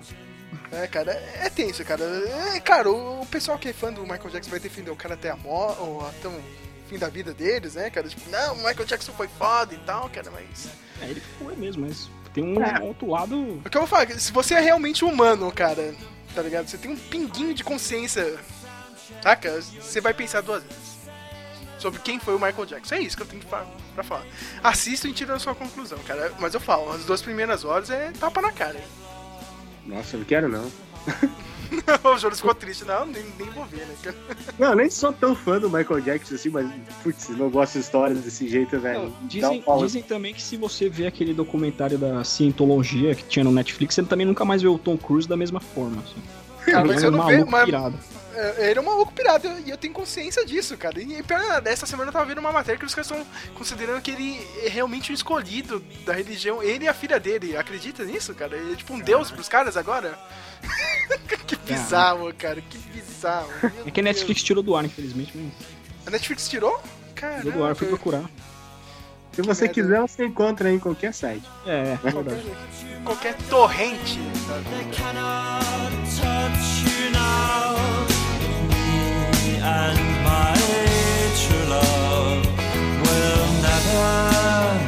É, 0.72 0.86
cara, 0.86 1.12
é, 1.12 1.46
é 1.46 1.50
tenso, 1.50 1.84
cara. 1.84 2.04
É, 2.54 2.60
cara, 2.60 2.90
o, 2.90 3.22
o 3.22 3.26
pessoal 3.26 3.58
que 3.58 3.68
é 3.68 3.72
fã 3.72 3.92
do 3.92 4.02
Michael 4.02 4.30
Jackson 4.30 4.50
vai 4.50 4.60
defender 4.60 4.90
o 4.90 4.96
cara 4.96 5.14
até 5.14 5.30
a 5.30 5.36
morte, 5.36 5.80
ou 5.80 6.06
até 6.06 6.28
o 6.28 6.40
fim 6.88 6.98
da 6.98 7.08
vida 7.08 7.32
deles, 7.34 7.74
né, 7.74 7.90
cara? 7.90 8.08
Tipo, 8.08 8.28
não, 8.30 8.54
o 8.54 8.56
Michael 8.58 8.84
Jackson 8.84 9.12
foi 9.12 9.28
foda 9.28 9.74
e 9.74 9.78
tal, 9.78 10.08
cara, 10.10 10.30
mas. 10.30 10.68
É, 11.02 11.06
ele 11.10 11.22
foi 11.38 11.54
mesmo, 11.56 11.86
mas 11.86 12.08
tem 12.34 12.44
um 12.44 12.62
É. 12.62 12.80
outro 12.82 13.08
lado. 13.10 13.60
O 13.64 13.70
que 13.70 13.76
eu 13.76 13.80
vou 13.82 13.88
falar, 13.88 14.10
se 14.18 14.32
você 14.32 14.54
é 14.54 14.60
realmente 14.60 15.04
humano, 15.04 15.50
cara, 15.52 15.94
tá 16.34 16.42
ligado? 16.42 16.68
Você 16.68 16.76
tem 16.78 16.90
um 16.90 16.96
pinguinho 16.96 17.54
de 17.54 17.64
consciência, 17.64 18.38
saca? 19.22 19.60
Você 19.60 20.00
vai 20.00 20.12
pensar 20.14 20.40
duas 20.42 20.62
vezes 20.62 20.98
sobre 21.78 22.00
quem 22.00 22.18
foi 22.18 22.34
o 22.34 22.38
Michael 22.40 22.66
Jackson. 22.66 22.94
É 22.96 23.00
isso 23.00 23.16
que 23.16 23.22
eu 23.22 23.26
tenho 23.26 23.42
pra, 23.44 23.64
pra 23.94 24.02
falar. 24.04 24.26
Assistam 24.62 25.08
e 25.08 25.12
tirem 25.12 25.34
a 25.34 25.38
sua 25.38 25.54
conclusão, 25.54 25.98
cara. 26.00 26.32
Mas 26.38 26.52
eu 26.54 26.60
falo, 26.60 26.90
as 26.92 27.04
duas 27.04 27.22
primeiras 27.22 27.64
horas 27.64 27.88
é 27.90 28.10
tapa 28.18 28.40
na 28.42 28.50
cara. 28.52 28.76
hein? 28.78 28.84
Nossa, 29.88 30.16
eu 30.16 30.20
não 30.20 30.26
quero 30.26 30.48
não. 30.48 30.64
o 32.12 32.18
Jonas 32.18 32.38
ficou 32.38 32.54
triste. 32.54 32.84
Não, 32.84 33.06
nem, 33.06 33.24
nem 33.38 33.48
vou 33.50 33.64
ver, 33.64 33.86
né? 33.86 34.14
Não, 34.58 34.68
eu 34.68 34.76
nem 34.76 34.90
sou 34.90 35.12
tão 35.12 35.34
fã 35.34 35.58
do 35.58 35.70
Michael 35.70 36.00
Jackson 36.02 36.34
assim, 36.34 36.50
mas, 36.50 36.70
putz, 37.02 37.28
não 37.30 37.48
gosto 37.48 37.74
de 37.74 37.80
histórias 37.80 38.20
desse 38.20 38.46
jeito, 38.46 38.78
velho. 38.78 39.00
Não, 39.00 39.10
Dá 39.10 39.16
um 39.16 39.26
dizem, 39.26 39.64
dizem 39.78 40.02
também 40.02 40.34
que 40.34 40.42
se 40.42 40.56
você 40.56 40.88
vê 40.88 41.06
aquele 41.06 41.32
documentário 41.32 41.96
da 41.96 42.22
cientologia 42.22 43.14
que 43.14 43.24
tinha 43.24 43.44
no 43.44 43.50
Netflix, 43.50 43.94
você 43.94 44.02
também 44.02 44.26
nunca 44.26 44.44
mais 44.44 44.60
vê 44.60 44.68
o 44.68 44.78
Tom 44.78 44.96
Cruise 44.96 45.26
da 45.26 45.36
mesma 45.36 45.60
forma. 45.60 46.02
Assim. 46.02 46.70
Cara, 46.70 46.86
mas 46.86 47.02
é 47.02 47.06
eu 47.06 47.10
um 47.10 47.16
não 47.16 47.26
vejo. 47.26 47.46
Mas, 47.46 47.68
é, 47.68 47.92
ele 48.58 48.78
é 48.78 48.82
um 48.82 48.84
maluco 48.84 49.12
pirata 49.12 49.48
e 49.64 49.70
eu 49.70 49.76
tenho 49.76 49.92
consciência 49.92 50.44
disso, 50.44 50.76
cara. 50.76 51.00
E 51.00 51.22
pior, 51.22 51.62
essa 51.64 51.86
semana 51.86 52.08
eu 52.08 52.12
tava 52.12 52.24
vendo 52.26 52.38
uma 52.38 52.52
matéria 52.52 52.78
que 52.78 52.84
os 52.84 52.94
caras 52.94 53.10
estão 53.10 53.26
considerando 53.54 54.00
que 54.00 54.10
ele 54.10 54.40
é 54.64 54.68
realmente 54.68 55.10
o 55.10 55.14
escolhido 55.14 55.80
da 56.04 56.12
religião. 56.12 56.62
Ele 56.62 56.84
e 56.84 56.88
a 56.88 56.94
filha 56.94 57.18
dele. 57.18 57.56
Acredita 57.56 58.04
nisso, 58.04 58.34
cara? 58.34 58.56
Ele 58.56 58.72
é 58.72 58.76
tipo 58.76 58.92
um 58.92 59.00
deus 59.00 59.30
pros 59.30 59.48
caras 59.48 59.76
agora? 59.76 60.18
que 61.46 61.56
bizarro, 61.56 62.32
cara. 62.34 62.60
Que 62.60 62.78
bizarro. 62.78 63.48
Meu 63.62 63.72
É 63.86 63.90
que 63.90 64.00
a 64.00 64.02
Netflix 64.02 64.42
tirou 64.42 64.62
do 64.62 64.76
ar, 64.76 64.84
infelizmente, 64.84 65.32
mas. 65.34 65.52
A 66.06 66.10
Netflix 66.10 66.48
tirou? 66.48 66.80
Cara. 67.14 67.38
tirou 67.38 67.52
do 67.52 67.64
ar, 67.64 67.70
eu 67.70 67.76
fui 67.76 67.88
procurar. 67.88 68.24
Se 69.32 69.42
você 69.42 69.68
quiser, 69.68 70.00
você 70.00 70.24
encontra 70.24 70.68
aí 70.68 70.74
em 70.74 70.80
qualquer 70.80 71.14
site. 71.14 71.48
É, 71.64 71.96
é 72.02 72.10
verdade. 72.10 72.42
Qualquer 73.04 73.36
torrente. 73.48 74.18
sabe? 74.46 74.64
And 79.68 80.24
my 80.24 80.54
true 81.40 81.66
love 81.68 82.46
will 83.04 83.48
never 83.62 84.87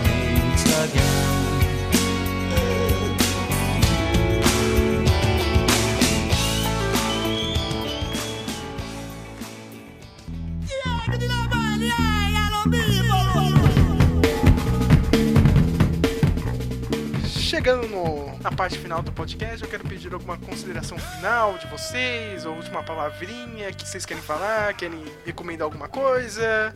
Chegando 17.50 17.88
no- 17.88 18.38
na 18.38 18.52
parte 18.52 18.78
final 18.78 19.02
do 19.02 19.10
podcast, 19.10 19.60
eu 19.60 19.68
quero 19.68 19.82
pedir 19.82 20.14
alguma 20.14 20.38
consideração 20.38 20.96
final 20.96 21.58
de 21.58 21.66
vocês, 21.66 22.46
ou 22.46 22.54
última 22.54 22.80
palavrinha 22.84 23.72
que 23.72 23.88
vocês 23.88 24.06
querem 24.06 24.22
falar, 24.22 24.72
querem 24.74 25.02
recomendar 25.26 25.64
alguma 25.64 25.88
coisa. 25.88 26.72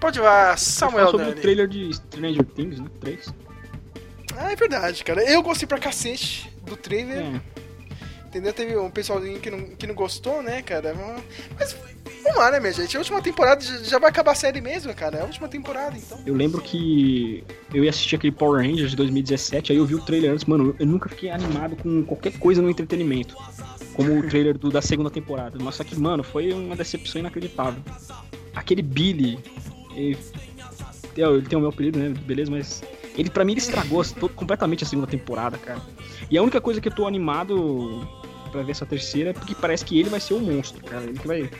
Pode 0.00 0.18
ir 0.18 0.22
lá, 0.22 0.56
Samuel 0.56 1.12
sobre 1.12 1.26
Dani. 1.26 1.38
o 1.38 1.40
trailer 1.40 1.68
de 1.68 1.94
Stranger 1.94 2.44
Things, 2.44 2.80
né? 2.80 2.88
3. 3.00 3.32
Ah, 4.36 4.50
é 4.50 4.56
verdade, 4.56 5.04
cara. 5.04 5.22
Eu 5.22 5.44
gostei 5.44 5.68
pra 5.68 5.78
cacete 5.78 6.52
do 6.64 6.76
trailer. 6.76 7.18
É. 7.36 7.40
Entendeu? 8.26 8.52
Teve 8.52 8.76
um 8.76 8.90
pessoalzinho 8.90 9.38
que 9.38 9.48
não, 9.48 9.76
que 9.76 9.86
não 9.86 9.94
gostou, 9.94 10.42
né, 10.42 10.60
cara? 10.60 10.92
Mas 11.56 11.76
vamos 12.30 12.38
lá, 12.44 12.50
né, 12.50 12.60
minha 12.60 12.72
gente? 12.72 12.96
A 12.96 13.00
última 13.00 13.20
temporada 13.22 13.62
já 13.84 13.98
vai 13.98 14.10
acabar 14.10 14.32
a 14.32 14.34
série 14.34 14.60
mesmo, 14.60 14.94
cara. 14.94 15.18
É 15.18 15.20
a 15.22 15.24
última 15.24 15.48
temporada, 15.48 15.96
então. 15.96 16.18
Eu 16.26 16.34
lembro 16.34 16.60
que 16.60 17.44
eu 17.74 17.84
ia 17.84 17.90
assistir 17.90 18.16
aquele 18.16 18.32
Power 18.32 18.62
Rangers 18.66 18.90
de 18.90 18.96
2017, 18.96 19.72
aí 19.72 19.78
eu 19.78 19.86
vi 19.86 19.94
o 19.94 20.00
trailer 20.00 20.32
antes, 20.32 20.44
mano, 20.44 20.74
eu 20.78 20.86
nunca 20.86 21.08
fiquei 21.08 21.30
animado 21.30 21.76
com 21.76 22.02
qualquer 22.04 22.32
coisa 22.38 22.60
no 22.62 22.70
entretenimento. 22.70 23.36
Como 23.94 24.18
o 24.18 24.22
trailer 24.28 24.56
do- 24.56 24.70
da 24.70 24.80
segunda 24.80 25.10
temporada. 25.10 25.58
Mas 25.60 25.74
só 25.74 25.84
que, 25.84 25.94
mano, 25.98 26.22
foi 26.22 26.52
uma 26.52 26.76
decepção 26.76 27.20
inacreditável. 27.20 27.82
Aquele 28.54 28.82
Billy. 28.82 29.38
Ele, 29.94 30.16
ele 31.16 31.42
tem 31.42 31.58
o 31.58 31.60
meu 31.60 31.70
apelido, 31.70 31.98
né? 31.98 32.08
Beleza, 32.08 32.50
mas. 32.50 32.82
Ele, 33.18 33.28
pra 33.28 33.44
mim, 33.44 33.52
ele 33.52 33.60
estragou 33.60 34.02
completamente 34.34 34.84
a 34.84 34.86
segunda 34.86 35.06
temporada, 35.08 35.58
cara. 35.58 35.80
E 36.30 36.38
a 36.38 36.42
única 36.42 36.60
coisa 36.60 36.80
que 36.80 36.88
eu 36.88 36.94
tô 36.94 37.06
animado 37.06 38.06
pra 38.52 38.62
ver 38.62 38.70
essa 38.70 38.86
terceira 38.86 39.30
é 39.30 39.32
porque 39.32 39.54
parece 39.54 39.84
que 39.84 39.98
ele 39.98 40.08
vai 40.08 40.20
ser 40.20 40.34
o 40.34 40.40
monstro, 40.40 40.82
cara. 40.84 41.02
Ele 41.04 41.18
que 41.18 41.26
vai. 41.26 41.50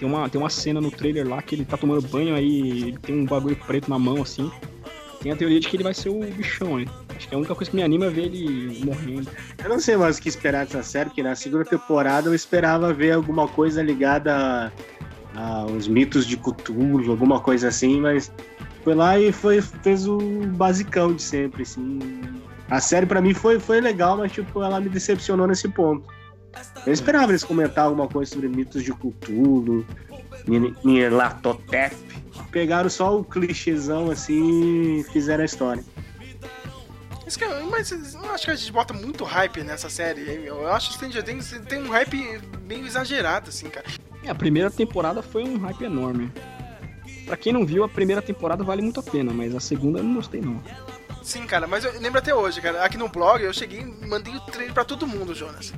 Tem 0.00 0.08
uma, 0.08 0.30
tem 0.30 0.40
uma 0.40 0.48
cena 0.48 0.80
no 0.80 0.90
trailer 0.90 1.28
lá 1.28 1.42
que 1.42 1.54
ele 1.54 1.64
tá 1.66 1.76
tomando 1.76 2.00
banho, 2.08 2.34
aí 2.34 2.96
tem 3.02 3.14
um 3.14 3.26
bagulho 3.26 3.54
preto 3.54 3.90
na 3.90 3.98
mão, 3.98 4.22
assim. 4.22 4.50
Tem 5.22 5.30
a 5.30 5.36
teoria 5.36 5.60
de 5.60 5.68
que 5.68 5.76
ele 5.76 5.84
vai 5.84 5.92
ser 5.92 6.08
o 6.08 6.20
bichão, 6.20 6.78
né? 6.78 6.86
Acho 7.14 7.28
que 7.28 7.34
a 7.34 7.38
única 7.38 7.54
coisa 7.54 7.70
que 7.70 7.76
me 7.76 7.82
anima 7.82 8.06
é 8.06 8.08
ver 8.08 8.22
ele 8.22 8.82
morrendo. 8.82 9.28
Eu 9.62 9.68
não 9.68 9.78
sei 9.78 9.98
mais 9.98 10.16
o 10.16 10.22
que 10.22 10.30
esperar 10.30 10.64
dessa 10.64 10.82
série, 10.82 11.10
porque 11.10 11.22
na 11.22 11.34
segunda 11.34 11.66
temporada 11.66 12.30
eu 12.30 12.34
esperava 12.34 12.94
ver 12.94 13.12
alguma 13.12 13.46
coisa 13.46 13.82
ligada 13.82 14.72
a, 15.36 15.60
aos 15.60 15.86
mitos 15.86 16.26
de 16.26 16.38
Cthulhu, 16.38 17.10
alguma 17.10 17.38
coisa 17.38 17.68
assim, 17.68 18.00
mas 18.00 18.32
foi 18.82 18.94
lá 18.94 19.18
e 19.18 19.30
foi, 19.30 19.60
fez 19.60 20.08
o 20.08 20.16
basicão 20.46 21.12
de 21.12 21.20
sempre, 21.20 21.64
assim. 21.64 21.98
A 22.70 22.80
série 22.80 23.04
pra 23.04 23.20
mim 23.20 23.34
foi, 23.34 23.60
foi 23.60 23.82
legal, 23.82 24.16
mas 24.16 24.32
tipo, 24.32 24.62
ela 24.62 24.80
me 24.80 24.88
decepcionou 24.88 25.46
nesse 25.46 25.68
ponto. 25.68 26.06
Eu 26.86 26.92
esperava 26.92 27.32
eles 27.32 27.44
comentar 27.44 27.84
alguma 27.86 28.08
coisa 28.08 28.32
sobre 28.32 28.48
mitos 28.48 28.82
de 28.82 28.92
Cthulhu, 28.92 29.86
Latotep. 31.12 31.96
Pegaram 32.50 32.90
só 32.90 33.18
o 33.18 33.24
clichêzão 33.24 34.10
assim 34.10 35.00
e 35.00 35.04
fizeram 35.04 35.42
a 35.42 35.44
história. 35.44 35.84
Isso 37.26 37.38
que 37.38 37.44
eu, 37.44 37.70
mas 37.70 37.92
eu 37.92 38.30
acho 38.32 38.44
que 38.44 38.50
a 38.50 38.56
gente 38.56 38.72
bota 38.72 38.92
muito 38.92 39.22
hype 39.22 39.62
nessa 39.62 39.88
série. 39.88 40.44
Eu 40.44 40.66
acho 40.66 40.88
que 40.88 40.94
Stranger 40.94 41.22
Things 41.22 41.54
tem 41.68 41.80
um 41.80 41.90
hype 41.90 42.40
meio 42.66 42.84
exagerado, 42.84 43.50
assim, 43.50 43.68
cara. 43.68 43.86
É, 44.24 44.30
a 44.30 44.34
primeira 44.34 44.70
temporada 44.70 45.22
foi 45.22 45.44
um 45.44 45.56
hype 45.58 45.84
enorme. 45.84 46.32
Pra 47.26 47.36
quem 47.36 47.52
não 47.52 47.64
viu, 47.64 47.84
a 47.84 47.88
primeira 47.88 48.20
temporada 48.20 48.64
vale 48.64 48.82
muito 48.82 48.98
a 48.98 49.02
pena, 49.02 49.32
mas 49.32 49.54
a 49.54 49.60
segunda 49.60 50.00
eu 50.00 50.02
não 50.02 50.14
gostei 50.14 50.40
não. 50.40 50.60
Sim, 51.22 51.46
cara, 51.46 51.68
mas 51.68 51.84
eu 51.84 52.00
lembro 52.00 52.18
até 52.18 52.34
hoje, 52.34 52.60
cara. 52.60 52.84
Aqui 52.84 52.96
no 52.96 53.08
blog 53.08 53.42
eu 53.42 53.52
cheguei 53.52 53.80
e 53.80 54.06
mandei 54.06 54.34
o 54.34 54.40
trailer 54.40 54.74
pra 54.74 54.84
todo 54.84 55.06
mundo, 55.06 55.32
Jonas. 55.32 55.72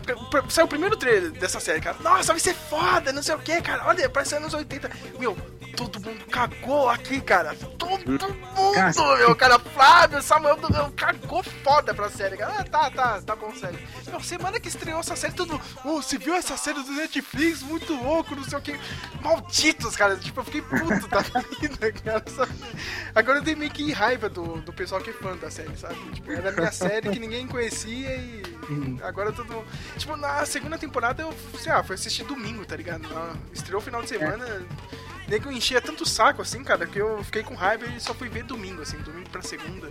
Na, 0.00 0.50
saiu 0.50 0.66
o 0.66 0.68
primeiro 0.68 0.96
trailer 0.96 1.30
dessa 1.32 1.60
série, 1.60 1.80
cara. 1.80 1.96
Nossa, 2.00 2.32
vai 2.32 2.40
ser 2.40 2.54
foda, 2.54 3.12
não 3.12 3.22
sei 3.22 3.34
o 3.34 3.38
que, 3.38 3.60
cara. 3.62 3.86
Olha, 3.86 4.08
parece 4.08 4.34
anos 4.36 4.52
80. 4.54 4.90
Meu, 5.18 5.36
todo 5.76 6.00
mundo 6.00 6.24
cagou 6.26 6.88
aqui, 6.88 7.20
cara. 7.20 7.54
Todo 7.78 8.08
mundo, 8.08 8.36
Cara, 8.74 9.16
meu, 9.18 9.34
cara. 9.36 9.58
Flávio, 9.58 10.22
Samuel, 10.22 10.58
meu, 10.70 10.90
cagou 10.92 11.42
foda 11.42 11.94
pra 11.94 12.08
série, 12.10 12.36
cara. 12.36 12.54
Ah, 12.58 12.64
tá, 12.64 12.90
tá, 12.90 13.22
tá 13.22 13.36
bom, 13.36 13.52
sério. 13.54 13.78
Meu, 14.08 14.20
semana 14.20 14.60
que 14.60 14.68
estreou 14.68 15.00
essa 15.00 15.16
série, 15.16 15.34
todo 15.34 15.52
mundo. 15.52 15.62
Oh, 15.84 16.02
você 16.02 16.18
viu 16.18 16.34
essa 16.34 16.56
série 16.56 16.82
do 16.82 16.92
Netflix? 16.92 17.62
Muito 17.62 17.94
louco, 17.94 18.34
não 18.36 18.44
sei 18.44 18.58
o 18.58 18.62
que. 18.62 18.78
Malditos, 19.22 19.96
cara. 19.96 20.16
Tipo, 20.16 20.40
eu 20.40 20.44
fiquei 20.44 20.62
puto 20.62 21.08
da 21.08 21.20
vida, 21.60 21.92
cara. 21.92 22.24
sabe? 22.28 22.52
Agora 23.14 23.38
eu 23.38 23.42
dei 23.42 23.54
meio 23.54 23.70
que 23.70 23.92
raiva 23.92 24.28
do, 24.28 24.60
do 24.60 24.72
pessoal 24.72 25.00
que 25.00 25.10
é 25.10 25.12
fã 25.12 25.36
da 25.36 25.50
série, 25.50 25.76
sabe? 25.76 25.96
Tipo, 26.12 26.32
era 26.32 26.50
a 26.50 26.52
minha 26.52 26.72
série 26.72 27.10
que 27.10 27.18
ninguém 27.18 27.46
conhecia 27.46 28.16
e 28.16 28.42
agora 29.02 29.32
todo 29.32 29.52
mundo. 29.52 29.66
Tipo, 29.96 30.16
na 30.16 30.44
segunda 30.46 30.76
temporada 30.78 31.22
eu, 31.22 31.34
sei 31.58 31.72
lá, 31.72 31.82
fui 31.82 31.94
assistir 31.94 32.24
domingo, 32.24 32.64
tá 32.66 32.76
ligado? 32.76 33.08
Na- 33.08 33.34
Estreou 33.52 33.80
final 33.80 34.02
de 34.02 34.08
semana. 34.08 34.66
Nem 35.28 35.40
que 35.40 35.48
eu 35.48 35.52
enchia 35.52 35.80
tanto 35.80 36.04
o 36.04 36.06
saco 36.06 36.42
assim, 36.42 36.62
cara, 36.62 36.86
que 36.86 36.98
eu 36.98 37.22
fiquei 37.24 37.42
com 37.42 37.54
raiva 37.54 37.84
e 37.86 37.98
só 38.00 38.14
fui 38.14 38.28
ver 38.28 38.44
domingo, 38.44 38.82
assim, 38.82 38.96
domingo 38.98 39.28
pra 39.30 39.42
segunda. 39.42 39.90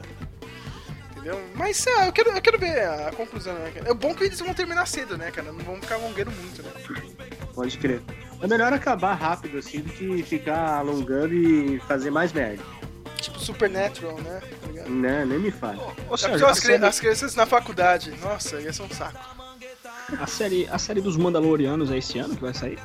Entendeu? 1.12 1.44
Mas 1.56 1.78
sei 1.78 1.94
lá, 1.96 2.06
eu 2.06 2.14
quero, 2.14 2.30
eu 2.32 2.42
quero 2.42 2.60
ver 2.60 2.88
a 2.88 3.12
conclusão, 3.12 3.54
né? 3.56 3.72
cara? 3.74 3.90
É 3.90 3.94
bom 3.94 4.14
que 4.14 4.24
eles 4.24 4.40
vão 4.40 4.54
terminar 4.54 4.86
cedo, 4.88 5.18
né, 5.18 5.32
cara? 5.32 5.52
Não 5.52 5.60
vão 5.60 5.76
ficar 5.82 5.96
alongando 5.96 6.32
muito, 6.32 6.62
né? 6.64 6.72
Pode 7.54 7.78
crer. 7.78 8.02
É 8.42 8.48
melhor 8.48 8.72
acabar 8.74 9.14
rápido 9.16 9.58
assim 9.58 9.80
do 9.82 9.90
que 9.92 10.22
ficar 10.24 10.78
alongando 10.78 11.34
e 11.34 11.80
fazer 11.82 12.12
mais 12.12 12.32
merda. 12.32 12.64
Tipo 13.18 13.40
Supernatural, 13.40 14.18
né? 14.22 14.42
Tá 14.62 14.68
ligado? 14.68 14.90
Né? 14.90 15.26
Nem 15.26 15.40
me 15.40 15.52
fale. 15.52 15.80
Ô, 16.10 16.16
Já 16.16 16.28
Sérgio, 16.30 16.32
pensou 16.34 16.48
a 16.48 16.52
as, 16.52 16.60
cri- 16.60 16.72
série, 16.74 16.86
as 16.86 17.00
crianças 17.00 17.36
na 17.36 17.46
faculdade? 17.46 18.12
Nossa, 18.22 18.60
ia 18.62 18.72
ser 18.72 18.84
um 18.84 18.90
saco. 18.90 19.35
A, 20.20 20.28
série, 20.28 20.68
a 20.70 20.78
série 20.78 21.02
dos 21.02 21.18
Mandalorianos 21.18 21.92
é 21.92 21.98
esse 21.98 22.18
ano 22.20 22.36
que 22.36 22.42
vai 22.42 22.54
sair? 22.54 22.80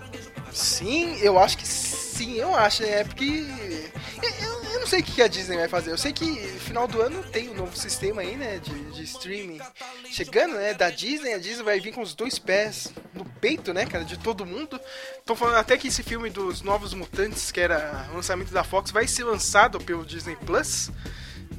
Sim, 0.52 1.16
eu 1.20 1.38
acho 1.38 1.56
que 1.58 1.66
sim, 1.66 2.34
eu 2.34 2.54
acho, 2.54 2.82
é 2.82 3.04
porque. 3.04 3.46
Eu, 4.22 4.48
eu- 4.48 4.60
não 4.80 4.86
sei 4.86 5.00
o 5.00 5.04
que 5.04 5.20
a 5.22 5.28
Disney 5.28 5.56
vai 5.58 5.68
fazer. 5.68 5.90
Eu 5.92 5.98
sei 5.98 6.10
que 6.12 6.24
final 6.58 6.88
do 6.88 7.00
ano 7.02 7.22
tem 7.24 7.50
um 7.50 7.54
novo 7.54 7.76
sistema 7.76 8.22
aí, 8.22 8.34
né? 8.34 8.58
De, 8.58 8.72
de 8.92 9.02
streaming 9.04 9.60
chegando, 10.10 10.54
né? 10.54 10.72
Da 10.74 10.88
Disney. 10.90 11.34
A 11.34 11.38
Disney 11.38 11.62
vai 11.62 11.78
vir 11.78 11.92
com 11.92 12.00
os 12.00 12.14
dois 12.14 12.38
pés 12.38 12.90
no 13.14 13.24
peito, 13.24 13.74
né, 13.74 13.84
cara? 13.84 14.04
De 14.04 14.18
todo 14.18 14.46
mundo. 14.46 14.80
Tô 15.26 15.36
falando 15.36 15.56
até 15.56 15.76
que 15.76 15.88
esse 15.88 16.02
filme 16.02 16.30
dos 16.30 16.62
Novos 16.62 16.94
Mutantes, 16.94 17.52
que 17.52 17.60
era 17.60 18.08
o 18.10 18.16
lançamento 18.16 18.52
da 18.52 18.64
Fox, 18.64 18.90
vai 18.90 19.06
ser 19.06 19.24
lançado 19.24 19.78
pelo 19.80 20.04
Disney 20.04 20.36
Plus, 20.46 20.90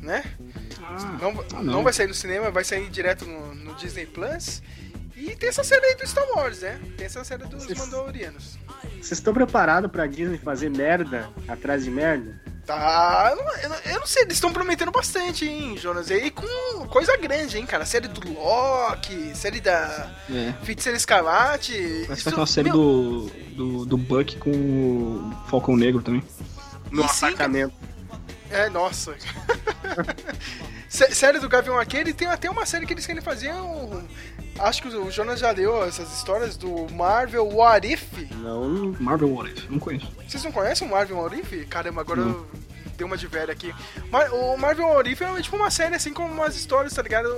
né? 0.02 0.24
Ah, 0.82 1.18
Não, 1.22 1.30
Ah, 1.54 1.56
não. 1.58 1.64
não. 1.64 1.84
vai 1.84 1.94
sair 1.94 2.08
no 2.08 2.14
cinema, 2.16 2.50
vai 2.50 2.64
sair 2.64 2.90
direto 2.90 3.24
no, 3.26 3.54
no 3.54 3.76
Disney 3.76 4.08
Plus. 4.08 4.62
E 5.16 5.36
tem 5.36 5.50
essa 5.50 5.64
série 5.64 5.86
aí 5.86 5.96
do 5.96 6.08
Star 6.08 6.26
Wars, 6.36 6.62
né? 6.62 6.80
Tem 6.98 7.06
essa 7.06 7.24
série 7.24 7.44
dos 7.46 7.64
Vocês- 7.66 7.78
Mandalorianos. 7.78 8.58
Vocês 8.94 9.12
estão 9.14 9.34
preparados 9.34 9.92
pra 9.92 10.08
Disney 10.08 10.38
fazer 10.38 10.70
merda 10.70 11.30
atrás 11.48 11.84
de 11.84 11.92
merda? 11.92 12.40
Tá, 12.66 13.28
eu 13.32 13.36
não, 13.44 13.58
eu 13.58 13.70
não- 13.70 13.92
eu 13.94 14.00
não 14.02 14.08
sei, 14.08 14.22
eles 14.24 14.36
estão 14.36 14.54
prometendo 14.54 14.92
bastante, 14.92 15.48
hein, 15.48 15.76
Jonas? 15.78 16.10
E 16.12 16.30
com 16.32 16.46
coisa 16.88 17.18
grande, 17.18 17.58
hein, 17.58 17.66
cara? 17.66 17.86
Série 17.86 18.08
do 18.08 18.32
Loki, 18.34 19.36
série 19.36 19.60
da 19.60 20.12
é. 20.30 20.54
Feiticeira 20.64 20.96
Escarlate. 20.98 21.74
Parece 21.74 22.08
que 22.08 22.14
isso- 22.14 22.24
vai 22.26 22.34
ter 22.34 22.40
uma 22.40 22.48
série 22.48 22.70
meu, 22.70 22.78
do, 22.78 23.30
do, 23.56 23.86
do 23.86 23.98
Buck 23.98 24.38
com 24.38 24.52
o 24.52 25.34
Falcão 25.50 25.76
Negro 25.76 26.02
também. 26.02 26.24
No 26.92 27.04
atacamento. 27.04 27.74
É, 28.50 28.70
nossa. 28.70 29.16
Sé- 30.88 31.10
série 31.12 31.40
do 31.40 31.48
Gavião 31.48 31.78
Arqueiro 31.80 32.10
e 32.10 32.14
tem 32.14 32.28
até 32.28 32.50
uma 32.50 32.66
série 32.66 32.86
que 32.86 32.94
eles 32.94 33.06
querem 33.06 33.22
fazer. 33.22 33.54
Um, 33.54 34.06
acho 34.62 34.82
que 34.82 34.88
o 34.88 35.12
Jonas 35.12 35.40
já 35.40 35.52
leu 35.52 35.84
essas 35.84 36.12
histórias 36.16 36.56
do 36.58 36.88
Marvel 36.92 37.48
What 37.48 37.92
If. 37.92 38.32
Não. 38.36 38.96
Marvel 39.00 39.34
What 39.34 39.52
If, 39.52 39.70
não 39.70 39.80
conheço. 39.80 40.12
Vocês 40.28 40.44
não 40.44 40.52
conhecem 40.52 40.88
o 40.88 40.92
Marvel 40.92 41.18
What 41.18 41.40
If? 41.40 41.68
Caramba, 41.68 42.02
agora 42.02 42.22
eu 42.22 42.48
deu 42.98 43.08
uma 43.08 43.18
de 43.18 43.28
velho 43.28 43.52
aqui. 43.52 43.74
O 44.32 44.58
Marvel 44.58 44.88
What 44.88 45.10
If 45.12 45.22
é 45.22 45.42
tipo 45.42 45.56
uma 45.56 45.72
série 45.72 45.96
assim 45.96 46.14
como 46.14 46.32
umas 46.34 46.56
histórias, 46.56 46.94
tá 46.94 47.02
ligado? 47.02 47.30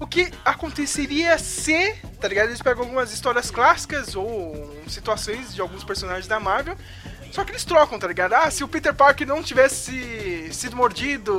O 0.00 0.06
que 0.06 0.30
aconteceria 0.44 1.38
se, 1.38 1.94
tá 2.20 2.28
ligado? 2.28 2.48
Eles 2.48 2.62
pegam 2.62 2.82
algumas 2.82 3.12
histórias 3.12 3.50
clássicas 3.50 4.14
ou 4.14 4.76
situações 4.88 5.54
de 5.54 5.60
alguns 5.60 5.84
personagens 5.84 6.26
da 6.26 6.40
Marvel. 6.40 6.76
Só 7.30 7.44
que 7.44 7.52
eles 7.52 7.64
trocam, 7.64 7.98
tá 7.98 8.06
ligado? 8.08 8.32
Ah, 8.32 8.50
se 8.50 8.64
o 8.64 8.68
Peter 8.68 8.94
Parker 8.94 9.26
não 9.26 9.42
tivesse 9.42 10.48
sido 10.52 10.76
mordido 10.76 11.34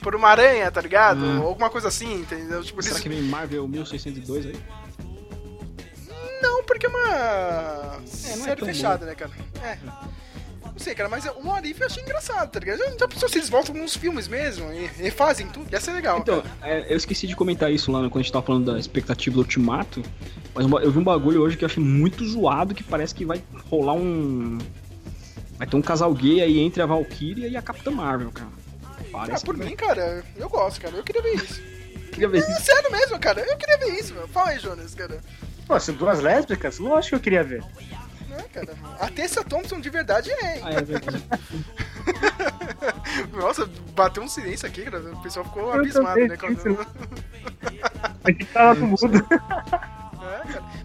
por 0.00 0.14
uma 0.14 0.28
aranha, 0.28 0.70
tá 0.70 0.80
ligado? 0.80 1.24
Ou 1.40 1.48
alguma 1.48 1.70
coisa 1.70 1.88
assim, 1.88 2.20
entendeu? 2.20 2.62
Tipo, 2.62 2.82
Será 2.82 2.94
eles... 2.96 3.02
que 3.02 3.08
vem 3.08 3.22
Marvel 3.22 3.66
1602 3.68 4.46
aí? 4.46 4.56
Não, 6.42 6.64
porque 6.64 6.86
é 6.86 6.88
uma 6.88 7.08
É, 7.08 7.98
não 7.98 8.02
é 8.04 8.04
série 8.36 8.56
tão 8.56 8.66
fechada, 8.68 9.06
né, 9.06 9.14
cara? 9.14 9.30
É. 9.62 9.78
Não 10.72 10.78
sei, 10.78 10.94
cara, 10.94 11.08
mas 11.08 11.24
o 11.26 11.50
Arif 11.50 11.80
eu 11.80 11.86
achei 11.86 12.02
engraçado, 12.02 12.50
tá 12.50 12.58
ligado? 12.58 12.78
Já, 12.78 12.90
já 12.98 13.08
pensou 13.08 13.28
se 13.28 13.38
eles 13.38 13.50
voltam 13.50 13.74
uns 13.76 13.94
filmes 13.94 14.26
mesmo 14.26 14.72
e, 14.72 14.90
e 15.06 15.10
fazem 15.10 15.46
tudo? 15.48 15.70
Ia 15.70 15.80
ser 15.80 15.92
legal, 15.92 16.18
Então, 16.18 16.42
é, 16.62 16.90
eu 16.92 16.96
esqueci 16.96 17.26
de 17.26 17.36
comentar 17.36 17.70
isso 17.70 17.92
lá 17.92 18.00
quando 18.00 18.16
a 18.16 18.22
gente 18.22 18.32
tava 18.32 18.44
falando 18.44 18.72
da 18.72 18.78
expectativa 18.78 19.34
do 19.34 19.40
Ultimato, 19.40 20.02
mas 20.54 20.66
eu 20.82 20.90
vi 20.90 20.98
um 20.98 21.04
bagulho 21.04 21.42
hoje 21.42 21.56
que 21.56 21.64
eu 21.64 21.66
achei 21.66 21.82
muito 21.82 22.24
zoado, 22.26 22.74
que 22.74 22.82
parece 22.82 23.14
que 23.14 23.24
vai 23.24 23.42
rolar 23.70 23.94
um... 23.94 24.58
Vai 25.62 25.66
ter 25.68 25.76
um 25.76 25.82
casal 25.82 26.12
gay 26.12 26.40
aí 26.42 26.58
entre 26.58 26.82
a 26.82 26.86
Valkyria 26.86 27.46
e 27.46 27.56
a 27.56 27.62
Capitã 27.62 27.92
Marvel, 27.92 28.32
cara. 28.32 28.48
Ah, 28.96 29.04
Parece 29.12 29.44
por 29.44 29.54
que 29.54 29.60
vai- 29.60 29.70
mim, 29.70 29.76
cara, 29.76 30.24
eu 30.34 30.48
gosto, 30.48 30.80
cara. 30.80 30.96
Eu 30.96 31.04
queria 31.04 31.22
ver 31.22 31.34
isso. 31.36 31.62
Queria 32.10 32.28
ver 32.28 32.38
É 32.38 32.50
isso. 32.50 32.62
sério 32.62 32.90
mesmo, 32.90 33.16
cara. 33.20 33.40
Eu 33.42 33.56
queria 33.56 33.78
ver 33.78 33.90
isso, 34.00 34.12
meu. 34.12 34.26
Fala 34.26 34.48
aí, 34.50 34.58
Jonas, 34.58 34.92
cara. 34.92 35.20
Pô, 35.68 35.78
são 35.78 35.94
duas 35.94 36.18
lésbicas? 36.20 36.80
Lógico 36.80 37.10
que 37.10 37.14
eu 37.14 37.20
queria 37.20 37.44
ver. 37.44 37.62
É, 38.36 38.42
cara. 38.52 38.74
A 38.98 39.08
Tessa 39.08 39.44
Thompson 39.44 39.80
de 39.80 39.88
verdade 39.88 40.32
é, 40.32 40.56
hein? 40.56 40.62
Ah, 40.64 40.72
é 40.72 40.82
verdade. 40.82 41.22
Nossa, 43.32 43.70
bateu 43.94 44.22
um 44.24 44.28
silêncio 44.28 44.66
aqui, 44.66 44.82
cara. 44.82 44.98
O 45.12 45.22
pessoal 45.22 45.44
ficou 45.46 45.62
Eu 45.74 45.80
abismado, 45.80 46.26
né? 46.26 46.36
Quando... 46.36 46.58
isso. 46.58 46.86
Aqui 48.24 48.44
tava 48.46 48.74
todo 48.74 48.86
mundo. 48.88 49.26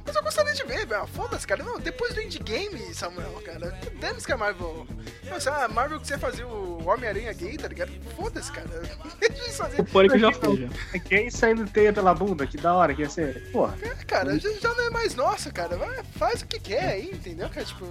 É. 0.08 0.12
Mas 0.12 0.16
eu 0.16 0.24
gostaria 0.24 0.54
de 0.54 0.64
ver, 0.64 0.86
velho. 0.86 1.06
Foda-se, 1.08 1.46
cara. 1.46 1.64
Não, 1.64 1.80
depois 1.80 2.14
do 2.14 2.22
Endgame, 2.22 2.94
Samuel, 2.94 3.42
cara. 3.46 3.78
Dane-se 4.00 4.26
que 4.26 4.32
a 4.32 4.38
Marvel. 4.38 4.88
Nossa, 5.30 5.52
a 5.52 5.68
Marvel 5.68 6.00
quiser 6.00 6.18
fazer 6.18 6.46
o 6.46 6.82
Homem-Aranha 6.88 7.34
gay, 7.34 7.58
tá 7.58 7.68
ligado? 7.68 7.92
Foda-se, 8.16 8.52
cara. 8.52 8.68
Deixa 9.20 9.44
eles 9.44 9.58
fazer. 9.58 9.82
O 9.82 9.86
pânico 9.86 10.18
já 10.18 10.32
foi, 10.32 10.58
já. 10.94 11.00
Quem 11.00 11.30
saindo 11.30 11.66
teia 11.70 11.92
pela 11.92 12.14
bunda? 12.14 12.48
Que 12.48 12.58
da 12.58 12.74
hora 12.74 12.94
que 12.96 13.02
ia 13.02 13.10
ser. 13.10 13.52
Porra. 13.52 13.78
É, 13.82 13.90
cara, 14.06 14.40
já, 14.40 14.50
já 14.54 14.74
não 14.74 14.86
é 14.86 14.90
mais 14.90 15.14
nossa, 15.16 15.52
cara. 15.52 15.76
Vai, 15.78 16.02
faz 16.18 16.42
o 16.42 16.48
que 16.48 16.60
quer 16.60 16.88
aí, 16.94 17.12
entendeu, 17.12 17.50
cara? 17.50 17.66
Tipo. 17.66 17.86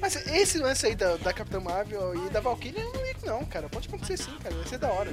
Mas 0.00 0.14
esse 0.26 0.58
lance 0.58 0.86
aí 0.86 0.94
da, 0.94 1.16
da 1.16 1.32
Capitã 1.32 1.60
Marvel 1.60 2.14
e 2.26 2.30
da 2.30 2.40
Valkyrie 2.40 2.80
eu 2.82 2.92
não 2.92 3.02
ligo, 3.06 3.20
não, 3.24 3.44
cara. 3.46 3.68
Pode 3.70 3.88
acontecer 3.88 4.18
sim, 4.18 4.36
cara. 4.42 4.54
Vai 4.54 4.66
ser 4.66 4.78
da 4.78 4.88
hora. 4.88 5.10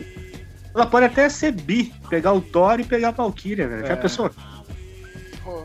Ela 0.73 0.85
pode 0.85 1.05
até 1.05 1.27
ser 1.29 1.51
bi, 1.51 1.93
pegar 2.09 2.31
o 2.33 2.41
Thor 2.41 2.79
e 2.79 2.83
pegar 2.85 3.09
a 3.09 3.11
Valkyria, 3.11 3.67
velho. 3.67 3.85
Já 3.85 3.93
É. 3.93 3.95
pensou? 3.97 4.31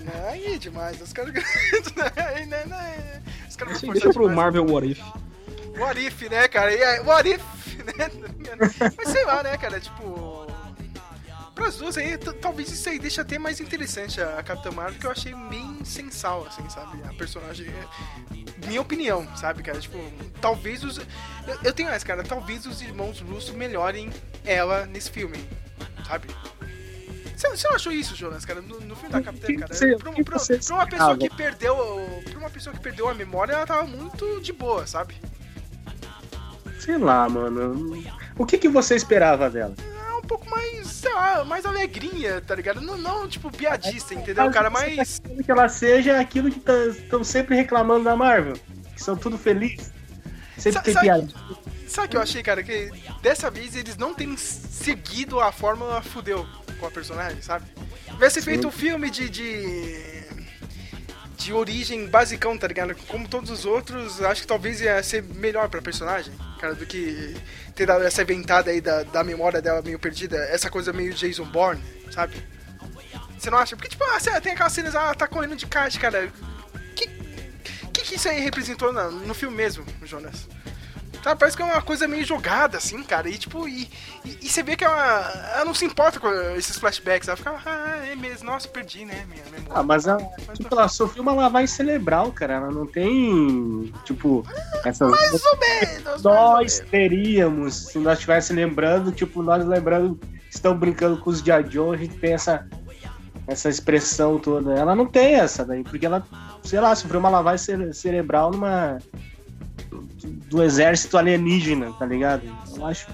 Né? 0.02 0.28
Aí 0.30 0.54
é 0.54 0.58
demais. 0.58 1.00
Os 1.00 1.12
caras. 1.12 1.32
né, 1.96 2.46
né, 2.46 2.64
né, 2.64 3.22
Os 3.48 3.56
caras 3.56 3.76
Assim, 3.76 3.92
deixa 3.92 4.12
pro 4.12 4.28
demais. 4.28 4.36
Marvel 4.36 4.66
What 4.66 4.90
If. 4.90 5.00
What 5.78 6.00
if, 6.00 6.22
né, 6.30 6.48
cara? 6.48 6.74
E 6.74 6.82
aí, 6.82 7.00
what 7.00 7.28
if, 7.28 7.42
né? 7.84 8.10
Mas 8.96 9.08
sei 9.08 9.24
lá, 9.24 9.42
né, 9.42 9.56
cara? 9.58 9.78
Tipo. 9.78 10.46
Pras 11.54 11.76
duas 11.78 11.96
aí, 11.96 12.18
talvez 12.18 12.70
isso 12.70 12.86
aí 12.86 12.98
deixe 12.98 13.18
até 13.18 13.38
mais 13.38 13.60
interessante 13.60 14.20
a 14.20 14.42
Capitã 14.42 14.70
Marvel, 14.70 15.00
que 15.00 15.06
eu 15.06 15.10
achei 15.10 15.34
bem 15.48 15.82
sensal, 15.86 16.46
assim, 16.46 16.68
sabe? 16.68 17.00
A 17.08 17.14
personagem. 17.14 17.66
Minha 18.66 18.82
opinião, 18.82 19.26
sabe, 19.36 19.62
cara? 19.62 19.78
Tipo, 19.78 19.98
talvez 20.40 20.84
os. 20.84 20.98
Eu, 20.98 21.58
eu 21.64 21.72
tenho 21.72 21.88
essa, 21.88 22.04
cara. 22.04 22.22
Talvez 22.22 22.66
os 22.66 22.82
irmãos 22.82 23.20
Russo 23.20 23.54
melhorem 23.54 24.10
ela 24.44 24.84
nesse 24.84 25.10
filme, 25.10 25.38
sabe? 26.06 26.28
Você, 27.36 27.48
você 27.50 27.68
não 27.68 27.76
achou 27.76 27.92
isso, 27.92 28.16
Jonas, 28.16 28.44
cara? 28.46 28.62
No, 28.62 28.80
no 28.80 28.96
filme 28.96 29.10
da 29.12 29.20
Capitã, 29.20 29.54
cara? 29.56 29.74
você- 29.74 29.96
pra, 29.96 30.12
pra- 30.12 30.38
você 30.38 30.56
pra 30.58 30.74
uma 30.74 30.86
pessoa 30.86 31.12
esperava? 31.12 31.18
que 31.18 31.30
perdeu. 31.30 32.22
Pra 32.30 32.38
uma 32.38 32.50
pessoa 32.50 32.74
que 32.74 32.80
perdeu 32.80 33.08
a 33.08 33.14
memória, 33.14 33.52
ela 33.52 33.66
tava 33.66 33.84
muito 33.86 34.40
de 34.40 34.52
boa, 34.52 34.86
sabe? 34.86 35.14
Sei 36.80 36.96
lá, 36.98 37.28
mano. 37.28 38.02
O 38.38 38.46
que, 38.46 38.58
que 38.58 38.68
você 38.68 38.94
esperava 38.94 39.50
dela? 39.50 39.74
é 40.08 40.12
um 40.18 40.22
pouco 40.22 40.48
mais, 40.48 40.86
sei 40.88 41.12
lá, 41.12 41.44
mais 41.44 41.66
alegrinha, 41.66 42.40
tá 42.40 42.54
ligado? 42.54 42.80
Não, 42.80 42.96
não 42.96 43.28
tipo, 43.28 43.50
piadista, 43.50 44.14
entendeu, 44.14 44.50
cara? 44.50 44.70
Tá 44.70 44.70
Mas. 44.70 45.18
querendo 45.18 45.44
que 45.44 45.50
ela 45.50 45.68
seja 45.68 46.18
aquilo 46.18 46.50
que 46.50 46.58
estão 46.90 47.22
sempre 47.22 47.54
reclamando 47.54 48.04
da 48.04 48.16
Marvel. 48.16 48.54
Que 48.94 49.02
são 49.02 49.14
tudo 49.16 49.36
felizes. 49.36 49.92
Sempre 50.56 50.72
Sa- 50.78 50.82
tem 50.82 50.94
sabe- 50.94 51.06
piada. 51.06 51.28
Sabe 51.86 52.06
o 52.06 52.10
que 52.10 52.16
eu 52.16 52.20
achei, 52.22 52.42
cara? 52.42 52.62
Que 52.62 52.90
dessa 53.22 53.50
vez 53.50 53.76
eles 53.76 53.96
não 53.96 54.14
têm 54.14 54.36
seguido 54.36 55.38
a 55.38 55.52
fórmula 55.52 56.00
fudeu 56.02 56.46
com 56.76 56.86
a 56.86 56.90
personagem, 56.90 57.40
sabe? 57.42 57.66
Tivesse 58.12 58.40
feito 58.42 58.66
um 58.68 58.72
filme 58.72 59.10
de. 59.10 59.28
de... 59.28 60.26
De 61.38 61.52
origem 61.52 62.08
basicão, 62.08 62.56
tá 62.58 62.66
ligado? 62.66 62.96
Como 63.06 63.28
todos 63.28 63.50
os 63.50 63.64
outros, 63.66 64.20
acho 64.22 64.40
que 64.40 64.46
talvez 64.48 64.80
ia 64.80 65.00
ser 65.02 65.22
melhor 65.22 65.68
pra 65.68 65.82
personagem, 65.82 66.32
cara, 66.58 66.74
do 66.74 66.84
que 66.86 67.36
ter 67.74 67.86
dado 67.86 68.02
essa 68.02 68.22
inventada 68.22 68.70
aí 68.70 68.80
da, 68.80 69.02
da 69.04 69.22
memória 69.22 69.60
dela 69.62 69.80
meio 69.82 69.98
perdida, 69.98 70.36
essa 70.46 70.70
coisa 70.70 70.92
meio 70.94 71.12
Jason 71.12 71.44
Bourne, 71.44 71.80
sabe? 72.10 72.34
Você 73.38 73.50
não 73.50 73.58
acha? 73.58 73.76
Porque, 73.76 73.90
tipo, 73.90 74.02
ah, 74.04 74.40
tem 74.40 74.52
aquelas 74.54 74.72
cenas, 74.72 74.96
ah, 74.96 75.02
ela 75.02 75.14
tá 75.14 75.28
correndo 75.28 75.54
de 75.54 75.66
kart, 75.66 75.96
cara. 76.00 76.32
Que, 76.96 77.06
que 77.92 78.00
que 78.02 78.14
isso 78.16 78.28
aí 78.28 78.40
representou 78.40 78.90
na- 78.92 79.10
no 79.10 79.34
filme 79.34 79.54
mesmo, 79.56 79.84
Jonas? 80.04 80.48
Sabe, 81.26 81.40
parece 81.40 81.56
que 81.56 81.62
é 81.64 81.66
uma 81.66 81.82
coisa 81.82 82.06
meio 82.06 82.24
jogada, 82.24 82.78
assim, 82.78 83.02
cara. 83.02 83.28
E 83.28 83.36
tipo, 83.36 83.66
e, 83.66 83.88
e, 84.24 84.38
e 84.42 84.48
você 84.48 84.62
vê 84.62 84.76
que 84.76 84.84
ela, 84.84 85.50
ela 85.56 85.64
não 85.64 85.74
se 85.74 85.84
importa 85.84 86.20
com 86.20 86.30
esses 86.56 86.76
flashbacks. 86.78 87.26
Ela 87.26 87.36
fica, 87.36 87.56
ah, 87.66 88.06
é 88.06 88.14
mesmo, 88.14 88.46
nossa, 88.46 88.68
perdi, 88.68 89.04
né, 89.04 89.24
minha 89.28 89.42
memória. 89.46 89.72
Ah, 89.74 89.82
mas 89.82 90.06
ela, 90.06 90.20
Mas 90.46 90.56
tipo, 90.56 90.72
ela 90.72 90.86
sofreu 90.86 91.24
uma 91.24 91.32
lavagem 91.32 91.66
cerebral, 91.66 92.30
cara. 92.30 92.54
Ela 92.54 92.70
não 92.70 92.86
tem, 92.86 93.92
tipo, 94.04 94.46
essas... 94.84 95.10
Mais 95.10 95.32
ou 95.44 95.58
menos, 95.58 96.24
ou 96.24 96.32
Nós 96.32 96.74
menos. 96.78 96.90
teríamos, 96.92 97.74
se 97.88 97.98
nós 97.98 98.14
estivéssemos 98.18 98.62
lembrando, 98.62 99.10
tipo, 99.10 99.42
nós 99.42 99.64
lembrando, 99.66 100.20
estão 100.48 100.76
brincando 100.78 101.18
com 101.18 101.30
os 101.30 101.42
Dia 101.42 101.60
Joe, 101.60 101.96
a 101.96 101.98
gente 101.98 102.16
tem 102.18 102.34
essa, 102.34 102.68
essa 103.48 103.68
expressão 103.68 104.38
toda. 104.38 104.74
Ela 104.74 104.94
não 104.94 105.06
tem 105.06 105.34
essa 105.34 105.64
daí, 105.64 105.82
porque 105.82 106.06
ela, 106.06 106.24
sei 106.62 106.78
lá, 106.78 106.94
sofreu 106.94 107.18
uma 107.18 107.30
lavagem 107.30 107.64
cere- 107.64 107.92
cerebral 107.92 108.52
numa. 108.52 108.98
Do 109.90 110.62
exército 110.62 111.16
alienígena, 111.18 111.92
tá 111.98 112.06
ligado? 112.06 112.42
Eu 112.76 112.86
acho, 112.86 113.06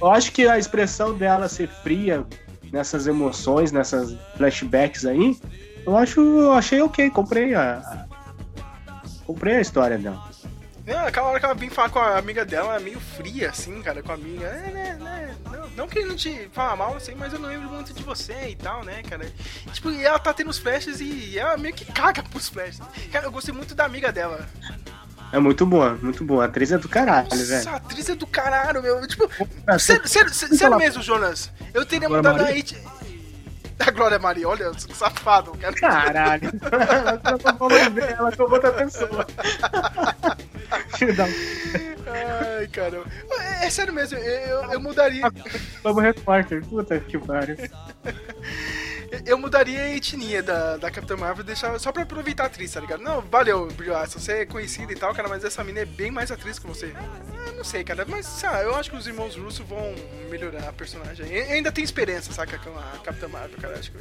eu 0.00 0.10
acho 0.10 0.32
que 0.32 0.46
a 0.46 0.58
expressão 0.58 1.14
dela 1.16 1.48
ser 1.48 1.68
fria 1.68 2.24
nessas 2.72 3.06
emoções, 3.06 3.70
nessas 3.72 4.16
flashbacks 4.36 5.04
aí, 5.04 5.38
eu 5.84 5.96
acho, 5.96 6.20
eu 6.20 6.52
achei 6.52 6.80
ok, 6.80 7.10
comprei 7.10 7.54
a. 7.54 7.78
a- 7.78 8.06
comprei 9.26 9.56
a 9.56 9.60
história 9.60 9.98
dela. 9.98 10.30
Não, 10.84 10.98
aquela 11.06 11.28
hora 11.28 11.38
que 11.38 11.44
ela 11.46 11.54
vem 11.54 11.70
falar 11.70 11.90
com 11.90 12.00
a 12.00 12.18
amiga 12.18 12.44
dela, 12.44 12.74
é 12.76 12.80
meio 12.80 12.98
fria, 12.98 13.50
assim, 13.50 13.80
cara, 13.82 14.02
com 14.02 14.10
a 14.10 14.14
amiga. 14.16 14.46
É, 14.46 14.70
né, 14.72 14.98
né, 15.00 15.36
não, 15.50 15.70
não 15.70 15.88
querendo 15.88 16.16
te 16.16 16.48
falar 16.52 16.74
mal, 16.74 16.96
assim, 16.96 17.14
mas 17.14 17.32
eu 17.32 17.38
não 17.38 17.48
lembro 17.48 17.68
muito 17.70 17.92
de 17.94 18.02
você 18.02 18.48
e 18.48 18.56
tal, 18.56 18.84
né, 18.84 19.00
cara. 19.08 19.30
Tipo, 19.72 19.90
e 19.92 20.04
ela 20.04 20.18
tá 20.18 20.34
tendo 20.34 20.50
os 20.50 20.58
flashes 20.58 21.00
e 21.00 21.38
ela 21.38 21.56
meio 21.56 21.72
que 21.72 21.84
caga 21.84 22.20
pros 22.24 22.48
flashes. 22.48 22.80
Cara, 23.12 23.26
eu 23.26 23.30
gostei 23.30 23.54
muito 23.54 23.76
da 23.76 23.84
amiga 23.84 24.10
dela. 24.10 24.48
É 25.32 25.38
muito 25.38 25.64
boa, 25.64 25.98
muito 26.02 26.22
boa. 26.24 26.44
A 26.44 26.46
atriz 26.46 26.70
é 26.72 26.78
do 26.78 26.88
caralho, 26.88 27.28
Nossa, 27.30 27.44
velho. 27.46 27.68
a 27.70 27.76
atriz 27.76 28.08
é 28.08 28.14
do 28.14 28.26
caralho, 28.26 28.82
meu. 28.82 29.06
Tipo, 29.06 29.28
Ah, 29.66 29.78
sério, 29.78 30.06
sério, 30.06 30.32
sério, 30.32 30.56
sério 30.56 30.76
mesmo, 30.76 31.02
Jonas. 31.02 31.50
Eu 31.72 31.86
teria 31.86 32.06
Glória 32.08 32.30
mudado 32.30 32.40
a 32.40 32.44
Maria? 32.44 32.56
It. 32.58 32.78
A 33.78 33.90
Glória 33.90 34.18
Maria, 34.18 34.46
olha, 34.48 34.64
eu 34.64 34.78
sou 34.78 34.94
safado, 34.94 35.52
cara. 35.58 35.72
Caralho. 35.74 36.50
ela 36.62 37.18
tá 37.18 37.54
falando 37.54 37.94
dela 37.94 38.36
com 38.36 38.42
outra 38.44 38.70
pessoa. 38.72 39.26
Da 41.16 41.24
Ai, 42.12 42.66
caramba. 42.68 43.06
É, 43.40 43.66
é 43.66 43.70
sério 43.70 43.92
mesmo, 43.92 44.18
eu, 44.18 44.72
eu 44.72 44.80
mudaria. 44.80 45.24
Globo 45.82 46.00
Repórter. 46.00 46.62
Puta 46.66 47.00
que 47.00 47.18
pariu. 47.18 47.56
Eu 49.26 49.36
mudaria 49.38 49.78
a 49.82 49.94
etnia 49.94 50.42
da, 50.42 50.76
da 50.78 50.90
Capitã 50.90 51.16
Marvel 51.16 51.44
deixar, 51.44 51.78
só 51.78 51.92
pra 51.92 52.02
aproveitar 52.02 52.44
a 52.44 52.46
atriz, 52.46 52.72
tá 52.72 52.80
ligado? 52.80 53.02
Não, 53.02 53.20
valeu, 53.20 53.66
Brie 53.68 53.90
Larson, 53.90 54.18
você 54.18 54.32
é 54.32 54.46
conhecida 54.46 54.90
e 54.92 54.96
tal, 54.96 55.14
cara, 55.14 55.28
mas 55.28 55.44
essa 55.44 55.62
mina 55.62 55.80
é 55.80 55.84
bem 55.84 56.10
mais 56.10 56.30
atriz 56.30 56.58
que 56.58 56.66
você. 56.66 56.94
Ah, 56.96 57.52
não 57.54 57.62
sei, 57.62 57.84
cara, 57.84 58.06
mas 58.08 58.24
sei 58.24 58.48
lá, 58.48 58.62
eu 58.62 58.74
acho 58.74 58.90
que 58.90 58.96
os 58.96 59.06
irmãos 59.06 59.36
Russo 59.36 59.64
vão 59.64 59.94
melhorar 60.30 60.68
a 60.68 60.72
personagem. 60.72 61.26
E- 61.26 61.52
ainda 61.52 61.70
tem 61.70 61.84
esperança, 61.84 62.32
saca, 62.32 62.58
com 62.58 62.70
a 62.70 62.98
Capitã 63.04 63.28
Marvel, 63.28 63.58
cara, 63.60 63.78
acho 63.78 63.92
que... 63.92 63.98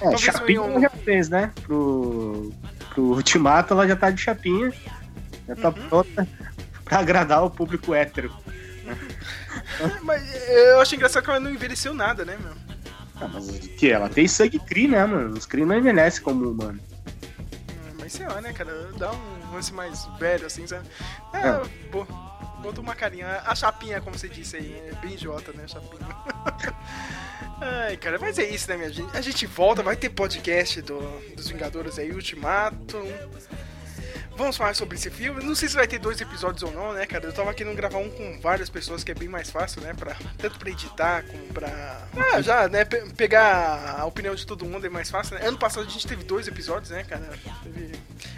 É, 0.00 0.16
chapinha 0.16 0.62
um- 0.62 0.80
já 0.80 0.90
fez, 0.90 1.28
né? 1.28 1.50
Pro, 1.62 2.52
pro 2.90 3.02
Ultimato 3.02 3.74
ela 3.74 3.86
já 3.88 3.96
tá 3.96 4.10
de 4.10 4.20
chapinha. 4.20 4.72
Já 5.48 5.56
tá 5.56 5.68
Uhum. 5.68 5.88
pronta 5.88 6.28
pra 6.84 6.98
agradar 6.98 7.44
o 7.44 7.50
público 7.50 7.92
hétero. 7.94 8.32
Mas 10.02 10.22
eu 10.48 10.80
acho 10.80 10.94
engraçado 10.94 11.24
que 11.24 11.30
ela 11.30 11.40
não 11.40 11.50
envelheceu 11.50 11.92
nada, 11.92 12.24
né, 12.24 12.36
meu? 12.40 12.65
Ah, 13.20 13.28
mas 13.32 13.48
que 13.78 13.90
ela 13.90 14.08
tem 14.08 14.28
sangue 14.28 14.58
Kree, 14.58 14.88
né, 14.88 15.04
mano? 15.06 15.36
Os 15.36 15.46
Kree 15.46 15.64
não 15.64 15.76
envelhecem 15.76 16.22
como 16.22 16.50
humano. 16.50 16.78
Hum, 16.80 17.96
Mas 17.98 18.12
sei 18.12 18.26
lá, 18.26 18.40
né, 18.40 18.52
cara, 18.52 18.90
dá 18.98 19.12
um... 19.12 19.36
Lance 19.52 19.72
mais 19.72 20.04
velho, 20.18 20.44
assim, 20.44 20.66
sabe? 20.66 20.86
É, 21.32 21.88
bo- 21.90 22.06
botou 22.60 22.82
uma 22.82 22.94
carinha. 22.96 23.40
A 23.46 23.54
chapinha, 23.54 24.00
como 24.02 24.18
você 24.18 24.28
disse 24.28 24.56
aí, 24.56 24.82
é 24.90 24.94
bem 25.00 25.14
idiota, 25.14 25.52
né? 25.52 25.62
A 25.64 25.68
chapinha. 25.68 26.06
Ai, 27.60 27.96
cara, 27.96 28.18
mas 28.18 28.38
é 28.38 28.44
isso, 28.44 28.68
né, 28.68 28.76
minha 28.76 28.92
gente? 28.92 29.16
A 29.16 29.20
gente 29.20 29.46
volta, 29.46 29.82
vai 29.82 29.96
ter 29.96 30.10
podcast 30.10 30.82
do, 30.82 30.98
dos 31.34 31.48
Vingadores 31.48 31.98
aí, 31.98 32.10
Ultimato. 32.12 32.98
Vamos 34.36 34.56
falar 34.56 34.74
sobre 34.74 34.96
esse 34.96 35.10
filme. 35.10 35.42
Não 35.42 35.54
sei 35.54 35.68
se 35.68 35.74
vai 35.74 35.86
ter 35.88 35.98
dois 35.98 36.20
episódios 36.20 36.62
ou 36.62 36.70
não, 36.70 36.92
né, 36.92 37.06
cara? 37.06 37.24
Eu 37.24 37.32
tava 37.32 37.54
querendo 37.54 37.74
gravar 37.74 37.98
um 37.98 38.10
com 38.10 38.38
várias 38.40 38.68
pessoas, 38.68 39.02
que 39.02 39.10
é 39.10 39.14
bem 39.14 39.28
mais 39.28 39.50
fácil, 39.50 39.80
né? 39.80 39.94
Pra, 39.94 40.14
tanto 40.38 40.58
pra 40.58 40.70
editar 40.70 41.22
como 41.24 41.42
pra. 41.54 42.06
Ah, 42.32 42.40
já, 42.42 42.68
né? 42.68 42.84
pe- 42.84 43.06
pegar 43.16 43.96
a 43.98 44.04
opinião 44.04 44.34
de 44.34 44.46
todo 44.46 44.64
mundo 44.66 44.86
é 44.86 44.90
mais 44.90 45.10
fácil, 45.10 45.36
né? 45.38 45.46
Ano 45.46 45.56
passado 45.58 45.86
a 45.86 45.90
gente 45.90 46.06
teve 46.06 46.22
dois 46.24 46.46
episódios, 46.46 46.90
né, 46.90 47.02
cara? 47.04 47.28
Teve... 47.62 47.92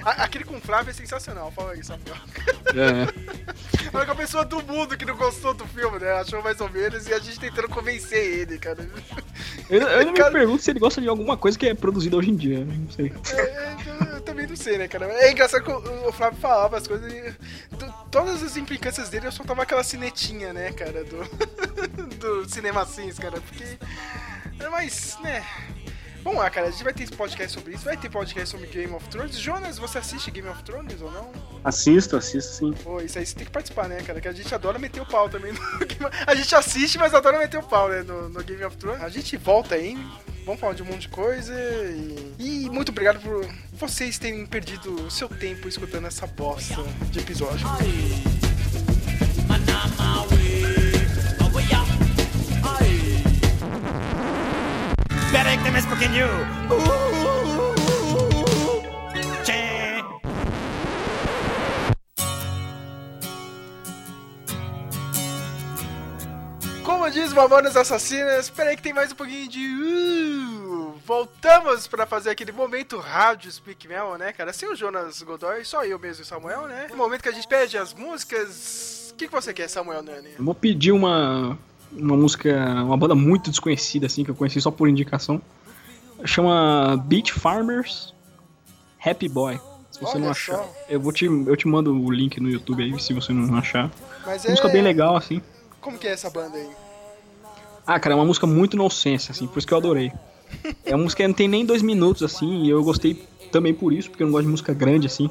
A- 0.04 0.22
aquele 0.24 0.44
com 0.44 0.56
o 0.56 0.60
Flávio 0.60 0.90
é 0.90 0.94
sensacional, 0.94 1.50
fala 1.50 1.72
aí, 1.72 1.82
Samuel. 1.84 2.16
É. 2.74 3.48
A 3.92 3.96
única 3.96 4.14
pessoa 4.14 4.44
do 4.44 4.62
mundo 4.62 4.96
que 4.98 5.04
não 5.06 5.16
gostou 5.16 5.54
do 5.54 5.66
filme, 5.66 5.98
né? 5.98 6.12
Achou 6.20 6.42
mais 6.42 6.60
ou 6.60 6.68
menos 6.68 7.06
e 7.08 7.14
a 7.14 7.18
gente 7.18 7.40
tentando 7.40 7.68
convencer 7.68 8.18
ele, 8.22 8.58
cara. 8.58 8.86
Eu, 9.70 9.80
eu 9.80 10.06
me 10.06 10.12
Cara- 10.18 10.30
pergunto 10.30 10.62
se 10.62 10.70
ele 10.70 10.78
gosta 10.78 11.00
de 11.00 11.08
alguma 11.08 11.36
coisa 11.38 11.58
que 11.58 11.66
é 11.66 11.74
produzida 11.74 12.16
hoje 12.16 12.30
em 12.30 12.36
dia. 12.36 12.64
né? 12.64 12.76
Não 12.78 12.90
sei. 12.90 13.12
É, 13.32 13.40
é, 13.40 13.76
sei, 14.58 14.76
né, 14.78 14.88
cara? 14.88 15.06
É 15.06 15.30
engraçado 15.30 15.62
que 15.64 15.70
o, 15.70 16.12
Flávio 16.12 16.38
falava 16.38 16.76
as 16.76 16.86
coisas 16.86 17.10
e. 17.12 17.32
to- 17.76 17.94
todas 18.10 18.42
as 18.42 18.56
implicâncias 18.56 19.08
dele 19.08 19.26
eu 19.26 19.32
soltava 19.32 19.62
aquela 19.62 19.82
cinetinha, 19.84 20.52
né, 20.52 20.72
cara? 20.72 21.04
Do. 21.04 21.18
do 22.18 22.48
Cinema 22.48 22.84
Sims, 22.84 23.18
cara. 23.18 23.40
Porque. 23.40 23.64
é, 24.60 24.68
Mas, 24.68 25.16
né. 25.22 25.44
Vamos 26.24 26.40
lá, 26.40 26.50
cara. 26.50 26.68
A 26.68 26.70
gente 26.70 26.84
vai 26.84 26.92
ter 26.92 27.08
podcast 27.10 27.52
sobre 27.58 27.74
isso. 27.74 27.84
Vai 27.84 27.96
ter 27.96 28.10
podcast 28.10 28.50
sobre 28.50 28.66
Game 28.66 28.92
of 28.94 29.08
Thrones. 29.08 29.38
Jonas, 29.38 29.78
você 29.78 29.98
assiste 29.98 30.30
Game 30.30 30.48
of 30.48 30.62
Thrones 30.62 31.00
ou 31.00 31.10
não? 31.10 31.30
Assisto, 31.64 32.16
assisto 32.16 32.52
sim. 32.54 32.72
Pô, 32.82 33.00
isso 33.00 33.18
aí 33.18 33.24
você 33.26 33.34
tem 33.34 33.44
que 33.46 33.50
participar, 33.52 33.88
né, 33.88 34.02
cara? 34.02 34.20
Que 34.20 34.28
a 34.28 34.32
gente 34.32 34.54
adora 34.54 34.78
meter 34.78 35.00
o 35.00 35.06
pau 35.06 35.28
também. 35.28 35.52
No... 35.52 35.60
Game- 35.86 36.10
A 36.26 36.34
gente 36.34 36.54
assiste, 36.54 36.98
mas 36.98 37.14
adora 37.14 37.38
meter 37.38 37.58
o 37.58 37.62
pau, 37.62 37.88
né? 37.88 38.02
No, 38.02 38.28
no 38.28 38.42
Game 38.44 38.62
of 38.64 38.76
Thrones. 38.76 39.02
A 39.02 39.08
gente 39.08 39.36
volta 39.36 39.74
aí. 39.74 39.96
Vamos 40.44 40.60
falar 40.60 40.72
de 40.74 40.82
um 40.82 40.86
monte 40.86 41.02
de 41.02 41.08
coisa. 41.08 41.52
E, 42.38 42.64
e 42.64 42.70
muito 42.70 42.90
obrigado 42.90 43.20
por 43.20 43.46
vocês 43.72 44.18
terem 44.18 44.44
perdido 44.46 44.94
o 45.06 45.10
seu 45.10 45.28
tempo 45.28 45.68
escutando 45.68 46.06
essa 46.06 46.26
bosta 46.26 46.82
de 47.10 47.18
episódio. 47.18 47.66
Espera 55.28 55.50
aí 55.50 55.58
que 55.58 55.62
tem 55.62 55.72
mais 55.72 55.84
um 55.84 55.88
pouquinho. 55.88 56.26
Uh. 56.26 57.18
Como 66.82 67.10
diz 67.10 67.34
Mamonas 67.34 67.76
Assassinas, 67.76 68.46
espera 68.46 68.70
aí 68.70 68.76
que 68.76 68.82
tem 68.82 68.94
mais 68.94 69.12
um 69.12 69.16
pouquinho 69.16 69.46
de. 69.50 69.58
Uh, 69.58 70.94
voltamos 71.04 71.86
pra 71.86 72.06
fazer 72.06 72.30
aquele 72.30 72.50
momento 72.50 72.96
rádio 72.96 73.52
Speak 73.52 73.86
Mel, 73.86 74.16
né, 74.16 74.32
cara? 74.32 74.54
Sem 74.54 74.66
o 74.70 74.74
Jonas 74.74 75.20
Godoy, 75.20 75.62
só 75.62 75.84
eu 75.84 75.98
mesmo 75.98 76.22
e 76.22 76.24
o 76.24 76.26
Samuel, 76.26 76.66
né? 76.68 76.86
No 76.88 76.96
momento 76.96 77.22
que 77.22 77.28
a 77.28 77.32
gente 77.32 77.46
pede 77.46 77.76
as 77.76 77.92
músicas. 77.92 79.10
O 79.12 79.14
que, 79.18 79.26
que 79.26 79.32
você 79.32 79.52
quer, 79.52 79.68
Samuel 79.68 80.02
Nani? 80.02 80.30
Eu 80.38 80.44
vou 80.44 80.54
pedir 80.54 80.92
uma, 80.92 81.58
uma 81.92 82.16
música, 82.16 82.82
uma 82.84 82.96
banda 82.96 83.14
muito 83.14 83.50
desconhecida, 83.50 84.06
assim, 84.06 84.24
que 84.24 84.30
eu 84.30 84.34
conheci 84.34 84.60
só 84.60 84.70
por 84.70 84.88
indicação. 84.88 85.40
Chama 86.24 86.96
Beach 87.06 87.32
Farmers 87.32 88.14
Happy 89.04 89.28
Boy. 89.28 89.60
Se 89.90 90.00
você 90.00 90.16
Olha 90.16 90.26
não 90.26 90.34
só. 90.34 90.52
achar, 90.52 90.68
eu, 90.88 91.00
vou 91.00 91.12
te, 91.12 91.24
eu 91.24 91.56
te 91.56 91.66
mando 91.66 91.92
o 91.92 92.10
link 92.10 92.40
no 92.40 92.50
YouTube 92.50 92.82
aí, 92.82 93.00
se 93.00 93.12
você 93.12 93.32
não 93.32 93.56
achar. 93.56 93.90
Mas 94.24 94.44
é. 94.44 94.50
Música 94.50 94.68
bem 94.68 94.82
legal, 94.82 95.16
assim. 95.16 95.40
Como 95.80 95.98
que 95.98 96.06
é 96.06 96.12
essa 96.12 96.28
banda 96.30 96.56
aí? 96.56 96.68
Ah, 97.86 97.98
cara, 97.98 98.14
é 98.14 98.16
uma 98.16 98.24
música 98.24 98.46
muito 98.46 98.76
nonsense, 98.76 99.30
assim, 99.30 99.46
por 99.46 99.58
isso 99.58 99.66
que 99.66 99.72
eu 99.72 99.78
adorei. 99.78 100.12
É 100.84 100.94
uma 100.94 101.04
música 101.04 101.22
que 101.22 101.28
não 101.28 101.34
tem 101.34 101.48
nem 101.48 101.64
dois 101.64 101.82
minutos, 101.82 102.22
assim, 102.22 102.64
e 102.64 102.70
eu 102.70 102.82
gostei 102.84 103.14
também 103.50 103.72
por 103.72 103.92
isso, 103.92 104.10
porque 104.10 104.22
eu 104.22 104.26
não 104.26 104.32
gosto 104.32 104.44
de 104.44 104.50
música 104.50 104.74
grande, 104.74 105.06
assim. 105.06 105.30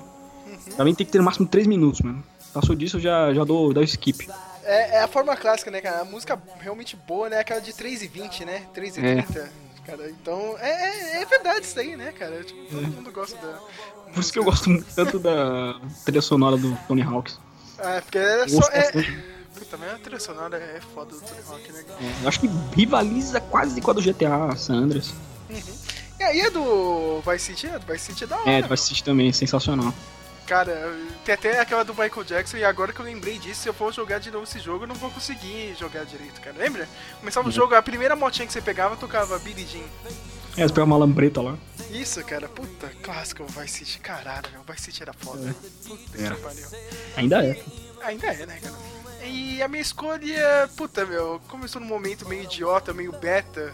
Pra 0.75 0.83
mim 0.83 0.93
tem 0.95 1.05
que 1.05 1.11
ter 1.11 1.19
no 1.19 1.23
máximo 1.23 1.47
três 1.47 1.67
minutos, 1.67 2.01
mano. 2.01 2.23
Passou 2.53 2.75
disso, 2.75 2.97
eu 2.97 3.01
já, 3.01 3.33
já 3.33 3.43
dou, 3.43 3.73
dou 3.73 3.83
skip. 3.83 4.27
É, 4.67 4.97
é 4.97 5.03
a 5.03 5.07
forma 5.07 5.35
clássica, 5.35 5.71
né, 5.71 5.79
cara? 5.79 6.01
A 6.01 6.05
música 6.05 6.39
realmente 6.59 6.95
boa, 6.95 7.29
né? 7.29 7.39
Aquela 7.39 7.61
de 7.61 7.71
3,20, 7.71 8.45
né? 8.45 8.67
3,30. 8.75 9.47
Cara, 9.85 10.09
então. 10.09 10.57
É, 10.59 10.69
é, 10.69 11.21
é 11.21 11.25
verdade 11.25 11.65
isso 11.65 11.79
aí, 11.79 11.95
né, 11.95 12.11
cara? 12.11 12.43
Tipo, 12.43 12.61
todo 12.65 12.87
mundo 12.89 13.11
gosta 13.11 13.37
da. 13.37 13.59
Por 14.13 14.19
isso 14.19 14.33
que 14.33 14.39
eu 14.39 14.43
gosto 14.43 14.69
muito 14.69 14.85
tanto 14.93 15.17
da 15.17 15.79
trilha 16.03 16.21
sonora 16.21 16.57
do 16.57 16.77
Tony 16.87 17.01
Hawks. 17.01 17.39
Ah, 17.79 18.01
porque 18.01 18.17
é 18.17 18.47
só. 18.49 18.67
É... 18.71 18.91
mas 19.79 19.93
a 19.93 19.97
trilha 19.99 20.19
sonora 20.19 20.57
é 20.57 20.81
foda 20.93 21.15
do 21.15 21.21
Tony 21.21 21.41
Hawk, 21.47 21.71
né? 21.71 21.85
É, 22.01 22.23
eu 22.23 22.27
acho 22.27 22.41
que 22.41 22.49
rivaliza 22.75 23.39
quase 23.39 23.79
com 23.79 23.91
a 23.91 23.93
do 23.93 24.01
GTA 24.01 24.53
San 24.57 24.75
Andreas. 24.75 25.13
E 26.19 26.23
aí 26.23 26.41
é 26.41 26.49
do 26.49 27.21
Vice 27.21 27.45
City? 27.45 27.67
É 27.67 27.79
do 27.79 27.85
Vice 27.85 28.05
City 28.07 28.25
é 28.25 28.27
da 28.27 28.35
hora. 28.35 28.49
É, 28.49 28.59
meu. 28.59 28.67
vai 28.67 28.73
assistir 28.73 29.03
também, 29.03 29.31
sensacional. 29.31 29.93
Cara, 30.47 30.95
tem 31.25 31.35
até 31.35 31.59
aquela 31.59 31.83
do 31.83 31.93
Michael 31.93 32.23
Jackson, 32.23 32.55
e 32.55 32.63
agora 32.63 32.93
que 32.93 33.01
eu 33.01 33.05
lembrei 33.05 33.37
disso, 33.37 33.63
se 33.63 33.67
eu 33.67 33.73
for 33.73 33.93
jogar 33.93 34.17
de 34.17 34.31
novo 34.31 34.45
esse 34.45 34.59
jogo, 34.59 34.85
eu 34.85 34.87
não 34.87 34.95
vou 34.95 35.11
conseguir 35.11 35.75
jogar 35.77 36.05
direito, 36.05 36.39
cara. 36.39 36.55
Lembra? 36.57 36.87
Começava 37.19 37.49
o 37.49 37.51
jogo, 37.51 37.75
a 37.75 37.81
primeira 37.81 38.15
motinha 38.15 38.47
que 38.47 38.53
você 38.53 38.61
pegava 38.61 38.95
tocava 38.95 39.37
Billie 39.39 39.67
Jean. 39.67 39.83
É, 40.55 40.65
você 40.65 40.73
pega 40.73 40.85
uma 40.85 40.95
lambreta 40.97 41.41
lá. 41.41 41.57
Isso, 41.91 42.23
cara, 42.23 42.47
puta, 42.47 42.87
clássico 43.03 43.43
o 43.43 43.45
Vice 43.45 43.85
City. 43.85 43.99
Caralho, 43.99 44.49
meu, 44.53 44.61
o 44.61 44.71
Vice 44.71 44.85
City 44.85 45.03
era 45.03 45.11
foda. 45.11 45.53
Puta 45.85 46.21
Era. 46.21 46.35
que 46.35 46.41
pariu. 46.41 46.67
Ainda 47.17 47.45
é. 47.45 47.63
Ainda 48.03 48.27
é, 48.27 48.45
né, 48.45 48.59
cara? 48.61 48.75
E 49.25 49.61
a 49.61 49.67
minha 49.67 49.81
escolha, 49.81 50.69
puta, 50.77 51.05
meu, 51.05 51.41
como 51.49 51.63
eu 51.63 51.65
estou 51.65 51.81
num 51.81 51.87
momento 51.87 52.27
meio 52.27 52.43
idiota, 52.43 52.93
meio 52.93 53.11
beta, 53.11 53.73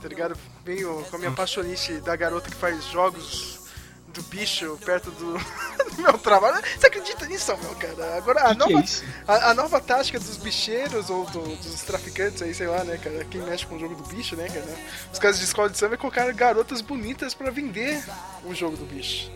tá 0.00 0.08
ligado? 0.08 0.38
Meio 0.64 1.04
com 1.10 1.16
a 1.16 1.18
minha 1.18 1.32
paixonice 1.32 2.00
da 2.00 2.16
garota 2.16 2.48
que 2.48 2.56
faz 2.56 2.82
jogos 2.86 3.65
do 4.16 4.22
bicho 4.24 4.78
perto 4.84 5.10
do, 5.12 5.34
do 5.96 6.02
meu 6.02 6.14
trabalho. 6.18 6.62
Você 6.78 6.86
acredita 6.86 7.26
nisso, 7.26 7.56
meu, 7.62 7.74
cara? 7.74 8.16
Agora, 8.16 8.40
a 8.40 8.54
Que 8.54 8.56
que 8.56 8.62
é 8.62 8.72
nova, 8.72 8.84
isso? 8.84 9.04
a, 9.28 9.50
a 9.50 9.54
nova 9.54 9.80
tática 9.80 10.18
dos 10.18 10.36
bicheiros 10.36 11.10
ou 11.10 11.24
do- 11.26 11.56
dos 11.56 11.82
traficantes 11.82 12.42
aí, 12.42 12.54
sei 12.54 12.66
lá, 12.66 12.82
né, 12.84 12.96
cara? 12.98 13.24
Quem 13.30 13.42
mexe 13.42 13.66
com 13.66 13.76
o 13.76 13.78
jogo 13.78 13.94
do 13.94 14.02
bicho, 14.04 14.34
né, 14.36 14.48
cara? 14.48 14.66
Os 15.12 15.18
caras 15.18 15.38
de 15.38 15.44
escola 15.44 15.68
de 15.70 15.78
samba 15.78 15.94
é 15.94 15.98
colocar 15.98 16.30
garotas 16.32 16.80
bonitas 16.80 17.34
pra 17.34 17.50
vender 17.50 18.02
o 18.44 18.54
jogo 18.54 18.76
do 18.76 18.84
bicho. 18.84 19.30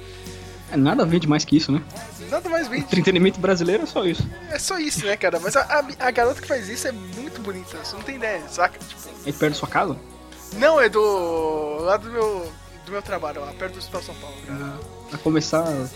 É, 0.73 0.77
nada 0.77 1.05
vende 1.05 1.27
mais 1.28 1.44
que 1.44 1.57
isso, 1.57 1.73
né? 1.73 1.82
Nada 2.31 2.48
mais 2.48 2.69
bem 2.69 2.78
Entretenimento 2.81 3.40
brasileiro 3.40 3.82
é 3.82 3.86
só 3.86 4.05
isso. 4.05 4.24
É 4.51 4.59
só 4.59 4.78
isso, 4.78 5.05
né, 5.05 5.16
cara? 5.16 5.40
Mas 5.40 5.57
a, 5.57 5.62
a, 5.62 6.07
a 6.07 6.11
garota 6.12 6.40
que 6.40 6.47
faz 6.47 6.69
isso 6.69 6.86
é 6.86 6.93
muito 6.93 7.40
bonita, 7.40 7.77
você 7.82 7.97
não 7.97 8.02
tem 8.02 8.15
ideia, 8.16 8.43
saca? 8.48 8.78
Tipo, 8.78 9.01
Aí 9.27 9.32
perto 9.32 9.52
da 9.55 9.59
sua 9.59 9.69
casa? 9.69 9.97
não, 10.55 10.81
é 10.81 10.89
do. 10.89 11.78
lá 11.81 11.97
do 11.97 12.09
meu. 12.11 12.52
Do 12.91 12.93
meu 12.93 13.03
trabalho, 13.03 13.41
lá 13.41 13.53
perto 13.53 13.75
do 13.75 13.79
Hospital 13.79 14.03
São 14.03 14.15
Paulo, 14.17 14.37
cara. 14.47 14.75
Vai 15.11 15.21
começar 15.21 15.61
a 15.62 15.87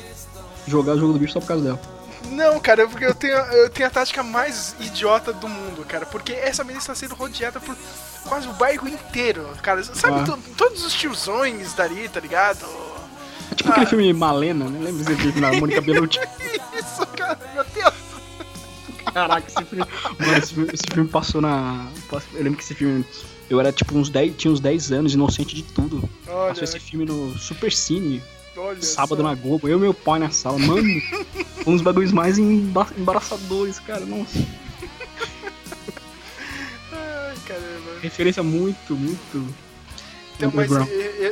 jogar 0.67 0.93
o 0.95 0.99
jogo 0.99 1.13
do 1.15 1.19
bicho 1.19 1.33
só 1.35 1.41
por 1.41 1.49
causa 1.49 1.65
dela. 1.65 1.81
Não, 2.31 2.59
cara, 2.59 2.89
porque 2.89 3.05
eu 3.05 3.15
tenho, 3.15 3.35
eu 3.37 3.69
tenho 3.69 3.87
a 3.87 3.91
tática 3.91 4.23
mais 4.23 4.75
idiota 4.81 5.33
do 5.33 5.47
mundo, 5.47 5.85
cara. 5.87 6.07
Porque 6.07 6.33
essa 6.33 6.63
menina 6.65 6.81
está 6.81 6.95
sendo 6.95 7.15
rodeada 7.15 7.61
por 7.61 7.77
quase 8.27 8.49
o 8.49 8.53
bairro 8.55 8.89
inteiro, 8.89 9.47
cara. 9.63 9.83
Sabe, 9.85 10.21
Ah. 10.21 10.25
to- 10.25 10.39
todos 10.57 10.85
os 10.87 10.95
tiozões 10.95 11.75
dali, 11.75 12.09
tá 12.09 12.21
ligado? 12.21 12.65
É 13.53 13.55
tipo 13.55 13.71
aquele 13.71 13.87
filme 13.87 14.13
Malena, 14.15 14.65
né? 14.71 14.79
Lembra 14.83 15.05
desse 15.05 15.21
filme 15.21 15.41
da 15.41 15.53
Mônica 15.53 15.81
Bellucci? 15.83 16.19
Isso, 16.75 17.07
cara, 17.09 17.39
meu 17.55 17.65
Deus. 17.65 17.95
Caraca, 19.13 19.47
esse 19.47 19.65
filme. 19.67 19.85
Mano, 20.19 20.39
esse 20.39 20.55
filme, 20.55 20.71
esse 20.73 20.83
filme 20.93 21.09
passou 21.11 21.41
na. 21.43 21.87
Eu 22.33 22.43
lembro 22.43 22.57
que 22.57 22.65
esse 22.65 22.75
filme. 22.75 23.05
Eu 23.51 23.61
era 23.61 23.71
tipo 23.73 23.97
uns 23.97 24.09
10, 24.09 24.37
tinha 24.37 24.53
uns 24.53 24.61
10 24.61 24.93
anos, 24.93 25.15
inocente 25.15 25.55
de 25.55 25.63
tudo. 25.63 26.09
Olha, 26.27 26.49
Passou 26.49 26.65
esse 26.65 26.81
filme 26.81 27.05
no 27.05 27.37
Super 27.39 27.73
Cine, 27.73 28.23
olha. 28.57 28.81
sábado 28.83 29.19
só. 29.23 29.29
na 29.29 29.35
Globo. 29.35 29.69
Eu 29.69 29.77
e 29.79 29.81
meu 29.81 29.93
pai 29.95 30.19
na 30.19 30.31
sala. 30.31 30.59
Mano, 30.59 30.83
um 31.67 31.73
dos 31.73 31.83
bagulhos 31.83 32.11
mais 32.13 32.39
emba 32.39 32.89
embaraçadores, 32.97 33.79
cara. 33.81 34.01
Nossa. 34.07 34.39
Ai, 36.93 37.37
caramba. 37.47 38.01
Referência 38.01 38.43
muito, 38.43 38.95
muito. 38.95 39.55
Então, 40.37 40.51
mas 40.53 40.69
eu, 40.71 40.83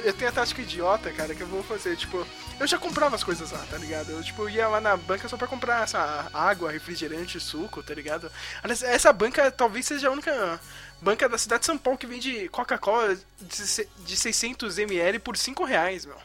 eu- 0.05 0.12
tenho 0.14 0.30
a 0.30 0.32
tática 0.32 0.62
idiota, 0.62 1.10
cara, 1.10 1.34
que 1.34 1.40
eu 1.40 1.47
vou 1.48 1.60
fazer, 1.64 1.97
tipo, 1.97 2.24
eu 2.60 2.66
já 2.68 2.78
comprava 2.78 3.16
as 3.16 3.24
coisas 3.24 3.51
lá, 3.51 3.59
tá 3.68 3.76
ligado? 3.76 4.10
Eu, 4.10 4.22
tipo, 4.22 4.48
ia 4.48 4.68
lá 4.68 4.80
na 4.80 4.97
banca 4.97 5.28
só 5.28 5.36
pra 5.36 5.48
comprar 5.48 5.82
essa 5.82 6.30
água, 6.32 6.70
refrigerante, 6.70 7.40
suco, 7.40 7.82
tá 7.82 7.93
ligado? 7.94 8.30
Essa 8.62 9.12
banca 9.12 9.51
talvez 9.51 9.86
seja 9.86 10.06
a 10.09 10.12
única 10.12 10.60
banca 11.02 11.28
da 11.28 11.36
cidade 11.36 11.60
de 11.60 11.66
São 11.66 11.76
Paulo 11.76 11.98
que 11.98 12.06
vende 12.06 12.48
Coca-Cola 12.48 13.16
de, 13.40 13.56
se- 13.56 13.88
de 14.06 14.16
600ml 14.16 15.18
por 15.18 15.36
5 15.36 15.64
reais, 15.64 16.06
meu. 16.06 16.16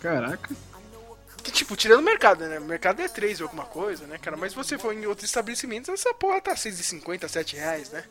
Caraca. 0.00 0.50
Que, 1.42 1.52
tipo, 1.52 1.76
tirando 1.76 2.00
o 2.00 2.04
mercado, 2.04 2.44
né? 2.46 2.58
O 2.58 2.64
mercado 2.64 3.00
é 3.00 3.08
3 3.08 3.40
ou 3.40 3.44
alguma 3.46 3.64
coisa, 3.64 4.06
né, 4.06 4.18
cara? 4.18 4.36
Mas 4.36 4.52
se 4.52 4.56
você 4.56 4.76
for 4.78 4.92
em 4.92 5.06
outros 5.06 5.28
estabelecimentos, 5.28 5.88
essa 5.88 6.12
porra 6.12 6.40
tá 6.40 6.54
6,50, 6.54 7.28
7 7.28 7.56
reais, 7.56 7.90
né? 7.90 8.04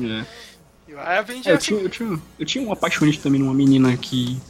É. 0.00 0.26
E 0.88 0.92
lá 0.92 1.20
vende 1.22 1.48
É, 1.48 1.52
eu, 1.52 1.56
assim. 1.56 1.66
tinha, 1.68 1.80
eu, 1.80 1.88
tinha, 1.88 2.22
eu 2.38 2.46
tinha 2.46 2.66
um 2.68 2.72
apaixonante 2.72 3.18
também 3.20 3.40
numa 3.40 3.54
menina 3.54 3.96
que 3.96 4.40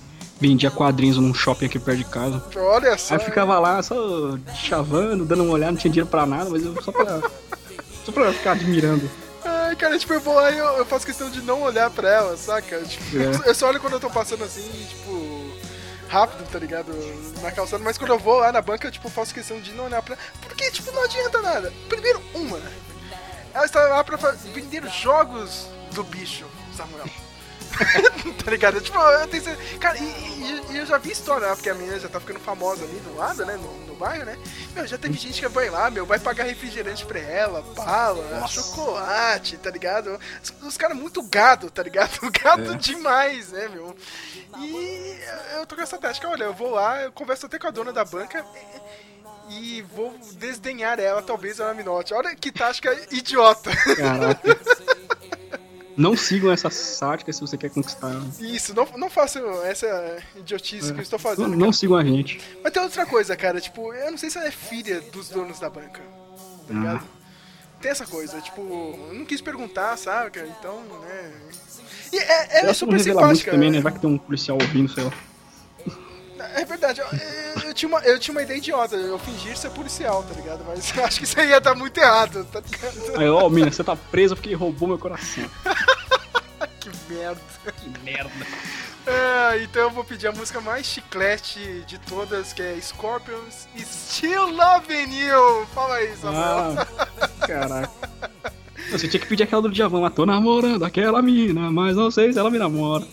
vendia 0.41 0.71
quadrinhos 0.71 1.17
num 1.17 1.33
shopping 1.33 1.67
aqui 1.67 1.79
perto 1.79 1.99
de 1.99 2.05
casa. 2.05 2.45
Olha 2.57 2.99
só. 2.99 3.15
Aí 3.15 3.21
eu 3.21 3.25
ficava 3.25 3.59
lá 3.59 3.83
só 3.83 4.39
chavando, 4.55 5.25
dando 5.25 5.45
uma 5.45 5.55
olhada, 5.55 5.73
não 5.73 5.79
tinha 5.79 5.91
dinheiro 5.91 6.11
pra 6.11 6.27
nada, 6.27 6.51
mas 6.51 6.63
eu 6.65 6.75
só 6.83 6.93
pra, 6.93 7.23
só 8.05 8.13
pra 8.13 8.33
ficar 8.35 8.53
admirando. 8.53 9.09
Ai, 9.67 9.75
cara, 9.75 9.99
tipo, 9.99 10.13
eu 10.13 10.21
vou 10.21 10.35
lá 10.35 10.53
e 10.53 10.59
eu, 10.59 10.65
eu 10.79 10.87
faço 10.87 11.05
questão 11.05 11.29
de 11.29 11.43
não 11.43 11.63
olhar 11.63 11.91
pra 11.91 12.09
ela, 12.09 12.37
saca? 12.37 12.81
Tipo, 12.83 13.17
É. 13.17 13.51
Eu 13.51 13.55
só 13.55 13.69
olho 13.69 13.81
quando 13.81 13.95
eu 13.95 14.01
tô 14.01 14.09
passando 14.09 14.45
assim, 14.45 14.63
tipo, 14.89 15.53
rápido, 16.09 16.49
tá 16.49 16.59
ligado? 16.59 16.93
Na 17.43 17.51
calçada, 17.51 17.83
mas 17.83 17.99
quando 17.99 18.11
eu 18.11 18.19
vou 18.19 18.39
lá 18.39 18.53
na 18.53 18.63
banca, 18.63 18.91
tipo, 18.91 19.09
eu 19.09 19.11
faço 19.11 19.35
questão 19.35 19.61
de 19.61 19.73
não 19.73 19.87
olhar 19.87 20.03
pra 20.03 20.17
Porque, 20.41 20.71
tipo, 20.71 20.93
não 20.93 21.03
adianta 21.03 21.43
nada. 21.43 21.73
Primeiro, 21.89 22.23
uma, 22.33 22.61
ela 23.53 23.65
está 23.65 23.81
lá 23.89 24.05
pra 24.05 24.17
vender 24.55 24.87
jogos 24.89 25.69
do 25.93 26.05
bicho, 26.05 26.47
Samuel. 26.77 27.07
tá 28.45 28.51
ligado? 28.51 28.81
Tipo, 28.81 28.99
eu 28.99 29.27
tenho 29.29 29.43
certeza. 29.45 29.79
Cara, 29.79 29.99
e, 29.99 30.03
e- 30.03 30.73
e 30.73 30.77
eu 30.79 30.87
já 30.87 30.99
vi 30.99 31.11
história, 31.13 31.49
né? 31.49 31.55
porque 31.55 31.71
a 31.71 31.75
menina 31.75 31.99
já 31.99 32.09
tá 32.09 32.19
ficando 32.21 32.41
famosa 32.41 32.85
ali 32.85 32.99
do 33.01 33.17
lado, 33.17 33.45
né? 33.45 33.57
No, 33.57 33.87
no 33.87 33.95
bairro, 33.95 34.25
né? 34.25 34.37
Meu, 34.75 34.87
já 34.87 34.99
teve 34.99 35.15
gente 35.19 35.41
que 35.41 35.49
vai 35.49 35.71
lá, 35.71 35.91
meu, 35.91 36.05
vai 36.07 36.19
pagar 36.19 36.45
refrigerante 36.45 37.05
pra 37.07 37.19
ela, 37.19 37.63
bala, 37.75 38.47
chocolate, 38.49 39.57
tá 39.59 39.71
ligado? 39.71 40.19
Os, 40.43 40.53
os 40.69 40.77
caras 40.77 40.97
muito 40.97 41.23
gado, 41.23 41.71
tá 41.71 41.83
ligado? 41.83 42.19
Gado 42.31 42.77
demais, 42.77 43.53
né, 43.53 43.69
meu? 43.69 43.97
E 44.59 45.19
eu 45.57 45.67
tô 45.67 45.75
com 45.77 45.83
essa 45.83 45.99
tática, 45.99 46.29
olha, 46.29 46.45
eu 46.45 46.55
vou 46.55 46.71
lá, 46.71 47.03
eu 47.03 47.13
converso 47.13 47.47
até 47.47 47.59
com 47.59 47.67
a 47.67 47.71
dona 47.71 47.93
da 47.93 48.05
banca 48.05 48.45
e 49.49 49.83
vou 49.95 50.17
desdenhar 50.33 50.99
ela, 50.99 51.23
talvez 51.23 51.61
ela 51.61 51.73
me 51.75 51.83
note. 51.83 52.13
Olha 52.15 52.35
que 52.35 52.51
tática 52.53 52.97
idiota. 53.11 53.71
Caraca. 53.97 54.41
Não 55.97 56.17
sigam 56.17 56.53
essa 56.53 56.69
sática 56.69 57.33
se 57.33 57.41
você 57.41 57.57
quer 57.57 57.71
conquistar. 57.71 58.13
Isso, 58.39 58.75
não, 58.75 58.87
não 58.97 59.09
façam 59.09 59.63
essa 59.65 60.19
idiotice 60.37 60.93
que 60.93 60.99
eu 60.99 61.03
estou 61.03 61.19
Não, 61.19 61.23
fazendo. 61.23 61.57
não 61.57 61.73
sigam 61.73 61.97
a 61.97 62.05
gente. 62.05 62.41
Mas 62.63 62.73
tem 62.73 62.83
outra 62.83 63.07
coisa, 63.07 63.35
cara, 63.37 63.61
tipo, 63.61 63.93
eu 63.95 64.11
não 64.11 64.19
sei 64.19 64.29
se 64.29 64.37
ela 64.37 64.47
é 64.47 64.51
filha 64.51 65.01
dos 65.01 65.29
donos 65.31 65.59
da 65.59 65.71
banca. 65.71 66.03
Tá 66.69 66.75
ligado? 66.75 67.05
Tem 67.81 67.91
essa 67.91 68.07
coisa, 68.07 68.41
tipo, 68.41 68.61
eu 68.61 69.15
não 69.15 69.25
quis 69.25 69.41
perguntar, 69.41 69.97
sabe, 69.97 70.31
cara? 70.33 70.49
Então, 70.59 70.81
né. 71.03 71.33
E 72.13 72.19
é, 72.19 72.59
ela 72.59 72.65
é 72.65 72.67
não 72.67 72.75
super 72.75 72.97
revela 72.97 73.21
muito 73.23 73.37
simpática. 73.39 73.51
também, 73.53 73.71
né? 73.71 73.81
Vai 73.81 73.93
que 73.93 74.01
tem 74.01 74.11
um 74.11 74.19
policial 74.19 74.59
ouvindo, 74.61 74.93
sei 74.93 75.05
lá. 75.05 75.13
É 76.55 76.65
verdade, 76.65 77.01
eu 77.01 77.07
tinha 77.77 77.89
uma, 77.89 78.01
eu 78.01 78.19
tinha 78.19 78.33
uma 78.33 78.43
ideia 78.43 78.59
idiota, 78.59 78.97
eu 78.97 79.19
fingir 79.19 79.57
ser 79.57 79.71
policial, 79.71 80.23
tá 80.25 80.35
ligado? 80.35 80.65
Mas 80.67 80.97
eu 80.97 81.05
acho 81.07 81.19
que 81.19 81.25
isso 81.25 81.39
aí 81.39 81.51
ia 81.51 81.61
dar 81.61 81.75
muito 81.77 81.97
errado, 81.99 82.45
tá 82.51 82.61
ligado? 82.61 83.21
Aí, 83.21 83.29
ó, 83.29 83.49
mina, 83.49 83.71
você 83.71 83.85
tá 83.85 83.95
presa 83.95 84.35
porque 84.35 84.55
roubou 84.55 84.89
meu 84.89 84.99
coração. 84.99 85.45
Que 86.81 87.13
merda. 87.13 87.41
Que 87.79 88.05
merda. 88.05 88.31
É, 89.07 89.63
então 89.63 89.83
eu 89.83 89.91
vou 89.91 90.05
pedir 90.05 90.29
a 90.29 90.33
música 90.33 90.61
mais 90.61 90.87
chiclete 90.87 91.85
de 91.87 91.99
todas, 91.99 92.53
que 92.53 92.63
é 92.63 92.79
Scorpions 92.81 93.69
Still 93.77 94.51
Loving 94.51 95.13
You. 95.13 95.67
Fala 95.75 95.97
aí, 95.97 96.17
Samuel. 96.17 96.77
Ah, 96.79 97.47
caraca. 97.47 97.91
Você 98.91 99.09
tinha 99.09 99.21
que 99.21 99.27
pedir 99.27 99.43
aquela 99.43 99.63
do 99.63 99.71
Djavan 99.71 100.01
lá. 100.01 100.11
Tô 100.11 100.25
namorando 100.25 100.85
aquela 100.85 101.21
mina, 101.21 101.71
mas 101.73 101.97
não 101.97 102.11
sei 102.11 102.33
se 102.33 102.39
ela 102.39 102.51
me 102.51 102.59
namora. 102.59 103.05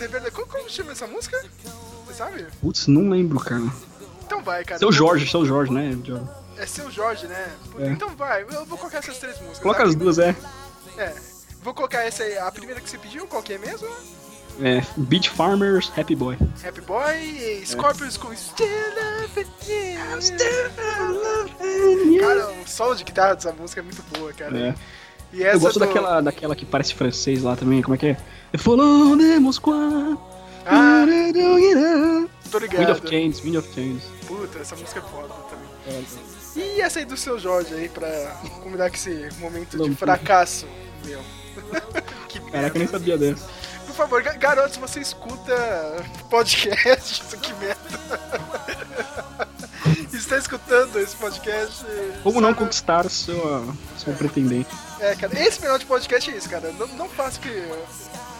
É 0.00 0.08
verdade. 0.08 0.30
Como, 0.30 0.46
como 0.46 0.68
chama 0.68 0.92
essa 0.92 1.06
música? 1.06 1.42
Você 2.06 2.14
sabe? 2.14 2.46
Putz, 2.60 2.86
não 2.86 3.10
lembro, 3.10 3.38
cara. 3.40 3.62
Então 4.24 4.42
vai, 4.42 4.64
cara. 4.64 4.78
Seu 4.78 4.92
Jorge, 4.92 5.28
seu 5.30 5.44
Jorge, 5.44 5.72
né? 5.72 5.96
É 6.56 6.66
seu 6.66 6.90
Jorge, 6.90 7.26
né? 7.26 7.52
É. 7.78 7.88
Então 7.88 8.08
vai, 8.16 8.42
eu 8.42 8.64
vou 8.64 8.78
colocar 8.78 8.98
essas 8.98 9.18
três 9.18 9.36
músicas. 9.38 9.58
Coloca 9.58 9.82
A 9.82 9.86
as 9.86 9.94
duas, 9.94 10.18
é. 10.18 10.34
É. 10.96 11.14
Vou 11.62 11.74
colocar 11.74 12.02
essa 12.04 12.22
aí, 12.22 12.38
a 12.38 12.50
primeira 12.50 12.80
que 12.80 12.88
você 12.88 12.96
pediu, 12.96 13.26
qual 13.26 13.42
que 13.42 13.52
é 13.52 13.58
mesmo? 13.58 13.88
É, 14.60 14.82
Beach 14.96 15.28
Farmers, 15.28 15.92
Happy 15.96 16.14
Boy. 16.14 16.38
Happy 16.66 16.80
Boy 16.80 17.14
e 17.14 17.66
Scorpions 17.66 18.16
com 18.16 18.34
Still 18.34 18.66
Loving 18.96 19.46
You. 22.14 22.20
Cara, 22.20 22.52
o 22.52 22.66
solo 22.66 22.94
de 22.94 23.04
guitarra 23.04 23.34
dessa 23.34 23.52
música 23.52 23.80
é 23.80 23.84
muito 23.84 24.02
boa, 24.16 24.32
cara. 24.32 24.56
É. 24.56 24.74
Eu 25.32 25.60
gosto 25.60 25.78
do... 25.78 25.86
daquela, 25.86 26.20
daquela 26.20 26.56
que 26.56 26.64
parece 26.64 26.94
francês 26.94 27.42
lá 27.42 27.54
também, 27.56 27.82
como 27.82 27.94
é 27.94 27.98
que 27.98 28.06
é? 28.06 28.16
Follow 28.58 29.16
de 29.16 29.38
Moscou. 29.38 29.74
Ah, 30.64 31.04
Wind 31.06 32.28
tô 32.50 32.58
ligado. 32.58 32.90
of 32.92 33.08
Chains, 33.08 33.40
Wind 33.40 33.56
of 33.56 33.68
Chains. 33.74 34.02
Puta, 34.26 34.58
essa 34.58 34.74
música 34.76 35.00
é 35.00 35.02
foda 35.02 35.34
também. 35.50 36.06
E 36.56 36.80
essa 36.80 36.98
aí 37.00 37.04
do 37.04 37.16
seu 37.16 37.38
Jorge 37.38 37.74
aí 37.74 37.88
pra 37.88 38.08
combinar 38.62 38.88
com 38.88 38.96
esse 38.96 39.28
momento 39.38 39.76
de 39.76 39.88
Não, 39.90 39.96
fracasso 39.96 40.66
meu. 41.04 41.20
que 42.28 42.40
Caraca, 42.40 42.46
eu 42.46 42.52
merda. 42.52 42.78
nem 42.78 42.88
sabia 42.88 43.18
dessa. 43.18 43.46
Por 43.86 43.94
favor, 43.94 44.22
ga- 44.22 44.34
garoto, 44.34 44.74
se 44.74 44.80
você 44.80 45.00
escuta 45.00 45.54
podcast, 46.30 47.22
que 47.38 47.52
merda. 47.54 49.45
Está 50.12 50.36
escutando 50.38 50.98
esse 50.98 51.16
podcast. 51.16 51.84
Como 52.22 52.40
não 52.40 52.54
conquistar 52.54 53.06
o 53.06 53.10
seu, 53.10 53.74
seu 53.96 54.12
pretendente? 54.14 54.68
É, 55.00 55.14
cara, 55.14 55.38
esse 55.40 55.60
final 55.60 55.78
de 55.78 55.86
podcast 55.86 56.30
é 56.30 56.36
isso, 56.36 56.48
cara. 56.48 56.72
Não, 56.78 56.86
não 56.88 57.08
faça 57.08 57.38
o 57.38 57.42
que, 57.42 57.62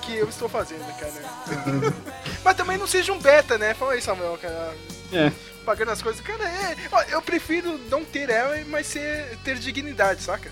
que 0.03 0.17
eu 0.17 0.29
estou 0.29 0.49
fazendo, 0.49 0.85
cara. 0.99 1.93
Mas 2.45 2.57
também 2.57 2.79
não 2.79 2.87
seja 2.87 3.13
um 3.13 3.19
beta, 3.19 3.59
né? 3.59 3.75
Fala 3.75 3.93
aí, 3.93 4.03
Samuel, 4.03 4.39
cara. 4.41 4.75
É, 5.13 5.31
Pagando 5.65 5.91
as 5.91 6.01
coisas. 6.01 6.21
Cara, 6.21 6.45
é. 6.45 6.77
eu 7.11 7.21
prefiro 7.21 7.79
não 7.91 8.05
ter 8.05 8.31
ela, 8.31 8.57
mas 8.69 8.87
ser, 8.87 9.37
ter 9.43 9.59
dignidade, 9.59 10.23
saca? 10.23 10.49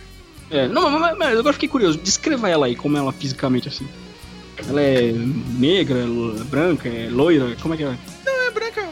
é. 0.50 0.66
Não, 0.68 0.90
mas, 0.90 1.16
mas- 1.16 1.38
agora 1.38 1.52
fiquei 1.52 1.68
curioso. 1.68 1.98
Descreva 1.98 2.48
ela 2.48 2.66
aí, 2.66 2.74
como 2.74 2.96
ela 2.96 3.12
fisicamente 3.12 3.68
assim. 3.68 3.88
Ela 4.68 4.80
é 4.80 5.12
negra, 5.12 6.04
branca, 6.46 6.88
é 6.88 7.08
loira, 7.10 7.56
como 7.60 7.74
é 7.74 7.76
que 7.76 7.84
é? 7.84 7.96
Não, 8.24 8.42
é 8.46 8.50
branca, 8.50 8.88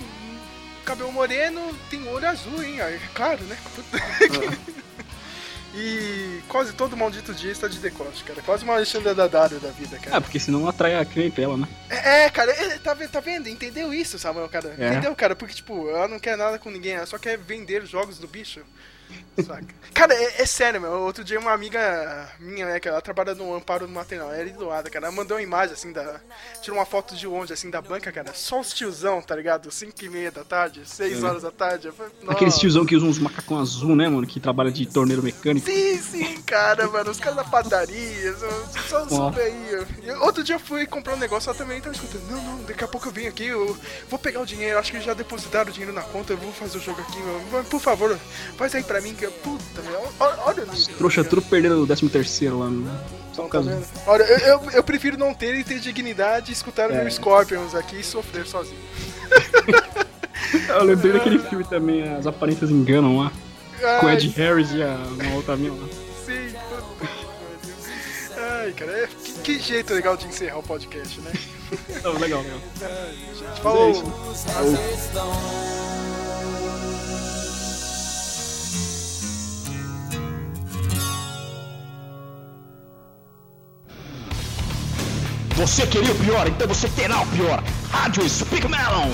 cabelo 0.82 1.12
moreno, 1.12 1.74
tem 1.90 2.06
olho 2.08 2.28
azul, 2.28 2.62
hein? 2.62 2.80
Aí, 2.80 2.98
claro, 3.14 3.42
né? 3.44 3.56
e 5.74 6.40
quase 6.48 6.72
todo 6.74 6.96
maldito 6.96 7.32
dia 7.34 7.50
está 7.50 7.66
de 7.66 7.78
decote, 7.78 8.22
cara. 8.24 8.42
Quase 8.42 8.64
uma 8.64 8.74
Alexandra 8.74 9.14
Daddario 9.14 9.58
da 9.58 9.70
vida, 9.70 9.96
Ah, 9.96 10.04
cara. 10.04 10.20
porque 10.20 10.38
senão 10.38 10.68
atrai 10.68 10.94
a 10.96 11.04
clientela, 11.04 11.56
né? 11.56 11.66
É, 11.88 12.24
é, 12.24 12.30
cara, 12.30 12.52
é, 12.52 12.78
tá, 12.78 12.94
tá 12.94 13.20
vendo? 13.20 13.48
Entendeu 13.48 13.92
isso, 13.92 14.18
Samuel, 14.18 14.48
cara? 14.48 14.74
É. 14.78 14.88
Entendeu, 14.88 15.14
cara? 15.16 15.34
Porque, 15.34 15.54
tipo, 15.54 15.88
ela 15.88 16.08
não 16.08 16.18
quer 16.18 16.36
nada 16.36 16.58
com 16.58 16.70
ninguém, 16.70 16.92
ela 16.94 17.06
só 17.06 17.18
quer 17.18 17.38
vender 17.38 17.86
jogos 17.86 18.18
do 18.18 18.28
bicho. 18.28 18.60
Saca? 19.44 19.64
Cara, 19.94 20.14
é, 20.14 20.42
é 20.42 20.46
sério, 20.46 20.80
meu. 20.80 20.92
Outro 20.92 21.24
dia 21.24 21.38
uma 21.38 21.52
amiga 21.52 22.28
minha, 22.38 22.66
né, 22.66 22.80
que 22.80 22.88
ela 22.88 23.00
trabalha 23.00 23.34
no 23.34 23.54
Amparo 23.54 23.86
do 23.86 23.92
Material, 23.92 24.28
ela 24.28 24.36
era 24.36 24.48
idoada, 24.48 24.90
cara. 24.90 25.06
Ela 25.06 25.14
mandou 25.14 25.36
uma 25.36 25.42
imagem, 25.42 25.74
assim, 25.74 25.92
da... 25.92 26.20
Tirou 26.60 26.78
uma 26.78 26.86
foto 26.86 27.14
de 27.14 27.26
longe, 27.26 27.52
assim, 27.52 27.70
da 27.70 27.80
banca, 27.80 28.10
cara. 28.12 28.32
Só 28.34 28.60
os 28.60 28.72
tiozão, 28.72 29.20
tá 29.22 29.34
ligado? 29.36 29.70
5 29.70 29.92
e 30.04 30.08
meia 30.08 30.30
da 30.30 30.44
tarde, 30.44 30.82
6 30.84 31.22
É. 31.22 31.26
horas 31.26 31.42
da 31.42 31.50
tarde. 31.50 31.90
Falei, 31.92 32.12
Aqueles 32.28 32.58
tiozão 32.58 32.84
que 32.86 32.94
usam 32.96 33.08
uns 33.08 33.18
macacão 33.18 33.58
azul, 33.58 33.94
né, 33.96 34.08
mano? 34.08 34.26
Que 34.26 34.38
trabalha 34.40 34.70
de 34.70 34.86
torneiro 34.86 35.22
mecânico. 35.22 35.66
Sim, 35.66 35.98
sim, 35.98 36.42
cara, 36.42 36.88
mano. 36.88 37.10
Os 37.10 37.18
caras 37.20 37.36
da 37.36 37.44
padaria, 37.44 38.34
só, 38.88 39.08
só 39.08 39.32
aí. 39.36 40.12
Outro 40.20 40.42
dia 40.44 40.56
eu 40.56 40.60
fui 40.60 40.86
comprar 40.86 41.14
um 41.14 41.18
negócio, 41.18 41.48
ela 41.50 41.58
também 41.58 41.80
tava 41.80 41.94
escutando. 41.94 42.22
Não, 42.30 42.42
não, 42.42 42.62
daqui 42.64 42.84
a 42.84 42.88
pouco 42.88 43.08
eu 43.08 43.12
venho 43.12 43.28
aqui, 43.28 43.46
eu 43.46 43.76
vou 44.08 44.18
pegar 44.18 44.40
o 44.40 44.46
dinheiro. 44.46 44.78
Acho 44.78 44.92
que 44.92 45.00
já 45.00 45.14
depositaram 45.14 45.70
o 45.70 45.72
dinheiro 45.72 45.92
na 45.92 46.02
conta, 46.02 46.32
eu 46.32 46.36
vou 46.36 46.52
fazer 46.52 46.78
o 46.78 46.80
jogo 46.80 47.00
aqui, 47.00 47.18
meu. 47.18 47.64
Por 47.64 47.80
favor, 47.80 48.16
faz 48.56 48.74
aí 48.74 48.82
pra 48.82 49.00
mim, 49.02 49.14
que 49.14 49.24
eu. 49.26 49.32
Puta, 49.32 49.82
meu. 49.82 50.00
Olha, 50.20 50.36
olha 50.46 50.64
o 50.64 50.72
nível. 50.72 50.94
Trouxa 50.96 51.24
tudo 51.24 51.42
perdendo 51.42 51.82
o 51.82 51.86
13 51.86 52.08
terceiro 52.08 52.58
lá. 52.58 52.66
No... 52.68 52.88
Só 53.32 53.46
causa 53.48 53.70
vendo? 53.70 53.84
Olha, 54.06 54.22
eu, 54.24 54.38
eu, 54.38 54.70
eu 54.72 54.84
prefiro 54.84 55.16
não 55.18 55.32
ter 55.34 55.54
e 55.54 55.64
ter 55.64 55.78
dignidade 55.80 56.50
e 56.50 56.52
escutar 56.52 56.90
o 56.90 56.94
É. 56.94 57.02
meu 57.02 57.10
Scorpions 57.10 57.74
aqui 57.74 58.00
e 58.00 58.04
sofrer 58.04 58.46
sozinho. 58.46 58.78
Eu 60.68 60.84
lembrei 60.84 61.12
daquele 61.12 61.38
filme 61.38 61.64
também, 61.64 62.02
As 62.14 62.26
Aparências 62.26 62.70
Enganam 62.70 63.16
lá. 63.18 63.32
Com 64.00 64.06
o 64.06 64.08
Ai, 64.10 64.16
Ed 64.16 64.28
Harris 64.36 64.70
e 64.72 64.82
a 64.82 64.96
uma 65.18 65.34
outra 65.34 65.56
mina 65.56 65.74
lá. 65.74 65.88
Sim. 66.26 66.54
Ai, 68.36 68.72
cara, 68.72 68.92
é- 68.92 69.06
que, 69.06 69.32
que 69.32 69.58
jeito 69.58 69.94
legal 69.94 70.14
de 70.16 70.26
encerrar 70.26 70.58
o 70.58 70.62
podcast, 70.62 71.20
né? 71.22 71.32
Não, 72.04 72.12
legal, 72.18 72.42
legal. 72.42 72.58
Ai, 72.82 73.14
gente, 73.34 73.60
falou. 73.62 73.90
é 73.90 73.94
Você 85.56 85.86
queria 85.86 86.10
o 86.10 86.14
pior, 86.16 86.48
então 86.48 86.66
você 86.66 86.88
terá 86.88 87.20
o 87.20 87.26
pior. 87.26 87.62
Rádio 87.90 88.28
Speak 88.28 88.66
Melon. 88.68 89.10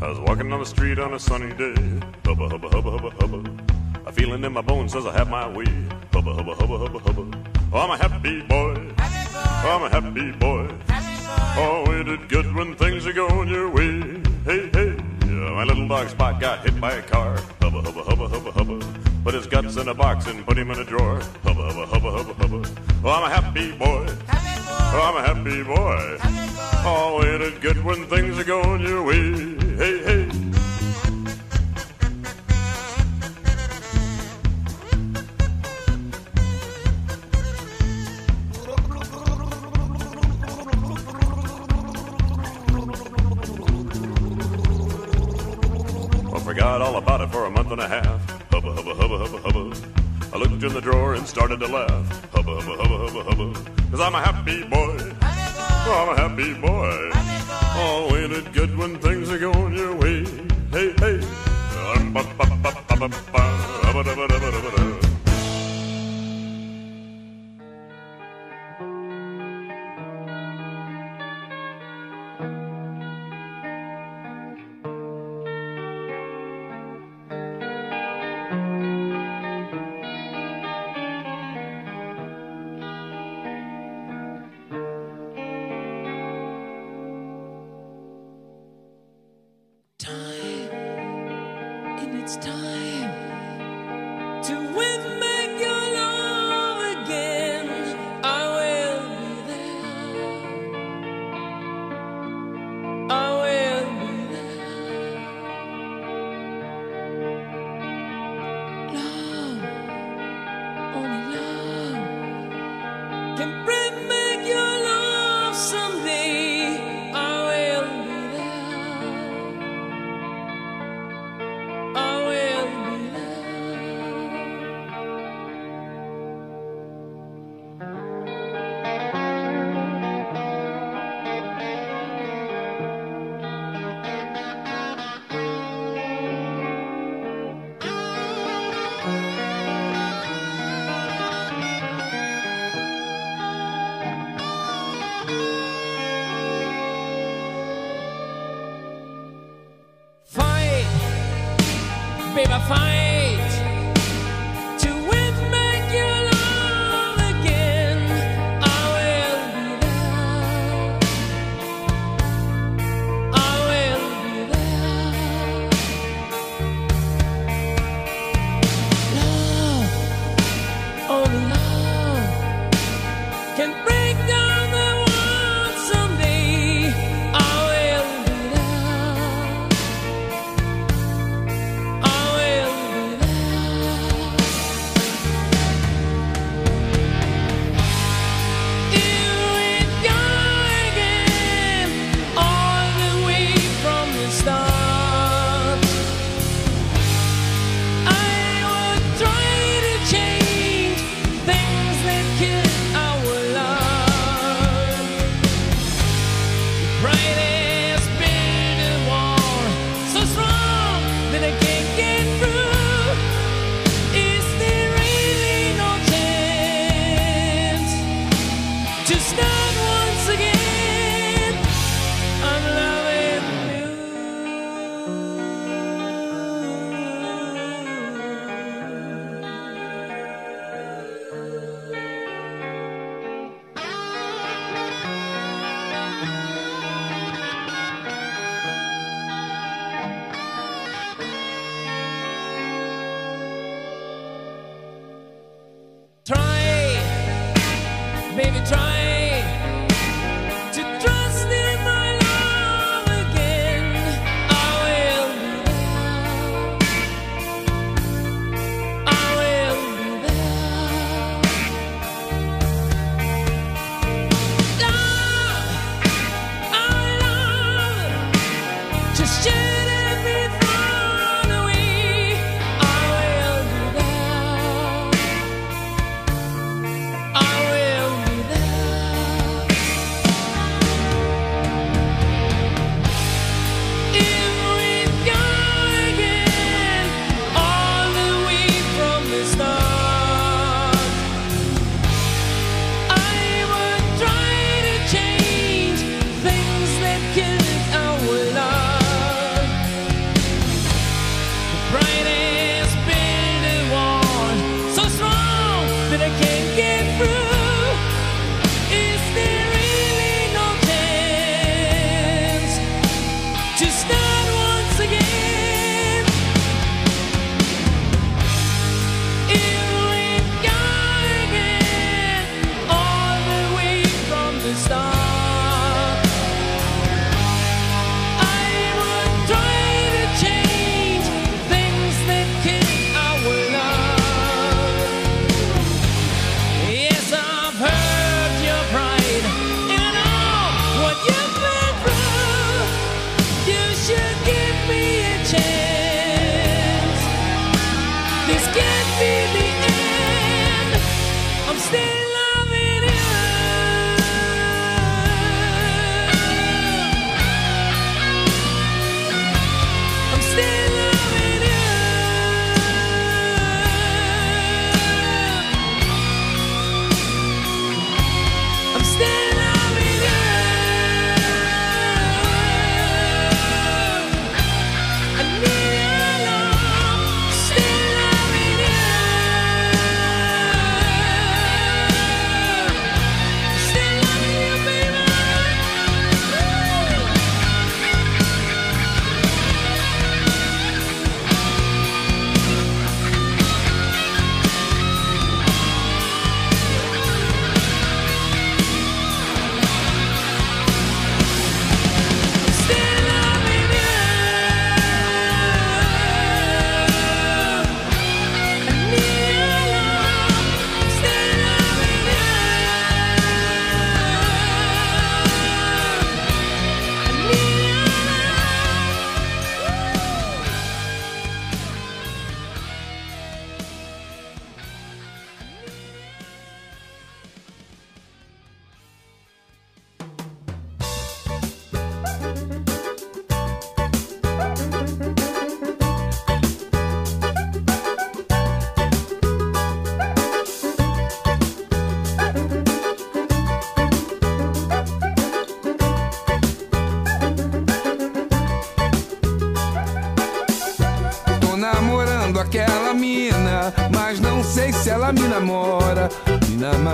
I 0.00 0.08
was 0.08 0.18
walking 0.20 0.48
down 0.48 0.60
the 0.60 0.64
street 0.64 0.98
on 0.98 1.12
a 1.12 1.18
sunny 1.18 1.52
day. 1.54 1.74
Hubba, 2.24 2.48
hubba, 2.48 2.68
hubba, 2.68 2.90
hubba, 2.92 3.10
hubba. 3.20 3.50
A 4.06 4.12
feeling 4.12 4.42
in 4.42 4.52
my 4.52 4.62
bones 4.62 4.92
says 4.92 5.06
I 5.06 5.12
have 5.12 5.28
my 5.28 5.46
way. 5.48 5.66
Hubba, 6.12 6.32
hubba, 6.32 6.54
hubba, 6.54 6.78
hubba, 6.78 6.98
hubba. 7.00 7.26
Oh, 7.72 7.78
I'm 7.78 7.90
a 7.90 7.98
happy 7.98 8.40
boy. 8.42 8.94
Oh, 8.98 9.76
I'm 9.76 9.82
a 9.82 9.90
happy 9.90 10.32
boy. 10.32 10.68
Oh, 11.56 11.84
ain't 11.92 12.08
it 12.08 12.28
good 12.28 12.54
when 12.54 12.74
things 12.76 13.06
are 13.06 13.12
going 13.12 13.48
your 13.48 13.68
way? 13.68 14.19
Hey, 14.44 14.70
hey, 14.72 14.96
My 15.26 15.64
little 15.64 15.86
dog 15.86 16.08
Spot 16.08 16.40
got 16.40 16.64
hit 16.64 16.80
by 16.80 16.92
a 16.92 17.02
car. 17.02 17.36
Hubba, 17.60 17.82
hubba, 17.82 18.02
hubba, 18.02 18.28
hubba, 18.28 18.50
hubba. 18.52 18.78
Put 19.24 19.34
his 19.34 19.46
guts 19.46 19.76
in 19.76 19.88
a 19.88 19.94
box 19.94 20.26
and 20.26 20.44
put 20.46 20.56
him 20.58 20.70
in 20.70 20.78
a 20.78 20.84
drawer. 20.84 21.20
Hubba, 21.44 21.62
hubba, 21.72 21.86
hubba, 21.86 22.10
hubba, 22.10 22.34
hubba. 22.34 22.68
Oh, 23.04 23.10
I'm 23.10 23.24
a 23.24 23.28
happy 23.34 23.72
boy. 23.72 24.06
Happy 24.26 24.62
Oh, 24.92 25.00
I'm 25.02 25.16
a 25.16 25.26
happy 25.26 25.62
boy. 25.62 26.18
happy 26.20 26.54
boy. 26.54 26.90
Oh, 26.90 27.22
ain't 27.24 27.42
it 27.42 27.60
good 27.60 27.84
when 27.84 28.06
things 28.06 28.38
are 28.38 28.44
going 28.44 28.80
your 28.82 29.02
way? 29.04 29.56
Hey, 29.76 29.98
hey. 30.04 30.49
For 47.30 47.46
a 47.46 47.50
month 47.50 47.70
and 47.70 47.80
a 47.80 47.88
half. 47.88 48.20
Hubba, 48.50 48.72
hubba, 48.72 48.94
hubba, 48.94 49.18
hubba, 49.18 49.38
hubba. 49.38 49.76
I 50.32 50.36
looked 50.38 50.62
in 50.62 50.72
the 50.72 50.80
drawer 50.80 51.14
and 51.14 51.26
started 51.26 51.60
to 51.60 51.68
laugh. 51.68 52.32
Hubba, 52.32 52.60
hubba, 52.60 52.82
hubba, 52.82 52.98
hubba, 52.98 53.22
hubba. 53.30 53.90
Cause 53.90 54.00
I'm 54.00 54.14
a 54.14 54.20
happy 54.20 54.62
boy. 54.64 54.96
I'm 55.22 56.08
a 56.08 56.16
happy 56.16 56.54
boy. 56.54 57.10
Oh, 57.82 58.16
ain't 58.16 58.32
it 58.32 58.52
good 58.52 58.76
when 58.76 58.98
things 58.98 59.30
are 59.30 59.38
going 59.38 59.74
your 59.74 59.94
way? 59.96 60.24
Hey, 60.72 60.92
hey. 60.98 61.20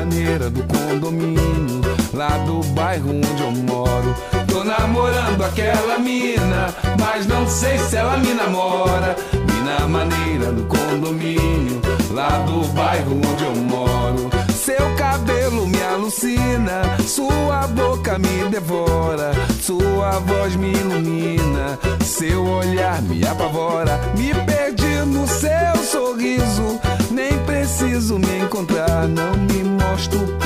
maneira 0.07 0.49
do 0.49 0.63
condomínio, 0.63 1.81
lá 2.15 2.39
do 2.39 2.61
bairro 2.75 3.11
onde 3.11 3.43
eu 3.43 3.51
moro. 3.51 4.15
Tô 4.47 4.63
namorando 4.63 5.43
aquela 5.43 5.99
mina, 5.99 6.73
mas 7.01 7.27
não 7.27 7.47
sei 7.49 7.77
se 7.79 7.97
ela 7.97 8.17
me 8.17 8.33
namora. 8.33 9.17
Mina 9.33 9.89
maneira 9.89 10.53
do 10.53 10.63
condomínio, 10.65 11.81
lá 12.13 12.29
do 12.47 12.65
bairro 12.69 13.17
onde 13.17 13.45
eu 13.45 13.57
moro. 13.57 14.31
Seu 14.55 14.95
cabelo 14.97 15.67
me 15.67 15.83
alucina, 15.83 16.83
sua 17.05 17.67
boca 17.67 18.17
me 18.17 18.49
devora, 18.49 19.33
sua 19.61 20.21
voz 20.21 20.55
me 20.55 20.71
ilumina, 20.73 21.79
seu 22.05 22.45
olhar 22.45 23.03
me 23.03 23.27
apavora, 23.27 24.01
me 24.17 24.33
exausto 29.97 30.46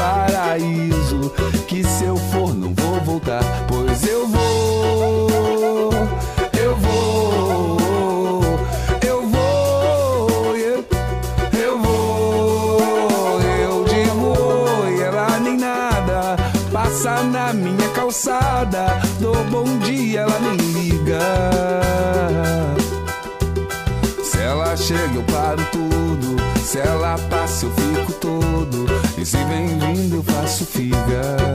vem 29.51 29.67
vindo, 29.79 30.17
eu 30.17 30.23
faço 30.23 30.65
figa. 30.65 31.50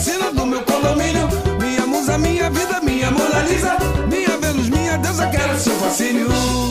piscina 0.00 0.32
do 0.32 0.46
meu 0.46 0.62
condomínio. 0.62 1.28
Minha 1.60 1.86
musa, 1.86 2.16
minha 2.16 2.48
vida, 2.48 2.80
minha 2.82 3.10
Mona 3.10 3.42
Lisa. 3.42 3.76
Minha 4.08 4.36
Vênus, 4.38 4.68
minha 4.70 4.96
deusa, 4.96 5.26
quero 5.26 5.60
seu 5.60 5.74
fascínio. 5.76 6.69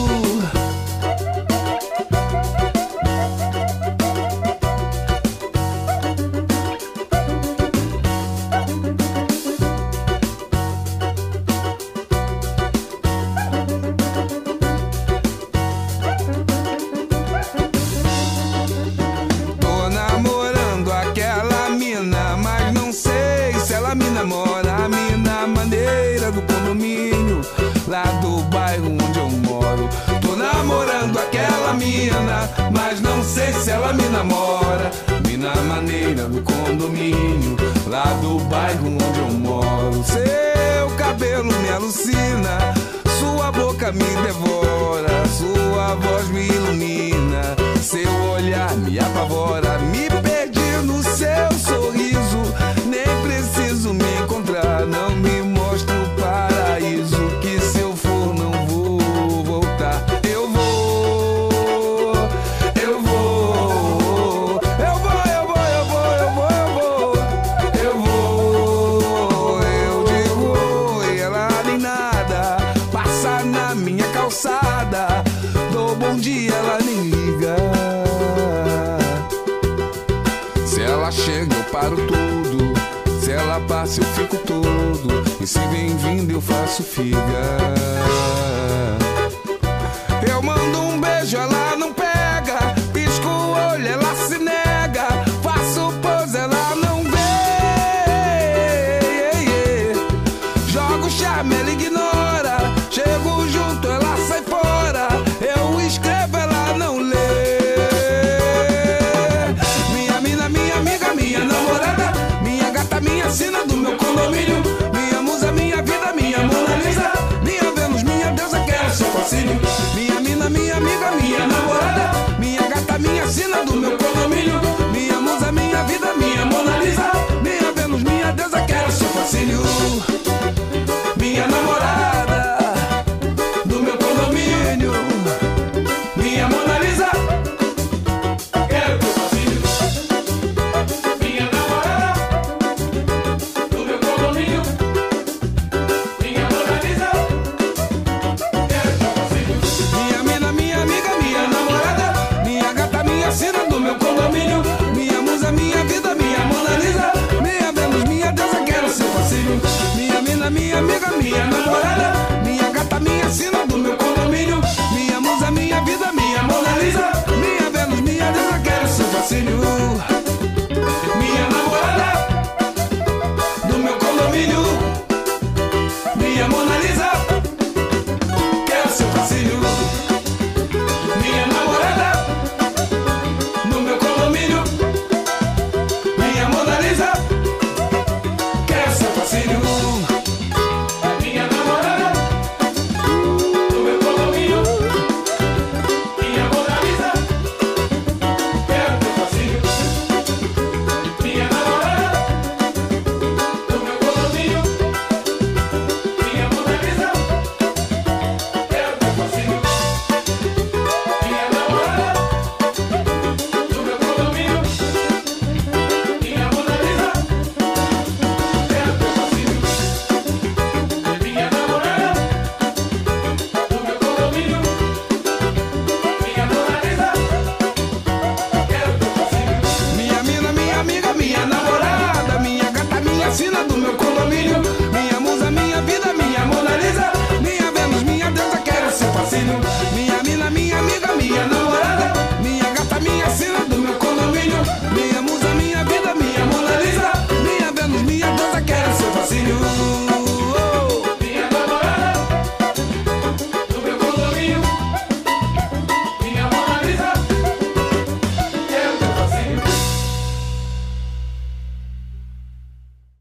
mando 90.42 90.80
um 90.80 91.00
beijo, 91.00 91.36
ela 91.36 91.59